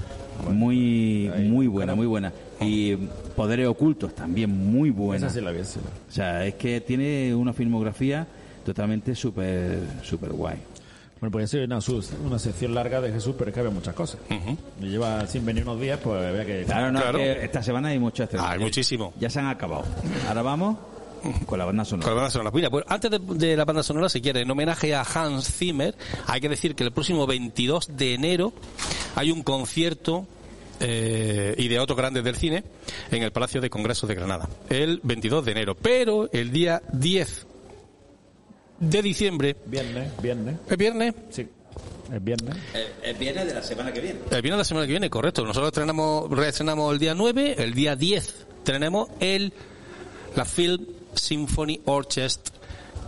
Muy, 0.50 1.30
muy 1.44 1.68
buena, 1.68 1.94
muy 1.94 2.06
buena. 2.06 2.32
Y 2.60 2.96
Poderes 3.36 3.68
Ocultos 3.68 4.14
también 4.14 4.50
muy 4.50 4.90
buena. 4.90 5.26
Esa 5.28 5.38
sí 5.38 5.40
la 5.44 5.52
vi, 5.52 5.64
sí. 5.64 5.78
O 6.08 6.12
sea, 6.12 6.44
es 6.44 6.54
que 6.54 6.80
tiene 6.80 7.32
una 7.34 7.52
filmografía 7.52 8.26
totalmente 8.64 9.14
súper, 9.14 9.78
súper 10.02 10.32
guay. 10.32 10.56
Bueno, 11.24 11.32
pues 11.32 11.50
ser 11.50 11.64
una, 11.64 11.80
su- 11.80 12.04
una 12.22 12.38
sección 12.38 12.74
larga 12.74 13.00
de 13.00 13.10
Jesús, 13.10 13.34
pero 13.38 13.48
es 13.48 13.54
que 13.54 13.60
había 13.60 13.72
muchas 13.72 13.94
cosas. 13.94 14.18
Y 14.78 14.84
lleva 14.88 15.26
sin 15.26 15.46
venir 15.46 15.62
unos 15.62 15.80
días, 15.80 15.98
pues 16.04 16.22
había 16.22 16.44
que... 16.44 16.64
Claro, 16.64 16.92
no, 16.92 17.00
Claro. 17.00 17.18
es 17.18 17.38
que 17.38 17.44
esta 17.46 17.62
semana 17.62 17.88
hay 17.88 17.98
muchas 17.98 18.28
Ah, 18.34 18.50
hay 18.50 18.58
muchísimo. 18.58 19.14
Ya 19.18 19.30
se 19.30 19.38
han 19.40 19.46
acabado. 19.46 19.84
Ahora 20.28 20.42
vamos 20.42 20.76
con 21.46 21.58
la 21.58 21.64
banda 21.64 21.82
sonora. 21.86 22.04
Con 22.04 22.14
la 22.14 22.16
banda 22.16 22.30
sonora. 22.30 22.50
Mira, 22.54 22.68
pues 22.68 22.84
antes 22.88 23.10
de, 23.10 23.18
de 23.18 23.56
la 23.56 23.64
banda 23.64 23.82
sonora, 23.82 24.10
si 24.10 24.20
quiere, 24.20 24.42
en 24.42 24.50
homenaje 24.50 24.94
a 24.94 25.00
Hans 25.02 25.50
Zimmer, 25.50 25.94
hay 26.26 26.42
que 26.42 26.50
decir 26.50 26.74
que 26.74 26.84
el 26.84 26.92
próximo 26.92 27.26
22 27.26 27.96
de 27.96 28.12
enero 28.12 28.52
hay 29.14 29.30
un 29.30 29.42
concierto 29.42 30.26
eh, 30.80 31.54
y 31.56 31.68
de 31.68 31.78
otros 31.78 31.96
grandes 31.96 32.22
del 32.22 32.36
cine 32.36 32.64
en 33.10 33.22
el 33.22 33.32
Palacio 33.32 33.62
de 33.62 33.70
Congresos 33.70 34.06
de 34.06 34.14
Granada. 34.14 34.46
El 34.68 35.00
22 35.02 35.42
de 35.42 35.52
enero. 35.52 35.74
Pero 35.74 36.28
el 36.34 36.50
día 36.52 36.82
10 36.92 37.46
de 38.80 39.02
diciembre, 39.02 39.56
Viernes, 39.66 40.10
viernes. 40.22 40.56
el 40.68 40.76
viernes, 40.76 41.14
Sí, 41.30 41.46
es 42.12 42.24
viernes. 42.24 42.56
El, 43.02 43.14
viernes 43.14 43.46
de 43.46 43.54
la 43.54 43.62
semana 43.62 43.92
que 43.92 44.00
viene. 44.00 44.18
el 44.30 44.42
viernes 44.42 44.50
de 44.52 44.58
la 44.58 44.64
semana 44.64 44.86
que 44.86 44.92
viene, 44.92 45.10
correcto. 45.10 45.42
Nosotros 45.44 45.68
estrenamos, 45.68 46.30
reestrenamos 46.30 46.92
el 46.92 46.98
día 46.98 47.14
9, 47.14 47.56
el 47.58 47.74
día 47.74 47.96
10 47.96 48.46
tenemos 48.64 49.08
el, 49.20 49.52
la 50.36 50.44
Film 50.44 50.86
Symphony 51.14 51.80
Orchestra 51.84 52.54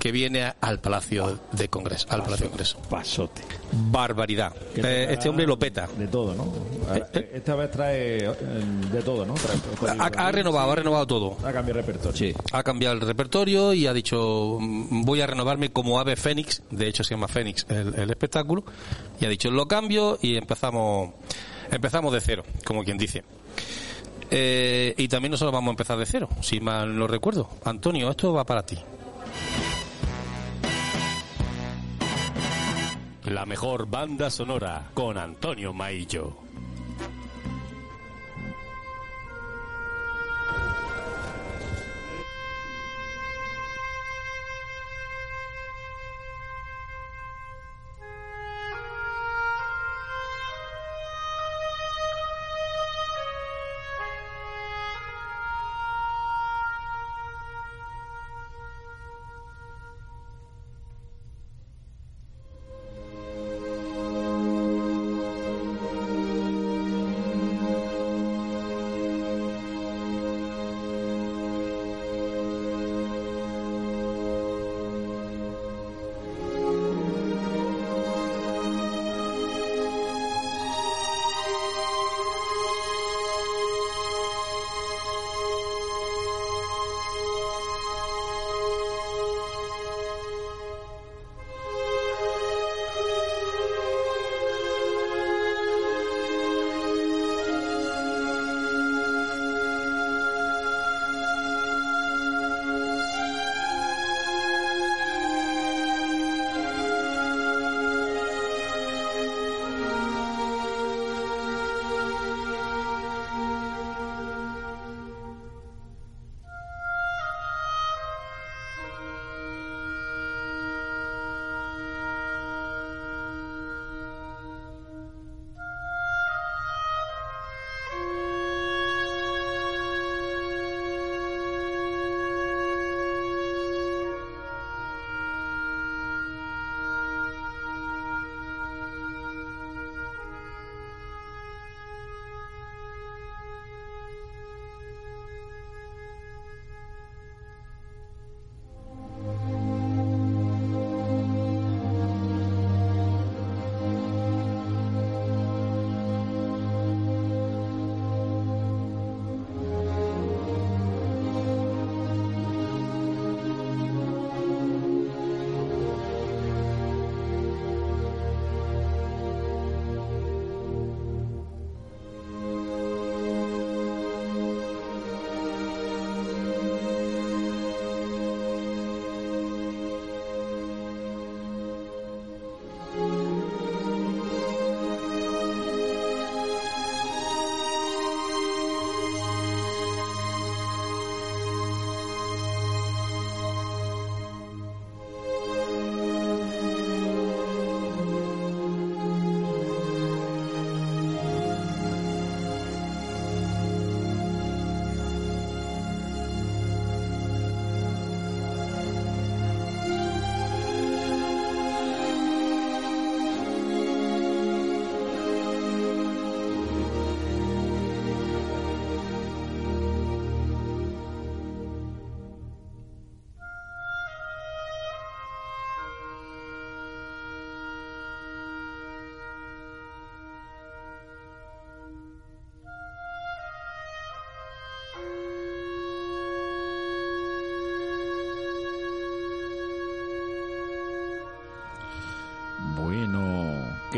que 0.06 0.12
viene 0.12 0.54
al 0.60 0.78
Palacio 0.78 1.40
de 1.50 1.66
Congreso, 1.66 2.06
al 2.10 2.22
Palacio 2.22 2.44
de 2.44 2.50
Congreso. 2.50 2.78
Pasote. 2.88 3.42
Barbaridad. 3.72 4.54
Eh, 4.76 5.08
este 5.10 5.28
hombre 5.28 5.44
lo 5.48 5.58
peta. 5.58 5.88
De 5.98 6.06
todo, 6.06 6.32
¿no? 6.32 6.44
Ahora, 6.88 7.08
Esta 7.12 7.56
vez 7.56 7.72
trae 7.72 8.18
eh, 8.18 8.30
de 8.92 9.02
todo, 9.02 9.26
¿no? 9.26 9.34
Trae 9.34 9.98
Ha, 9.98 10.28
ha 10.28 10.30
renovado, 10.30 10.70
ha 10.70 10.76
renovado 10.76 11.08
todo. 11.08 11.36
Ha 11.44 11.52
cambiado 11.52 11.80
el 11.80 11.86
repertorio. 11.86 12.16
Sí. 12.16 12.32
Ha 12.52 12.62
cambiado 12.62 12.94
el 12.94 13.00
repertorio 13.00 13.72
y 13.72 13.88
ha 13.88 13.92
dicho 13.92 14.58
mm, 14.60 15.02
voy 15.02 15.22
a 15.22 15.26
renovarme 15.26 15.72
como 15.72 15.98
ave 15.98 16.14
fénix. 16.14 16.62
De 16.70 16.86
hecho 16.86 17.02
se 17.02 17.14
llama 17.16 17.26
fénix 17.26 17.66
el, 17.68 17.92
el 17.96 18.08
espectáculo. 18.08 18.62
Y 19.20 19.24
ha 19.24 19.28
dicho 19.28 19.50
lo 19.50 19.66
cambio 19.66 20.20
y 20.22 20.36
empezamos 20.36 21.14
empezamos 21.68 22.12
de 22.12 22.20
cero, 22.20 22.44
como 22.64 22.84
quien 22.84 22.96
dice. 22.96 23.24
Eh, 24.30 24.94
y 24.96 25.08
también 25.08 25.32
nosotros 25.32 25.52
vamos 25.52 25.70
a 25.70 25.72
empezar 25.72 25.98
de 25.98 26.06
cero, 26.06 26.28
si 26.42 26.60
mal 26.60 26.96
no 26.96 27.08
recuerdo. 27.08 27.48
Antonio, 27.64 28.08
esto 28.08 28.32
va 28.32 28.44
para 28.44 28.64
ti. 28.64 28.78
La 33.26 33.44
mejor 33.44 33.86
banda 33.86 34.30
sonora 34.30 34.90
con 34.94 35.18
Antonio 35.18 35.72
Maillo. 35.72 36.36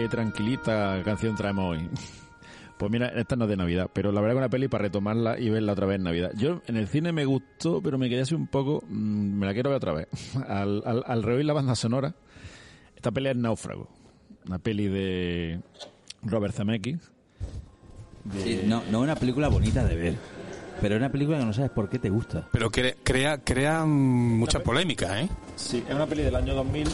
Qué 0.03 0.09
tranquilita 0.09 1.01
canción 1.05 1.37
traemos 1.37 1.77
hoy. 1.77 1.89
Pues 2.79 2.93
mira, 2.93 3.09
esta 3.09 3.35
no 3.35 3.47
es 3.47 3.51
de 3.51 3.57
Navidad, 3.57 3.91
pero 3.93 4.12
la 4.12 4.20
verdad 4.20 4.35
que 4.35 4.39
una 4.39 4.49
peli 4.51 4.69
para 4.69 4.83
retomarla 4.83 5.37
y 5.37 5.51
verla 5.51 5.73
otra 5.73 5.85
vez 5.87 5.97
en 5.97 6.05
Navidad. 6.05 6.31
Yo 6.37 6.62
en 6.69 6.77
el 6.77 6.87
cine 6.87 7.11
me 7.11 7.25
gustó, 7.25 7.83
pero 7.83 7.99
me 7.99 8.09
quedé 8.09 8.20
así 8.20 8.37
un 8.37 8.47
poco, 8.47 8.85
mm, 8.89 9.37
me 9.37 9.47
la 9.47 9.53
quiero 9.53 9.70
ver 9.70 9.79
otra 9.79 9.93
vez. 9.95 10.07
Al, 10.49 10.85
al, 10.87 11.03
al 11.05 11.23
reoír 11.25 11.45
la 11.45 11.55
banda 11.55 11.75
sonora, 11.75 12.15
esta 12.95 13.11
peli 13.11 13.31
es 13.31 13.37
Náufrago, 13.37 13.89
una 14.47 14.61
peli 14.61 14.87
de 14.87 15.61
Robert 16.23 16.55
Zemeckis. 16.55 16.99
de- 18.23 18.41
Sí, 18.45 18.61
no, 18.65 18.85
no 18.93 18.99
es 18.99 19.05
una 19.05 19.16
película 19.16 19.49
bonita 19.49 19.85
de 19.85 19.97
ver, 19.97 20.15
pero 20.81 20.95
es 20.95 21.01
una 21.01 21.11
película 21.11 21.37
que 21.41 21.47
no 21.47 21.53
sabes 21.53 21.73
por 21.73 21.89
qué 21.89 21.99
te 21.99 22.11
gusta. 22.11 22.47
Pero 22.53 22.70
cre- 22.70 22.95
crea, 23.03 23.39
crea 23.43 23.85
mm, 23.85 24.39
mucha 24.39 24.61
polémica, 24.61 25.20
¿eh? 25.20 25.29
Sí, 25.57 25.83
es 25.89 25.93
una 25.97 26.07
peli 26.07 26.23
del 26.23 26.37
año 26.37 26.55
2000, 26.55 26.87
eh, 26.87 26.91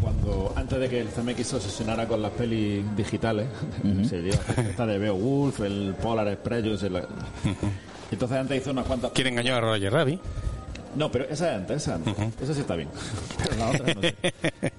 cuando 0.00 0.52
antes 0.56 0.78
de 0.78 0.88
que 0.88 1.00
el 1.00 1.08
CMX 1.08 1.46
se 1.46 1.56
obsesionara 1.56 2.06
con 2.06 2.22
las 2.22 2.30
pelis 2.32 2.84
digitales, 2.96 3.46
se 4.08 4.22
dio 4.22 4.34
esta 4.56 4.86
de 4.86 4.98
Beowulf, 4.98 5.60
el 5.60 5.94
Polar 6.00 6.28
Express, 6.28 6.64
yo 6.64 6.70
qué 6.72 6.78
sé, 6.78 6.90
la- 6.90 7.06
entonces 8.10 8.38
antes 8.38 8.60
hizo 8.62 8.70
unas 8.70 8.86
cuantas... 8.86 9.12
¿Quién 9.12 9.28
engañó 9.28 9.54
a 9.56 9.60
Roger 9.60 9.92
Rabbit? 9.92 10.20
No, 10.96 11.10
pero 11.12 11.24
esa 11.26 11.50
es 11.50 11.56
antes, 11.58 11.76
esa 11.82 11.96
es 11.96 12.08
antes. 12.18 12.40
Esa 12.42 12.54
sí 12.54 12.60
está 12.60 12.74
bien. 12.74 12.88
Pero 13.44 13.56
la 13.56 13.68
otra 13.70 13.94
no 13.94 14.00
sé. 14.00 14.14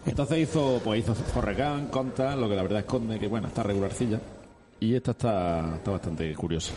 Entonces 0.08 0.38
hizo, 0.40 0.82
pues 0.84 1.02
hizo 1.04 1.14
Forrest 1.14 1.60
Gump, 1.62 1.92
Conta, 1.92 2.36
lo 2.36 2.50
que 2.50 2.56
la 2.56 2.64
verdad 2.64 2.80
esconde, 2.80 3.20
que 3.20 3.28
bueno, 3.28 3.48
está 3.48 3.62
regularcilla. 3.62 4.20
Y 4.80 4.96
esta 4.96 5.12
está, 5.12 5.76
está 5.76 5.92
bastante 5.92 6.34
curiosa. 6.36 6.74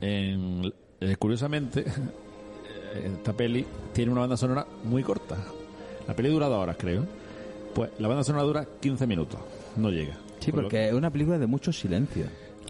En- 0.00 0.70
eh, 1.00 1.16
curiosamente, 1.18 1.84
esta 3.04 3.32
peli 3.32 3.66
tiene 3.94 4.12
una 4.12 4.20
banda 4.20 4.36
sonora 4.36 4.66
muy 4.84 5.02
corta. 5.02 5.36
La 6.06 6.14
peli 6.14 6.28
dura 6.28 6.46
dos 6.46 6.62
horas, 6.62 6.76
creo. 6.78 7.04
Pues 7.76 7.90
la 7.98 8.08
banda 8.08 8.24
sonora 8.24 8.44
dura 8.44 8.66
15 8.80 9.06
minutos. 9.06 9.38
No 9.76 9.90
llega. 9.90 10.16
Sí, 10.40 10.50
lo 10.50 10.62
porque 10.62 10.88
es 10.88 10.94
una 10.94 11.10
película 11.10 11.38
de 11.38 11.46
mucho 11.46 11.72
silencio. 11.72 12.24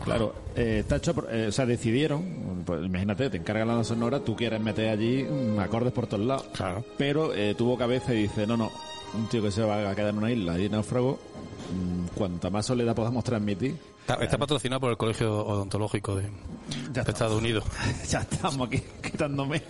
Claro, 0.05 0.35
eh, 0.55 0.81
está 0.81 0.97
hecho, 0.97 1.15
por- 1.15 1.28
eh, 1.35 1.47
o 1.47 1.53
sea, 1.53 1.65
decidieron, 1.65 2.62
pues, 2.66 2.85
imagínate, 2.85 3.31
te 3.31 3.39
encarga 3.39 3.65
la 3.65 3.73
banda 3.73 3.85
sonora, 3.85 4.20
tú 4.20 4.37
quieres 4.37 4.61
meter 4.61 4.89
allí 4.91 5.23
mm, 5.24 5.59
acordes 5.61 5.93
por 5.93 6.07
todos 6.07 6.27
lados. 6.27 6.47
Claro. 6.53 6.85
Pero 6.99 7.33
eh, 7.35 7.55
tuvo 7.57 7.78
cabeza 7.78 8.12
y 8.12 8.23
dice, 8.23 8.47
no, 8.47 8.57
no, 8.59 8.70
un 9.15 9.27
tío 9.28 9.41
que 9.43 9.51
se 9.51 9.62
va 9.62 9.89
a 9.91 9.95
quedar 9.95 10.11
en 10.11 10.19
una 10.19 10.31
isla 10.31 10.59
y 10.59 10.69
náufrago, 10.69 11.19
mm, 11.73 12.15
cuanta 12.16 12.51
más 12.51 12.66
soledad 12.66 12.95
podamos 12.95 13.24
transmitir, 13.24 13.77
Está, 14.09 14.23
está 14.23 14.39
patrocinado 14.39 14.78
por 14.81 14.91
el 14.93 14.97
Colegio 14.97 15.45
Odontológico 15.45 16.15
de, 16.15 16.28
de 16.93 17.01
Estados 17.01 17.37
Unidos. 17.37 17.65
ya 18.09 18.20
estamos 18.20 18.69
aquí 18.69 18.81
quitándome. 19.03 19.62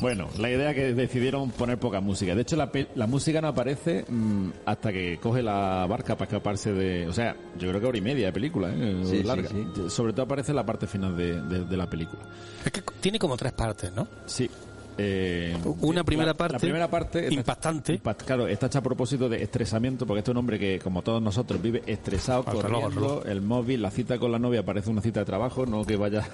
Bueno, 0.00 0.28
la 0.38 0.48
idea 0.50 0.70
es 0.70 0.74
que 0.74 0.94
decidieron 0.94 1.50
poner 1.50 1.78
poca 1.78 2.00
música. 2.00 2.34
De 2.34 2.40
hecho, 2.40 2.56
la, 2.56 2.72
pe- 2.72 2.88
la 2.94 3.06
música 3.06 3.42
no 3.42 3.48
aparece 3.48 4.06
mm, 4.08 4.48
hasta 4.64 4.90
que 4.90 5.18
coge 5.20 5.42
la 5.42 5.86
barca 5.86 6.16
para 6.16 6.30
escaparse 6.30 6.72
de... 6.72 7.06
O 7.08 7.12
sea, 7.12 7.36
yo 7.58 7.68
creo 7.68 7.80
que 7.82 7.86
hora 7.86 7.98
y 7.98 8.00
media 8.00 8.26
de 8.28 8.32
película, 8.32 8.70
¿eh? 8.72 9.02
Sí, 9.04 9.18
sí, 9.18 9.22
larga. 9.22 9.50
sí. 9.50 9.66
Sobre 9.90 10.14
todo 10.14 10.22
aparece 10.22 10.54
la 10.54 10.64
parte 10.64 10.86
final 10.86 11.14
de, 11.14 11.42
de- 11.42 11.64
de 11.66 11.76
la 11.76 11.88
película. 11.88 12.22
Es 12.64 12.72
que 12.72 12.80
tiene 13.02 13.18
como 13.18 13.36
tres 13.36 13.52
partes, 13.52 13.92
¿no? 13.92 14.08
Sí. 14.24 14.48
Eh, 14.96 15.56
Una 15.80 16.04
primera 16.04 16.28
la- 16.28 16.34
parte 16.36 16.52
La 16.54 16.58
primera 16.60 16.88
parte. 16.90 17.28
impactante. 17.32 18.00
impact- 18.00 18.24
claro, 18.24 18.46
está 18.46 18.66
hecha 18.66 18.78
a 18.78 18.82
propósito 18.82 19.28
de 19.28 19.42
estresamiento, 19.42 20.06
porque 20.06 20.20
este 20.20 20.30
es 20.30 20.32
un 20.32 20.38
hombre 20.38 20.58
que, 20.58 20.78
como 20.78 21.02
todos 21.02 21.20
nosotros, 21.20 21.60
vive 21.60 21.82
estresado, 21.86 22.44
Al 22.46 22.54
corriendo, 22.56 22.88
reloj. 22.90 23.26
el 23.26 23.42
móvil, 23.42 23.82
la 23.82 23.90
cita 23.90 24.18
con 24.18 24.30
la 24.32 24.38
novia 24.38 24.64
parece 24.64 24.90
una 24.90 25.00
cita 25.00 25.20
de 25.20 25.26
trabajo, 25.26 25.66
no 25.66 25.84
que 25.84 25.96
vaya 25.96 26.28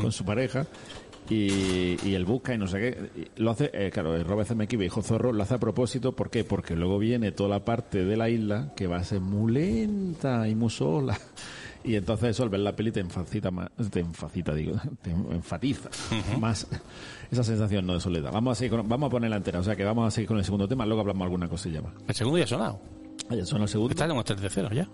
con 0.00 0.10
su 0.12 0.24
pareja. 0.24 0.66
Y, 1.28 1.96
y 2.04 2.14
él 2.14 2.24
busca 2.24 2.52
y 2.54 2.58
no 2.58 2.66
sé 2.66 2.78
qué. 2.80 3.28
Lo 3.36 3.52
hace, 3.52 3.70
eh, 3.72 3.90
claro, 3.92 4.16
el 4.16 4.24
Robert 4.24 4.48
Zemeckis, 4.48 4.80
hijo 4.82 5.00
zorro, 5.02 5.32
lo 5.32 5.42
hace 5.44 5.54
a 5.54 5.58
propósito. 5.58 6.16
¿Por 6.16 6.28
qué? 6.28 6.42
Porque 6.42 6.74
luego 6.74 6.98
viene 6.98 7.30
toda 7.30 7.50
la 7.50 7.64
parte 7.64 8.04
de 8.04 8.16
la 8.16 8.28
isla 8.28 8.72
que 8.74 8.88
va 8.88 8.96
a 8.96 9.04
ser 9.04 9.20
muy 9.20 9.52
lenta 9.52 10.48
y 10.48 10.54
muy 10.56 10.70
sola. 10.70 11.16
Y 11.82 11.94
entonces 11.94 12.28
eso 12.30 12.42
al 12.42 12.50
ver 12.50 12.60
la 12.60 12.76
peli 12.76 12.92
te 12.92 13.00
enfacita 13.00 13.50
más, 13.50 13.70
te 13.90 14.00
enfacita, 14.00 14.52
digo, 14.52 14.76
te 15.02 15.12
enfatiza 15.12 15.88
más 16.38 16.66
esa 17.30 17.44
sensación 17.44 17.86
no 17.86 17.94
de 17.94 18.00
soledad. 18.00 18.30
Vamos 18.32 18.52
a 18.52 18.54
seguir 18.56 18.76
con- 18.78 18.88
vamos 18.88 19.06
a 19.08 19.10
poner 19.10 19.30
la 19.30 19.36
entera, 19.36 19.60
o 19.60 19.62
sea 19.62 19.76
que 19.76 19.84
vamos 19.84 20.06
a 20.06 20.10
seguir 20.10 20.28
con 20.28 20.38
el 20.38 20.44
segundo 20.44 20.66
tema, 20.68 20.84
luego 20.86 21.00
hablamos 21.02 21.24
alguna 21.24 21.48
cosilla 21.48 21.80
más. 21.82 21.92
El 22.08 22.14
segundo 22.14 22.38
ya 22.38 22.44
ha 22.44 22.48
sonado. 22.48 22.80
Ah, 23.28 23.34
ya 23.36 23.44
suena 23.46 23.64
el 23.64 23.68
segundo. 23.68 23.92
Está 23.92 24.04
en 24.06 24.12
un 24.12 24.22
3 24.24 24.40
de 24.40 24.48
0 24.50 24.68
ya. 24.72 24.88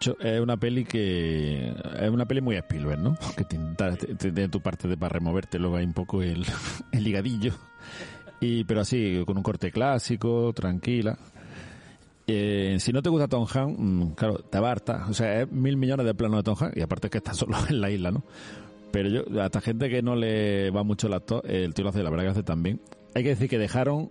Es 0.00 0.40
una 0.40 0.56
peli 0.56 0.84
que 0.84 1.74
es 2.00 2.10
una 2.10 2.24
peli 2.24 2.40
muy 2.40 2.56
Spielberg, 2.56 3.00
¿no? 3.00 3.16
Que 3.36 3.44
tiene, 3.44 3.74
tiene 4.16 4.48
tu 4.48 4.60
parte 4.60 4.88
de 4.88 4.96
para 4.96 5.10
removerte 5.10 5.58
luego 5.58 5.76
hay 5.76 5.84
un 5.84 5.92
poco 5.92 6.22
el, 6.22 6.44
ligadillo. 6.92 7.52
Y 8.40 8.64
pero 8.64 8.80
así 8.80 9.22
con 9.26 9.36
un 9.36 9.42
corte 9.42 9.70
clásico, 9.70 10.52
tranquila. 10.54 11.18
Eh, 12.26 12.76
si 12.78 12.92
no 12.92 13.02
te 13.02 13.10
gusta 13.10 13.28
Tom 13.28 13.46
Hanks, 13.52 13.78
mm, 13.78 14.10
claro, 14.12 14.38
te 14.38 14.58
va 14.58 14.68
a 14.68 14.72
hartar. 14.72 15.02
O 15.10 15.14
sea, 15.14 15.42
es 15.42 15.52
mil 15.52 15.76
millones 15.76 16.06
de 16.06 16.14
planos 16.14 16.38
de 16.38 16.42
Tom 16.44 16.56
Hanks 16.58 16.76
y 16.76 16.80
aparte 16.80 17.08
es 17.08 17.10
que 17.10 17.18
está 17.18 17.34
solo 17.34 17.56
en 17.68 17.80
la 17.80 17.90
isla, 17.90 18.10
¿no? 18.10 18.24
Pero 18.92 19.08
yo, 19.08 19.42
hasta 19.42 19.60
gente 19.60 19.88
que 19.90 20.02
no 20.02 20.16
le 20.16 20.70
va 20.70 20.82
mucho 20.82 21.08
el 21.08 21.14
actor, 21.14 21.42
el 21.48 21.74
tío 21.74 21.84
lo 21.84 21.90
hace, 21.90 22.02
la 22.02 22.10
verdad 22.10 22.24
que 22.24 22.30
hace 22.30 22.42
también. 22.42 22.80
Hay 23.14 23.22
que 23.22 23.30
decir 23.30 23.48
que 23.48 23.58
dejaron 23.58 24.10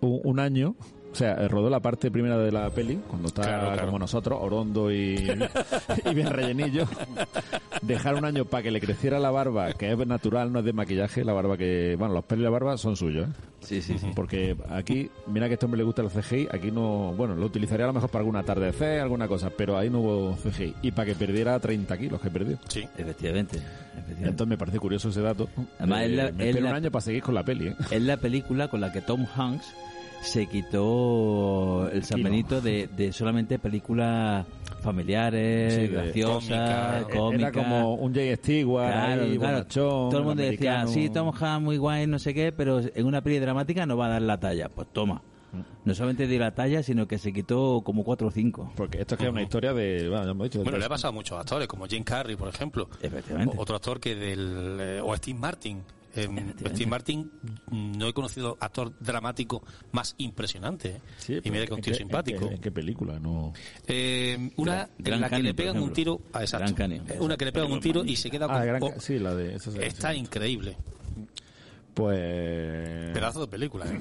un, 0.00 0.20
un 0.22 0.38
año 0.38 0.76
O 1.12 1.14
sea, 1.16 1.34
rodó 1.48 1.68
la 1.68 1.80
parte 1.80 2.08
primera 2.10 2.38
de 2.38 2.52
la 2.52 2.70
peli, 2.70 3.00
cuando 3.08 3.28
está 3.28 3.42
Claro, 3.42 3.66
claro. 3.72 3.86
como 3.86 3.98
nosotros, 3.98 4.38
orondo 4.40 4.92
y, 4.92 5.16
y 6.04 6.14
bien 6.14 6.28
rellenillo. 6.30 6.86
Dejar 7.82 8.14
un 8.14 8.24
año 8.24 8.44
para 8.44 8.62
que 8.62 8.70
le 8.70 8.80
creciera 8.80 9.18
la 9.18 9.30
barba, 9.30 9.72
que 9.72 9.90
es 9.90 9.98
natural, 10.06 10.52
no 10.52 10.60
es 10.60 10.64
de 10.64 10.72
maquillaje, 10.72 11.24
la 11.24 11.32
barba 11.32 11.56
que... 11.56 11.96
Bueno, 11.98 12.14
los 12.14 12.24
pelos 12.24 12.42
y 12.42 12.44
la 12.44 12.50
barba 12.50 12.76
son 12.78 12.94
suyos, 12.96 13.28
¿eh? 13.28 13.32
Sí, 13.60 13.82
sí, 13.82 13.98
sí. 13.98 14.06
Porque 14.14 14.56
aquí, 14.70 15.10
mira 15.26 15.46
que 15.46 15.52
a 15.52 15.54
este 15.54 15.66
hombre 15.66 15.78
le 15.78 15.84
gusta 15.84 16.02
el 16.02 16.10
CGI, 16.10 16.48
aquí 16.50 16.70
no... 16.70 17.12
Bueno, 17.16 17.34
lo 17.34 17.46
utilizaría 17.46 17.84
a 17.84 17.88
lo 17.88 17.92
mejor 17.94 18.08
para 18.10 18.20
algún 18.20 18.36
atardecer, 18.36 19.00
alguna 19.00 19.26
cosa, 19.28 19.50
pero 19.50 19.76
ahí 19.76 19.90
no 19.90 20.00
hubo 20.00 20.36
CGI. 20.36 20.74
Y 20.82 20.92
para 20.92 21.06
que 21.06 21.14
perdiera 21.16 21.58
30 21.58 21.98
kilos 21.98 22.20
que 22.20 22.30
perdió. 22.30 22.56
Sí. 22.68 22.84
Efectivamente. 22.96 23.56
efectivamente. 23.56 24.28
Entonces 24.28 24.46
me 24.48 24.58
parece 24.58 24.78
curioso 24.78 25.08
ese 25.08 25.20
dato. 25.22 25.48
Además, 25.78 26.02
Eh, 26.02 26.04
es 26.06 26.10
la- 26.12 26.22
me 26.32 26.44
es 26.44 26.48
espero 26.50 26.64
la- 26.64 26.70
un 26.70 26.76
año 26.76 26.90
para 26.90 27.00
seguir 27.02 27.22
con 27.22 27.34
la 27.34 27.42
peli, 27.44 27.68
¿eh? 27.68 27.76
Es 27.90 28.02
la 28.02 28.16
película 28.16 28.68
con 28.68 28.80
la 28.80 28.92
que 28.92 29.00
Tom 29.00 29.26
Hanks 29.36 29.74
se 30.22 30.46
quitó 30.46 31.88
el 31.92 32.04
San 32.04 32.18
Kino. 32.18 32.30
Benito 32.30 32.60
de, 32.60 32.88
de 32.88 33.12
solamente 33.12 33.58
películas 33.58 34.46
familiares, 34.82 35.74
Sí, 35.74 35.80
de- 35.82 35.88
graciosas, 35.88 37.02
Cómica. 37.04 37.18
cómicas. 37.18 37.40
Era 37.40 37.52
como 37.52 37.94
un 37.94 38.14
Jay 38.14 38.34
Stewart 38.36 38.92
Claro, 38.92 39.22
ahí, 39.22 39.38
claro. 39.38 39.52
bonachón, 39.58 40.10
Todo 40.10 40.18
el 40.18 40.24
mundo 40.24 40.42
decía, 40.42 40.86
sí, 40.86 41.10
Tom 41.10 41.32
Hanks 41.38 41.62
muy 41.64 41.76
guay, 41.76 42.06
no 42.06 42.18
sé 42.18 42.34
qué, 42.34 42.52
pero 42.52 42.80
en 42.80 43.06
una 43.06 43.20
peli 43.22 43.38
dramática 43.38 43.86
no 43.86 43.96
va 43.96 44.06
a 44.06 44.10
dar 44.10 44.22
la 44.22 44.38
talla. 44.40 44.68
Pues 44.68 44.88
toma. 44.92 45.22
Mm. 45.52 45.60
No 45.84 45.94
solamente 45.94 46.26
dio 46.28 46.38
la 46.38 46.54
talla, 46.54 46.82
sino 46.82 47.08
que 47.08 47.18
se 47.18 47.32
quitó 47.32 47.80
como 47.82 48.04
cuatro 48.04 48.28
o 48.28 48.30
cinco. 48.30 48.72
Porque 48.76 49.00
esto 49.00 49.14
es 49.16 49.18
que 49.18 49.24
es 49.26 49.30
una 49.32 49.42
historia 49.42 49.72
de... 49.72 50.08
Bueno, 50.08 50.24
ya 50.24 50.30
hemos 50.30 50.44
dicho. 50.44 50.58
de 50.58 50.64
Bueno, 50.64 50.78
le 50.78 50.84
ha 50.84 50.88
pasado 50.88 51.08
a 51.08 51.12
muchos 51.14 51.38
actores, 51.38 51.66
como 51.66 51.86
Jim 51.86 52.04
Carrey, 52.04 52.36
por 52.36 52.48
ejemplo. 52.48 52.88
Efectivamente. 53.02 53.56
O- 53.56 53.60
otro 53.62 53.76
actor 53.76 53.98
que 53.98 54.14
del... 54.14 54.76
eh, 54.80 55.00
o 55.02 55.14
Steve 55.16 55.38
Martin. 55.38 55.82
Eh, 56.16 56.28
Steve 56.70 56.86
Martin, 56.90 57.30
no 57.70 58.08
he 58.08 58.12
conocido 58.12 58.56
actor 58.60 58.92
dramático 59.00 59.62
más 59.92 60.14
impresionante. 60.18 60.88
¿eh? 60.96 61.00
Sí, 61.18 61.38
y 61.42 61.50
mira 61.50 61.66
que 61.66 61.74
un 61.74 61.80
tío 61.80 61.92
¿en 61.92 61.98
qué- 61.98 62.02
simpático. 62.02 62.42
¿En 62.42 62.48
qué, 62.48 62.54
en 62.56 62.60
qué 62.60 62.70
película? 62.72 63.18
No... 63.20 63.52
Eh, 63.86 64.50
una 64.56 64.88
Gran- 64.98 65.14
en 65.14 65.20
la 65.20 65.30
que 65.30 65.42
le 65.42 65.54
pegan 65.54 65.78
un 65.80 65.92
tiro... 65.92 66.20
Ah, 66.32 66.40
exacto. 66.42 66.74
Gran 66.74 66.74
Canyon. 67.00 67.22
Una 67.22 67.36
que 67.36 67.44
le 67.44 67.52
pegan 67.52 67.70
un 67.70 67.80
tiro 67.80 68.04
y 68.04 68.16
se 68.16 68.30
queda 68.30 68.46
Ah, 68.46 68.58
con... 68.58 68.66
Gran- 68.66 68.82
oh, 68.82 68.94
sí, 69.00 69.18
la 69.18 69.34
de... 69.34 69.54
esa- 69.54 69.70
está 69.82 70.12
increíble. 70.14 70.76
Pues... 71.94 73.12
Pedazo 73.12 73.40
de 73.42 73.48
película, 73.48 73.86
¿eh? 73.86 74.00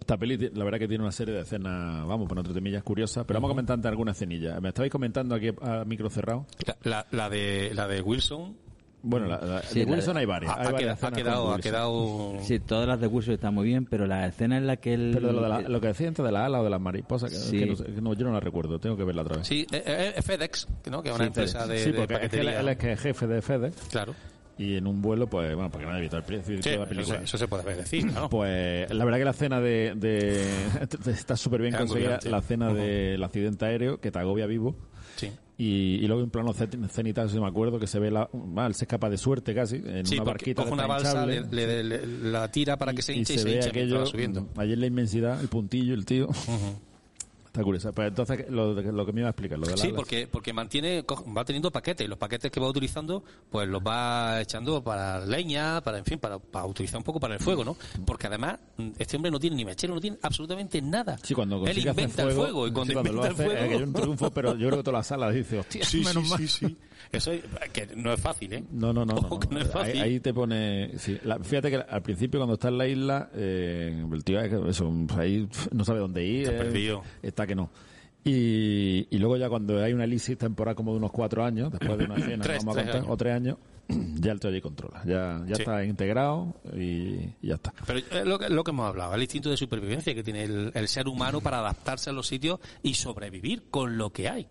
Esta 0.00 0.16
peli, 0.16 0.38
la 0.54 0.64
verdad 0.64 0.78
que 0.78 0.88
tiene 0.88 1.02
una 1.04 1.12
serie 1.12 1.34
de 1.34 1.42
escenas, 1.42 2.06
vamos, 2.06 2.26
por 2.28 2.38
entre 2.38 2.54
temillas 2.54 2.82
curiosas, 2.82 3.24
pero 3.26 3.38
vamos 3.40 3.50
a 3.50 3.52
comentar 3.52 3.86
algunas 3.86 4.16
escenillas. 4.16 4.60
Me 4.62 4.68
estabais 4.68 4.90
comentando 4.90 5.34
aquí 5.34 5.50
a 5.60 5.84
micro 5.84 6.08
cerrado. 6.08 6.46
La, 6.66 6.76
la- 6.84 7.06
la 7.10 7.28
de, 7.30 7.72
la 7.74 7.86
de 7.88 8.00
Wilson... 8.00 8.56
Bueno, 9.02 9.26
la, 9.26 9.38
la- 9.40 9.62
Sí, 9.62 9.84
de 9.84 9.90
Wilson 9.90 10.16
hay 10.16 10.26
varias. 10.26 10.52
Ha, 10.52 10.60
hay 10.60 10.66
ha 10.66 10.70
varias 10.72 10.98
quedado, 11.14 11.52
ha 11.54 11.58
quedado... 11.60 12.36
Sí, 12.42 12.58
todas 12.58 12.88
las 12.88 13.00
de 13.00 13.06
Wilson 13.06 13.34
están 13.34 13.54
muy 13.54 13.66
bien, 13.66 13.84
pero 13.86 14.06
la 14.06 14.26
escena 14.26 14.56
en 14.56 14.66
la 14.66 14.76
que 14.76 14.94
él... 14.94 15.10
Pero 15.14 15.32
lo, 15.32 15.40
de 15.42 15.48
la- 15.48 15.60
lo 15.62 15.80
que 15.80 15.86
decía 15.88 16.08
antes 16.08 16.24
de 16.24 16.32
la 16.32 16.44
ala 16.46 16.60
o 16.60 16.64
de 16.64 16.70
las 16.70 16.80
mariposas, 16.80 17.30
que, 17.30 17.36
Sí. 17.36 17.58
que 17.60 17.66
no, 17.66 17.76
que 17.76 18.00
no, 18.02 18.14
yo 18.14 18.26
no 18.26 18.32
la 18.32 18.40
recuerdo, 18.40 18.78
tengo 18.80 18.96
que 18.96 19.04
verla 19.04 19.22
otra 19.22 19.36
vez. 19.38 19.46
Sí, 19.46 19.66
eh, 19.70 19.82
eh, 19.86 20.12
eh, 20.16 20.22
FedEx, 20.22 20.66
¿no? 20.90 21.02
que 21.02 21.10
es 21.10 21.14
una 21.14 21.24
Sí, 21.24 21.28
empresa 21.28 21.60
FedEx. 21.60 21.68
de, 21.78 21.84
Sí, 21.84 21.92
de 21.92 21.98
porque 21.98 22.14
es 22.24 22.30
que 22.30 22.40
él, 22.40 22.68
es 22.68 22.76
que 22.76 22.92
es 22.92 23.00
jefe 23.00 23.26
de 23.28 23.40
FedEx 23.42 23.76
Claro. 23.90 24.14
y 24.58 24.74
en 24.76 24.86
un 24.88 25.00
vuelo, 25.00 25.28
pues, 25.28 25.54
bueno, 25.54 25.70
porque 25.70 25.86
no 25.86 25.92
ha 25.92 25.98
evitado 25.98 26.18
el 26.18 26.24
precio 26.24 26.56
Sí, 26.60 26.70
de 26.70 26.76
la 26.76 26.82
eso, 26.82 26.88
película. 26.88 27.18
se- 27.18 27.24
eso 27.24 27.38
se 27.38 27.46
puede 27.48 27.76
decir, 27.76 28.06
claro. 28.10 28.28
Pues 28.30 28.92
la 28.92 29.04
verdad 29.04 29.18
que 29.18 29.24
la 29.24 29.30
escena 29.30 29.60
de, 29.60 29.94
de- 29.94 30.44
está 31.12 31.36
súper 31.36 31.62
bien 31.62 31.74
Es 31.74 31.80
conseguida, 31.80 32.18
la 32.24 32.38
escena 32.38 32.74
del 32.74 33.22
accidente 33.22 33.64
aéreo 33.64 34.00
que 34.00 34.10
te 34.10 34.18
agobia 34.18 34.46
vivo. 34.46 34.74
Sí. 35.14 35.30
Y, 35.60 35.96
y 35.96 36.06
luego 36.06 36.22
en 36.22 36.30
plano 36.30 36.54
cen- 36.54 36.88
cenital, 36.88 37.28
si 37.28 37.40
me 37.40 37.48
acuerdo, 37.48 37.80
que 37.80 37.88
se 37.88 37.98
ve 37.98 38.12
la, 38.12 38.30
va, 38.32 38.66
él 38.68 38.74
se 38.74 38.84
escapa 38.84 39.10
de 39.10 39.18
suerte 39.18 39.56
casi 39.56 39.82
en 39.84 40.06
Sí, 40.06 40.14
una 40.14 40.22
barquita 40.24 40.62
coge 40.62 40.72
una 40.72 40.86
balsa, 40.86 41.26
le, 41.26 41.40
le- 41.50 41.82
le- 41.82 42.06
la 42.30 42.48
tira 42.48 42.76
para 42.76 42.94
que 42.94 43.02
se 43.02 43.12
hinche 43.12 43.34
y, 43.34 43.38
se, 43.38 43.44
ve 43.44 43.50
hincha 43.56 43.70
mientras 43.74 44.02
aquello 44.02 44.06
subiendo. 44.06 44.48
allí 44.56 44.74
en 44.74 44.80
la 44.80 44.86
inmensidad, 44.86 45.40
el 45.40 45.48
puntillo, 45.48 45.94
el 45.94 46.04
tío. 46.06 46.28
Está 47.48 47.62
curioso. 47.62 47.90
Entonces, 47.96 48.44
lo, 48.50 48.74
que 49.06 49.12
me 49.12 49.20
iba 49.22 49.28
a 49.28 49.30
explicar, 49.30 49.58
lo 49.58 49.66
de 49.66 49.72
la 49.72 49.76
Sí, 49.78 49.92
porque, 49.94 50.26
porque 50.30 50.52
mantiene, 50.52 51.02
va 51.36 51.44
teniendo 51.44 51.70
paquetes 51.70 52.04
y 52.06 52.08
los 52.08 52.18
paquetes 52.18 52.50
que 52.52 52.60
va 52.60 52.68
utilizando, 52.68 53.24
pues 53.50 53.66
los 53.68 53.82
va 53.82 54.40
echando 54.40 54.82
para 54.84 55.24
leña, 55.24 55.80
para, 55.80 55.98
en 55.98 56.04
fin, 56.04 56.18
para, 56.18 56.38
para 56.38 56.66
utilizar 56.66 56.98
un 56.98 57.04
poco 57.04 57.18
para 57.18 57.34
el 57.34 57.40
fuego, 57.40 57.64
¿no? 57.64 57.76
Porque 58.06 58.26
además, 58.26 58.58
este 58.98 59.16
hombre 59.16 59.30
no 59.30 59.40
tiene 59.40 59.56
ni 59.56 59.64
mechero, 59.64 59.94
no 59.94 60.00
tiene 60.00 60.18
absolutamente 60.22 60.80
nada. 60.82 61.18
Sí, 61.22 61.34
cuando 61.34 61.66
Él 61.66 61.78
inventa 61.78 62.22
el 62.24 62.32
fuego 62.32 62.66
y 62.68 62.70
cuando 62.72 62.90
sí, 62.90 62.92
cuando 62.94 63.12
lo 63.12 63.18
inventa 63.22 63.42
el 63.42 63.48
fuego. 63.48 63.62
es 63.64 63.68
que 63.68 63.74
hay 63.76 63.82
un 63.82 63.92
triunfo, 63.92 64.30
pero 64.30 64.52
yo 64.56 64.66
creo 64.68 64.78
que 64.78 64.84
toda 64.84 64.98
la 64.98 65.04
sala 65.04 65.30
dice, 65.30 65.58
hostia, 65.60 65.84
Sí, 65.84 66.02
menos 66.04 66.24
sí, 66.24 66.30
mal. 66.30 66.38
sí, 66.38 66.48
sí. 66.48 66.76
Eso 67.10 67.32
es- 67.32 67.42
que 67.72 67.86
no 67.96 68.12
es 68.12 68.20
fácil, 68.20 68.52
¿eh? 68.52 68.64
No, 68.70 68.92
no, 68.92 69.06
no. 69.06 69.16
es 69.52 69.56
Ahí, 69.56 69.64
fácil. 69.72 70.00
ahí 70.02 70.20
te 70.20 70.34
pone. 70.34 70.98
sí. 70.98 71.18
La- 71.24 71.38
fíjate 71.38 71.70
que 71.70 71.76
al 71.76 72.02
principio, 72.02 72.38
cuando 72.40 72.54
está 72.54 72.68
en 72.68 72.76
la 72.78 72.86
isla, 72.86 73.30
eh, 73.34 74.04
el 74.12 74.24
tío 74.24 74.40
es 74.40 74.50
que 74.50 74.68
eso, 74.68 74.92
pues 75.06 75.18
ahí 75.18 75.48
no 75.72 75.84
sabe 75.84 76.00
dónde 76.00 76.24
ir. 76.26 76.42
Está 76.42 76.54
eh, 76.54 76.58
perdido. 76.58 77.02
Está 77.22 77.37
que 77.46 77.54
no. 77.54 77.70
Y, 78.24 79.06
y 79.10 79.18
luego, 79.18 79.36
ya 79.36 79.48
cuando 79.48 79.82
hay 79.82 79.92
una 79.92 80.04
elipsis 80.04 80.36
temporal 80.36 80.74
como 80.74 80.90
de 80.92 80.98
unos 80.98 81.12
cuatro 81.12 81.44
años, 81.44 81.70
después 81.70 81.96
de 81.98 82.04
una 82.04 82.16
cena, 82.20 82.42
Tres, 82.42 82.58
vamos 82.64 82.76
a 82.76 82.80
tres 82.82 82.84
contar, 82.86 83.00
años. 83.02 83.12
o 83.12 83.16
tres 83.16 83.34
años, 83.34 83.56
ya 84.20 84.32
el 84.32 84.40
allí 84.44 84.60
controla. 84.60 85.02
Ya, 85.06 85.40
ya 85.46 85.54
Sí. 85.56 85.62
está 85.62 85.84
integrado 85.84 86.54
y, 86.74 86.80
y 86.80 87.34
ya 87.42 87.54
está. 87.54 87.72
Pero 87.86 88.00
es 88.00 88.26
lo 88.26 88.38
que, 88.38 88.48
lo 88.50 88.64
que 88.64 88.70
hemos 88.72 88.86
hablado, 88.88 89.14
el 89.14 89.22
instinto 89.22 89.48
de 89.50 89.56
supervivencia 89.56 90.14
que 90.14 90.22
tiene 90.22 90.44
el, 90.44 90.72
el 90.74 90.88
ser 90.88 91.08
humano 91.08 91.40
para 91.40 91.60
adaptarse 91.60 92.10
a 92.10 92.12
los 92.12 92.26
sitios 92.26 92.58
y 92.82 92.94
sobrevivir 92.94 93.64
con 93.70 93.96
lo 93.96 94.10
que 94.10 94.28
hay. 94.28 94.48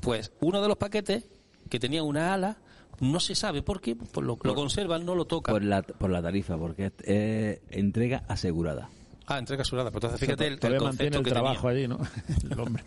Pues 0.00 0.32
uno 0.40 0.60
de 0.60 0.68
los 0.68 0.76
paquetes 0.76 1.28
que 1.68 1.78
tenía 1.78 2.02
una 2.02 2.34
ala, 2.34 2.56
no 3.00 3.20
se 3.20 3.34
sabe 3.34 3.62
por 3.62 3.80
qué, 3.80 3.94
pues 3.96 4.26
lo, 4.26 4.38
lo 4.42 4.54
conservan, 4.54 5.04
no 5.06 5.14
lo 5.14 5.24
tocan. 5.26 5.54
Por 5.54 5.62
la, 5.62 5.82
por 5.82 6.10
la 6.10 6.20
tarifa, 6.20 6.56
porque 6.58 6.86
es 6.86 6.92
eh, 7.04 7.62
entrega 7.70 8.24
asegurada. 8.28 8.88
Ah, 9.30 9.38
entrega 9.38 9.62
asegurada. 9.62 9.90
Pero 9.90 10.06
entonces 10.08 10.20
fíjate 10.20 10.46
el, 10.46 10.52
el 10.54 10.58
Todavía 10.58 10.80
mantiene 10.80 11.16
concepto 11.16 11.18
el 11.18 11.24
que 11.24 11.30
trabajo 11.30 11.68
tenía. 11.68 11.78
allí, 11.78 11.88
¿no? 11.88 12.50
el 12.54 12.60
hombre. 12.60 12.84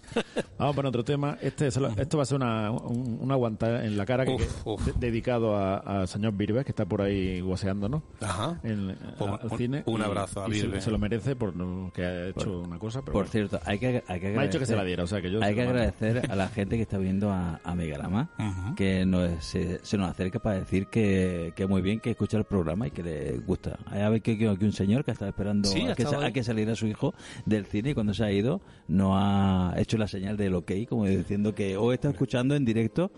Vamos 0.58 0.76
para 0.76 0.90
otro 0.90 1.04
tema. 1.04 1.38
Este 1.42 1.68
esto 1.68 2.18
va 2.18 2.24
a 2.24 2.26
ser 2.26 2.36
una, 2.36 2.70
un- 2.72 3.18
una 3.22 3.34
aguantada 3.34 3.86
en 3.86 3.98
la 3.98 4.06
cara 4.06 4.26
que, 4.26 4.34
Uf, 4.36 4.68
uf. 4.68 4.86
de- 4.86 4.94
dedicado 5.08 5.56
a- 5.56 5.78
al 5.78 6.08
señor 6.08 6.34
Birbe, 6.34 6.64
que 6.64 6.72
está 6.72 6.86
por 6.86 7.02
ahí 7.02 7.40
guaseándonos 7.42 8.04
Ajá. 8.22 8.60
en, 8.64 8.96
Pues 9.18 9.32
al 9.42 9.52
un- 9.52 9.58
cine. 9.58 9.84
un 9.86 10.02
y- 10.02 10.04
abrazo 10.04 10.44
a 10.44 10.50
y 10.50 10.54
se, 10.56 10.62
Birbe. 10.68 10.82
se 10.82 10.92
lo 10.92 11.00
merece 11.00 11.36
por 11.36 11.54
que 11.94 12.04
ha 12.06 12.28
hecho 12.28 12.60
una 12.62 12.78
cosa. 12.78 13.00
Pero 13.02 13.14
Por 13.14 13.24
bueno. 13.24 13.32
cierto, 13.32 13.60
hay 13.66 13.80
que, 13.80 14.04
hay 14.08 14.20
que 14.20 14.30
Me 14.32 14.40
ha 14.40 14.44
dicho 14.44 14.60
que 14.60 14.66
se 14.66 14.74
agradecer- 14.74 14.78
la 14.78 14.84
diera, 14.84 15.04
o 15.04 15.08
sea 15.08 15.22
que 15.22 15.32
yo 15.32 15.42
Hay 15.44 15.56
que 15.56 15.62
agradecer 15.64 16.30
a 16.32 16.36
la 16.36 16.48
gente 16.50 16.76
que 16.76 16.82
está 16.84 16.98
viendo 16.98 17.32
a, 17.32 17.60
a 17.64 17.76
Megarama, 17.76 18.30
Ujú. 18.38 18.76
que 18.76 19.06
nos, 19.06 19.44
se, 19.46 19.80
se 19.84 19.98
nos 19.98 20.10
acerca 20.10 20.40
para 20.40 20.60
decir 20.60 20.88
que, 20.88 21.54
que 21.56 21.68
muy 21.68 21.82
bien, 21.82 22.00
que 22.00 22.12
escucha 22.12 22.38
el 22.38 22.44
programa 22.44 22.88
y 22.88 22.92
que 22.92 23.02
le 23.04 23.38
gusta. 23.40 23.78
Hay 23.88 24.02
a 24.02 24.10
ver 24.10 24.22
que, 24.22 24.38
que, 24.38 24.58
que 24.58 24.66
un 24.66 24.74
señor 24.74 25.04
que 25.06 25.12
estaba 25.12 25.30
esperando 25.30 25.70
Sí, 25.70 25.82
ha 25.88 25.92
a, 25.94 25.96
que, 25.96 26.04
a 26.04 26.32
que 26.34 26.44
saliera 26.44 26.76
su 26.76 26.88
hijo 26.88 27.14
del 27.46 27.66
cine 27.66 27.92
y 27.92 27.94
cuando 27.94 28.14
se 28.14 28.24
ha 28.24 28.32
ido 28.32 28.62
no 28.88 29.18
ha 29.18 29.74
hecho 29.78 29.98
la 29.98 30.08
señal 30.08 30.38
del 30.38 30.56
ok, 30.56 30.72
como 30.90 31.06
diciendo 31.06 31.56
que 31.56 31.78
o 31.78 31.94
está 31.94 32.10
escuchando 32.10 32.56
en 32.56 32.66
directo 32.66 33.12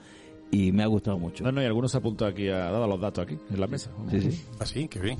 y 0.51 0.71
me 0.71 0.83
ha 0.83 0.87
gustado 0.87 1.17
mucho. 1.17 1.43
No, 1.43 1.51
no, 1.51 1.61
y 1.61 1.65
algunos 1.65 1.91
se 1.91 1.97
apuntado 1.97 2.29
aquí, 2.29 2.47
ha 2.49 2.71
dado 2.71 2.87
los 2.87 2.99
datos 2.99 3.23
aquí, 3.23 3.37
en 3.49 3.59
la 3.59 3.67
mesa. 3.67 3.91
Sí, 4.09 4.21
sí. 4.21 4.45
Así, 4.59 4.87
qué 4.87 4.99
bien. 4.99 5.17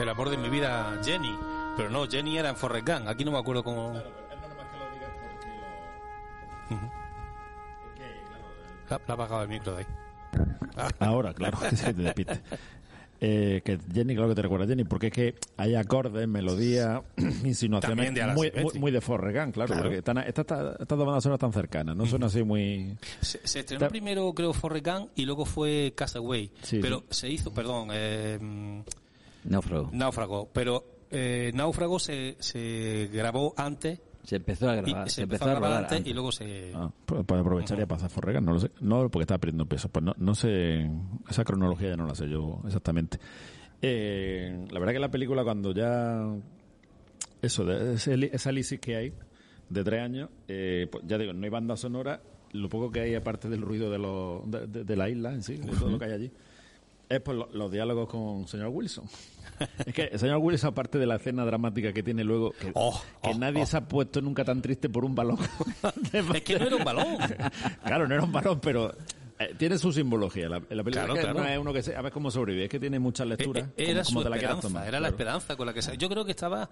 El 0.00 0.08
amor 0.08 0.30
de 0.30 0.36
mi 0.36 0.48
vida, 0.48 0.98
Jenny. 1.04 1.34
Pero 1.76 1.90
no, 1.90 2.06
Jenny 2.08 2.38
era 2.38 2.48
en 2.48 2.56
Forrest 2.56 2.86
Gump. 2.88 3.08
Aquí 3.08 3.24
no 3.24 3.30
me 3.32 3.38
acuerdo 3.38 3.62
cómo. 3.62 3.92
La, 8.90 8.96
la 8.96 8.96
ha 8.96 9.12
apagado 9.12 9.42
el 9.42 9.48
micro 9.48 9.72
de 9.74 9.78
ahí. 9.80 9.86
Ah. 10.76 10.88
Ahora, 11.00 11.34
claro, 11.34 11.58
que 11.58 11.76
se 11.76 11.92
te 11.94 12.02
despiste. 12.02 12.40
Eh, 13.20 13.62
que 13.64 13.80
Jenny, 13.92 14.14
claro 14.14 14.28
que 14.28 14.36
te 14.36 14.42
recuerda 14.42 14.64
Jenny, 14.66 14.84
porque 14.84 15.08
es 15.08 15.12
que 15.12 15.34
hay 15.56 15.74
acordes, 15.74 16.28
melodías, 16.28 17.00
insinuaciones 17.44 18.14
de 18.14 18.26
muy, 18.28 18.46
Silvestri. 18.46 18.62
muy, 18.62 18.78
muy 18.80 18.90
de 18.92 19.00
Forrest 19.00 19.36
Gump, 19.36 19.54
claro, 19.54 19.66
Claro. 19.66 19.82
porque 19.82 19.98
están, 19.98 20.18
estas 20.18 20.46
estas 20.80 20.96
dos 20.96 21.04
bandas 21.04 21.24
sonoras 21.24 21.40
tan 21.40 21.52
cercanas, 21.52 21.96
no 21.96 22.06
son 22.06 22.22
así 22.22 22.44
muy... 22.44 22.96
Se, 23.20 23.40
se 23.46 23.60
estrenó 23.60 23.88
primero, 23.88 24.32
creo, 24.34 24.52
Forrest 24.52 24.86
Gump 24.86 25.10
y 25.16 25.24
luego 25.26 25.44
fue 25.44 25.92
Castaway. 25.96 26.52
Sí, 26.62 26.78
pero 26.80 27.02
se 27.10 27.28
hizo, 27.28 27.52
perdón, 27.52 27.88
eh, 27.92 28.84
Náufrago. 29.48 29.90
Náufrago. 29.92 30.48
Pero 30.52 30.84
eh, 31.10 31.50
Náufrago 31.54 31.98
se, 31.98 32.36
se 32.38 33.08
grabó 33.12 33.54
antes. 33.56 34.00
Se 34.24 34.36
empezó 34.36 34.68
a 34.68 34.74
y 34.76 34.82
grabar, 34.82 35.08
se, 35.08 35.14
se 35.16 35.22
empezó, 35.22 35.44
empezó 35.44 35.44
a 35.44 35.48
a 35.48 35.60
grabar 35.60 35.84
antes, 35.84 36.06
y 36.06 36.12
luego 36.12 36.30
se. 36.32 36.72
Ah, 36.74 36.90
pues 37.06 37.24
pues 37.26 37.40
aprovecharía 37.40 37.86
para 37.86 37.96
hacer 37.96 38.10
Forrest 38.10 38.36
Gump, 38.36 38.46
no 38.46 38.52
lo 38.54 38.60
sé. 38.60 38.70
No, 38.80 39.08
porque 39.08 39.22
estaba 39.22 39.38
perdiendo 39.38 39.64
peso. 39.66 39.88
Pues 39.88 40.04
no, 40.04 40.14
no 40.18 40.34
sé, 40.34 40.90
esa 41.30 41.44
cronología 41.44 41.88
ya 41.90 41.96
no 41.96 42.06
la 42.06 42.14
sé 42.14 42.28
yo 42.28 42.60
exactamente. 42.66 43.18
Eh, 43.80 44.66
la 44.70 44.78
verdad 44.80 44.92
que 44.92 44.98
la 44.98 45.10
película 45.10 45.44
cuando 45.44 45.72
ya... 45.72 46.26
Eso, 47.40 47.64
de 47.64 47.94
ese- 47.94 48.30
esa 48.34 48.50
lisis 48.52 48.80
que 48.80 48.96
hay 48.96 49.12
de 49.68 49.84
tres 49.84 50.02
años, 50.02 50.28
eh, 50.48 50.88
pues 50.90 51.04
ya 51.06 51.16
digo, 51.18 51.32
no 51.32 51.44
hay 51.44 51.50
banda 51.50 51.76
sonora, 51.76 52.20
lo 52.52 52.68
poco 52.68 52.90
que 52.90 53.00
hay 53.00 53.14
aparte 53.14 53.48
del 53.48 53.62
ruido 53.62 53.90
de, 53.90 53.98
los, 53.98 54.50
de, 54.50 54.66
de- 54.66 54.84
de 54.84 54.96
la 54.96 55.08
isla 55.08 55.32
en 55.32 55.42
sí, 55.42 55.56
de 55.56 55.68
todo 55.72 55.88
lo 55.90 55.98
que 55.98 56.06
hay 56.06 56.12
allí, 56.12 56.32
es 57.08 57.26
lo- 57.26 57.48
los 57.52 57.70
diálogos 57.72 58.08
con 58.08 58.46
señor 58.48 58.68
Wilson. 58.68 59.04
Es 59.86 59.92
que 59.92 60.04
el 60.04 60.18
señor 60.20 60.38
Wilson, 60.38 60.68
aparte 60.70 60.98
de 60.98 61.06
la 61.06 61.16
escena 61.16 61.44
dramática 61.44 61.92
que 61.92 62.02
tiene 62.04 62.22
luego, 62.22 62.52
que, 62.52 62.72
que 63.22 63.34
nadie 63.34 63.66
se 63.66 63.76
ha 63.76 63.80
puesto 63.88 64.20
nunca 64.20 64.44
tan 64.44 64.62
triste 64.62 64.88
por 64.88 65.04
un 65.04 65.14
balón. 65.16 65.38
es 66.12 66.42
que 66.42 66.58
no 66.58 66.66
era 66.66 66.76
un 66.76 66.84
balón. 66.84 67.16
claro, 67.84 68.06
no 68.06 68.14
era 68.14 68.22
un 68.22 68.30
balón, 68.30 68.60
pero 68.60 68.94
eh, 69.38 69.54
tiene 69.58 69.76
su 69.78 69.92
simbología. 69.92 70.48
La, 70.48 70.58
la 70.58 70.84
película 70.84 70.92
Claro, 70.92 71.14
es 71.14 71.18
que 71.18 71.24
claro. 71.32 71.40
no 71.40 71.46
es 71.48 71.58
uno 71.58 71.72
que 71.72 71.82
se, 71.82 71.96
a 71.96 72.02
ver 72.02 72.12
cómo 72.12 72.30
sobrevive, 72.30 72.64
es 72.66 72.70
que 72.70 72.78
tiene 72.78 73.00
muchas 73.00 73.26
lecturas. 73.26 73.64
Eh, 73.76 73.90
Era 73.90 74.04
como- 74.04 74.04
su 74.04 74.14
como 74.14 74.28
la 74.28 74.36
quieras 74.38 74.56
esperanza, 74.58 74.68
tomar, 74.68 74.86
era 74.88 75.00
la 75.00 75.08
esperanza 75.08 75.56
con 75.56 75.66
la 75.66 75.74
que 75.74 75.82
se. 75.82 75.96
Yo 75.96 76.08
creo 76.08 76.24
que 76.24 76.30
estaba. 76.30 76.70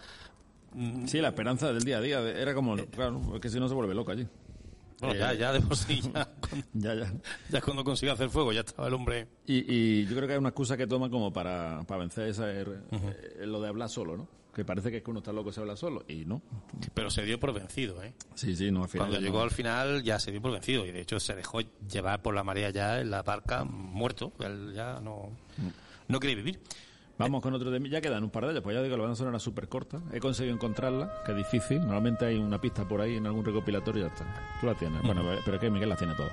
mm, 0.74 1.06
Sí, 1.06 1.18
la 1.20 1.28
esperanza 1.28 1.72
del 1.72 1.82
día 1.82 1.98
a 1.98 2.00
día. 2.00 2.20
Era 2.20 2.54
como, 2.54 2.76
claro, 2.76 3.20
es 3.34 3.40
que 3.40 3.48
si 3.48 3.58
no 3.58 3.66
se 3.68 3.74
vuelve 3.74 3.94
loco 3.96 4.12
allí. 4.12 4.28
Bueno, 5.00 5.14
Eh, 5.14 5.18
ya, 5.18 5.32
ya 5.34 5.52
de 5.52 5.60
por 5.60 5.76
sí, 5.76 6.00
ya, 6.14 6.28
ya, 6.74 6.94
ya. 6.94 7.12
ya 7.50 7.60
cuando 7.60 7.84
consigue 7.84 8.10
hacer 8.12 8.30
fuego, 8.30 8.52
ya 8.52 8.60
estaba 8.60 8.88
el 8.88 8.94
hombre. 8.94 9.28
Y, 9.46 9.72
y 9.72 10.06
yo 10.06 10.16
creo 10.16 10.26
que 10.26 10.34
es 10.34 10.38
una 10.38 10.48
excusa 10.50 10.76
que 10.76 10.86
toma 10.86 11.10
como 11.10 11.32
para, 11.32 11.82
para 11.86 12.00
vencer 12.00 12.28
esa, 12.28 12.50
eh, 12.50 12.64
lo 13.40 13.60
de 13.60 13.68
hablar 13.68 13.88
solo, 13.90 14.16
¿no? 14.16 14.28
Que 14.54 14.64
parece 14.64 14.90
que 14.90 14.96
es 14.98 15.02
que 15.02 15.10
uno 15.10 15.18
está 15.20 15.34
loco 15.34 15.52
se 15.52 15.60
habla 15.60 15.76
solo, 15.76 16.02
y 16.08 16.24
no. 16.24 16.40
Pero 16.94 17.10
se 17.10 17.22
dio 17.26 17.38
por 17.38 17.52
vencido, 17.52 18.02
¿eh? 18.02 18.14
Sí, 18.34 18.56
sí, 18.56 18.70
no, 18.70 18.84
al 18.84 18.88
final 18.88 19.08
Cuando 19.08 19.20
llegó 19.26 19.36
no. 19.38 19.44
al 19.44 19.50
final 19.50 20.02
ya 20.02 20.18
se 20.18 20.30
dio 20.32 20.40
por 20.40 20.52
vencido 20.52 20.86
y 20.86 20.92
de 20.92 21.02
hecho 21.02 21.20
se 21.20 21.34
dejó 21.34 21.60
llevar 21.92 22.22
por 22.22 22.34
la 22.34 22.42
marea 22.42 22.70
ya 22.70 22.98
en 23.00 23.10
la 23.10 23.22
barca 23.22 23.64
muerto. 23.64 24.32
Él 24.40 24.72
ya 24.74 24.98
no, 25.00 25.28
no 26.08 26.20
quiere 26.20 26.36
vivir. 26.36 26.58
Vamos 27.18 27.42
con 27.42 27.54
otro 27.54 27.70
de 27.70 27.80
mí. 27.80 27.88
Ya 27.88 28.00
quedan 28.00 28.24
un 28.24 28.30
par 28.30 28.44
de 28.44 28.52
ellos. 28.52 28.62
Pues 28.62 28.76
ya 28.76 28.82
digo, 28.82 28.96
la 28.96 29.04
banda 29.04 29.16
sonora 29.16 29.38
súper 29.38 29.68
corta. 29.68 30.00
He 30.12 30.20
conseguido 30.20 30.54
encontrarla, 30.54 31.22
que 31.24 31.32
es 31.32 31.38
difícil. 31.38 31.80
Normalmente 31.80 32.26
hay 32.26 32.36
una 32.36 32.60
pista 32.60 32.86
por 32.86 33.00
ahí 33.00 33.16
en 33.16 33.26
algún 33.26 33.44
recopilatorio 33.44 34.04
y 34.04 34.08
ya 34.08 34.12
está. 34.12 34.24
Tú 34.60 34.66
la 34.66 34.74
tienes. 34.74 35.02
Bueno, 35.02 35.22
pero 35.44 35.56
es 35.56 35.60
que 35.60 35.70
Miguel 35.70 35.88
la 35.88 35.96
tiene 35.96 36.14
todas. 36.14 36.32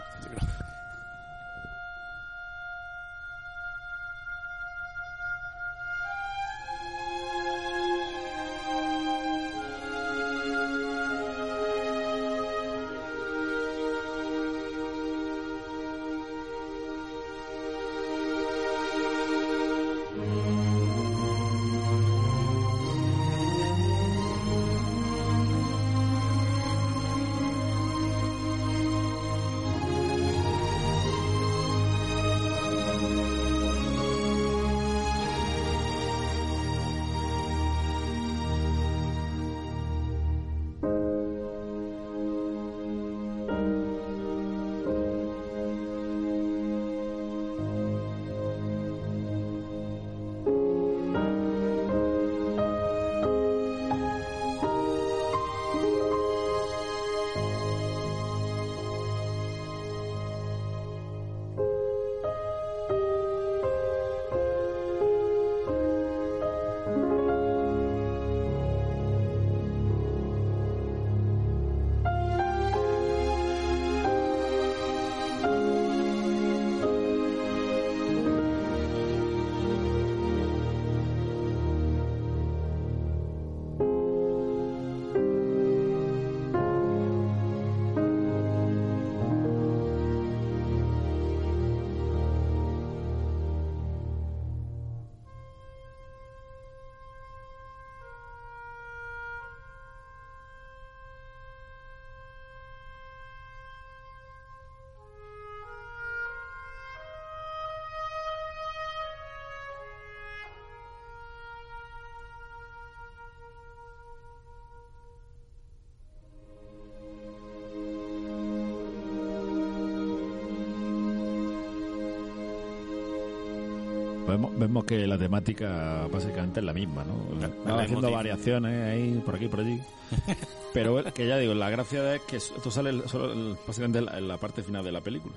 Vemos, 124.34 124.57
vemos 124.57 124.84
que 124.85 125.05
la 125.05 125.18
temática 125.18 126.07
básicamente 126.11 126.60
es 126.60 126.65
la 126.65 126.73
misma, 126.73 127.03
¿no? 127.03 127.14
la 127.39 127.76
Va 127.76 127.84
haciendo 127.84 128.10
variaciones 128.10 128.89
ahí, 128.89 129.22
por 129.23 129.35
aquí, 129.35 129.47
por 129.47 129.60
allí. 129.60 129.80
Pero 130.73 131.03
que 131.14 131.27
ya 131.27 131.38
digo, 131.38 131.53
la 131.53 131.69
gracia 131.69 132.15
es 132.15 132.22
que 132.22 132.38
esto 132.38 132.72
sale 132.72 133.07
solo 133.07 133.55
básicamente 133.68 133.99
en 133.99 134.05
la, 134.05 134.18
en 134.18 134.27
la 134.27 134.38
parte 134.38 134.64
final 134.64 134.84
de 134.84 134.91
la 134.91 135.01
película. 135.01 135.35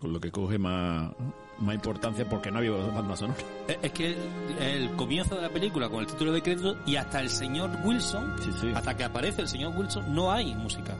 Con 0.00 0.14
lo 0.14 0.20
que 0.20 0.30
coge 0.30 0.58
más, 0.58 1.12
más 1.58 1.74
importancia 1.74 2.26
porque 2.28 2.50
no 2.50 2.58
había 2.58 2.70
banda 2.70 3.14
sonora. 3.14 3.38
Es 3.68 3.76
es 3.82 3.92
que 3.92 4.16
el 4.58 4.90
comienzo 4.92 5.36
de 5.36 5.42
la 5.42 5.50
película 5.50 5.90
con 5.90 6.00
el 6.00 6.06
título 6.06 6.32
de 6.32 6.42
crédito 6.42 6.76
y 6.86 6.96
hasta 6.96 7.20
el 7.20 7.28
señor 7.28 7.70
Wilson, 7.84 8.36
hasta 8.74 8.96
que 8.96 9.04
aparece 9.04 9.42
el 9.42 9.48
señor 9.48 9.76
Wilson, 9.76 10.14
no 10.14 10.32
hay 10.32 10.54
música. 10.54 10.96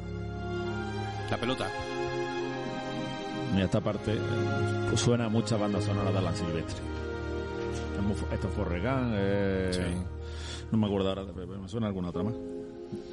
La 1.31 1.39
pelota. 1.39 1.71
Y 3.57 3.61
esta 3.61 3.81
parte 3.81 4.15
eh, 4.15 4.19
pues 4.89 5.01
suena 5.01 5.27
a 5.27 5.29
muchas 5.29 5.59
bandas 5.61 5.85
sonoras 5.85 6.13
de 6.13 6.19
Alan 6.19 6.35
Silvestri. 6.35 6.83
Es 7.97 8.03
muy 8.03 8.15
fu- 8.15 8.27
Esto 8.33 8.49
es 8.49 8.55
Forrest 8.55 8.85
Gump, 8.85 9.13
eh, 9.15 9.95
no 10.71 10.79
me 10.79 10.87
acuerdo 10.87 11.09
ahora, 11.11 11.25
pero 11.35 11.47
me 11.59 11.69
suena 11.69 11.87
alguna 11.89 12.09
otra 12.09 12.23
más. 12.23 12.35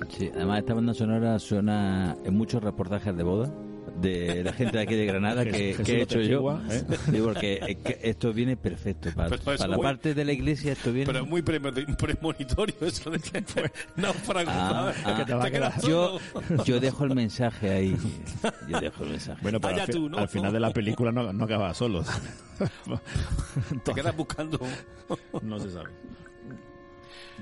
Sí, 0.09 0.29
además 0.33 0.59
esta 0.59 0.73
banda 0.73 0.93
sonora 0.93 1.39
suena 1.39 2.15
en 2.23 2.37
muchos 2.37 2.63
reportajes 2.63 3.15
de 3.15 3.23
boda 3.23 3.49
de 3.89 4.43
la 4.43 4.53
gente 4.53 4.77
de 4.77 4.83
aquí 4.83 4.95
de 4.95 5.05
Granada 5.05 5.43
que, 5.43 5.51
Jesús 5.51 5.85
que 5.85 5.97
he 5.97 6.01
hecho 6.01 6.21
yo. 6.21 6.59
¿eh? 6.69 6.83
Porque 7.23 7.77
que 7.83 7.99
esto 8.03 8.33
viene 8.33 8.55
perfecto 8.57 9.09
para, 9.15 9.29
la 9.67 9.75
muy- 9.75 9.83
parte 9.83 10.13
de 10.13 10.25
la 10.25 10.31
iglesia 10.31 10.73
esto 10.73 10.91
viene 10.91 11.05
Pero 11.07 11.23
es 11.23 11.29
muy 11.29 11.41
premoni- 11.41 11.95
premonitorio 11.97 12.75
eso 12.81 13.09
de 13.11 13.19
que 13.19 13.43
náufrago. 13.95 14.49
Ah, 14.51 14.93
ah. 15.05 15.49
Que 15.81 15.87
yo, 15.87 16.19
yo 16.65 16.79
dejo 16.79 17.05
el 17.05 17.15
mensaje 17.15 17.69
ahí. 17.69 17.97
Yo 18.67 18.79
dejo 18.79 19.03
el 19.03 19.09
mensaje. 19.11 19.39
Bueno, 19.41 19.59
pero 19.59 19.75
al, 19.81 19.85
fi- 19.87 19.91
tú, 19.91 20.09
¿no? 20.09 20.17
al 20.17 20.27
final 20.29 20.53
de 20.53 20.59
la 20.59 20.71
película 20.71 21.11
no, 21.11 21.31
no 21.33 21.43
acaba 21.45 21.73
solo. 21.73 22.03
Te 23.83 23.93
quedas 23.93 24.15
buscando. 24.15 24.59
no 25.41 25.59
se 25.59 25.71
sabe. 25.71 25.89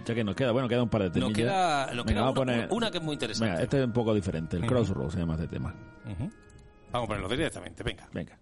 Ya 0.06 0.16
que 0.16 0.24
nos 0.24 0.36
queda, 0.36 0.52
bueno, 0.52 0.68
queda 0.68 0.84
un 0.84 0.90
par 0.90 1.04
de 1.04 1.10
temas. 1.10 1.30
Nos 1.30 1.38
queda, 1.38 1.94
nos 1.94 2.06
queda 2.06 2.22
vamos 2.22 2.38
a 2.38 2.42
una, 2.42 2.54
poner. 2.54 2.68
una 2.72 2.92
que 2.92 2.98
es 2.98 3.04
muy 3.04 3.14
interesante. 3.14 3.52
Venga, 3.52 3.64
este 3.64 3.80
es 3.80 3.86
un 3.86 3.94
poco 3.94 4.14
diferente. 4.14 4.58
El 4.58 4.64
Ujú. 4.64 4.74
Crossroads 4.74 5.14
se 5.14 5.20
llama 5.20 5.34
este 5.36 5.48
tema. 5.48 5.74
Vamos 6.92 7.06
a 7.06 7.08
ponerlo 7.08 7.28
directamente, 7.30 7.84
venga. 7.84 8.08
Venga. 8.14 8.38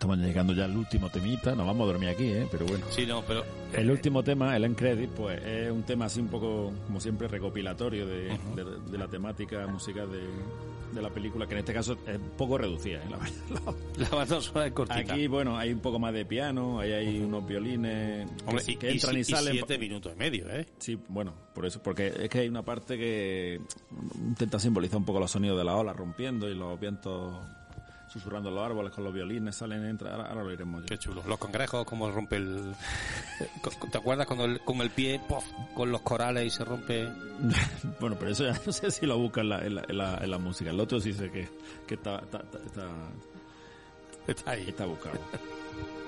Estamos 0.00 0.16
llegando 0.16 0.54
ya 0.54 0.64
al 0.64 0.74
último 0.74 1.10
temita. 1.10 1.54
Nos 1.54 1.66
vamos 1.66 1.84
a 1.84 1.92
dormir 1.92 2.08
aquí, 2.08 2.24
¿eh? 2.24 2.46
Pero 2.50 2.64
bueno. 2.64 2.86
Sí, 2.88 3.04
no, 3.04 3.22
pero... 3.22 3.44
El 3.74 3.90
último 3.90 4.24
tema, 4.24 4.56
el 4.56 4.64
end 4.64 4.74
credit, 4.76 5.10
pues 5.10 5.40
es 5.44 5.70
un 5.70 5.82
tema 5.82 6.06
así 6.06 6.20
un 6.20 6.28
poco, 6.28 6.72
como 6.86 6.98
siempre, 7.00 7.28
recopilatorio 7.28 8.06
de, 8.06 8.22
de- 8.56 8.80
de 8.90 8.98
la 8.98 9.06
temática 9.08 9.66
musical 9.66 10.10
de, 10.10 10.20
de 10.94 11.02
la 11.02 11.10
película, 11.10 11.46
que 11.46 11.52
en 11.52 11.58
este 11.60 11.74
caso 11.74 11.98
es 12.06 12.16
un 12.16 12.30
poco 12.30 12.56
reducida. 12.56 12.98
¿eh? 12.98 13.08
La, 13.10 13.18
la- 13.18 13.74
La 14.10 14.16
banda 14.16 14.40
sonora 14.40 14.66
es 14.68 14.72
cortita. 14.72 15.12
Aquí, 15.12 15.26
bueno, 15.28 15.56
hay 15.58 15.70
un 15.72 15.80
poco 15.80 15.98
más 15.98 16.14
de 16.14 16.24
piano, 16.24 16.80
ahí 16.80 16.92
hay 16.92 17.18
unos 17.20 17.46
violines 17.46 18.26
Hombre, 18.46 18.64
que, 18.64 18.72
y- 18.72 18.76
que 18.76 18.90
y 18.90 18.94
entran 18.94 19.16
y, 19.16 19.20
y 19.20 19.24
salen. 19.24 19.52
siete 19.52 19.78
minutos 19.78 20.12
y 20.16 20.18
medio, 20.18 20.48
¿eh? 20.50 20.66
Sí, 20.78 20.98
bueno, 21.08 21.34
por 21.54 21.66
eso, 21.66 21.80
porque 21.82 22.06
es 22.08 22.28
que 22.30 22.38
hay 22.40 22.48
una 22.48 22.62
parte 22.64 22.96
que 22.96 23.60
intenta 24.18 24.58
simbolizar 24.58 24.96
un 24.96 25.04
poco 25.04 25.20
los 25.20 25.30
sonidos 25.30 25.58
de 25.58 25.64
la 25.64 25.76
ola 25.76 25.92
rompiendo 25.92 26.48
y 26.48 26.54
los 26.54 26.80
vientos 26.80 27.36
susurrando 28.12 28.50
los 28.50 28.64
árboles 28.64 28.92
con 28.92 29.04
los 29.04 29.12
violines, 29.14 29.54
salen, 29.56 29.84
entran, 29.84 30.12
ahora, 30.14 30.28
ahora 30.28 30.42
lo 30.44 30.52
iremos 30.52 30.82
ya. 30.82 30.88
Qué 30.88 30.98
chulo. 30.98 31.22
Los 31.26 31.38
cangrejos, 31.38 31.84
como 31.86 32.10
rompe 32.10 32.36
el... 32.36 32.74
¿Te 33.92 33.98
acuerdas 33.98 34.26
cuando 34.26 34.44
el- 34.46 34.60
con 34.60 34.80
el 34.80 34.90
pie, 34.90 35.20
pof, 35.28 35.44
con 35.74 35.92
los 35.92 36.00
corales 36.02 36.44
y 36.46 36.50
se 36.50 36.64
rompe? 36.64 37.08
bueno, 38.00 38.16
pero 38.18 38.32
eso 38.32 38.44
ya 38.44 38.60
no 38.66 38.72
sé 38.72 38.90
si 38.90 39.06
lo 39.06 39.16
busca 39.18 39.40
en 39.42 39.48
la, 39.50 39.64
en 39.64 39.74
la, 39.76 39.84
en 39.88 39.98
la, 39.98 40.18
en 40.22 40.30
la 40.30 40.38
música. 40.38 40.70
El 40.70 40.80
otro 40.80 40.98
sí 41.00 41.12
sé 41.12 41.30
que, 41.30 41.48
que 41.86 41.94
está, 41.94 42.16
está, 42.18 42.38
está, 42.38 42.58
está, 42.58 42.86
Está 44.26 44.50
ahí. 44.50 44.64
está 44.68 44.86
buscado. 44.86 45.18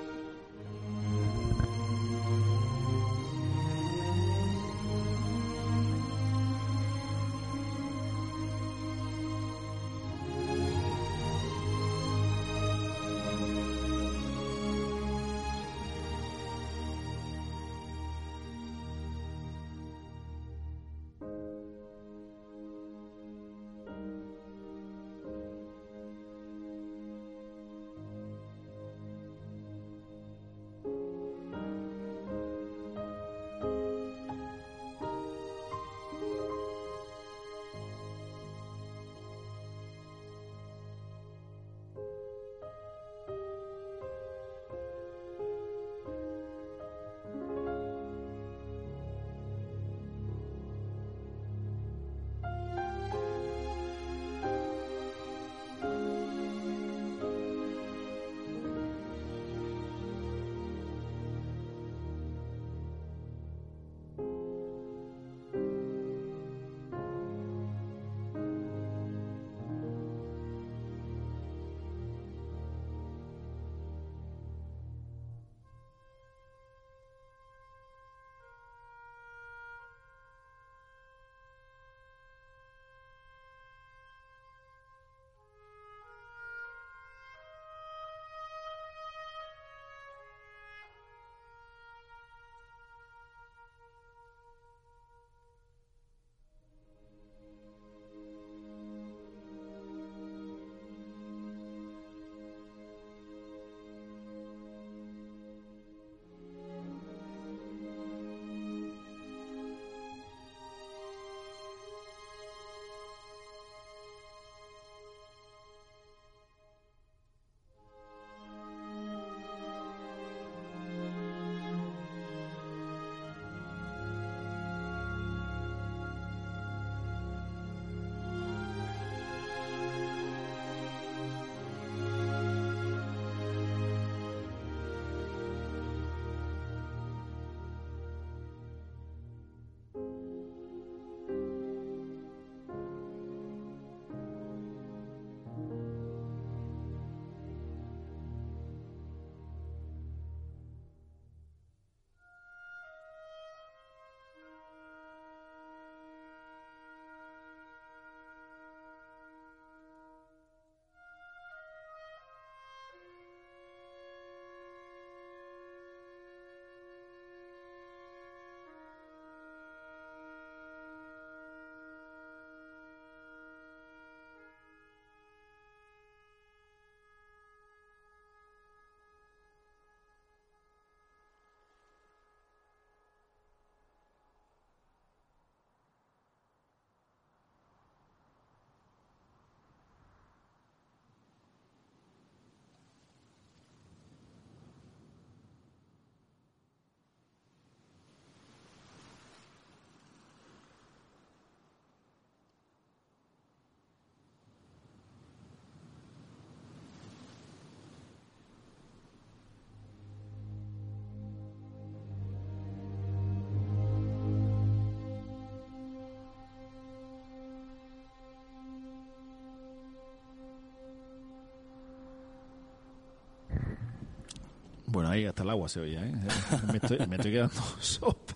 Bueno, 224.93 225.09
ahí 225.11 225.25
hasta 225.25 225.43
el 225.43 225.51
agua 225.51 225.69
se 225.69 225.81
oía, 225.81 226.05
¿eh? 226.07 226.13
Me 226.71 226.77
estoy, 226.77 226.99
me 227.09 227.17
estoy 227.17 227.33
quedando 227.33 227.55
sopa. 227.81 228.35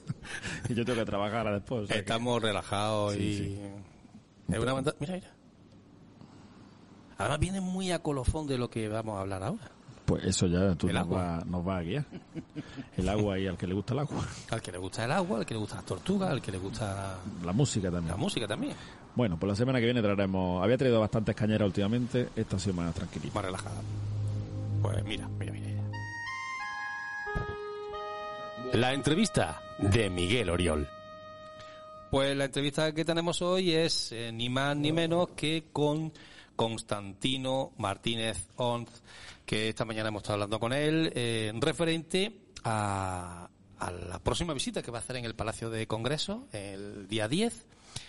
Y 0.69 0.75
yo 0.75 0.85
tengo 0.85 0.99
que 0.99 1.05
trabajar 1.05 1.39
ahora 1.47 1.53
después. 1.53 1.85
o 1.85 1.87
sea 1.87 1.95
que- 1.95 2.01
Estamos 2.01 2.43
relajados 2.43 3.13
Sí, 3.15 3.21
y... 3.21 3.37
sí. 3.37 3.61
Es 4.55 4.59
una. 4.59 4.75
Mira, 4.75 4.95
mira. 5.15 5.31
Además 7.19 7.39
viene 7.41 7.61
muy 7.61 7.93
a 7.93 8.01
colofón 8.03 8.47
de 8.47 8.59
lo 8.59 8.69
que 8.69 8.89
vamos 8.89 9.17
a 9.17 9.21
hablar 9.23 9.43
ahora. 9.43 9.71
Pues 10.05 10.25
eso 10.25 10.47
ya 10.47 10.75
tú 10.77 10.89
nos 10.89 11.13
va, 11.13 11.43
nos 11.47 11.67
va 11.67 11.79
a 11.79 11.83
guiar. 11.83 12.05
El 12.97 13.09
agua 13.09 13.39
y 13.41 13.47
al 13.49 13.57
que 13.57 13.67
le 13.67 13.75
gusta 13.75 13.93
el 13.95 14.01
agua. 14.01 14.25
Al 14.51 14.63
que 14.63 14.71
le 14.71 14.79
gusta 14.79 15.05
el 15.05 15.11
agua, 15.13 15.39
al 15.39 15.47
que 15.47 15.55
le 15.55 15.59
gusta 15.61 15.77
las 15.77 15.85
tortugas, 15.85 16.31
al 16.31 16.41
que 16.41 16.53
le 16.53 16.59
gusta 16.59 17.19
La 17.45 17.53
música 17.53 17.91
también. 17.91 18.11
la 18.13 18.17
música 18.17 18.47
también. 18.47 18.75
Bueno, 19.17 19.37
pues 19.39 19.49
la 19.49 19.57
semana 19.57 19.79
que 19.81 19.87
viene 19.87 20.01
traeremos... 20.03 20.63
Había 20.63 20.77
traído 20.79 21.01
bastantes 21.01 21.35
cañeras 21.35 21.67
últimamente. 21.67 22.29
Esta 22.37 22.57
ha 22.57 22.59
sido 22.61 22.75
más 22.77 22.95
tranquilita. 22.95 23.35
Más 23.35 23.45
relajada. 23.47 23.81
Pues 24.83 25.05
mira, 25.05 25.27
mira, 25.41 25.53
La 28.73 28.93
entrevista 28.93 29.63
de 29.79 30.11
Miguel 30.11 30.51
Oriol. 30.51 30.89
Pues 32.11 32.37
la 32.37 32.45
entrevista 32.45 32.93
que 32.93 33.05
tenemos 33.05 33.41
hoy 33.43 33.73
es 33.73 34.13
eh, 34.13 34.31
ni 34.33 34.49
más 34.49 34.77
ni 34.77 34.93
menos 34.93 35.29
que 35.31 35.67
con 35.73 36.13
Constantino 36.55 37.73
Martínez 37.79 38.49
Onz, 38.57 38.91
que 39.45 39.69
esta 39.69 39.85
mañana 39.85 40.09
hemos 40.09 40.23
estado 40.23 40.35
hablando 40.35 40.61
con 40.61 40.73
él, 40.73 41.13
eh, 41.15 41.53
referente 41.61 42.41
a, 42.65 43.49
a 43.79 43.91
la 43.91 44.19
próxima 44.19 44.55
visita 44.55 44.83
que 44.83 44.91
va 44.91 44.99
a 44.99 45.01
hacer 45.01 45.17
en 45.17 45.25
el 45.25 45.35
Palacio 45.35 45.71
de 45.71 45.87
Congreso 45.87 46.47
el 46.53 47.09
día 47.09 47.29
10. 47.29 47.67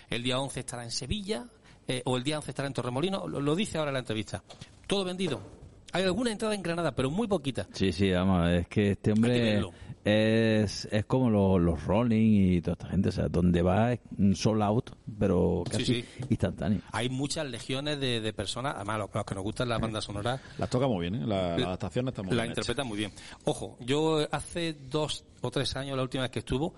El 0.09 0.23
día 0.23 0.39
11 0.39 0.59
estará 0.59 0.83
en 0.83 0.91
Sevilla, 0.91 1.45
eh, 1.87 2.01
o 2.05 2.17
el 2.17 2.23
día 2.23 2.37
11 2.37 2.51
estará 2.51 2.67
en 2.67 2.73
Torremolino, 2.73 3.27
lo, 3.27 3.39
lo 3.39 3.55
dice 3.55 3.77
ahora 3.77 3.91
la 3.91 3.99
entrevista. 3.99 4.43
Todo 4.87 5.05
vendido. 5.05 5.56
Hay 5.93 6.03
alguna 6.03 6.31
entrada 6.31 6.53
en 6.53 6.61
Granada, 6.61 6.93
pero 6.93 7.09
muy 7.09 7.27
poquita. 7.27 7.67
Sí, 7.73 7.91
sí, 7.91 8.11
vamos, 8.11 8.49
es 8.49 8.67
que 8.67 8.91
este 8.91 9.11
que 9.13 9.17
hombre 9.17 9.61
es, 10.03 10.87
es 10.91 11.05
como 11.05 11.29
los, 11.29 11.59
los 11.61 11.83
Rolling 11.85 12.55
y 12.57 12.61
toda 12.61 12.73
esta 12.73 12.87
gente, 12.89 13.09
o 13.09 13.11
sea, 13.11 13.27
donde 13.29 13.61
va 13.61 13.93
es 13.93 13.99
un 14.17 14.35
sold 14.35 14.61
out, 14.61 14.91
pero 15.19 15.63
casi 15.69 15.85
Sí, 15.85 16.05
instantáneo. 16.29 16.81
Hay 16.91 17.09
muchas 17.09 17.45
legiones 17.49 17.99
de, 17.99 18.21
de 18.21 18.33
personas, 18.33 18.75
además 18.75 18.99
los, 18.99 19.09
los 19.13 19.25
que 19.25 19.35
nos 19.35 19.43
gustan 19.43 19.69
las 19.69 19.79
bandas 19.81 20.03
sonoras, 20.03 20.39
Las 20.57 20.69
toca 20.69 20.87
muy 20.87 21.09
bien, 21.09 21.23
¿eh? 21.23 21.25
La, 21.27 21.57
la 21.57 21.65
adaptación 21.67 22.07
está 22.07 22.21
muy 22.23 22.31
la 22.35 22.43
bien. 22.43 22.51
hecha. 22.51 22.61
interpretan 22.61 22.87
muy 22.87 22.97
bien. 22.97 23.11
Ojo, 23.45 23.77
yo 23.81 24.27
hace 24.31 24.73
dos 24.89 25.25
o 25.41 25.51
tres 25.51 25.75
años, 25.75 25.97
la 25.97 26.03
última 26.03 26.23
vez 26.23 26.31
que 26.31 26.39
estuvo, 26.39 26.73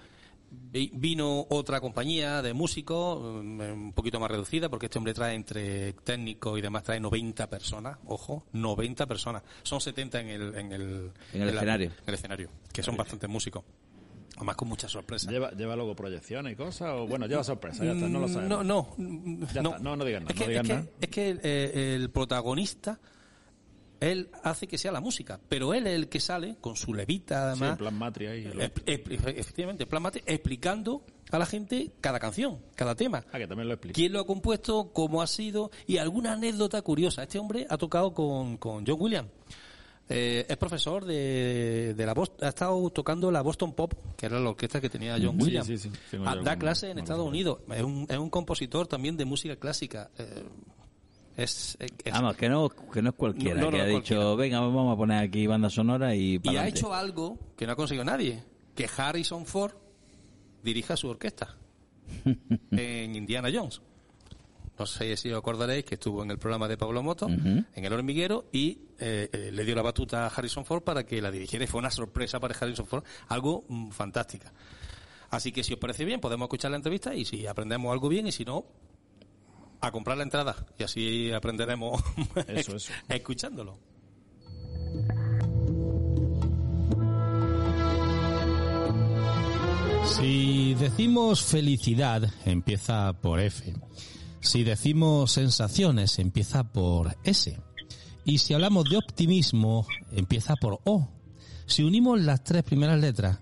vino 0.51 1.45
otra 1.49 1.79
compañía 1.81 2.41
de 2.41 2.53
músicos, 2.53 3.19
mm, 3.43 3.59
un 3.61 3.93
poquito 3.93 4.19
más 4.19 4.29
reducida, 4.31 4.69
porque 4.69 4.87
este 4.87 4.97
hombre 4.97 5.13
trae 5.13 5.35
entre 5.35 5.93
técnicos 5.93 6.57
y 6.57 6.61
demás, 6.61 6.83
trae 6.83 6.99
90 6.99 7.49
personas, 7.49 7.97
ojo, 8.05 8.45
90 8.53 9.05
personas. 9.05 9.43
Son 9.63 9.79
70 9.81 10.21
en 10.21 10.27
el, 10.29 10.55
en 10.55 10.71
el, 10.71 11.11
En 11.33 11.41
el 11.41 11.47
la- 11.47 11.53
escenario. 11.53 11.87
en 11.89 12.03
el 12.07 12.13
escenario, 12.13 12.49
que 12.71 12.83
son 12.83 12.95
bastantes 12.97 13.29
músicos. 13.29 13.63
Además 14.37 14.55
con 14.55 14.69
muchas 14.69 14.89
sorpresas. 14.91 15.29
¿Lleva, 15.29 15.51
¿Lleva 15.51 15.75
luego 15.75 15.95
proyecciones 15.95 16.53
y 16.53 16.55
cosas? 16.55 16.93
O, 16.95 17.07
bueno, 17.07 17.27
lleva 17.27 17.43
sorpresa, 17.43 17.83
ya 17.83 17.91
está, 17.91 18.07
no 18.07 18.19
lo 18.19 18.27
Mm, 18.27 18.33
sabemos. 18.33 18.63
No, 18.65 18.95
no, 18.97 19.47
Ya 19.53 19.61
no. 19.61 19.69
está, 19.71 19.79
no, 19.83 19.95
no 19.97 20.05
digan 20.05 20.23
nada, 20.23 20.33
Es 20.33 20.39
que, 20.39 20.43
no 20.45 20.49
digan 20.49 20.65
es 20.65 20.69
que- 20.69 20.75
nada. 20.75 20.87
es 21.01 21.09
que 21.09 21.29
el, 21.29 21.39
eh, 21.43 21.95
el 21.95 22.09
protagonista, 22.09 22.99
él 23.99 24.29
hace 24.43 24.67
que 24.67 24.77
sea 24.77 24.91
la 24.91 25.01
música, 25.01 25.39
pero 25.49 25.73
él 25.73 25.87
es 25.87 25.93
el 25.95 26.07
que 26.09 26.19
sale 26.19 26.55
con 26.61 26.75
su 26.75 26.93
levita, 26.93 27.35
Sí, 27.35 27.47
además, 27.63 27.71
en 27.71 27.77
plan 27.77 27.93
matria 27.97 28.33
eh, 28.35 28.71
efectivamente, 28.85 29.83
en 29.83 29.89
plan 29.89 30.01
mate, 30.01 30.23
explicando 30.25 31.03
a 31.31 31.37
la 31.37 31.45
gente 31.45 31.91
cada 32.01 32.19
canción, 32.19 32.59
cada 32.75 32.95
tema. 32.95 33.23
Ah, 33.31 33.37
que 33.37 33.47
también 33.47 33.67
lo 33.67 33.73
explica. 33.75 33.93
¿Quién 33.95 34.13
lo 34.13 34.19
ha 34.21 34.25
compuesto? 34.25 34.91
¿Cómo 34.93 35.21
ha 35.21 35.27
sido? 35.27 35.69
Y 35.85 35.97
alguna 35.97 36.33
anécdota 36.33 36.81
curiosa. 36.81 37.23
Este 37.23 37.37
hombre 37.37 37.67
ha 37.69 37.77
tocado 37.77 38.13
con, 38.13 38.57
con 38.57 38.85
John 38.85 38.97
Williams. 38.99 39.29
Eh, 40.11 40.47
es 40.49 40.57
profesor 40.57 41.05
de, 41.05 41.93
de 41.95 42.05
la 42.07 42.15
Boston, 42.15 42.43
ha 42.43 42.49
estado 42.49 42.89
tocando 42.89 43.29
la 43.29 43.41
Boston 43.43 43.73
Pop, 43.73 43.93
que 44.17 44.25
era 44.25 44.39
la 44.39 44.49
orquesta 44.49 44.81
que 44.81 44.89
tenía 44.89 45.17
John 45.21 45.37
Sí, 45.37 45.43
Williams. 45.45 45.67
sí, 45.67 45.77
sí. 45.77 45.91
Ah, 46.25 46.33
da 46.33 46.51
algún- 46.51 46.55
clase 46.55 46.89
en 46.89 46.97
Estados 46.97 47.27
Unidos. 47.27 47.59
Es 47.71 47.83
un, 47.83 48.07
es 48.09 48.17
un 48.17 48.31
compositor 48.31 48.87
también 48.87 49.15
de 49.17 49.25
música 49.25 49.55
clásica. 49.57 50.09
Eh, 50.17 50.43
es, 51.43 51.77
es- 51.79 52.13
Vamos, 52.13 52.35
que 52.35 52.49
no, 52.49 52.69
que 52.69 53.01
no 53.01 53.09
es 53.09 53.15
cualquiera 53.15 53.59
No, 53.59 53.65
no, 53.65 53.71
que 53.71 53.77
no 53.77 53.83
ha 53.83 53.87
dicho, 53.87 54.35
venga, 54.35 54.59
vamos 54.59 54.93
a 54.93 54.97
poner 54.97 55.23
aquí 55.23 55.47
banda 55.47 55.69
sonora 55.69 56.15
y, 56.15 56.33
y 56.33 56.35
ha 56.37 56.41
pa'lante". 56.41 56.69
hecho 56.69 56.93
algo 56.93 57.37
que 57.57 57.65
no 57.65 57.73
ha 57.73 57.75
conseguido 57.75 58.05
nadie, 58.05 58.43
que 58.75 58.89
Harrison 58.97 59.45
Ford 59.45 59.73
dirija 60.63 60.95
su 60.97 61.07
orquesta 61.09 61.55
en 62.71 63.15
Indiana 63.15 63.49
Jones. 63.53 63.81
No 64.77 64.85
sé 64.85 65.17
si 65.17 65.29
os 65.29 65.37
acordaréis 65.37 65.83
que 65.83 65.95
estuvo 65.95 66.23
en 66.23 66.31
el 66.31 66.37
programa 66.37 66.67
de 66.69 66.77
Pablo 66.77 67.03
Moto, 67.03 67.27
en 67.27 67.65
El 67.75 67.91
Hormiguero, 67.91 68.45
y 68.53 68.77
eh, 68.97 69.29
eh, 69.33 69.49
le 69.51 69.65
dio 69.65 69.75
la 69.75 69.81
batuta 69.81 70.23
a 70.25 70.27
Harrison 70.29 70.63
Ford 70.63 70.83
para 70.83 71.05
que 71.05 71.21
la 71.21 71.31
dirigiera. 71.31 71.65
Y 71.65 71.67
fue 71.67 71.79
una 71.79 71.91
sorpresa 71.91 72.39
para 72.39 72.55
Harrison 72.57 72.85
Ford, 72.87 73.03
algo 73.27 73.65
mm, 73.67 73.89
fantástica. 73.89 74.53
Así 75.31 75.51
que 75.51 75.63
si 75.65 75.73
os 75.73 75.79
parece 75.79 76.05
bien, 76.05 76.21
podemos 76.21 76.45
escuchar 76.45 76.71
la 76.71 76.77
entrevista 76.77 77.13
y 77.13 77.25
si 77.25 77.45
aprendemos 77.45 77.91
algo 77.91 78.07
bien, 78.07 78.27
y 78.27 78.31
si 78.31 78.45
no, 78.45 78.65
a 79.81 79.91
comprar 79.91 80.17
la 80.17 80.23
entrada. 80.23 80.55
Y 80.77 80.83
así 80.83 81.31
aprenderemos 81.31 82.01
Eso, 82.47 82.75
eso. 82.75 82.91
escuchándolo. 83.07 83.77
Si 90.05 90.73
decimos 90.75 91.43
felicidad, 91.43 92.29
empieza 92.45 93.13
por 93.21 93.39
F. 93.39 93.73
Si 94.41 94.63
decimos 94.63 95.31
sensaciones, 95.31 96.17
empieza 96.19 96.63
por 96.63 97.15
S. 97.23 97.59
Y 98.25 98.39
si 98.39 98.53
hablamos 98.53 98.89
de 98.89 98.97
optimismo, 98.97 99.85
empieza 100.11 100.55
por 100.55 100.79
O. 100.85 101.07
Si 101.65 101.83
unimos 101.83 102.19
las 102.21 102.43
tres 102.43 102.63
primeras 102.63 102.99
letras, 102.99 103.39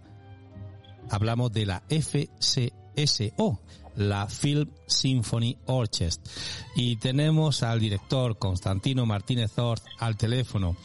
hablamos 1.09 1.51
de 1.51 1.65
la 1.65 1.83
FCSO, 1.89 3.59
la 3.97 4.27
Film 4.27 4.69
Symphony 4.85 5.57
Orchestra. 5.65 6.31
Y 6.75 6.95
tenemos 6.97 7.63
al 7.63 7.79
director 7.79 8.37
Constantino 8.37 9.05
Martínez 9.05 9.57
Ort 9.59 9.83
al 9.99 10.15
teléfono. 10.15 10.77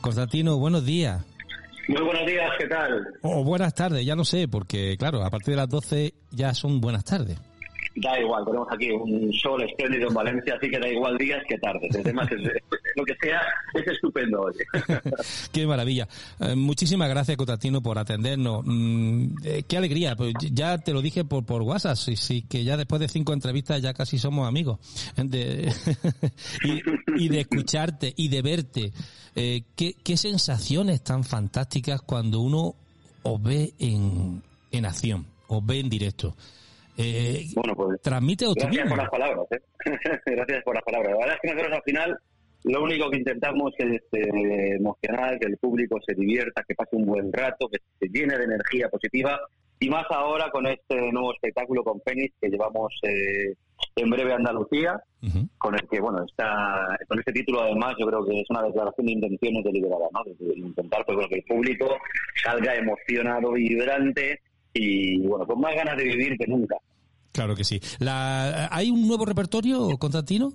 Constantino, 0.00 0.58
buenos 0.58 0.84
días. 0.84 1.24
Muy 1.88 2.02
buenos 2.02 2.26
días, 2.26 2.50
¿qué 2.58 2.66
tal? 2.66 3.06
O 3.22 3.44
buenas 3.44 3.72
tardes, 3.74 4.04
ya 4.04 4.16
no 4.16 4.24
sé, 4.24 4.48
porque 4.48 4.96
claro, 4.98 5.24
a 5.24 5.30
partir 5.30 5.54
de 5.54 5.56
las 5.56 5.68
12 5.68 6.14
ya 6.32 6.52
son 6.52 6.80
buenas 6.80 7.04
tardes. 7.04 7.38
Da 7.96 8.20
igual, 8.20 8.44
tenemos 8.44 8.68
aquí 8.70 8.90
un 8.90 9.32
sol 9.32 9.62
espléndido 9.62 10.08
en 10.08 10.14
Valencia, 10.14 10.54
así 10.56 10.68
que 10.68 10.78
da 10.78 10.86
igual 10.86 11.16
días 11.16 11.42
que 11.48 11.56
tardes. 11.56 11.94
El 11.94 12.14
lo 12.96 13.04
que 13.04 13.14
sea 13.22 13.40
es 13.72 13.86
estupendo 13.86 14.42
hoy. 14.42 14.54
Qué 15.52 15.66
maravilla. 15.66 16.06
Eh, 16.40 16.54
muchísimas 16.54 17.08
gracias, 17.08 17.38
Constantino, 17.38 17.80
por 17.80 17.98
atendernos. 17.98 18.62
Mm, 18.66 19.36
eh, 19.44 19.62
qué 19.66 19.78
alegría. 19.78 20.14
Pues 20.14 20.34
ya 20.52 20.76
te 20.76 20.92
lo 20.92 21.00
dije 21.00 21.24
por, 21.24 21.46
por 21.46 21.62
WhatsApp, 21.62 21.96
sí, 21.96 22.42
que 22.42 22.64
ya 22.64 22.76
después 22.76 23.00
de 23.00 23.08
cinco 23.08 23.32
entrevistas 23.32 23.80
ya 23.80 23.94
casi 23.94 24.18
somos 24.18 24.46
amigos. 24.46 24.78
Y, 27.18 27.28
de 27.28 27.40
escucharte 27.40 28.12
y 28.14 28.28
de 28.28 28.42
verte. 28.42 28.92
Eh, 29.34 29.62
¿qué, 29.74 30.16
sensaciones 30.16 31.02
tan 31.02 31.24
fantásticas 31.24 32.02
cuando 32.02 32.40
uno 32.40 32.74
os 33.22 33.42
ve 33.42 33.72
en 33.78 34.42
acción, 34.84 35.26
os 35.48 35.64
ve 35.64 35.80
en 35.80 35.88
directo. 35.88 36.34
Eh, 36.96 37.46
Bueno, 37.54 37.74
pues 37.74 38.00
transmite 38.02 38.46
gracias 38.46 38.88
por 38.88 38.98
las 38.98 39.10
palabras. 39.10 39.46
¿eh? 39.50 39.60
gracias 40.26 40.62
por 40.64 40.74
las 40.74 40.84
palabras. 40.84 41.12
La 41.12 41.18
verdad 41.18 41.34
es 41.34 41.40
que 41.42 41.54
nosotros 41.54 41.76
al 41.76 41.82
final 41.84 42.18
lo 42.64 42.82
único 42.82 43.10
que 43.10 43.18
intentamos 43.18 43.72
es 43.78 44.02
eh, 44.12 44.74
emocionar, 44.76 45.38
que 45.38 45.46
el 45.46 45.56
público 45.58 45.98
se 46.06 46.14
divierta, 46.14 46.64
que 46.66 46.74
pase 46.74 46.96
un 46.96 47.06
buen 47.06 47.32
rato, 47.32 47.68
que 47.68 47.78
se 48.00 48.08
llene 48.08 48.36
de 48.38 48.44
energía 48.44 48.88
positiva. 48.88 49.38
Y 49.78 49.90
más 49.90 50.06
ahora 50.10 50.50
con 50.50 50.66
este 50.66 51.12
nuevo 51.12 51.34
espectáculo 51.34 51.84
con 51.84 52.00
Fénix 52.00 52.34
que 52.40 52.48
llevamos 52.48 52.98
eh, 53.02 53.54
en 53.96 54.10
breve 54.10 54.32
a 54.32 54.36
Andalucía, 54.36 54.98
con 55.58 55.74
el 55.74 55.86
que, 55.88 56.00
bueno, 56.00 56.24
está, 56.24 56.96
con 57.08 57.18
este 57.18 57.32
título 57.32 57.60
además 57.60 57.94
yo 57.98 58.06
creo 58.06 58.24
que 58.24 58.40
es 58.40 58.46
una 58.48 58.62
declaración 58.62 59.06
de 59.06 59.12
intenciones 59.12 59.64
deliberada, 59.64 60.06
¿no? 60.12 60.24
De- 60.24 60.34
de 60.46 60.58
intentar 60.58 61.04
pues, 61.04 61.16
bueno, 61.16 61.28
que 61.28 61.36
el 61.36 61.44
público 61.44 61.94
salga 62.42 62.74
emocionado, 62.74 63.52
vibrante 63.52 64.40
y, 64.76 65.18
bueno, 65.26 65.46
con 65.46 65.60
más 65.60 65.74
ganas 65.74 65.96
de 65.96 66.04
vivir 66.04 66.36
que 66.38 66.46
nunca. 66.46 66.76
Claro 67.32 67.54
que 67.54 67.64
sí. 67.64 67.80
La, 67.98 68.68
¿Hay 68.70 68.90
un 68.90 69.06
nuevo 69.06 69.24
repertorio, 69.24 69.96
Constantino? 69.98 70.52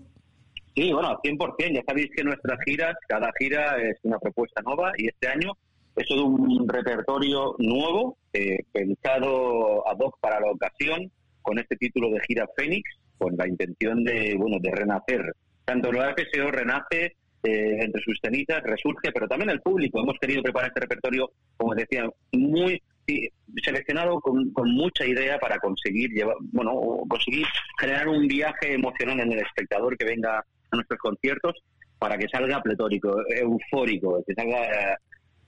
Sí, 0.76 0.92
bueno, 0.92 1.10
al 1.10 1.18
100%. 1.18 1.76
Ya 1.76 1.82
sabéis 1.86 2.10
que 2.16 2.24
nuestras 2.24 2.60
giras, 2.66 2.96
cada 3.08 3.32
gira 3.38 3.78
es 3.82 3.98
una 4.04 4.20
propuesta 4.20 4.62
nueva 4.62 4.92
y 4.98 5.08
este 5.08 5.28
año 5.28 5.52
es 5.96 6.08
todo 6.08 6.26
un 6.26 6.68
repertorio 6.68 7.56
nuevo, 7.60 8.18
eh, 8.34 8.60
pensado 8.72 9.88
ad 9.88 9.98
hoc 10.00 10.18
para 10.20 10.40
la 10.40 10.52
ocasión, 10.52 11.12
con 11.42 11.60
este 11.60 11.76
título 11.76 12.10
de 12.10 12.22
gira 12.28 12.48
Fénix, 12.56 12.84
con 13.18 13.36
la 13.36 13.48
intención 13.48 14.04
de, 14.04 14.36
bueno, 14.38 14.58
de 14.60 14.72
renacer. 14.72 15.36
Tanto 15.66 15.92
la 15.92 16.16
FSO 16.16 16.50
renace 16.52 17.16
eh, 17.44 17.78
entre 17.82 18.02
sus 18.04 18.20
cenizas, 18.22 18.64
resurge, 18.64 19.12
pero 19.14 19.28
también 19.28 19.50
el 19.50 19.62
público. 19.62 20.00
Hemos 20.00 20.18
querido 20.20 20.42
preparar 20.42 20.70
este 20.70 20.82
repertorio, 20.82 21.32
como 21.58 21.76
decía, 21.76 22.10
muy 22.32 22.82
sí, 23.08 23.30
seleccionado 23.64 24.20
con, 24.20 24.52
con 24.52 24.72
mucha 24.72 25.06
idea 25.06 25.38
para 25.40 25.58
conseguir 25.60 26.12
llevar, 26.12 26.36
bueno, 26.52 26.72
o 26.74 27.08
conseguir 27.08 27.46
generar 27.80 28.08
un 28.08 28.28
viaje 28.28 28.74
emocional 28.74 29.20
en 29.20 29.32
el 29.34 29.40
espectador 29.40 29.98
que 29.98 30.06
venga 30.06 30.40
a 30.40 30.76
nuestros 30.76 31.00
conciertos 31.00 31.56
para 32.00 32.18
que 32.18 32.28
salga 32.30 32.62
pletórico, 32.62 33.16
eufórico, 33.30 34.24
que 34.26 34.34
salga 34.34 34.64
eh, 34.66 34.96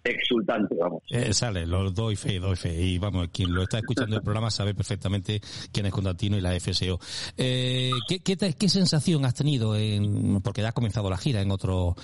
exultante, 0.04 0.76
vamos. 0.76 1.02
Eh, 1.10 1.34
sale, 1.34 1.66
lo 1.66 1.90
doy 1.92 2.16
fe, 2.16 2.40
doy 2.40 2.56
fe. 2.56 2.74
Y 2.80 2.98
vamos, 3.00 3.30
quien 3.32 3.54
lo 3.54 3.64
está 3.64 3.80
escuchando 3.80 4.18
el 4.18 4.22
programa 4.24 4.52
sabe 4.52 4.76
perfectamente 4.76 5.42
quién 5.72 5.86
es 5.86 5.92
Constantino 5.92 6.38
y 6.38 6.42
la 6.42 6.60
FSO. 6.60 7.00
Eh, 7.38 7.92
¿qué, 8.08 8.20
qué, 8.20 8.36
qué 8.38 8.70
sensación 8.70 9.26
has 9.26 9.34
tenido 9.34 9.76
en, 9.76 10.42
porque 10.42 10.62
ya 10.62 10.70
has 10.70 10.74
comenzado 10.74 11.10
la 11.10 11.18
gira 11.18 11.42
en 11.42 11.52
otro, 11.52 11.96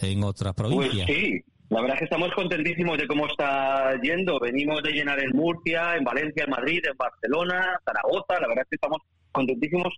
en 0.00 0.22
otras 0.22 0.54
Pues 0.54 0.68
provincias? 0.68 1.06
sí, 1.06 1.42
la 1.68 1.80
verdad 1.80 1.96
es 1.96 1.98
que 1.98 2.04
estamos 2.04 2.32
contentísimos 2.32 2.96
de 2.96 3.08
cómo 3.08 3.26
está 3.26 4.00
yendo. 4.00 4.38
Venimos 4.38 4.82
de 4.82 4.92
llenar 4.92 5.18
en 5.18 5.30
Murcia, 5.34 5.96
en 5.96 6.04
Valencia, 6.04 6.44
en 6.44 6.50
Madrid, 6.50 6.80
en 6.88 6.96
Barcelona, 6.96 7.80
Zaragoza. 7.84 8.40
La 8.40 8.48
verdad 8.48 8.62
es 8.62 8.68
que 8.70 8.76
estamos 8.76 8.98
contentísimos 9.32 9.92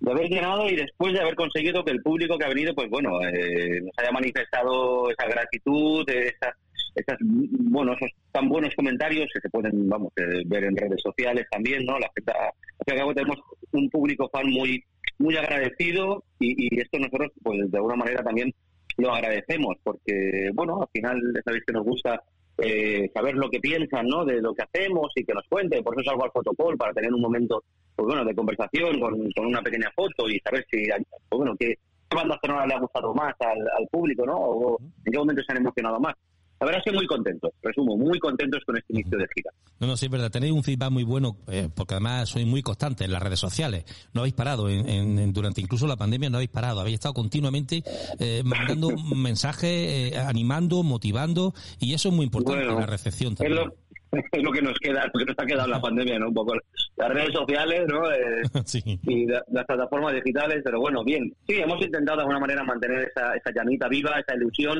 de 0.00 0.10
haber 0.10 0.28
llenado 0.28 0.68
y 0.68 0.76
después 0.76 1.14
de 1.14 1.20
haber 1.20 1.34
conseguido 1.34 1.82
que 1.82 1.92
el 1.92 2.02
público 2.02 2.36
que 2.36 2.44
ha 2.44 2.48
venido, 2.48 2.74
pues 2.74 2.90
bueno, 2.90 3.22
eh, 3.22 3.80
nos 3.80 3.92
haya 3.96 4.12
manifestado 4.12 5.10
esa 5.10 5.26
gratitud, 5.26 6.04
esa, 6.10 6.54
esas, 6.94 7.16
bueno, 7.20 7.94
esos 7.94 8.10
tan 8.30 8.48
buenos 8.50 8.74
comentarios 8.74 9.26
que 9.32 9.40
se 9.40 9.48
pueden, 9.48 9.88
vamos, 9.88 10.12
eh, 10.16 10.42
ver 10.44 10.64
en 10.64 10.76
redes 10.76 11.00
sociales 11.02 11.46
también, 11.50 11.86
¿no? 11.86 11.98
La 11.98 12.10
gente, 12.14 12.32
al 12.32 12.98
cabo 12.98 13.14
tenemos 13.14 13.38
un 13.72 13.88
público 13.88 14.28
fan 14.30 14.50
muy, 14.50 14.84
muy 15.18 15.36
agradecido 15.38 16.22
y, 16.38 16.76
y 16.76 16.80
esto 16.80 16.98
nosotros, 16.98 17.32
pues 17.42 17.70
de 17.70 17.78
alguna 17.78 17.96
manera 17.96 18.22
también 18.22 18.52
lo 18.96 19.12
agradecemos 19.12 19.76
porque, 19.82 20.50
bueno, 20.54 20.82
al 20.82 20.88
final 20.92 21.20
sabéis 21.44 21.64
que 21.66 21.72
nos 21.72 21.84
gusta 21.84 22.22
eh, 22.58 23.10
saber 23.12 23.34
lo 23.34 23.50
que 23.50 23.60
piensan, 23.60 24.06
¿no? 24.06 24.24
De 24.24 24.40
lo 24.40 24.54
que 24.54 24.62
hacemos 24.62 25.12
y 25.16 25.24
que 25.24 25.34
nos 25.34 25.46
cuenten. 25.48 25.82
Por 25.82 25.94
eso 25.94 26.10
salgo 26.10 26.24
al 26.24 26.30
fotocall 26.30 26.76
para 26.76 26.92
tener 26.92 27.12
un 27.12 27.20
momento, 27.20 27.64
pues 27.96 28.06
bueno, 28.06 28.24
de 28.24 28.34
conversación 28.34 29.00
con, 29.00 29.30
con 29.32 29.46
una 29.46 29.62
pequeña 29.62 29.90
foto 29.94 30.28
y 30.28 30.38
saber 30.40 30.64
si, 30.70 30.86
pues 30.86 31.38
bueno, 31.38 31.56
qué, 31.58 31.74
qué 32.08 32.16
banda 32.16 32.38
sonora 32.42 32.66
le 32.66 32.74
ha 32.74 32.80
gustado 32.80 33.12
más 33.14 33.34
al, 33.40 33.58
al 33.58 33.88
público, 33.90 34.24
¿no? 34.24 34.36
O 34.36 34.78
en 34.80 35.12
qué 35.12 35.18
momento 35.18 35.42
se 35.42 35.52
han 35.52 35.58
emocionado 35.58 35.98
más. 35.98 36.14
La 36.60 36.66
verdad 36.66 36.82
es 36.86 36.90
que 36.92 36.96
muy 36.96 37.06
contentos, 37.06 37.50
resumo, 37.62 37.96
muy 37.96 38.18
contentos 38.18 38.62
con 38.64 38.76
este 38.76 38.92
inicio 38.92 39.18
de 39.18 39.26
gira. 39.34 39.50
No, 39.80 39.86
no, 39.88 39.96
sí 39.96 40.06
es 40.06 40.10
verdad. 40.10 40.30
Tenéis 40.30 40.52
un 40.52 40.62
feedback 40.62 40.90
muy 40.90 41.02
bueno, 41.02 41.36
eh, 41.48 41.68
porque 41.74 41.94
además 41.94 42.28
sois 42.28 42.46
muy 42.46 42.62
constantes 42.62 43.04
en 43.06 43.12
las 43.12 43.22
redes 43.22 43.40
sociales. 43.40 43.84
No 44.14 44.20
habéis 44.22 44.34
parado, 44.34 44.68
en, 44.70 44.88
en- 44.88 45.32
durante 45.32 45.60
incluso 45.60 45.86
la 45.86 45.96
pandemia 45.96 46.30
no 46.30 46.36
habéis 46.38 46.50
parado. 46.50 46.80
Habéis 46.80 46.94
estado 46.94 47.12
continuamente 47.14 47.82
eh, 48.18 48.42
mandando 48.44 48.88
mensajes, 49.16 50.12
eh, 50.12 50.16
animando, 50.18 50.82
motivando, 50.84 51.52
y 51.80 51.92
eso 51.92 52.08
es 52.08 52.14
muy 52.14 52.24
importante 52.26 52.64
Bueno, 52.64 52.80
la 52.80 52.86
recepción 52.86 53.32
Es 53.32 53.38
también. 53.38 53.56
lo, 53.56 53.74
es 54.32 54.42
lo 54.42 54.52
que 54.52 54.62
nos 54.62 54.78
queda, 54.78 55.04
lo 55.12 55.18
que 55.18 55.24
nos 55.26 55.34
ha 55.38 55.44
quedado 55.46 55.64
en 55.64 55.70
la 55.72 55.80
pandemia, 55.82 56.18
¿no? 56.20 56.28
Un 56.28 56.34
poco 56.34 56.54
las 56.96 57.08
redes 57.10 57.32
sociales, 57.32 57.82
¿no? 57.88 58.10
Eh, 58.12 58.98
Y 59.02 59.26
la- 59.26 59.44
las 59.52 59.66
plataformas 59.66 60.14
digitales, 60.14 60.62
pero 60.64 60.80
bueno, 60.80 61.02
bien. 61.04 61.34
Sí, 61.46 61.54
hemos 61.56 61.82
intentado 61.84 62.18
de 62.18 62.22
alguna 62.22 62.38
manera 62.40 62.62
mantener 62.62 63.08
esa, 63.10 63.34
esa 63.34 63.50
llamita 63.54 63.88
viva, 63.88 64.18
esa 64.20 64.36
ilusión. 64.36 64.78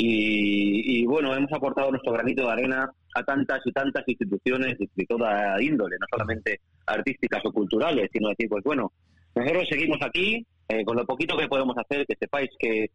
Y, 0.00 1.00
y, 1.02 1.06
bueno, 1.06 1.34
hemos 1.34 1.52
aportado 1.52 1.90
nuestro 1.90 2.12
granito 2.12 2.44
de 2.46 2.52
arena 2.52 2.88
a 3.14 3.22
tantas 3.24 3.60
y 3.66 3.72
tantas 3.72 4.04
instituciones 4.06 4.78
de, 4.78 5.06
toda 5.06 5.60
índole, 5.60 5.96
no 5.98 6.06
solamente 6.08 6.60
artísticas 6.86 7.44
o 7.44 7.52
culturales, 7.52 8.08
sino 8.12 8.28
decir, 8.28 8.48
pues 8.48 8.62
bueno, 8.62 8.92
nosotros 9.34 9.66
seguimos 9.68 9.98
aquí 10.02 10.46
eh, 10.68 10.84
con 10.84 10.96
lo 10.96 11.04
poquito 11.04 11.36
que 11.36 11.48
podemos 11.48 11.76
hacer, 11.76 12.06
que 12.06 12.14
sepáis 12.14 12.48
que, 12.60 12.90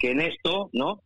que 0.00 0.10
en 0.10 0.20
esto, 0.20 0.68
¿no? 0.72 1.00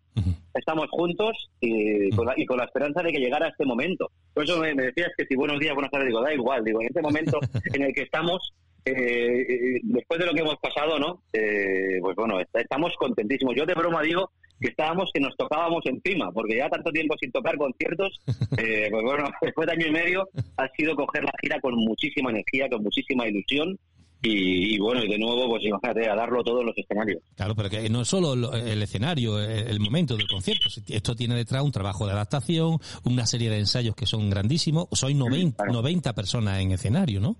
Estamos 0.54 0.86
juntos 0.90 1.50
y 1.60 2.10
con, 2.10 2.26
la, 2.26 2.34
y 2.36 2.44
con 2.46 2.58
la 2.58 2.64
esperanza 2.64 3.02
de 3.02 3.10
que 3.12 3.18
llegara 3.18 3.48
este 3.48 3.64
momento. 3.64 4.10
Por 4.34 4.44
eso 4.44 4.58
me, 4.58 4.74
me 4.74 4.84
decías 4.84 5.10
que 5.16 5.24
si 5.26 5.34
buenos 5.34 5.58
días, 5.58 5.74
buenas 5.74 5.90
tardes, 5.90 6.08
digo, 6.08 6.20
da 6.22 6.32
igual, 6.32 6.62
digo, 6.64 6.80
en 6.80 6.86
este 6.88 7.00
momento 7.02 7.40
en 7.74 7.82
el 7.82 7.94
que 7.94 8.02
estamos, 8.02 8.52
eh, 8.84 8.92
eh, 8.94 9.80
después 9.82 10.20
de 10.20 10.26
lo 10.26 10.32
que 10.34 10.40
hemos 10.40 10.56
pasado, 10.56 10.98
¿no? 10.98 11.22
Eh, 11.32 11.98
pues 12.00 12.14
bueno, 12.16 12.38
est- 12.40 12.54
estamos 12.56 12.92
contentísimos. 12.98 13.54
Yo 13.56 13.64
de 13.64 13.74
broma 13.74 14.02
digo 14.02 14.30
que 14.60 14.68
estábamos, 14.68 15.10
que 15.12 15.20
nos 15.20 15.36
tocábamos 15.36 15.80
encima, 15.86 16.30
porque 16.32 16.56
ya 16.56 16.68
tanto 16.68 16.90
tiempo 16.92 17.14
sin 17.20 17.32
tocar 17.32 17.56
conciertos, 17.56 18.20
eh, 18.58 18.88
pues 18.90 19.02
bueno, 19.04 19.24
después 19.42 19.66
de 19.66 19.72
año 19.72 19.86
y 19.88 19.90
medio 19.92 20.28
ha 20.56 20.68
sido 20.76 20.94
coger 20.96 21.24
la 21.24 21.32
gira 21.40 21.60
con 21.60 21.74
muchísima 21.76 22.30
energía, 22.30 22.68
con 22.68 22.82
muchísima 22.82 23.26
ilusión. 23.28 23.78
Y, 24.24 24.76
y 24.76 24.78
bueno, 24.78 25.02
y 25.02 25.08
de 25.08 25.18
nuevo, 25.18 25.48
pues 25.48 25.64
imagínate, 25.64 26.08
a 26.08 26.14
darlo 26.14 26.44
todo 26.44 26.60
en 26.60 26.66
los 26.66 26.78
escenarios. 26.78 27.20
Claro, 27.34 27.56
pero 27.56 27.68
que 27.68 27.90
no 27.90 28.02
es 28.02 28.08
solo 28.08 28.36
lo- 28.36 28.54
el 28.54 28.80
escenario, 28.80 29.40
el 29.40 29.66
el 29.66 29.80
momento 29.80 30.16
del 30.16 30.28
concierto. 30.28 30.68
Esto 30.86 31.16
tiene 31.16 31.34
detrás 31.34 31.64
un 31.64 31.72
trabajo 31.72 32.06
de 32.06 32.12
adaptación, 32.12 32.78
una 33.02 33.26
serie 33.26 33.50
de 33.50 33.58
ensayos 33.58 33.96
que 33.96 34.06
son 34.06 34.30
grandísimos. 34.30 34.86
Sois 34.92 35.16
90, 35.16 35.64
90 35.64 36.12
personas 36.14 36.60
en 36.60 36.70
escenario, 36.70 37.20
¿no? 37.20 37.34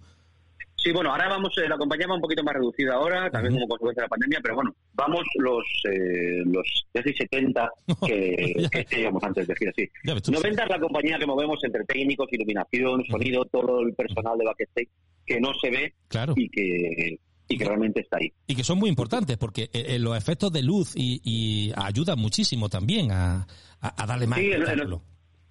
Sí, 0.83 0.91
bueno, 0.93 1.11
ahora 1.13 1.29
vamos, 1.29 1.53
eh, 1.59 1.69
la 1.69 1.77
compañía 1.79 2.07
va 2.09 2.15
un 2.17 2.21
poquito 2.21 2.43
más 2.43 2.55
reducida 2.55 2.95
ahora, 2.95 3.31
también 3.31 3.55
como 3.55 3.69
consecuencia 3.69 4.01
de 4.03 4.05
la 4.07 4.09
pandemia, 4.09 4.39
pero 4.43 4.55
bueno, 4.57 4.75
vamos 4.95 5.23
los 5.39 5.65
eh, 5.91 6.43
los 6.47 6.87
casi 6.93 7.13
70 7.15 7.71
que, 8.07 8.67
que 8.71 8.85
teníamos 8.85 9.23
antes 9.23 9.47
de 9.47 9.55
gira, 9.57 9.73
sí. 9.77 9.89
90 10.05 10.63
es 10.65 10.69
la 10.71 10.81
compañía 10.81 11.19
que 11.19 11.27
movemos 11.27 11.63
entre 11.63 11.85
técnicos, 11.85 12.27
iluminación, 12.33 13.05
sonido, 13.07 13.45
todo 13.45 13.81
el 13.81 13.95
personal 13.95 14.37
de 14.39 14.45
backstage 14.45 14.89
que 15.25 15.41
no 15.41 15.53
se 15.61 15.71
ve 15.71 15.95
Claro. 16.09 16.35
y 16.37 16.49
que 16.49 17.19
y 17.49 17.59
que 17.59 17.65
realmente 17.67 18.01
está 18.01 18.17
ahí. 18.19 18.33
Y 18.47 18.55
que 18.55 18.65
son 18.65 18.79
muy 18.79 18.89
importantes 18.89 19.37
porque 19.37 19.65
eh, 19.65 19.85
eh, 19.89 19.99
los 19.99 20.17
efectos 20.17 20.51
de 20.53 20.63
luz 20.63 20.95
y, 20.97 21.21
y 21.23 21.71
ayudan 21.77 22.19
muchísimo 22.19 22.69
también 22.71 23.11
a, 23.13 23.47
a- 23.81 24.03
a 24.03 24.07
darle 24.07 24.27
más 24.27 24.39
Sí. 24.39 24.51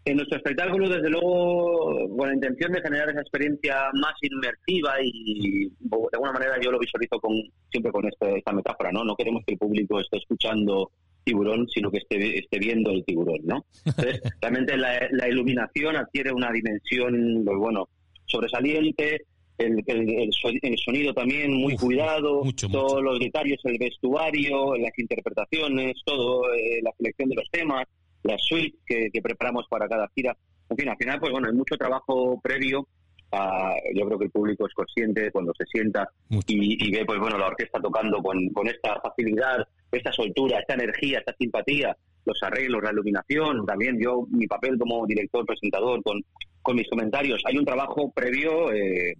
En 0.03 0.15
nuestro 0.17 0.37
espectáculo, 0.37 0.89
desde 0.89 1.09
luego, 1.11 2.07
con 2.17 2.27
la 2.27 2.33
intención 2.33 2.71
de 2.71 2.81
generar 2.81 3.09
esa 3.11 3.21
experiencia 3.21 3.75
más 3.93 4.13
inmersiva 4.21 4.95
y 5.03 5.65
de 5.67 5.97
alguna 6.13 6.31
manera 6.31 6.59
yo 6.59 6.71
lo 6.71 6.79
visualizo 6.79 7.19
con, 7.19 7.33
siempre 7.69 7.91
con 7.91 8.07
este- 8.07 8.39
esta 8.39 8.51
metáfora, 8.51 8.91
¿no? 8.91 9.03
No 9.03 9.15
queremos 9.15 9.43
que 9.45 9.53
el 9.53 9.59
público 9.59 9.99
esté 9.99 10.17
escuchando 10.17 10.89
tiburón, 11.23 11.67
sino 11.69 11.91
que 11.91 11.99
esté, 11.99 12.39
esté 12.39 12.57
viendo 12.57 12.89
el 12.89 13.05
tiburón, 13.05 13.41
¿no? 13.43 13.63
Entonces, 13.85 14.21
realmente 14.41 14.75
la, 14.75 15.07
la 15.11 15.29
iluminación 15.29 15.95
adquiere 15.95 16.31
una 16.33 16.51
dimensión, 16.51 17.43
pues 17.45 17.57
bueno, 17.59 17.87
sobresaliente, 18.25 19.21
el, 19.59 19.83
el- 19.85 20.09
el 20.09 20.33
so- 20.33 20.49
el 20.49 20.77
sonido 20.79 21.13
también 21.13 21.53
muy 21.53 21.75
cuidado, 21.75 22.41
todos 22.71 23.03
los 23.03 23.19
detalles, 23.19 23.59
el 23.65 23.77
vestuario, 23.77 24.75
las 24.77 24.97
interpretaciones, 24.97 25.93
todo, 26.05 26.51
eh, 26.55 26.79
la 26.81 26.91
selección 26.97 27.29
de 27.29 27.35
los 27.35 27.49
temas, 27.51 27.85
las 28.23 28.41
suites 28.43 28.79
que, 28.85 29.09
que 29.11 29.21
preparamos 29.21 29.65
para 29.69 29.87
cada 29.87 30.09
gira. 30.15 30.35
En 30.69 30.77
fin, 30.77 30.89
al 30.89 30.97
final, 30.97 31.19
pues 31.19 31.31
bueno, 31.31 31.47
hay 31.47 31.53
mucho 31.55 31.75
trabajo 31.77 32.39
previo. 32.41 32.87
a- 33.33 33.75
yo 33.95 34.05
creo 34.07 34.19
que 34.19 34.25
el 34.25 34.31
público 34.31 34.67
es 34.67 34.73
consciente 34.73 35.31
cuando 35.31 35.53
se 35.57 35.65
sienta 35.65 36.05
y, 36.47 36.85
y 36.85 36.91
ve, 36.91 37.05
pues 37.05 37.17
bueno, 37.19 37.37
la 37.37 37.47
orquesta 37.47 37.79
tocando 37.79 38.21
con, 38.21 38.49
con 38.49 38.67
esta 38.67 38.99
facilidad, 38.99 39.65
esta 39.89 40.11
soltura, 40.11 40.59
esta 40.59 40.73
energía, 40.73 41.19
esta 41.19 41.33
simpatía, 41.39 41.95
los 42.25 42.37
arreglos, 42.43 42.83
la 42.83 42.91
iluminación, 42.91 43.65
también 43.65 43.97
yo, 44.01 44.27
mi 44.31 44.47
papel 44.47 44.77
como 44.77 45.05
director, 45.07 45.45
presentador, 45.45 46.03
con, 46.03 46.21
con 46.61 46.75
mis 46.75 46.89
comentarios. 46.89 47.41
Hay 47.45 47.57
un 47.57 47.63
trabajo 47.65 48.11
previo, 48.11 48.71
eh, 48.73 49.15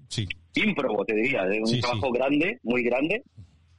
ímprobo, 0.55 1.05
te 1.05 1.15
diría, 1.15 1.45
de 1.45 1.59
un 1.59 1.67
Sí, 1.67 1.79
trabajo 1.79 2.11
grande, 2.11 2.59
muy 2.63 2.83
grande. 2.83 3.23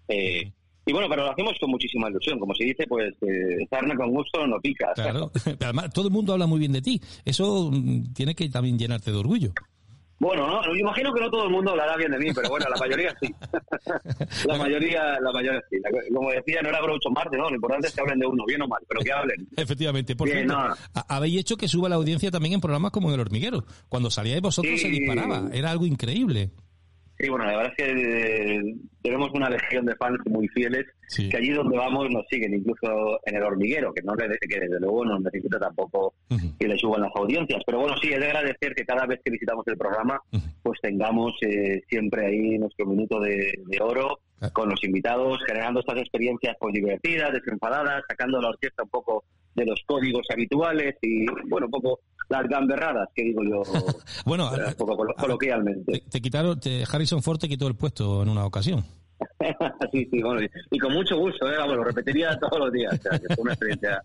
eh, 0.09 0.51
y 0.85 0.93
bueno, 0.93 1.09
pero 1.09 1.25
lo 1.25 1.31
hacemos 1.33 1.55
con 1.61 1.71
muchísima 1.71 2.09
ilusión. 2.11 2.39
Como 2.39 2.55
se 2.55 2.65
dice, 2.65 2.87
pues, 2.89 3.15
eh, 3.23 3.67
con 3.97 4.11
gusto 4.11 4.47
no 4.47 4.61
pica. 4.61 4.93
Claro. 4.95 5.31
Pero 5.45 5.57
además, 5.61 5.93
todo 5.93 6.07
el 6.09 6.13
mundo 6.13 6.33
habla 6.33 6.47
muy 6.47 6.59
bien 6.59 6.73
de 6.73 6.83
ti. 6.83 7.01
Eso 7.25 7.71
mm, 7.73 8.13
tiene 8.15 8.35
que 8.35 8.49
también 8.49 8.79
llenarte 8.79 9.11
de 9.13 9.17
orgullo. 9.17 9.53
Bueno, 10.19 10.47
no, 10.47 10.77
imagino 10.77 11.13
que 11.13 11.21
no 11.21 11.29
todo 11.31 11.45
el 11.47 11.51
mundo 11.51 11.73
hablará 11.73 11.97
bien 11.97 12.13
de 12.13 12.19
mí, 12.19 12.27
pero 12.33 12.49
bueno, 12.49 12.67
la 12.71 12.77
mayoría 12.77 13.13
sí. 13.21 13.35
la 14.47 14.57
mayoría, 14.57 15.19
la 15.21 15.33
mayoría 15.33 15.61
sí. 15.69 15.79
Como 16.15 16.31
decía, 16.31 16.63
no 16.63 16.69
era 16.69 16.81
Groucho 16.81 17.11
Marte, 17.11 17.37
¿no? 17.37 17.49
Lo 17.49 17.57
importante 17.57 17.89
es 17.89 17.93
que 17.95 18.01
hablen 18.03 18.21
de 18.21 18.27
uno, 18.27 18.45
bien 18.47 18.63
o 18.63 18.69
mal, 18.69 18.79
pero 18.89 19.01
que 19.01 19.11
hablen. 19.13 19.49
Efectivamente. 19.57 20.15
Por 20.15 20.29
Bien, 20.29 20.47
cierto, 20.47 20.55
no. 20.55 20.75
ha- 20.95 21.17
habéis 21.17 21.41
hecho 21.41 21.57
que 21.57 21.67
suba 21.67 21.89
la 21.89 21.97
audiencia 21.97 22.31
también 22.31 22.55
en 22.55 22.61
programas 22.61 22.93
como 22.93 23.13
El 23.13 23.19
Hormiguero. 23.19 23.65
Cuando 23.89 24.11
salíais 24.11 24.41
vosotros 24.43 24.81
se 24.81 24.89
disparaba. 24.89 25.49
Era 25.53 25.73
algo 25.73 25.87
increíble. 25.87 26.51
Sí, 27.23 27.29
bueno, 27.29 27.45
la 27.45 27.57
verdad 27.57 27.73
es 27.79 27.85
que 27.85 28.57
eh, 28.57 28.75
tenemos 29.01 29.31
una 29.33 29.49
legión 29.49 29.87
de 29.87 29.95
fans 29.95 30.19
muy 30.27 30.49
fieles 30.49 30.85
que 31.31 31.37
allí 31.37 31.51
donde 31.51 31.77
vamos 31.77 32.11
nos 32.11 32.27
siguen, 32.29 32.53
incluso 32.53 33.21
en 33.27 33.37
el 33.37 33.43
hormiguero, 33.45 33.95
que 33.95 34.03
no 34.03 34.13
le- 34.17 34.37
que 34.41 34.59
desde 34.59 34.81
luego 34.81 35.05
no 35.05 35.21
necesita 35.21 35.59
tampoco 35.61 36.15
que 36.59 36.67
le 36.67 36.77
suban 36.79 37.03
las 37.03 37.13
audiencias. 37.15 37.63
Pero 37.65 37.79
bueno, 37.79 37.95
sí, 38.03 38.09
es 38.13 38.19
de 38.19 38.27
agradecer 38.27 38.75
que 38.75 38.85
cada 38.85 39.07
vez 39.07 39.21
que 39.25 39.31
visitamos 39.31 39.65
el 39.69 39.77
programa, 39.79 40.21
pues 40.65 40.81
tengamos 40.83 41.33
eh, 41.43 41.81
siempre 41.89 42.27
ahí 42.27 42.59
nuestro 42.59 42.87
minuto 42.87 43.21
de, 43.21 43.55
de 43.67 43.79
oro 43.81 44.19
con 44.53 44.69
los 44.69 44.83
invitados, 44.83 45.39
generando 45.47 45.79
estas 45.79 45.99
experiencias 45.99 46.57
pues 46.59 46.75
divertidas, 46.75 47.33
desenfadadas, 47.33 48.03
sacando 48.09 48.41
la 48.41 48.49
orquesta 48.49 48.83
un 48.83 48.89
poco 48.91 49.23
de 49.55 49.65
los 49.67 49.81
códigos 49.87 50.27
habituales 50.33 50.97
y, 51.03 51.27
bueno, 51.47 51.67
un 51.67 51.71
poco 51.71 52.01
las 52.29 52.49
gamberradas, 52.49 53.09
que 53.15 53.23
digo 53.25 53.43
yo, 53.45 53.63
Bueno, 54.27 54.51
un 54.51 54.75
poco 54.75 54.97
colo- 54.97 55.15
coloquialmente. 55.19 55.93
te, 55.93 56.01
te 56.11 56.21
quitaron, 56.21 56.59
te- 56.61 56.85
Harrison 56.91 57.23
Ford 57.23 57.39
te 57.39 57.49
quitó 57.49 57.67
el 57.69 57.75
puesto 57.75 58.23
en 58.23 58.29
una 58.29 58.45
ocasión. 58.47 58.85
sí, 59.93 60.09
sí, 60.11 60.23
bueno, 60.23 60.43
y, 60.43 60.49
y 60.71 60.79
con 60.79 60.93
mucho 60.93 61.17
gusto, 61.17 61.49
¿eh? 61.51 61.57
Vamos, 61.57 61.77
lo 61.77 61.85
repetiría 61.85 62.37
todos 62.41 62.59
los 62.59 62.73
días. 62.73 62.93
O 62.99 63.03
sea, 63.03 63.19
que 63.19 63.35
fue 63.35 63.43
una 63.43 63.53
experiencia 63.53 64.03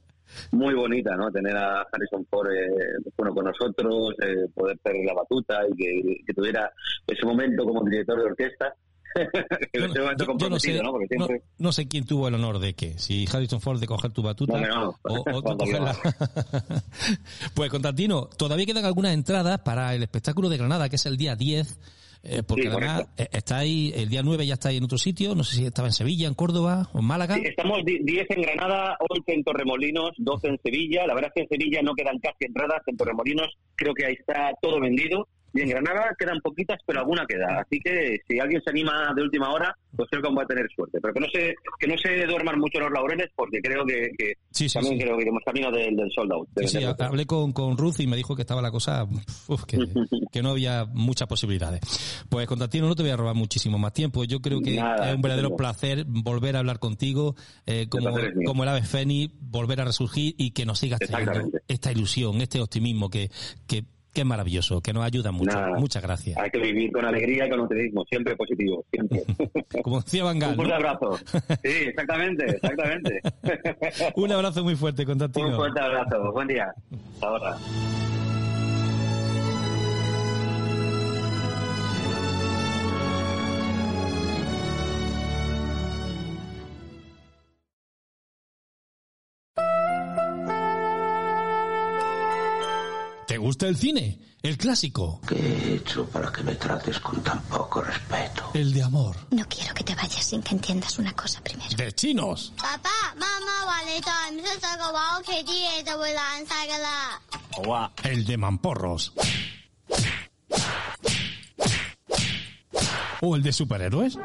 muy 0.52 0.74
bonita, 0.74 1.16
¿no? 1.16 1.32
Tener 1.32 1.56
a 1.56 1.82
Harrison 1.92 2.26
Ford, 2.30 2.52
eh, 2.52 2.68
bueno, 3.18 3.34
con 3.34 3.46
nosotros, 3.46 4.14
eh, 4.22 4.48
poder 4.54 4.78
tener 4.84 5.06
la 5.06 5.14
batuta 5.14 5.62
y 5.72 5.76
que, 5.76 6.18
que 6.26 6.34
tuviera 6.34 6.72
ese 7.08 7.26
momento 7.26 7.64
como 7.64 7.84
director 7.84 8.18
de 8.20 8.26
orquesta. 8.26 8.74
que 9.74 9.80
Yo 9.80 9.88
no 9.88 9.94
sé, 9.94 10.26
comprometido, 10.26 10.84
¿no? 10.84 10.92
Porque 10.92 11.16
no, 11.18 11.26
siempre... 11.26 11.48
no 11.58 11.72
sé 11.72 11.88
quién 11.88 12.06
tuvo 12.06 12.28
el 12.28 12.36
honor 12.36 12.60
de 12.60 12.74
qué. 12.74 12.98
Si 12.98 13.26
Harrison 13.32 13.62
Ford 13.62 13.80
de 13.80 13.88
coger 13.88 14.12
tu 14.12 14.22
batuta 14.22 14.54
o, 14.54 14.96
o 15.04 15.24
tú 15.24 15.24
cuando 15.44 15.66
cogerla. 15.66 15.96
pues 17.54 17.70
Constantino, 17.70 18.30
todavía 18.38 18.66
quedan 18.66 18.86
algunas 18.86 19.14
entradas 19.14 19.60
para 19.60 19.94
el 19.96 20.04
espectáculo 20.04 20.50
de 20.50 20.58
Granada, 20.58 20.90
que 20.90 20.96
es 20.98 21.06
el 21.06 21.18
día 21.18 21.36
10. 21.36 21.80
eh, 22.24 22.44
porque 22.44 22.64
Sí, 22.64 22.68
además 22.70 23.06
eh, 23.18 23.28
estáis, 23.32 23.94
el 23.96 24.10
día 24.10 24.22
9 24.24 24.46
ya 24.46 24.56
estáis 24.56 24.78
en 24.78 24.84
otro 24.84 24.98
sitio, 24.98 25.36
no 25.36 25.44
sé 25.44 25.56
si 25.58 25.66
estaba 25.66 25.88
en 25.88 25.94
Sevilla, 25.94 26.28
en 26.28 26.34
Córdoba 26.34 26.90
o 26.94 27.00
en 27.00 27.06
Málaga. 27.06 27.36
Sí, 27.36 27.42
estamos 27.46 27.80
di- 27.86 28.00
10 28.04 28.26
en 28.30 28.42
Granada, 28.42 28.98
11 29.10 29.34
en 29.34 29.44
Torremolinos, 29.44 30.12
12 30.18 30.48
en 30.48 30.60
Sevilla. 30.64 31.06
La 31.08 31.14
verdad 31.14 31.32
es 31.34 31.34
que 31.36 31.42
en 31.56 31.60
Sevilla 31.62 31.82
no 31.82 31.94
quedan 31.94 32.20
casi 32.20 32.46
entradas, 32.46 32.82
en 32.88 32.98
Torremolinos 32.98 33.48
creo 33.76 33.94
que 33.94 34.06
ahí 34.06 34.14
está 34.20 34.52
todo 34.62 34.80
vendido. 34.80 35.28
Y 35.54 35.62
en 35.62 35.70
Granada 35.70 36.16
quedan 36.18 36.40
poquitas, 36.42 36.78
pero 36.86 37.00
alguna 37.00 37.26
queda. 37.26 37.62
Así 37.62 37.80
que 37.80 38.18
si 38.28 38.40
alguien 38.40 38.62
se 38.64 38.70
anima 38.70 39.14
de 39.16 39.22
última 39.24 39.52
hora, 39.52 39.76
pues 39.96 40.08
creo 40.10 40.22
que 40.22 40.36
va 40.36 40.44
a 40.44 40.48
tener 40.48 40.68
suerte. 40.76 41.00
Pero 41.02 41.14
que 41.14 41.20
no 41.20 41.28
se, 41.30 41.56
que 41.80 41.88
no 41.88 41.98
se 41.98 42.26
duerman 42.26 42.60
mucho 42.60 42.80
los 42.80 42.92
laureles, 42.92 43.30
porque 43.36 43.60
creo 43.62 43.86
que, 43.86 44.10
que 44.18 44.34
Sí, 44.52 44.68
sí, 44.70 44.74
también 44.74 44.98
sí. 44.98 45.04
creo 45.04 45.16
que 45.18 45.24
iremos 45.24 45.42
camino 45.46 45.72
del, 45.72 45.96
del 45.96 46.12
sold 46.12 46.32
out. 46.32 46.50
de 46.56 46.68
Sí, 46.68 46.80
hablé 46.84 47.26
con, 47.26 47.54
con 47.54 47.78
Ruth 47.78 48.00
y 48.00 48.08
me 48.08 48.16
dijo 48.18 48.36
que 48.36 48.42
estaba 48.42 48.62
la 48.62 48.72
cosa, 48.72 49.08
uf, 49.48 49.64
que, 49.66 49.78
que 50.32 50.42
no 50.44 50.50
había 50.52 50.86
muchas 50.86 51.28
posibilidades. 51.28 51.82
Pues 52.30 52.48
Constantino, 52.48 52.88
no 52.88 52.96
te 52.96 53.04
voy 53.04 53.12
a 53.12 53.18
robar 53.18 53.36
muchísimo 53.36 53.78
más 53.78 53.94
tiempo. 53.94 54.24
Yo 54.26 54.42
creo 54.42 54.62
que 54.62 54.76
Nada, 54.76 55.10
es 55.10 55.16
un 55.16 55.22
verdadero 55.22 55.56
placer 55.56 56.06
volver 56.08 56.56
a 56.56 56.60
hablar 56.60 56.80
contigo, 56.80 57.36
eh, 57.66 57.88
como, 57.90 58.12
mío. 58.12 58.30
como 58.46 58.64
el 58.64 58.70
ave 58.70 58.82
Fénix, 58.84 59.34
volver 59.40 59.82
a 59.82 59.86
resurgir 59.86 60.36
y 60.38 60.52
que 60.52 60.66
nos 60.66 60.80
sigas 60.80 61.00
trayendo 61.00 61.50
esta 61.68 61.92
ilusión, 61.92 62.42
este 62.42 62.60
optimismo 62.62 63.10
que, 63.10 63.30
que, 63.68 63.86
es 64.22 64.28
maravilloso, 64.28 64.82
que 64.82 64.94
nos 64.94 65.04
ayuda 65.04 65.32
mucho. 65.32 65.56
Nada. 65.58 65.78
Muchas 65.78 66.02
gracias. 66.04 66.38
Hay 66.38 66.50
que 66.50 66.60
vivir 66.60 66.92
con 66.92 67.06
alegría 67.06 67.46
y 67.46 67.50
con 67.50 67.60
optimismo, 67.62 68.06
siempre 68.06 68.36
positivo, 68.36 68.86
siempre. 68.92 69.24
Como 69.84 70.02
decía 70.02 70.24
Van 70.24 70.40
Gaal, 70.40 70.52
Un 70.52 70.56
fuerte 70.58 70.72
¿no? 70.72 70.76
abrazo. 70.76 71.18
Sí, 71.64 71.72
exactamente, 71.88 72.46
exactamente. 72.46 73.22
Un 74.16 74.32
abrazo 74.32 74.64
muy 74.64 74.76
fuerte, 74.76 75.06
Constantino. 75.06 75.48
Un 75.50 75.56
fuerte 75.56 75.80
abrazo. 75.80 76.32
Buen 76.32 76.48
día. 76.48 76.74
Hasta 77.14 77.28
ahora. 77.28 77.58
gusta 93.38 93.68
el 93.68 93.78
cine, 93.78 94.20
el 94.42 94.58
clásico. 94.58 95.22
¿Qué 95.28 95.36
he 95.36 95.76
hecho 95.76 96.06
para 96.06 96.32
que 96.32 96.44
me 96.44 96.56
trates 96.56 97.00
con 97.00 97.22
tan 97.24 97.42
poco 97.44 97.82
respeto? 97.82 98.52
El 98.54 98.74
de 98.74 98.84
amor. 98.84 99.16
No 99.32 99.46
quiero 99.48 99.74
que 99.74 99.84
te 99.84 99.96
vayas 99.96 100.24
sin 100.24 100.42
que 100.42 100.56
entiendas 100.56 100.98
una 101.00 101.14
cosa 101.14 101.42
primero. 101.42 101.76
¡De 101.76 101.92
chinos! 101.94 102.54
Papá, 102.58 103.16
mamá, 103.16 103.48
el 108.04 108.26
de 108.26 108.38
mamporros. 108.38 109.14
¿O 113.22 113.36
el 113.36 113.44
de 113.44 113.52
superhéroes? 113.52 114.18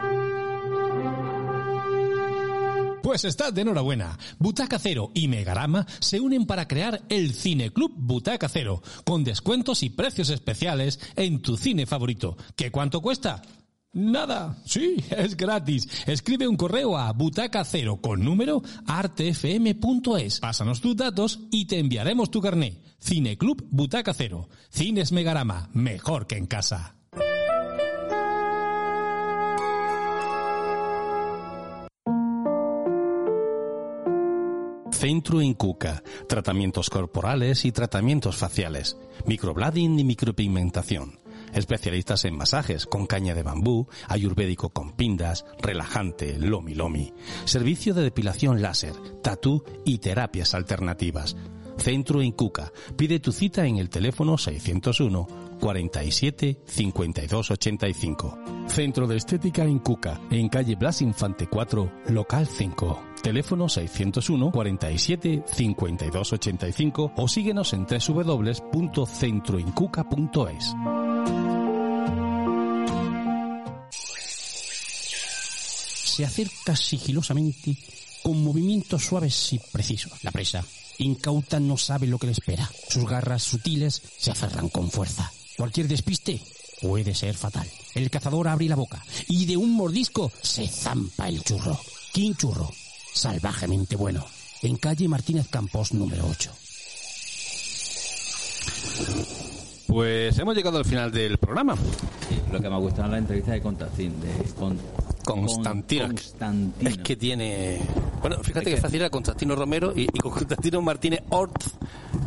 Pues 3.02 3.24
estás 3.24 3.52
de 3.52 3.62
enhorabuena. 3.62 4.16
Butaca 4.38 4.78
Cero 4.78 5.10
y 5.12 5.26
Megarama 5.26 5.86
se 5.98 6.20
unen 6.20 6.46
para 6.46 6.68
crear 6.68 7.02
el 7.08 7.34
Cineclub 7.34 7.92
Butaca 7.96 8.48
Cero, 8.48 8.80
con 9.04 9.24
descuentos 9.24 9.82
y 9.82 9.90
precios 9.90 10.30
especiales 10.30 11.00
en 11.16 11.42
tu 11.42 11.56
cine 11.56 11.84
favorito. 11.84 12.36
¿Qué 12.54 12.70
cuánto 12.70 13.02
cuesta? 13.02 13.42
Nada, 13.92 14.56
sí, 14.64 14.96
es 15.10 15.36
gratis. 15.36 15.88
Escribe 16.06 16.46
un 16.46 16.56
correo 16.56 16.96
a 16.96 17.12
butacacero 17.12 18.00
con 18.00 18.24
número 18.24 18.62
artefm.es. 18.86 20.40
Pásanos 20.40 20.80
tus 20.80 20.96
datos 20.96 21.40
y 21.50 21.66
te 21.66 21.80
enviaremos 21.80 22.30
tu 22.30 22.40
carné. 22.40 22.82
Cineclub 23.00 23.66
Butaca 23.70 24.14
Cero. 24.14 24.48
Cines 24.70 25.10
Megarama, 25.10 25.70
mejor 25.74 26.28
que 26.28 26.36
en 26.36 26.46
casa. 26.46 27.01
Centro 35.02 35.42
Incuca, 35.42 36.00
tratamientos 36.28 36.88
corporales 36.88 37.64
y 37.64 37.72
tratamientos 37.72 38.36
faciales, 38.36 38.96
microblading 39.26 39.98
y 39.98 40.04
micropigmentación. 40.04 41.18
Especialistas 41.52 42.24
en 42.24 42.36
masajes 42.36 42.86
con 42.86 43.06
caña 43.06 43.34
de 43.34 43.42
bambú, 43.42 43.88
ayurvédico 44.06 44.70
con 44.70 44.92
pindas, 44.92 45.44
relajante, 45.60 46.38
lomi 46.38 46.76
lomi. 46.76 47.12
Servicio 47.46 47.94
de 47.94 48.02
depilación 48.04 48.62
láser, 48.62 48.94
tatú 49.24 49.64
y 49.84 49.98
terapias 49.98 50.54
alternativas. 50.54 51.36
Centro 51.78 52.22
Incuca. 52.22 52.70
Pide 52.96 53.18
tu 53.18 53.32
cita 53.32 53.66
en 53.66 53.78
el 53.78 53.90
teléfono 53.90 54.38
601 54.38 55.26
47 55.58 56.60
52 56.64 57.50
85. 57.50 58.38
Centro 58.68 59.08
de 59.08 59.16
Estética 59.16 59.66
Incuca, 59.66 60.20
en 60.30 60.48
calle 60.48 60.76
Blas 60.76 61.02
Infante 61.02 61.48
4, 61.48 61.92
local 62.10 62.46
5. 62.46 63.11
Teléfono 63.22 63.68
601 63.68 64.50
47 64.50 65.44
52 65.46 66.32
85 66.32 67.12
o 67.16 67.28
síguenos 67.28 67.72
en 67.72 67.86
www.centroincuca.es. 67.86 70.74
Se 76.04 76.24
acerca 76.24 76.74
sigilosamente 76.76 77.76
con 78.22 78.42
movimientos 78.42 79.04
suaves 79.04 79.52
y 79.52 79.58
precisos. 79.58 80.24
La 80.24 80.30
presa, 80.30 80.64
incauta, 80.98 81.60
no 81.60 81.76
sabe 81.76 82.06
lo 82.06 82.18
que 82.18 82.26
le 82.26 82.32
espera. 82.32 82.68
Sus 82.88 83.06
garras 83.08 83.44
sutiles 83.44 84.02
se 84.18 84.32
aferran 84.32 84.68
con 84.68 84.90
fuerza. 84.90 85.32
Cualquier 85.56 85.88
despiste 85.88 86.40
puede 86.80 87.14
ser 87.14 87.34
fatal. 87.34 87.68
El 87.94 88.10
cazador 88.10 88.48
abre 88.48 88.68
la 88.68 88.76
boca 88.76 89.02
y 89.28 89.46
de 89.46 89.56
un 89.56 89.74
mordisco 89.74 90.30
se 90.42 90.66
zampa 90.66 91.28
el 91.28 91.42
churro. 91.44 91.78
King 92.12 92.34
Churro, 92.34 92.70
salvajemente 93.12 93.96
bueno. 93.96 94.24
En 94.62 94.76
calle 94.76 95.08
Martínez 95.08 95.48
Campos 95.48 95.92
número 95.92 96.26
8. 96.28 96.50
Pues 99.86 100.38
hemos 100.38 100.54
llegado 100.54 100.78
al 100.78 100.84
final 100.84 101.10
del 101.12 101.36
programa. 101.38 101.74
Lo 102.50 102.60
que 102.60 102.68
me 102.68 102.74
ha 102.74 102.78
gustado 102.78 103.06
es 103.06 103.10
la 103.12 103.18
entrevista 103.18 103.52
de 103.52 103.60
Constantin, 103.60 104.12
de 104.20 104.28
con, 104.58 104.78
Constantino. 105.24 106.06
Constantino. 106.06 106.90
Es 106.90 106.98
que 106.98 107.16
tiene. 107.16 107.80
Bueno, 108.20 108.38
fíjate 108.42 108.66
que 108.70 108.74
es 108.74 108.80
fácil 108.80 109.02
a 109.04 109.10
Constantino 109.10 109.54
Romero 109.54 109.92
y, 109.94 110.02
y 110.04 110.18
con 110.18 110.30
Constantino 110.32 110.80
Martínez 110.80 111.20
Ort 111.30 111.62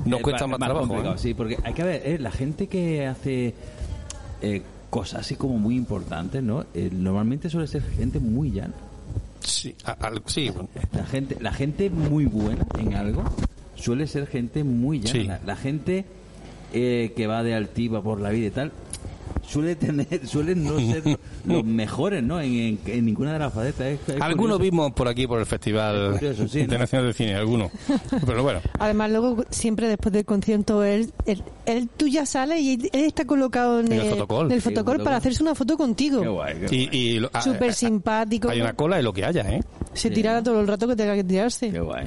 nos 0.06 0.18
Es 0.20 0.24
cuesta 0.24 0.46
más- 0.46 0.60
más, 0.60 0.70
trabajo. 0.70 0.96
¿eh? 1.14 1.18
Sí, 1.18 1.34
porque 1.34 1.58
hay 1.64 1.74
que 1.74 1.84
ver, 1.84 2.02
eh, 2.06 2.20
la 2.20 2.32
gente 2.32 2.68
que 2.68 3.08
hace 3.08 3.56
eh, 4.42 4.62
cosas 4.92 5.22
así 5.22 5.36
como 5.36 5.58
muy 5.58 5.76
importantes, 5.76 6.44
¿no? 6.44 6.66
Eh, 6.74 6.90
normalmente 6.92 7.50
suele 7.50 7.68
ser 7.68 7.82
gente 7.84 8.20
muy 8.20 8.52
llana. 8.52 8.74
Sí, 9.46 9.76
a-. 9.84 9.98
La 10.94 11.06
gente, 11.06 11.38
la 11.40 11.54
gente 11.54 11.90
muy 11.90 12.26
buena 12.26 12.66
en 12.80 12.94
algo 12.94 13.24
suele 13.76 14.08
ser 14.08 14.28
gente 14.28 14.64
muy 14.64 15.00
llana. 15.00 15.12
Sí. 15.12 15.24
La, 15.24 15.40
la 15.46 15.56
gente 15.56 16.06
eh, 16.74 17.14
que 17.16 17.28
va 17.28 17.44
de 17.44 17.54
altiva 17.54 18.02
por 18.02 18.20
la 18.20 18.30
vida 18.30 18.48
y 18.48 18.52
tal 18.52 18.72
suele 19.48 19.76
tener, 19.76 20.28
suelen 20.28 20.64
no 20.64 20.80
ser 20.80 21.04
los 21.46 21.64
mejores, 21.64 22.24
¿no? 22.24 22.40
En, 22.42 22.54
en- 22.54 22.80
en 22.86 23.06
ninguna 23.06 23.34
de 23.34 23.40
las 23.40 23.54
facetas. 23.54 23.88
Es- 23.88 24.00
es 24.16 24.22
Algunos 24.22 24.58
curioso. 24.58 24.60
vimos 24.60 24.92
por 24.94 25.08
aquí 25.08 25.28
por 25.28 25.40
el 25.40 25.46
Festival 25.46 26.14
Es 26.14 26.20
curioso, 26.20 26.48
sí, 26.48 26.58
¿no? 26.58 26.64
Internacional 26.64 27.08
de 27.08 27.14
Cine, 27.14 27.36
algunos. 27.36 27.72
Pero 28.26 28.44
bueno, 28.44 28.60
Además, 28.80 29.12
luego, 29.12 29.44
siempre 29.50 29.88
después 29.88 30.12
del 30.14 30.26
concierto, 30.26 30.84
él, 30.84 31.12
él, 31.26 31.44
él- 31.66 31.90
tú 31.96 32.08
ya 32.08 32.26
sales 32.26 32.60
y 32.62 32.74
él, 32.74 32.90
él 32.94 33.06
está 33.06 33.26
colocado 33.26 33.80
en, 33.80 33.92
En 33.92 34.02
el 34.02 34.10
fotocall. 34.10 34.52
el 34.52 34.62
Sí, 34.62 34.70
fotocall 34.70 34.84
fotocall. 34.86 35.04
para 35.04 35.18
hacerse 35.18 35.44
una 35.44 35.56
foto 35.56 35.78
contigo. 35.78 36.24
y, 36.72 36.98
y 36.98 37.20
lo- 37.20 37.30
ah, 37.34 37.42
Súper 37.42 37.74
simpático. 37.74 38.50
hay 38.50 38.62
una 38.62 38.74
cola 38.74 38.98
de 38.98 39.04
lo 39.04 39.14
que 39.14 39.26
haya, 39.26 39.42
¿eh? 39.52 39.62
Se 39.94 40.10
tirará 40.10 40.44
todo 40.44 40.60
el 40.60 40.68
rato 40.68 40.88
que 40.88 40.96
tenga 40.96 41.16
que 41.16 41.24
tirarse. 41.24 41.72
Qué 41.72 41.80
guay. 41.80 42.06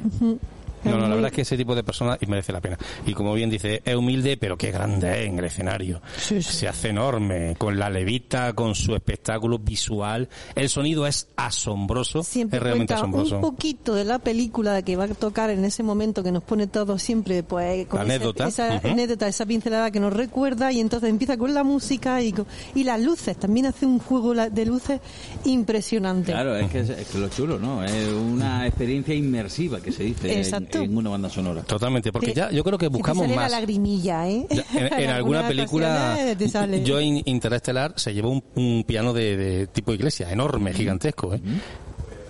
No, 0.84 0.92
no, 0.92 1.08
la 1.08 1.14
verdad 1.14 1.26
es 1.30 1.32
que 1.34 1.42
ese 1.42 1.56
tipo 1.56 1.74
de 1.74 1.82
personas 1.84 2.18
y 2.20 2.26
merece 2.26 2.52
la 2.52 2.60
pena. 2.60 2.78
Y 3.06 3.12
como 3.14 3.34
bien 3.34 3.50
dice, 3.50 3.82
es 3.84 3.94
humilde, 3.94 4.36
pero 4.36 4.56
qué 4.56 4.70
grande 4.70 5.22
es 5.22 5.28
en 5.28 5.38
el 5.38 5.44
escenario. 5.44 6.00
Se 6.18 6.68
hace 6.68 6.88
enorme, 6.90 7.54
con 7.58 7.78
la 7.78 7.90
levita, 7.90 8.52
con 8.52 8.74
su 8.74 8.94
espectáculo 8.94 9.58
visual. 9.58 10.28
El 10.54 10.68
sonido 10.68 11.06
es 11.06 11.28
asombroso, 11.36 12.22
Siempre 12.22 12.58
es 12.58 12.62
realmente 12.62 12.94
asombroso. 12.94 13.36
un 13.36 13.40
poquito 13.42 13.94
de 13.94 14.04
la 14.04 14.18
película 14.18 14.82
que 14.82 14.96
va 14.96 15.04
a 15.04 15.08
tocar 15.08 15.50
en 15.50 15.64
ese 15.64 15.82
momento 15.82 16.22
que 16.22 16.32
nos 16.32 16.42
pone 16.42 16.66
todos 16.66 17.02
siempre 17.02 17.42
pues 17.42 17.86
con 17.86 17.98
La 17.98 18.04
esa- 18.04 18.14
anécdota. 18.14 18.48
esa, 18.48 18.76
anécdota, 18.88 19.28
esa 19.28 19.46
pincelada 19.46 19.90
que 19.90 20.00
nos 20.00 20.12
recuerda 20.12 20.70
y 20.72 20.80
entonces 20.80 21.10
empieza 21.10 21.36
con 21.36 21.54
la 21.54 21.64
música 21.64 22.22
y, 22.22 22.32
con- 22.32 22.46
y 22.74 22.84
las 22.84 23.00
luces. 23.00 23.36
También 23.36 23.66
hace 23.66 23.86
un 23.86 23.98
juego 23.98 24.34
de 24.34 24.66
luces 24.66 25.00
impresionante. 25.44 26.32
Claro, 26.32 26.56
es 26.56 26.70
que 26.70 26.80
es, 26.80 26.90
es 26.90 27.06
que 27.08 27.18
lo 27.18 27.28
chulo, 27.28 27.58
¿no? 27.58 27.82
Es 27.84 28.08
una 28.08 28.66
experiencia 28.66 29.14
inmersiva 29.14 29.80
que 29.80 29.92
se 29.92 30.04
dice 30.04 30.32
en, 30.32 30.44
Exacto. 30.68 30.84
en 30.90 30.96
una 30.96 31.10
banda 31.10 31.28
sonora. 31.30 31.62
Totalmente, 31.62 32.12
porque 32.12 32.28
Te- 32.28 32.34
ya 32.34 32.50
yo 32.50 32.62
creo 32.64 32.78
que 32.78 32.86
Se 32.86 32.90
te 32.90 32.96
buscamos 32.96 33.24
sale 33.24 33.36
más. 33.36 33.50
la 33.50 33.58
lagrimilla, 33.60 34.28
¿eh? 34.28 34.46
Ya, 34.50 34.64
En, 34.74 35.00
en 35.04 35.10
alguna 35.10 35.46
película, 35.48 36.16
sale. 36.50 36.82
yo 36.84 37.00
en 37.00 37.22
Interestelar 37.24 37.94
se 37.96 38.14
llevó 38.14 38.30
un, 38.30 38.44
un 38.54 38.84
piano 38.86 39.12
de, 39.12 39.36
de 39.36 39.66
tipo 39.66 39.92
iglesia, 39.92 40.30
enorme, 40.30 40.72
gigantesco, 40.72 41.34
¿eh? 41.34 41.40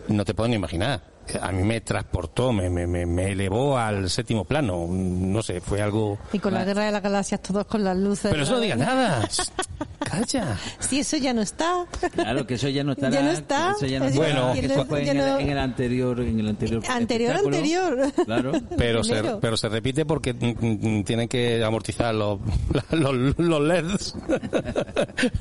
No 0.09 0.25
te 0.25 0.33
puedo 0.35 0.49
ni 0.49 0.57
imaginar. 0.57 1.03
A 1.41 1.53
mí 1.53 1.63
me 1.63 1.81
transportó, 1.81 2.53
me, 2.53 2.71
me, 2.71 2.87
me, 2.87 3.05
me 3.07 3.33
elevó 3.33 3.77
al 3.79 4.09
séptimo 4.11 4.45
plano. 4.45 4.87
No 4.89 5.43
sé, 5.43 5.61
fue 5.61 5.83
algo... 5.83 6.19
Y 6.33 6.39
con 6.39 6.55
la 6.55 6.65
guerra 6.65 6.85
de 6.87 6.93
las 6.93 7.03
galaxias 7.03 7.41
todos 7.43 7.67
con 7.67 7.85
las 7.85 7.97
luces. 7.97 8.31
Pero 8.31 8.43
eso 8.45 8.53
no 8.55 8.61
digas 8.61 8.79
nada. 8.79 9.29
Vaya. 10.11 10.57
Si 10.79 11.01
eso 11.01 11.17
ya 11.19 11.35
no 11.35 11.43
está. 11.43 11.85
Claro, 12.15 12.47
que 12.47 12.55
eso 12.55 12.69
ya 12.69 12.83
no 12.85 12.93
está. 12.93 13.11
Ya 13.11 13.23
no 13.23 13.31
está. 13.31 13.73
Eso 13.77 13.87
ya 13.87 13.99
no 13.99 14.07
Es 14.07 14.13
está. 14.13 14.25
Bueno, 14.25 14.53
eso 14.55 14.87
fue 14.87 15.05
ya 15.05 15.13
en, 15.13 15.19
no- 15.19 15.37
el, 15.37 15.43
en 15.43 15.51
el 15.51 15.59
anterior, 15.59 16.21
en 16.21 16.41
el 16.41 16.49
anterior. 16.49 16.83
Anterior, 16.89 17.37
anterior. 17.37 18.13
Claro. 18.25 18.53
Pero 18.79 19.05
se, 19.05 19.23
pero 19.41 19.57
se 19.57 19.69
repite 19.69 20.07
porque 20.07 20.33
mm, 20.33 20.99
mm, 21.01 21.05
tienen 21.05 21.29
que 21.29 21.63
amortizar 21.65 22.15
los, 22.15 22.39
los, 22.91 23.15
los 23.39 23.61
LEDs. 23.61 24.15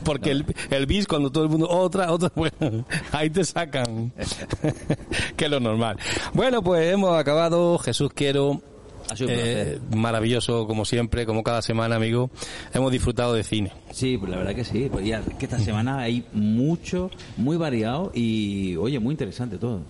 porque 0.03 0.31
el, 0.31 0.45
el 0.71 0.85
bis, 0.85 1.07
cuando 1.07 1.31
todo 1.31 1.43
el 1.43 1.49
mundo, 1.49 1.67
otra, 1.69 2.11
otra, 2.11 2.31
bueno, 2.35 2.85
ahí 3.11 3.29
te 3.29 3.43
sacan. 3.45 4.11
que 5.35 5.45
es 5.45 5.51
lo 5.51 5.59
normal. 5.59 5.76
Bueno, 6.33 6.61
pues 6.61 6.91
hemos 6.93 7.17
acabado. 7.17 7.77
Jesús, 7.77 8.11
quiero. 8.13 8.61
Ha 9.09 9.15
sido 9.15 9.29
un 9.29 9.35
eh, 9.37 9.79
maravilloso, 9.95 10.67
como 10.67 10.85
siempre, 10.85 11.25
como 11.25 11.43
cada 11.43 11.61
semana, 11.61 11.95
amigo. 11.95 12.29
Hemos 12.73 12.91
disfrutado 12.91 13.33
de 13.33 13.43
cine. 13.43 13.71
Sí, 13.91 14.17
pues 14.17 14.31
la 14.31 14.37
verdad 14.37 14.55
que 14.55 14.63
sí. 14.63 14.89
Pues 14.91 15.05
ya, 15.05 15.21
que 15.21 15.45
esta 15.45 15.59
semana 15.59 15.99
hay 15.99 16.25
mucho, 16.33 17.09
muy 17.37 17.57
variado 17.57 18.11
y, 18.13 18.75
oye, 18.77 18.99
muy 18.99 19.13
interesante 19.13 19.57
todo. 19.57 19.81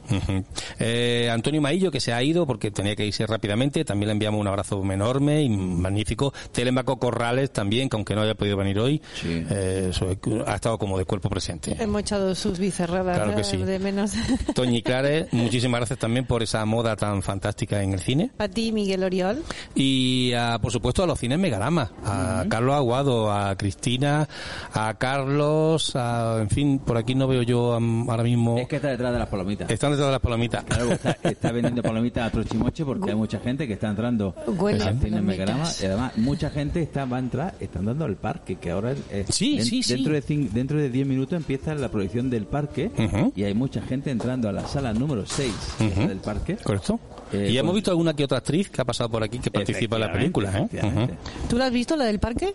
Eh, 0.79 1.29
Antonio 1.31 1.61
Maillo, 1.61 1.91
que 1.91 1.99
se 1.99 2.13
ha 2.13 2.21
ido 2.21 2.45
porque 2.45 2.71
tenía 2.71 2.95
que 2.95 3.05
irse 3.05 3.25
rápidamente, 3.25 3.83
también 3.83 4.07
le 4.07 4.13
enviamos 4.13 4.39
un 4.39 4.47
abrazo 4.47 4.83
enorme 4.91 5.41
y 5.41 5.49
magnífico. 5.49 6.33
Telemaco 6.51 6.97
Corrales 6.97 7.51
también, 7.51 7.89
que 7.89 7.95
aunque 7.95 8.15
no 8.15 8.21
haya 8.21 8.35
podido 8.35 8.57
venir 8.57 8.79
hoy, 8.79 9.01
eh, 9.25 9.87
eso, 9.89 10.07
ha 10.45 10.55
estado 10.55 10.77
como 10.77 10.97
de 10.97 11.05
cuerpo 11.05 11.29
presente. 11.29 11.75
Hemos 11.79 12.01
echado 12.01 12.35
sus 12.35 12.59
bicerradas 12.59 13.17
Claro 13.17 13.35
que 13.35 13.41
eh, 13.41 13.43
sí. 13.43 13.57
de 13.57 13.79
menos. 13.79 14.13
Toñi 14.55 14.81
Clare, 14.81 15.27
muchísimas 15.31 15.79
gracias 15.79 15.99
también 15.99 16.25
por 16.25 16.43
esa 16.43 16.63
moda 16.65 16.95
tan 16.95 17.21
fantástica 17.21 17.81
en 17.81 17.93
el 17.93 17.99
cine. 17.99 18.31
A 18.37 18.47
ti, 18.47 18.71
Miguel 18.71 19.03
Oriol. 19.07 19.43
Y 19.75 20.31
a, 20.33 20.59
por 20.61 20.71
supuesto 20.71 21.03
a 21.03 21.07
los 21.07 21.19
cines 21.19 21.39
Megarama, 21.39 21.91
a 22.05 22.45
Carlos 22.49 22.75
Aguado, 22.75 23.31
a 23.31 23.55
Cristina, 23.55 24.27
a 24.73 24.93
Carlos, 24.95 25.95
a, 25.95 26.37
en 26.41 26.49
fin, 26.49 26.79
por 26.79 26.97
aquí 26.97 27.15
no 27.15 27.27
veo 27.27 27.41
yo 27.41 27.73
am, 27.73 28.09
ahora 28.09 28.23
mismo. 28.23 28.57
Es 28.57 28.67
que 28.67 28.75
está 28.77 28.89
detrás 28.89 29.11
de 29.13 29.19
las 29.19 29.27
palomitas. 29.29 29.69
Están 29.69 29.91
detrás 29.91 30.07
de 30.07 30.11
las 30.13 30.21
palomitas. 30.21 30.63
Claro, 30.63 30.91
está, 30.91 31.17
está 31.23 31.51
vendiendo 31.51 31.81
palomitas 31.81 32.27
a 32.27 32.31
trochimoche 32.31 32.85
porque 32.85 33.09
hay 33.09 33.15
mucha 33.15 33.39
gente 33.39 33.67
que 33.67 33.73
está 33.73 33.87
entrando 33.89 34.35
Bueno, 34.55 34.83
al 34.85 34.99
cine. 34.99 35.21
Megarama 35.21 35.65
y 35.81 35.85
además 35.85 36.17
mucha 36.17 36.49
gente 36.49 36.81
está 36.81 37.05
va 37.05 37.17
a 37.17 37.19
entrar 37.19 37.55
están 37.59 37.85
dando 37.85 38.05
al 38.05 38.15
parque 38.15 38.55
que 38.57 38.71
ahora 38.71 38.91
es, 39.11 39.27
Sí, 39.29 39.61
sí, 39.61 39.81
sí. 39.83 39.93
dentro 39.95 40.13
de 40.13 40.23
cin- 40.23 40.49
dentro 40.49 40.77
de 40.79 40.89
10 40.89 41.07
minutos 41.07 41.37
empieza 41.37 41.73
la 41.75 41.89
proyección 41.89 42.29
del 42.29 42.45
parque 42.45 42.91
y 43.35 43.43
hay 43.43 43.53
mucha 43.53 43.81
gente 43.81 44.11
entrando 44.11 44.49
a 44.49 44.51
la 44.51 44.67
sala 44.67 44.93
número 44.93 45.25
6 45.25 45.53
Ujú. 45.79 46.07
del 46.07 46.17
parque 46.19 46.57
Correcto. 46.57 46.99
Eh, 47.33 47.49
y 47.51 47.57
hemos 47.57 47.71
con- 47.71 47.75
visto 47.75 47.91
alguna 47.91 48.13
que 48.13 48.23
otra 48.23 48.37
actriz 48.37 48.69
que 48.69 48.81
ha 48.81 48.85
pasado 48.85 49.09
por 49.09 49.23
aquí 49.23 49.39
que 49.39 49.51
participa 49.51 49.95
en 49.97 50.01
la 50.01 50.11
película. 50.11 50.67
¿eh? 50.71 51.09
¿Tú 51.49 51.57
la 51.57 51.65
has 51.65 51.71
visto, 51.71 51.95
la 51.95 52.05
del 52.05 52.19
parque? 52.19 52.53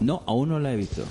no 0.00 0.22
aún 0.26 0.48
no 0.48 0.58
la 0.58 0.72
he 0.72 0.76
visto 0.76 1.02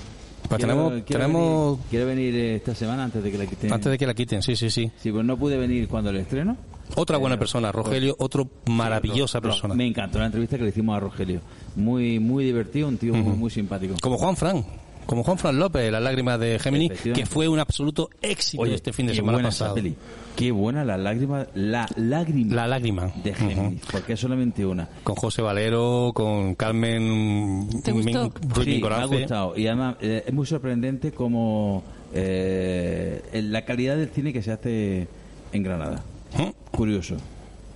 Pues 0.48 0.58
Quiero- 0.58 0.74
tenemos- 0.74 0.92
quiero 1.06 1.22
tenemos- 1.22 1.70
venir, 1.78 1.86
quiero 1.90 2.06
venir 2.06 2.34
eh, 2.34 2.54
esta 2.56 2.74
semana 2.74 3.04
antes 3.04 3.22
de 3.24 3.32
que 3.32 3.38
la 3.38 3.46
quiten 3.46 3.72
Antes 3.72 3.90
de 3.92 3.96
que 3.98 4.06
la 4.06 4.12
quiten, 4.14 4.42
sí, 4.42 4.54
sí, 4.56 4.68
sí. 4.68 4.90
sí 5.00 5.10
pues 5.10 5.24
no 5.24 5.38
pude 5.38 5.56
venir 5.56 5.88
cuando 5.88 6.10
el 6.10 6.16
estreno 6.16 6.56
Otra 6.96 7.16
buena 7.16 7.36
Pero- 7.36 7.40
persona, 7.40 7.72
Rogelio, 7.72 8.14
otro 8.18 8.46
maravillosa 8.66 9.40
persona. 9.40 9.74
Me 9.74 9.86
encantó 9.86 10.18
la 10.18 10.26
entrevista 10.26 10.58
que 10.58 10.64
le 10.64 10.68
hicimos 10.68 10.94
a 10.94 11.00
Rogelio. 11.00 11.40
Muy 11.76 12.18
muy 12.20 12.44
divertido, 12.44 12.88
un 12.88 12.98
tío 12.98 13.14
muy, 13.14 13.34
muy 13.36 13.50
simpático. 13.50 13.94
Como 14.02 14.18
Juan 14.18 14.36
Fran, 14.36 14.62
como 15.06 15.24
Juan 15.24 15.38
Fran 15.38 15.58
López, 15.58 15.90
Las 15.90 16.02
lágrimas 16.02 16.38
de 16.38 16.58
Gemini, 16.58 16.86
Efectivamente. 16.86 17.20
que 17.22 17.26
fue 17.26 17.48
un 17.48 17.58
absoluto 17.58 18.10
éxito 18.20 18.62
Oye, 18.62 18.74
este 18.74 18.92
fin 18.92 19.06
de 19.06 19.14
semana 19.14 19.40
pasado. 19.44 19.70
esa 19.70 19.74
peli. 19.74 19.96
Qué 20.36 20.50
buena 20.50 20.84
la 20.84 20.96
lágrima, 20.96 21.46
la 21.54 21.86
lágrima 21.96 22.54
La 22.54 22.66
lágrima. 22.66 23.12
de 23.22 23.34
Géminis, 23.34 23.82
porque 23.90 24.14
es 24.14 24.20
solamente 24.20 24.66
una. 24.66 24.88
Con 25.04 25.14
José 25.14 25.42
Valero, 25.42 26.10
con 26.14 26.54
Carmen 26.56 27.68
¿Te 27.84 27.92
gustó? 27.92 28.22
Min- 28.24 28.32
Sí, 28.64 28.80
me 28.82 28.88
ha 28.94 29.04
gustado. 29.06 29.56
Y 29.56 29.66
además 29.68 29.96
eh, 30.00 30.24
es 30.26 30.34
muy 30.34 30.44
sorprendente 30.46 31.12
como 31.12 31.84
eh, 32.12 33.22
la 33.32 33.64
calidad 33.64 33.96
del 33.96 34.08
cine 34.08 34.32
que 34.32 34.42
se 34.42 34.50
hace 34.52 35.06
en 35.52 35.62
Granada. 35.62 36.02
¿Mm? 36.36 36.76
Curioso, 36.76 37.16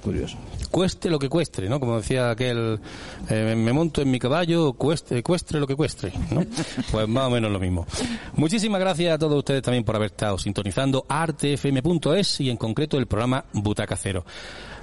curioso. 0.02 0.36
Cueste 0.70 1.10
lo 1.10 1.18
que 1.18 1.28
cueste, 1.28 1.68
¿no? 1.68 1.80
Como 1.80 1.96
decía 1.96 2.30
aquel, 2.30 2.80
eh, 3.28 3.54
me 3.56 3.72
monto 3.72 4.02
en 4.02 4.10
mi 4.10 4.18
caballo, 4.18 4.72
cueste, 4.74 5.22
cuestre 5.22 5.60
lo 5.60 5.66
que 5.66 5.76
cueste, 5.76 6.12
¿no? 6.30 6.44
Pues 6.90 7.08
más 7.08 7.26
o 7.26 7.30
menos 7.30 7.50
lo 7.50 7.58
mismo. 7.58 7.86
Muchísimas 8.34 8.80
gracias 8.80 9.14
a 9.14 9.18
todos 9.18 9.38
ustedes 9.38 9.62
también 9.62 9.84
por 9.84 9.96
haber 9.96 10.10
estado 10.10 10.38
sintonizando 10.38 11.04
artefm.es 11.08 12.40
y 12.40 12.50
en 12.50 12.56
concreto 12.56 12.98
el 12.98 13.06
programa 13.06 13.44
Butaca 13.52 13.96
Cero. 13.96 14.24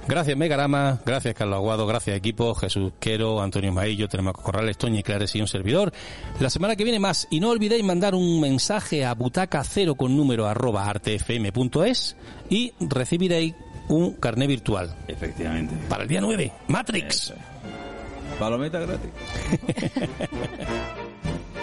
Gracias 0.08 0.36
Megarama, 0.36 1.00
gracias 1.04 1.34
Carlos 1.34 1.56
Aguado, 1.56 1.84
gracias 1.84 2.16
equipo, 2.16 2.54
Jesús 2.54 2.92
Quero, 3.00 3.42
Antonio 3.42 3.72
Maillo, 3.72 4.08
Telemaco 4.08 4.40
Corrales, 4.40 4.78
Toñi 4.78 5.02
Clares 5.02 5.34
y 5.34 5.40
un 5.40 5.48
servidor. 5.48 5.92
La 6.38 6.48
semana 6.48 6.76
que 6.76 6.84
viene 6.84 7.00
más 7.00 7.26
y 7.28 7.40
no 7.40 7.50
olvidéis 7.50 7.82
mandar 7.82 8.14
un 8.14 8.40
mensaje 8.40 9.04
a 9.04 9.14
butaca 9.14 9.64
cero 9.64 9.96
con 9.96 10.16
número 10.16 10.46
arroba 10.46 10.88
artefm.es 10.88 12.16
y 12.48 12.72
recibiréis 12.78 13.54
un 13.88 14.12
carné 14.14 14.46
virtual 14.46 14.94
Efectivamente. 15.08 15.74
para 15.88 16.04
el 16.04 16.08
día 16.08 16.20
9. 16.20 16.52
Matrix. 16.68 17.32
Palometa 18.38 18.78
gratis. 18.80 19.10